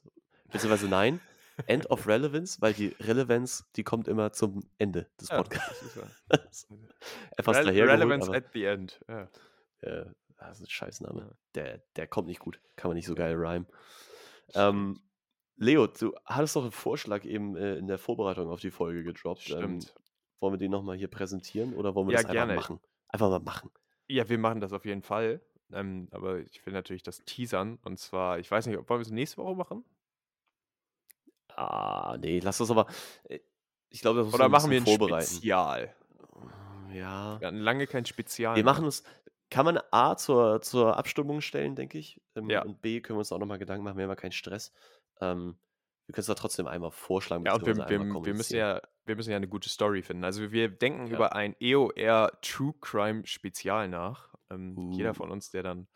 Beziehungsweise 0.50 0.88
nein, 0.88 1.20
End 1.66 1.90
of 1.90 2.06
Relevance, 2.06 2.60
weil 2.60 2.72
die 2.72 2.88
Relevanz, 3.00 3.70
die 3.76 3.84
kommt 3.84 4.08
immer 4.08 4.32
zum 4.32 4.60
Ende 4.78 5.08
des 5.20 5.28
Podcasts. 5.28 5.96
ja. 6.70 6.76
Etwas 7.36 7.56
Rele 7.58 7.66
dahergeholt, 7.66 8.00
Relevance 8.00 8.28
aber 8.28 8.36
at 8.36 8.44
the 8.52 8.64
end. 8.64 9.00
Ja. 9.08 9.28
äh, 9.80 10.06
das 10.38 10.58
ist 10.58 10.66
ein 10.66 10.70
Scheißname. 10.70 11.36
Der, 11.54 11.82
der 11.96 12.06
kommt 12.06 12.28
nicht 12.28 12.40
gut. 12.40 12.60
Kann 12.76 12.88
man 12.88 12.96
nicht 12.96 13.06
so 13.06 13.14
geil 13.14 13.34
rhymen. 13.34 13.66
Ähm, 14.54 15.00
Leo, 15.56 15.86
du 15.86 16.14
hattest 16.24 16.56
doch 16.56 16.62
einen 16.62 16.72
Vorschlag 16.72 17.24
eben 17.24 17.56
äh, 17.56 17.76
in 17.76 17.86
der 17.86 17.98
Vorbereitung 17.98 18.50
auf 18.50 18.60
die 18.60 18.70
Folge 18.70 19.04
gedroppt. 19.04 19.50
Ähm, 19.50 19.80
Stimmt. 19.80 19.94
wollen 20.40 20.54
wir 20.54 20.58
den 20.58 20.70
nochmal 20.72 20.96
hier 20.96 21.08
präsentieren 21.08 21.74
oder 21.74 21.94
wollen 21.94 22.08
wir 22.08 22.14
Ja, 22.14 22.22
das 22.22 22.30
einfach 22.30 22.46
gerne. 22.46 22.54
machen? 22.54 22.80
Einfach 23.08 23.30
mal 23.30 23.38
machen. 23.40 23.70
Ja, 24.08 24.28
wir 24.28 24.38
machen 24.38 24.60
das 24.60 24.72
auf 24.72 24.84
jeden 24.84 25.02
Fall. 25.02 25.40
Ähm, 25.72 26.08
aber 26.10 26.40
ich 26.40 26.64
will 26.66 26.72
natürlich 26.72 27.02
das 27.02 27.24
teasern. 27.24 27.78
Und 27.84 27.98
zwar, 27.98 28.38
ich 28.38 28.50
weiß 28.50 28.66
nicht, 28.66 28.78
ob 28.78 28.88
wollen 28.88 29.00
wir 29.00 29.06
es 29.06 29.10
nächste 29.10 29.36
Woche 29.38 29.54
machen? 29.54 29.84
Ah, 31.56 32.16
nee, 32.20 32.40
lass 32.40 32.58
das 32.58 32.70
aber. 32.70 32.86
äh, 33.24 33.40
Ich 33.90 34.00
glaube, 34.00 34.18
das 34.20 34.26
muss 34.26 34.34
Oder 34.34 34.48
machen 34.48 34.70
wir 34.70 34.80
ein 34.80 34.84
vorbereiten. 34.86 35.26
Spezial? 35.26 35.94
Ja. 36.92 37.40
Wir 37.40 37.46
hatten 37.48 37.58
lange 37.58 37.86
kein 37.86 38.04
Spezial. 38.04 38.56
Wir 38.56 38.64
machen 38.64 38.84
uns. 38.84 39.02
Kann 39.50 39.66
man 39.66 39.78
A 39.90 40.16
zur, 40.16 40.62
zur 40.62 40.96
Abstimmung 40.96 41.42
stellen, 41.42 41.74
denke 41.76 41.98
ich. 41.98 42.20
Ähm, 42.34 42.48
Ja. 42.48 42.62
Und 42.62 42.80
B 42.80 43.00
können 43.00 43.16
wir 43.16 43.20
uns 43.20 43.32
auch 43.32 43.38
nochmal 43.38 43.58
Gedanken 43.58 43.84
machen, 43.84 43.96
wir 43.98 44.04
haben 44.04 44.10
ja 44.10 44.16
keinen 44.16 44.32
Stress. 44.32 44.72
Ähm, 45.20 45.58
wir 46.06 46.14
können 46.14 46.22
es 46.22 46.26
da 46.26 46.34
trotzdem 46.34 46.66
einmal 46.66 46.90
vorschlagen. 46.90 47.44
Ja, 47.44 47.54
und 47.54 47.66
wir, 47.66 47.76
wir, 47.76 48.00
wir, 48.00 48.34
müssen 48.34 48.56
ja, 48.56 48.80
wir 49.04 49.14
müssen 49.14 49.30
ja 49.30 49.36
eine 49.36 49.48
gute 49.48 49.68
Story 49.68 50.02
finden. 50.02 50.24
Also 50.24 50.50
wir 50.52 50.68
denken 50.70 51.06
Ja. 51.08 51.14
über 51.16 51.34
ein 51.34 51.54
EOR 51.60 52.32
True 52.40 52.74
Crime 52.80 53.26
Spezial 53.26 53.88
nach. 53.88 54.30
Ähm, 54.50 54.90
Jeder 54.92 55.10
Uh. 55.10 55.14
von 55.14 55.30
uns, 55.30 55.50
der 55.50 55.62
dann 55.62 55.86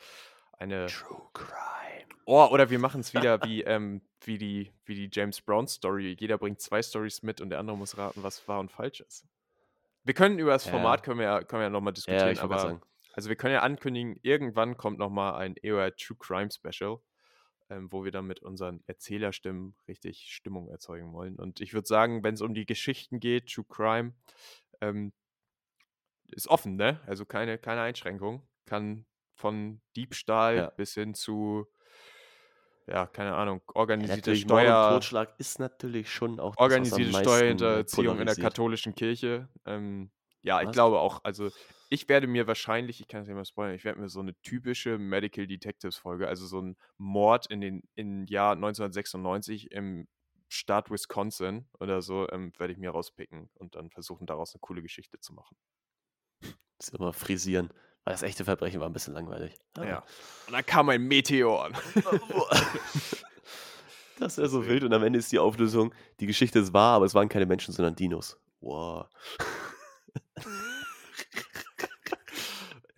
eine. 0.58 0.86
True 0.86 1.22
Crime. 1.32 2.06
Oh, 2.24 2.46
oder 2.50 2.70
wir 2.70 2.78
machen 2.78 3.00
es 3.00 3.14
wieder 3.14 3.42
wie, 3.44 3.62
ähm, 3.62 4.02
wie, 4.24 4.36
die, 4.38 4.72
wie 4.84 4.94
die 4.94 5.08
James 5.12 5.40
Brown 5.40 5.68
Story. 5.68 6.16
Jeder 6.18 6.38
bringt 6.38 6.60
zwei 6.60 6.82
Stories 6.82 7.22
mit 7.22 7.40
und 7.40 7.50
der 7.50 7.60
andere 7.60 7.76
muss 7.76 7.96
raten, 7.96 8.22
was 8.22 8.46
wahr 8.48 8.58
und 8.60 8.72
falsch 8.72 9.00
ist. 9.00 9.26
Wir 10.02 10.14
können 10.14 10.38
über 10.38 10.50
das 10.52 10.64
Ja. 10.64 10.72
Format 10.72 11.02
können 11.02 11.18
wir 11.20 11.26
ja, 11.26 11.42
können 11.42 11.60
wir 11.60 11.64
ja 11.64 11.70
nochmal 11.70 11.92
Ja, 11.92 11.94
diskutieren, 11.94 12.26
wollte 12.26 12.42
aber 12.42 12.80
also 13.14 13.28
wir 13.28 13.36
können 13.36 13.54
ja 13.54 13.62
ankündigen, 13.62 14.18
irgendwann 14.22 14.76
kommt 14.76 14.98
nochmal 14.98 15.36
ein 15.36 15.54
EOR 15.62 15.94
True 15.96 16.18
Crime 16.18 16.50
Special, 16.50 16.98
ähm, 17.70 17.90
wo 17.90 18.04
wir 18.04 18.12
dann 18.12 18.26
mit 18.26 18.42
unseren 18.42 18.82
Erzählerstimmen 18.86 19.74
richtig 19.88 20.26
Stimmung 20.28 20.68
erzeugen 20.68 21.12
wollen. 21.12 21.36
Und 21.36 21.60
ich 21.60 21.72
würde 21.72 21.88
sagen, 21.88 22.22
wenn 22.22 22.34
es 22.34 22.42
um 22.42 22.54
die 22.54 22.66
Geschichten 22.66 23.18
geht, 23.20 23.52
True 23.52 23.64
Crime, 23.68 24.14
ähm, 24.80 25.12
ist 26.28 26.48
offen, 26.48 26.76
ne? 26.76 27.00
Also 27.06 27.24
keine, 27.24 27.56
keine 27.56 27.80
Einschränkung. 27.80 28.46
Kann 28.66 29.06
von 29.36 29.82
Diebstahl 29.96 30.64
Ja. 30.64 30.70
bis 30.76 30.94
hin 30.94 31.14
zu, 31.14 31.66
ja, 32.86 33.06
keine 33.06 33.34
Ahnung, 33.36 33.62
Ja, 34.08 34.16
organisierte 34.16 34.34
und 34.34 34.34
Steuer, 34.34 34.80
Totschlag 34.82 35.34
ist 35.38 35.58
natürlich 35.58 36.10
schon 36.12 36.38
auch 36.40 36.56
organisierte 36.56 37.12
Steuerhinterziehung 37.12 38.20
in 38.20 38.26
der 38.26 38.36
katholischen 38.36 38.94
Kirche. 38.94 39.48
Ähm, 39.64 40.10
ja, 40.42 40.62
ich 40.62 40.70
Was? 40.70 40.72
glaube 40.72 41.00
auch, 41.00 41.24
also 41.24 41.50
ich 41.88 42.08
werde 42.08 42.26
mir 42.26 42.46
wahrscheinlich, 42.46 43.00
ich 43.00 43.08
kann 43.08 43.22
es 43.22 43.28
nicht 43.28 43.36
mal 43.36 43.44
spoilern, 43.44 43.74
ich 43.74 43.84
werde 43.84 44.00
mir 44.00 44.08
so 44.08 44.20
eine 44.20 44.34
typische 44.42 44.98
Medical 44.98 45.46
Detectives 45.46 45.96
Folge, 45.96 46.28
also 46.28 46.46
so 46.46 46.60
ein 46.60 46.76
Mord 46.98 47.46
in 47.46 47.60
den 47.60 47.82
im 47.94 48.26
Jahr 48.26 48.56
1996 48.56 49.70
im 49.72 50.08
Staat 50.48 50.90
Wisconsin 50.90 51.68
oder 51.80 52.02
so, 52.02 52.28
ähm, 52.30 52.52
werde 52.58 52.72
ich 52.72 52.78
mir 52.78 52.90
rauspicken 52.90 53.50
und 53.54 53.74
dann 53.74 53.90
versuchen, 53.90 54.26
daraus 54.26 54.54
eine 54.54 54.60
coole 54.60 54.82
Geschichte 54.82 55.18
zu 55.20 55.32
machen. 55.34 55.56
Das 56.78 56.88
immer 56.90 57.12
frisieren. 57.12 57.70
Weil 58.06 58.14
das 58.14 58.22
echte 58.22 58.44
Verbrechen 58.44 58.78
war 58.80 58.88
ein 58.88 58.92
bisschen 58.92 59.14
langweilig. 59.14 59.52
Ja. 59.76 60.04
Und 60.46 60.52
dann 60.52 60.64
kam 60.64 60.88
ein 60.88 61.02
Meteor. 61.02 61.70
Das 64.18 64.38
wäre 64.38 64.48
so 64.48 64.66
wild 64.66 64.82
und 64.82 64.94
am 64.94 65.02
Ende 65.02 65.18
ist 65.18 65.30
die 65.30 65.38
Auflösung, 65.38 65.92
die 66.20 66.26
Geschichte 66.26 66.58
ist 66.58 66.72
wahr, 66.72 66.94
aber 66.96 67.04
es 67.04 67.14
waren 67.14 67.28
keine 67.28 67.44
Menschen, 67.44 67.74
sondern 67.74 67.94
Dinos. 67.96 68.38
Wow. 68.62 69.04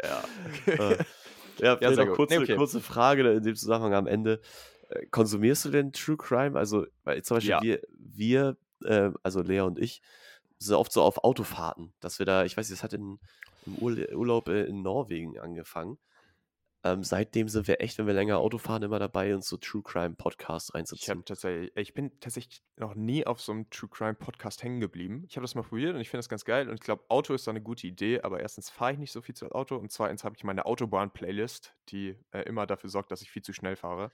ja. 0.01 0.23
Äh, 1.61 1.65
ja, 1.65 1.77
vielleicht 1.77 1.95
sehr 1.97 2.07
kurze, 2.07 2.35
Nee, 2.37 2.45
okay. 2.45 2.55
kurze 2.55 2.81
Frage 2.81 3.29
in 3.33 3.43
dem 3.43 3.57
Zusammenhang 3.57 3.95
am 3.95 4.07
Ende. 4.07 4.41
Äh, 4.91 5.07
Konsumierst 5.07 5.65
du 5.65 5.71
denn 5.71 5.93
True 5.93 6.17
Crime? 6.17 6.57
Also, 6.57 6.87
weil 7.03 7.21
zum 7.25 7.39
Beispiel 7.39 7.51
Ja. 7.51 7.63
wir, 7.63 7.81
wir 7.99 8.57
äh, 8.85 9.11
also 9.25 9.43
Lea 9.43 9.63
und 9.63 9.81
ich, 9.81 10.01
sind 10.59 10.77
oft 10.77 10.93
so 10.93 11.03
auf 11.03 11.25
Autofahrten, 11.25 11.93
dass 12.01 12.19
wir 12.19 12.27
da, 12.27 12.45
ich 12.45 12.57
weiß 12.57 12.69
nicht, 12.69 12.79
das 12.79 12.85
hat 12.85 12.93
in, 12.93 13.19
im 13.67 13.75
Urla- 13.77 14.13
Urlaub 14.15 14.49
äh, 14.49 14.65
in 14.65 14.83
Norwegen 14.83 15.39
angefangen. 15.39 15.99
Ähm, 16.85 17.03
seitdem 17.03 17.49
sind 17.49 17.67
wir 17.67 17.81
echt, 17.81 17.99
wenn 17.99 18.07
wir 18.07 18.15
länger 18.15 18.39
Auto 18.39 18.57
fahren, 18.57 18.85
immer 18.85 19.01
dabei, 19.01 19.35
uns 19.35 19.49
so 19.49 19.57
True 19.57 19.83
Crime 19.83 20.15
Podcasts 20.15 20.69
Ich 20.71 20.75
reinzuziehen. 20.77 21.25
tatsächlich, 21.25 21.73
ich 21.77 21.93
bin 21.93 22.13
tatsächlich 22.21 22.63
noch 22.77 22.95
nie 22.95 23.27
auf 23.27 23.41
so 23.41 23.51
einem 23.51 23.69
True 23.71 23.91
Crime 23.91 24.15
Podcast 24.15 24.63
hängen 24.63 24.79
geblieben. 24.79 25.25
Ich 25.29 25.37
habe 25.37 25.43
das 25.43 25.57
mal 25.57 25.65
probiert 25.65 25.97
und 25.97 26.01
ich 26.01 26.09
finde 26.09 26.21
das 26.21 26.29
ganz 26.29 26.45
geil. 26.45 26.69
Und 26.69 26.75
ich 26.77 26.81
glaube, 26.81 27.03
Auto 27.09 27.35
ist 27.35 27.49
da 27.49 27.51
eine 27.51 27.61
gute 27.61 27.89
Idee, 27.89 28.21
aber 28.21 28.39
erstens 28.39 28.71
fahre 28.71 28.93
ich 28.93 28.99
nicht 28.99 29.11
so 29.11 29.21
viel 29.21 29.35
zu 29.35 29.51
Auto 29.51 29.75
und 29.75 29.91
zweitens 29.91 30.23
habe 30.23 30.37
ich 30.37 30.45
meine 30.45 30.67
Autobahn-Playlist, 30.67 31.75
die 31.89 32.15
äh, 32.31 32.43
immer 32.43 32.65
dafür 32.69 32.91
sorgt, 32.91 33.11
dass 33.11 33.23
ich 33.23 33.31
viel 33.33 33.43
zu 33.43 33.53
schnell 33.53 33.75
fahre. 33.75 34.13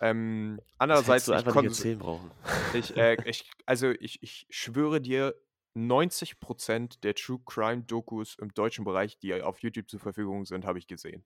Ähm, 0.00 0.58
Das 0.58 0.66
andererseits, 0.78 1.24
du 1.26 1.32
ich, 1.32 1.38
einfach 1.38 1.54
nicht 1.54 1.64
kons 1.64 1.78
erzählen 1.78 1.98
brauchen. 1.98 2.30
ich, 2.74 2.96
äh, 2.96 3.16
ich, 3.28 3.50
also 3.66 3.90
ich, 3.90 4.22
ich 4.22 4.46
schwöre 4.50 5.00
dir, 5.00 5.34
90% 5.74 7.00
der 7.02 7.14
True 7.14 7.40
Crime 7.46 7.82
Dokus 7.82 8.36
im 8.38 8.52
deutschen 8.52 8.84
Bereich, 8.84 9.18
die 9.18 9.40
auf 9.42 9.60
YouTube 9.60 9.88
zur 9.88 10.00
Verfügung 10.00 10.44
sind, 10.44 10.64
habe 10.66 10.78
ich 10.78 10.86
gesehen. 10.86 11.24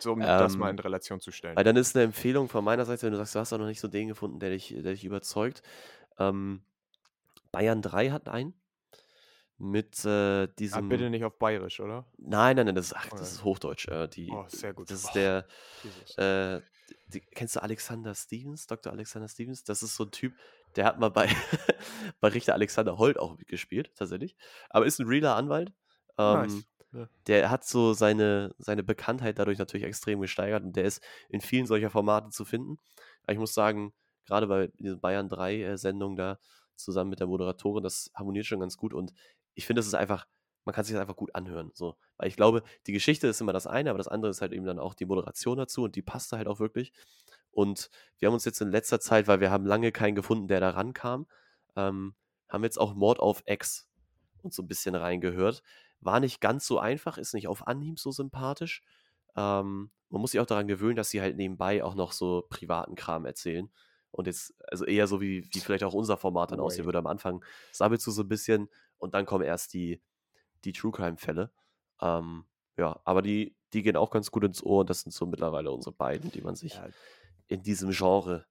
So, 0.00 0.12
um 0.12 0.20
das 0.20 0.56
mal 0.56 0.70
in 0.70 0.76
Ähm, 0.76 0.82
Relation 0.82 1.20
zu 1.20 1.32
stellen. 1.32 1.56
Weil 1.56 1.64
dann 1.64 1.76
ist 1.76 1.96
eine 1.96 2.04
Empfehlung 2.04 2.48
von 2.48 2.64
meiner 2.64 2.84
Seite, 2.84 3.02
wenn 3.02 3.12
du 3.12 3.18
sagst, 3.18 3.34
du 3.34 3.40
hast 3.40 3.52
auch 3.52 3.58
noch 3.58 3.66
nicht 3.66 3.80
so 3.80 3.88
den 3.88 4.08
gefunden, 4.08 4.38
der 4.38 4.50
dich, 4.50 4.68
der 4.68 4.92
dich 4.92 5.04
überzeugt. 5.04 5.62
Ähm, 6.18 6.62
Bayern 7.50 7.82
3 7.82 8.10
hat 8.10 8.28
einen 8.28 8.54
mit 9.60 10.04
äh, 10.04 10.08
Ah, 10.44 10.46
diesem. 10.46 10.88
bitte 10.88 11.10
nicht 11.10 11.24
auf 11.24 11.36
Bayerisch, 11.38 11.80
oder? 11.80 12.06
Nein, 12.16 12.54
nein, 12.56 12.66
nein, 12.66 12.74
das 12.76 12.86
ist, 12.86 12.96
ach, 12.96 13.08
das 13.10 13.32
ist 13.32 13.42
Hochdeutsch. 13.44 13.88
Äh, 13.88 14.06
die, 14.08 14.30
Oh, 14.30 14.44
sehr 14.46 14.72
gut. 14.72 14.88
das 14.88 15.00
ist 15.00 15.06
Boah, 15.06 15.12
der, 15.14 15.46
Jesus. 15.82 16.16
äh, 16.16 16.60
die, 17.08 17.20
kennst 17.20 17.56
du 17.56 17.62
Alexander 17.62 18.14
Stevens, 18.14 18.68
Dr. 18.68 18.92
Alexander 18.92 19.26
Stevens? 19.28 19.64
Das 19.64 19.82
ist 19.82 19.96
so 19.96 20.04
ein 20.04 20.12
Typ, 20.12 20.32
der 20.76 20.84
hat 20.84 20.98
mal 20.98 21.10
bei, 21.10 21.28
bei 22.20 22.28
Richter 22.28 22.54
Alexander 22.54 22.98
Holt 22.98 23.18
auch 23.18 23.36
mitgespielt, 23.36 23.94
tatsächlich. 23.96 24.36
Aber 24.70 24.86
ist 24.86 24.98
ein 24.98 25.06
realer 25.06 25.36
Anwalt. 25.36 25.72
Ähm, 26.18 26.40
Nice. 26.40 26.64
Ja. 26.90 27.06
der 27.26 27.50
hat 27.50 27.64
so 27.64 27.92
seine, 27.92 28.54
seine 28.58 28.82
Bekanntheit 28.82 29.38
dadurch 29.38 29.58
natürlich 29.58 29.86
extrem 29.86 30.22
gesteigert 30.22 30.64
und 30.64 30.74
der 30.74 30.84
ist 30.84 31.02
in 31.28 31.42
vielen 31.42 31.66
solcher 31.66 31.90
Formate 31.90 32.30
zu 32.30 32.46
finden. 32.46 32.78
Aber 33.24 33.34
ich 33.34 33.38
muss 33.38 33.52
sagen, 33.52 33.92
gerade 34.24 34.46
bei 34.46 34.68
dieser 34.78 34.96
Bayern 34.96 35.28
3 35.28 35.54
äh, 35.54 35.76
da 36.16 36.38
zusammen 36.76 37.10
mit 37.10 37.20
der 37.20 37.26
Moderatorin, 37.26 37.82
das 37.82 38.10
harmoniert 38.14 38.46
schon 38.46 38.60
ganz 38.60 38.78
gut 38.78 38.94
und 38.94 39.12
ich 39.54 39.66
finde, 39.66 39.80
das 39.80 39.86
ist 39.86 39.94
einfach, 39.94 40.26
man 40.64 40.74
kann 40.74 40.84
sich 40.84 40.94
das 40.94 41.00
einfach 41.00 41.16
gut 41.16 41.34
anhören. 41.34 41.72
So. 41.74 41.96
Weil 42.16 42.28
ich 42.28 42.36
glaube, 42.36 42.62
die 42.86 42.92
Geschichte 42.92 43.26
ist 43.26 43.40
immer 43.40 43.52
das 43.52 43.66
eine, 43.66 43.90
aber 43.90 43.98
das 43.98 44.08
andere 44.08 44.30
ist 44.30 44.40
halt 44.40 44.52
eben 44.52 44.64
dann 44.64 44.78
auch 44.78 44.94
die 44.94 45.06
Moderation 45.06 45.58
dazu 45.58 45.82
und 45.82 45.96
die 45.96 46.02
passt 46.02 46.32
da 46.32 46.36
halt 46.36 46.46
auch 46.46 46.60
wirklich. 46.60 46.92
Und 47.58 47.90
wir 48.20 48.28
haben 48.28 48.34
uns 48.34 48.44
jetzt 48.44 48.60
in 48.60 48.70
letzter 48.70 49.00
Zeit, 49.00 49.26
weil 49.26 49.40
wir 49.40 49.50
haben 49.50 49.66
lange 49.66 49.90
keinen 49.90 50.14
gefunden, 50.14 50.46
der 50.46 50.60
da 50.60 50.70
rankam, 50.70 51.26
ähm, 51.74 52.14
haben 52.48 52.62
jetzt 52.62 52.78
auch 52.78 52.94
Mord 52.94 53.18
auf 53.18 53.42
Ex 53.46 53.88
uns 54.42 54.54
so 54.54 54.62
ein 54.62 54.68
bisschen 54.68 54.94
reingehört. 54.94 55.64
War 55.98 56.20
nicht 56.20 56.40
ganz 56.40 56.68
so 56.68 56.78
einfach, 56.78 57.18
ist 57.18 57.34
nicht 57.34 57.48
auf 57.48 57.66
Anhieb 57.66 57.98
so 57.98 58.12
sympathisch. 58.12 58.84
Ähm, 59.34 59.90
man 60.08 60.20
muss 60.20 60.30
sich 60.30 60.40
auch 60.40 60.46
daran 60.46 60.68
gewöhnen, 60.68 60.94
dass 60.94 61.10
sie 61.10 61.20
halt 61.20 61.36
nebenbei 61.36 61.82
auch 61.82 61.96
noch 61.96 62.12
so 62.12 62.46
privaten 62.48 62.94
Kram 62.94 63.26
erzählen. 63.26 63.68
Und 64.12 64.28
jetzt, 64.28 64.54
also 64.70 64.84
eher 64.84 65.08
so 65.08 65.20
wie, 65.20 65.48
wie 65.52 65.58
vielleicht 65.58 65.82
auch 65.82 65.94
unser 65.94 66.16
Format 66.16 66.52
dann 66.52 66.60
aussehen 66.60 66.84
Way. 66.84 66.86
würde. 66.86 66.98
Am 66.98 67.08
Anfang 67.08 67.44
sabbelst 67.72 68.06
du 68.06 68.12
so 68.12 68.22
ein 68.22 68.28
bisschen 68.28 68.68
und 68.98 69.14
dann 69.14 69.26
kommen 69.26 69.42
erst 69.42 69.74
die, 69.74 70.00
die 70.64 70.72
True 70.72 70.92
Crime-Fälle. 70.92 71.50
Ähm, 72.00 72.44
ja, 72.76 73.00
aber 73.02 73.20
die, 73.20 73.56
die 73.72 73.82
gehen 73.82 73.96
auch 73.96 74.10
ganz 74.10 74.30
gut 74.30 74.44
ins 74.44 74.62
Ohr 74.62 74.82
und 74.82 74.90
das 74.90 75.00
sind 75.00 75.10
so 75.10 75.26
mittlerweile 75.26 75.72
unsere 75.72 75.96
beiden, 75.96 76.30
die 76.30 76.40
man 76.40 76.54
sich 76.54 76.74
Ja, 76.74 76.88
in 77.48 77.62
diesem 77.62 77.90
Genre 77.90 78.46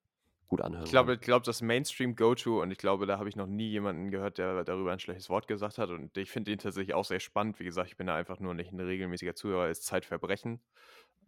gut 0.48 0.60
anhören 0.60 0.84
Ich 0.84 0.90
glaube, 0.90 1.14
ich 1.14 1.20
glaube, 1.20 1.44
das 1.44 1.62
Mainstream-Go-To 1.62 2.62
und 2.62 2.70
ich 2.70 2.78
glaube, 2.78 3.06
da 3.06 3.18
habe 3.18 3.28
ich 3.28 3.36
noch 3.36 3.46
nie 3.46 3.68
jemanden 3.68 4.10
gehört, 4.10 4.38
der 4.38 4.64
darüber 4.64 4.92
ein 4.92 4.98
schlechtes 4.98 5.28
Wort 5.28 5.46
gesagt 5.46 5.78
hat. 5.78 5.90
Und 5.90 6.16
ich 6.16 6.30
finde 6.30 6.50
ihn 6.50 6.58
tatsächlich 6.58 6.94
auch 6.94 7.04
sehr 7.04 7.20
spannend. 7.20 7.60
Wie 7.60 7.64
gesagt, 7.64 7.90
ich 7.90 7.96
bin 7.96 8.06
da 8.06 8.16
einfach 8.16 8.40
nur 8.40 8.54
nicht 8.54 8.72
ein 8.72 8.80
regelmäßiger 8.80 9.34
Zuhörer, 9.34 9.68
ist 9.68 9.84
Zeitverbrechen. 9.84 10.60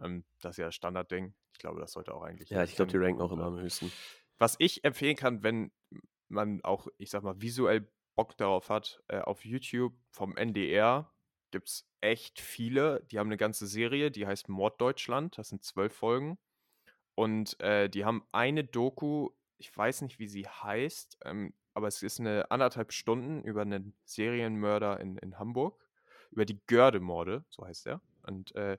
Ähm, 0.03 0.25
das 0.41 0.53
ist 0.53 0.59
ja 0.59 0.67
das 0.67 0.75
Standardding. 0.75 1.35
Ich 1.53 1.59
glaube, 1.59 1.81
das 1.81 1.93
sollte 1.93 2.15
auch 2.15 2.23
eigentlich. 2.23 2.51
Ja, 2.51 2.65
ich 2.65 2.75
glaube, 2.75 2.91
die 2.91 2.97
ranken 2.97 3.21
auch 3.21 3.33
immer 3.33 3.45
am 3.45 3.59
höchsten. 3.61 3.93
Was 4.39 4.57
ich 4.59 4.85
empfehlen 4.85 5.17
kann, 5.17 5.43
wenn 5.43 5.71
man 6.29 6.63
auch, 6.65 6.89
ich 6.97 7.11
sag 7.11 7.23
mal, 7.23 7.41
visuell 7.41 7.91
Bock 8.17 8.37
darauf 8.37 8.71
hat, 8.71 9.03
äh, 9.09 9.19
auf 9.21 9.45
YouTube 9.45 9.95
vom 10.11 10.37
NDR 10.37 11.13
gibt 11.51 11.69
es 11.69 11.89
echt 12.01 12.41
viele. 12.41 13.05
Die 13.11 13.19
haben 13.19 13.29
eine 13.29 13.37
ganze 13.37 13.67
Serie, 13.67 14.11
die 14.11 14.27
heißt 14.27 14.49
Morddeutschland. 14.49 15.37
Das 15.37 15.49
sind 15.49 15.65
zwölf 15.65 15.93
Folgen. 15.93 16.39
Und 17.21 17.61
äh, 17.61 17.91
die 17.91 18.05
haben 18.07 18.25
eine 18.33 18.65
Doku, 18.65 19.29
ich 19.59 19.77
weiß 19.77 20.01
nicht, 20.03 20.19
wie 20.19 20.27
sie 20.27 20.47
heißt, 20.49 21.19
ähm, 21.27 21.53
aber 21.75 21.87
es 21.87 22.03
ist 22.03 22.19
eine 22.19 22.51
anderthalb 22.51 22.93
Stunden 22.93 23.45
über 23.45 23.61
einen 23.63 23.95
Serienmörder 24.05 25.01
in, 25.01 25.19
in 25.19 25.39
Hamburg, 25.39 25.87
über 26.31 26.47
die 26.47 26.61
Görde-Morde, 26.67 27.45
so 27.51 27.67
heißt 27.67 27.87
er. 27.89 28.01
Und 28.23 28.55
äh, 28.55 28.79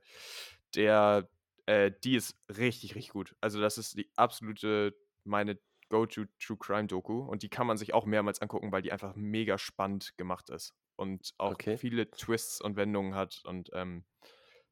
der, 0.76 1.30
äh, 1.68 1.92
die 2.04 2.16
ist 2.16 2.36
richtig, 2.50 2.96
richtig 2.96 3.12
gut. 3.12 3.36
Also 3.42 3.62
das 3.62 3.78
ist 3.78 3.96
die 3.98 4.10
absolute, 4.16 4.96
meine 5.24 5.60
Go-To 5.90 6.26
True 6.40 6.58
Crime 6.58 6.88
Doku. 6.88 7.20
Und 7.22 7.44
die 7.44 7.50
kann 7.50 7.68
man 7.68 7.78
sich 7.78 7.94
auch 7.94 8.06
mehrmals 8.06 8.42
angucken, 8.42 8.72
weil 8.72 8.82
die 8.82 8.92
einfach 8.92 9.16
mega 9.16 9.60
spannend 9.60 10.18
gemacht 10.18 10.50
ist. 10.50 10.74
Und 10.96 11.34
auch 11.38 11.60
Okay. 11.60 11.78
viele 11.78 12.10
Twists 12.10 12.60
und 12.62 12.76
Wendungen 12.76 13.14
hat. 13.16 13.42
Und 13.46 13.70
ähm, 13.74 14.06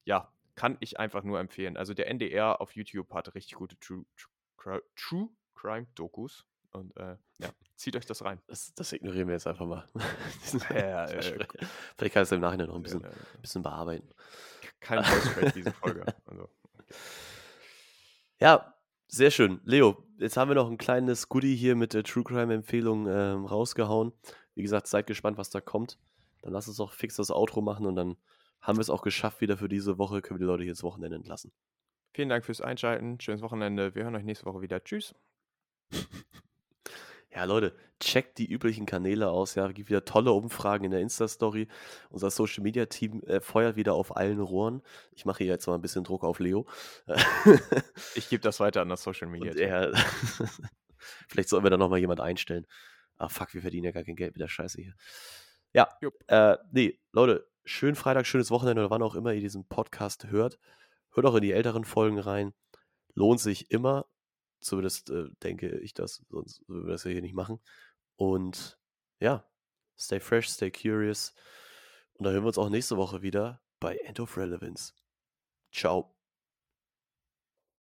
ja, 0.06 0.34
kann 0.60 0.76
ich 0.82 1.00
einfach 1.00 1.24
nur 1.24 1.40
empfehlen. 1.40 1.78
Also 1.78 1.94
der 1.94 2.08
NDR 2.08 2.60
auf 2.60 2.76
YouTube 2.76 3.14
hat 3.14 3.34
richtig 3.34 3.54
gute 3.54 3.80
True, 3.80 4.04
True, 4.18 4.34
Cri- 4.58 4.82
True 4.98 5.30
Crime 5.56 5.88
Dokus. 5.96 6.46
Und 6.72 6.96
äh, 6.98 7.16
ja, 7.40 7.50
zieht 7.78 7.96
euch 7.96 8.06
das 8.06 8.24
rein. 8.26 8.40
Das, 8.48 8.74
das 8.76 8.92
ignorieren 8.92 9.28
wir 9.30 9.36
jetzt 9.36 9.48
einfach 9.48 9.66
mal. 9.66 9.88
Ja, 10.70 11.06
äh. 11.10 11.22
Vielleicht 11.98 12.14
kann 12.14 12.24
ich 12.24 12.28
es 12.28 12.32
im 12.34 12.42
Nachhinein 12.42 12.68
noch 12.68 12.76
ein 12.76 12.84
bisschen, 12.84 13.04
Äh, 13.06 13.08
äh, 13.08 13.42
bisschen 13.42 13.64
bearbeiten. 13.64 14.10
Kein 14.82 15.02
Voice 15.04 15.54
diese 15.54 15.72
Folge. 15.72 16.04
Also, 16.26 16.50
Ja, 18.40 18.74
sehr 19.08 19.32
schön. 19.32 19.60
Leo, 19.64 20.04
jetzt 20.18 20.38
haben 20.38 20.50
wir 20.50 20.56
noch 20.56 20.70
ein 20.70 20.78
kleines 20.78 21.30
Goodie 21.30 21.56
hier 21.56 21.76
mit 21.76 21.94
der 21.94 22.04
True 22.04 22.24
Crime 22.24 22.54
Empfehlung 22.54 23.08
ähm, 23.08 23.46
rausgehauen. 23.46 24.12
Wie 24.56 24.62
gesagt, 24.62 24.88
seid 24.88 25.08
gespannt, 25.08 25.38
was 25.38 25.50
da 25.50 25.62
kommt. 25.62 25.98
Dann 26.42 26.54
lass 26.54 26.68
uns 26.68 26.80
auch 26.80 26.92
fix 26.92 27.16
das 27.16 27.32
Outro 27.32 27.62
machen 27.62 27.86
und 27.86 27.96
dann 27.96 28.18
haben 28.62 28.78
wir 28.78 28.82
es 28.82 28.90
auch 28.90 29.02
geschafft 29.02 29.42
wieder 29.42 29.58
für 29.58 29.70
diese 29.70 29.98
Woche. 29.98 30.22
Können 30.22 30.40
wir 30.40 30.46
die 30.46 30.50
Leute 30.50 30.64
hier 30.64 30.72
ins 30.72 30.84
Wochenende 30.84 31.16
entlassen. 31.16 31.52
vielen 32.14 32.30
Dank 32.30 32.46
fürs 32.46 32.62
Einschalten. 32.62 33.20
Schönes 33.20 33.42
Wochenende. 33.42 33.96
Wir 33.96 34.04
hören 34.04 34.16
euch 34.16 34.24
nächste 34.24 34.46
Woche 34.46 34.62
wieder. 34.62 34.84
Tschüss. 34.84 35.16
Ja, 37.32 37.44
Leute, 37.44 37.76
checkt 38.00 38.40
die 38.40 38.48
üblichen 38.52 38.88
Kanäle 38.88 39.30
aus. 39.30 39.54
Ja, 39.54 39.68
gibt 39.72 39.90
wieder 39.90 40.04
tolle 40.04 40.32
Umfragen 40.32 40.86
in 40.86 40.92
der 40.92 41.00
Insta-Story. 41.00 41.68
Unser 42.10 42.32
Social 42.32 42.64
Media 42.64 42.88
Team 42.88 43.22
äh, 43.28 43.40
feuert 43.40 43.76
wieder 43.76 43.94
auf 43.94 44.18
allen 44.18 44.40
Rohren. 44.40 44.82
Ich 45.12 45.26
mache 45.26 45.44
hier 45.44 45.54
jetzt 45.54 45.68
mal 45.68 45.76
ein 45.76 45.82
bisschen 45.82 46.04
Druck 46.04 46.24
auf 46.24 46.40
Leo. 46.40 46.66
Ich 48.16 48.30
gebe 48.30 48.42
das 48.42 48.60
weiter 48.60 48.82
an 48.82 48.90
das 48.90 49.04
Social 49.04 49.28
Media. 49.28 49.52
Team. 49.52 49.62
er, 49.62 49.94
vielleicht 51.30 51.50
sollten 51.50 51.66
wir 51.66 51.70
da 51.70 51.78
nochmal 51.78 52.00
jemand 52.00 52.20
einstellen. 52.20 52.66
Ah, 53.18 53.30
fuck, 53.30 53.54
wir 53.54 53.62
verdienen 53.62 53.86
ja 53.86 53.92
gar 53.92 54.04
kein 54.04 54.16
Geld 54.16 54.34
mit 54.34 54.42
der 54.42 54.48
Scheiße 54.48 54.82
hier. 54.82 54.96
Ja, 55.74 55.88
äh, 56.28 56.58
nee, 56.72 57.00
Leute, 57.12 57.48
schönen 57.70 57.96
Freitag, 57.96 58.26
schönes 58.26 58.50
Wochenende 58.50 58.82
oder 58.82 58.90
wann 58.90 59.04
auch 59.04 59.16
immer 59.16 59.32
ihr 59.34 59.42
diesen 59.42 59.68
Podcast 59.68 60.26
hört. 60.28 60.60
Hört 61.12 61.26
auch 61.26 61.36
in 61.36 61.44
die 61.44 61.52
älteren 61.52 61.86
Folgen 61.86 62.20
rein. 62.20 62.54
Lohnt 63.14 63.40
sich 63.40 63.70
immer. 63.72 64.08
Zumindest 64.60 65.10
äh, 65.12 65.26
denke 65.44 65.78
ich 65.80 65.94
das, 65.94 66.26
sonst 66.30 66.68
würden 66.68 66.88
wir 66.88 66.94
das 66.94 67.04
ja 67.04 67.12
hier 67.12 67.22
nicht 67.22 67.36
machen. 67.36 67.62
Und 68.16 68.78
ja, 69.20 69.46
stay 69.98 70.20
fresh, 70.20 70.50
stay 70.50 70.72
curious. 70.72 71.34
Und 72.14 72.26
da 72.26 72.32
hören 72.32 72.44
wir 72.44 72.48
uns 72.48 72.58
auch 72.58 72.70
nächste 72.70 72.98
Woche 72.98 73.22
wieder 73.22 73.62
bei 73.80 73.96
End 73.98 74.20
of 74.20 74.36
Relevance. 74.36 74.94
Ciao. 75.72 76.19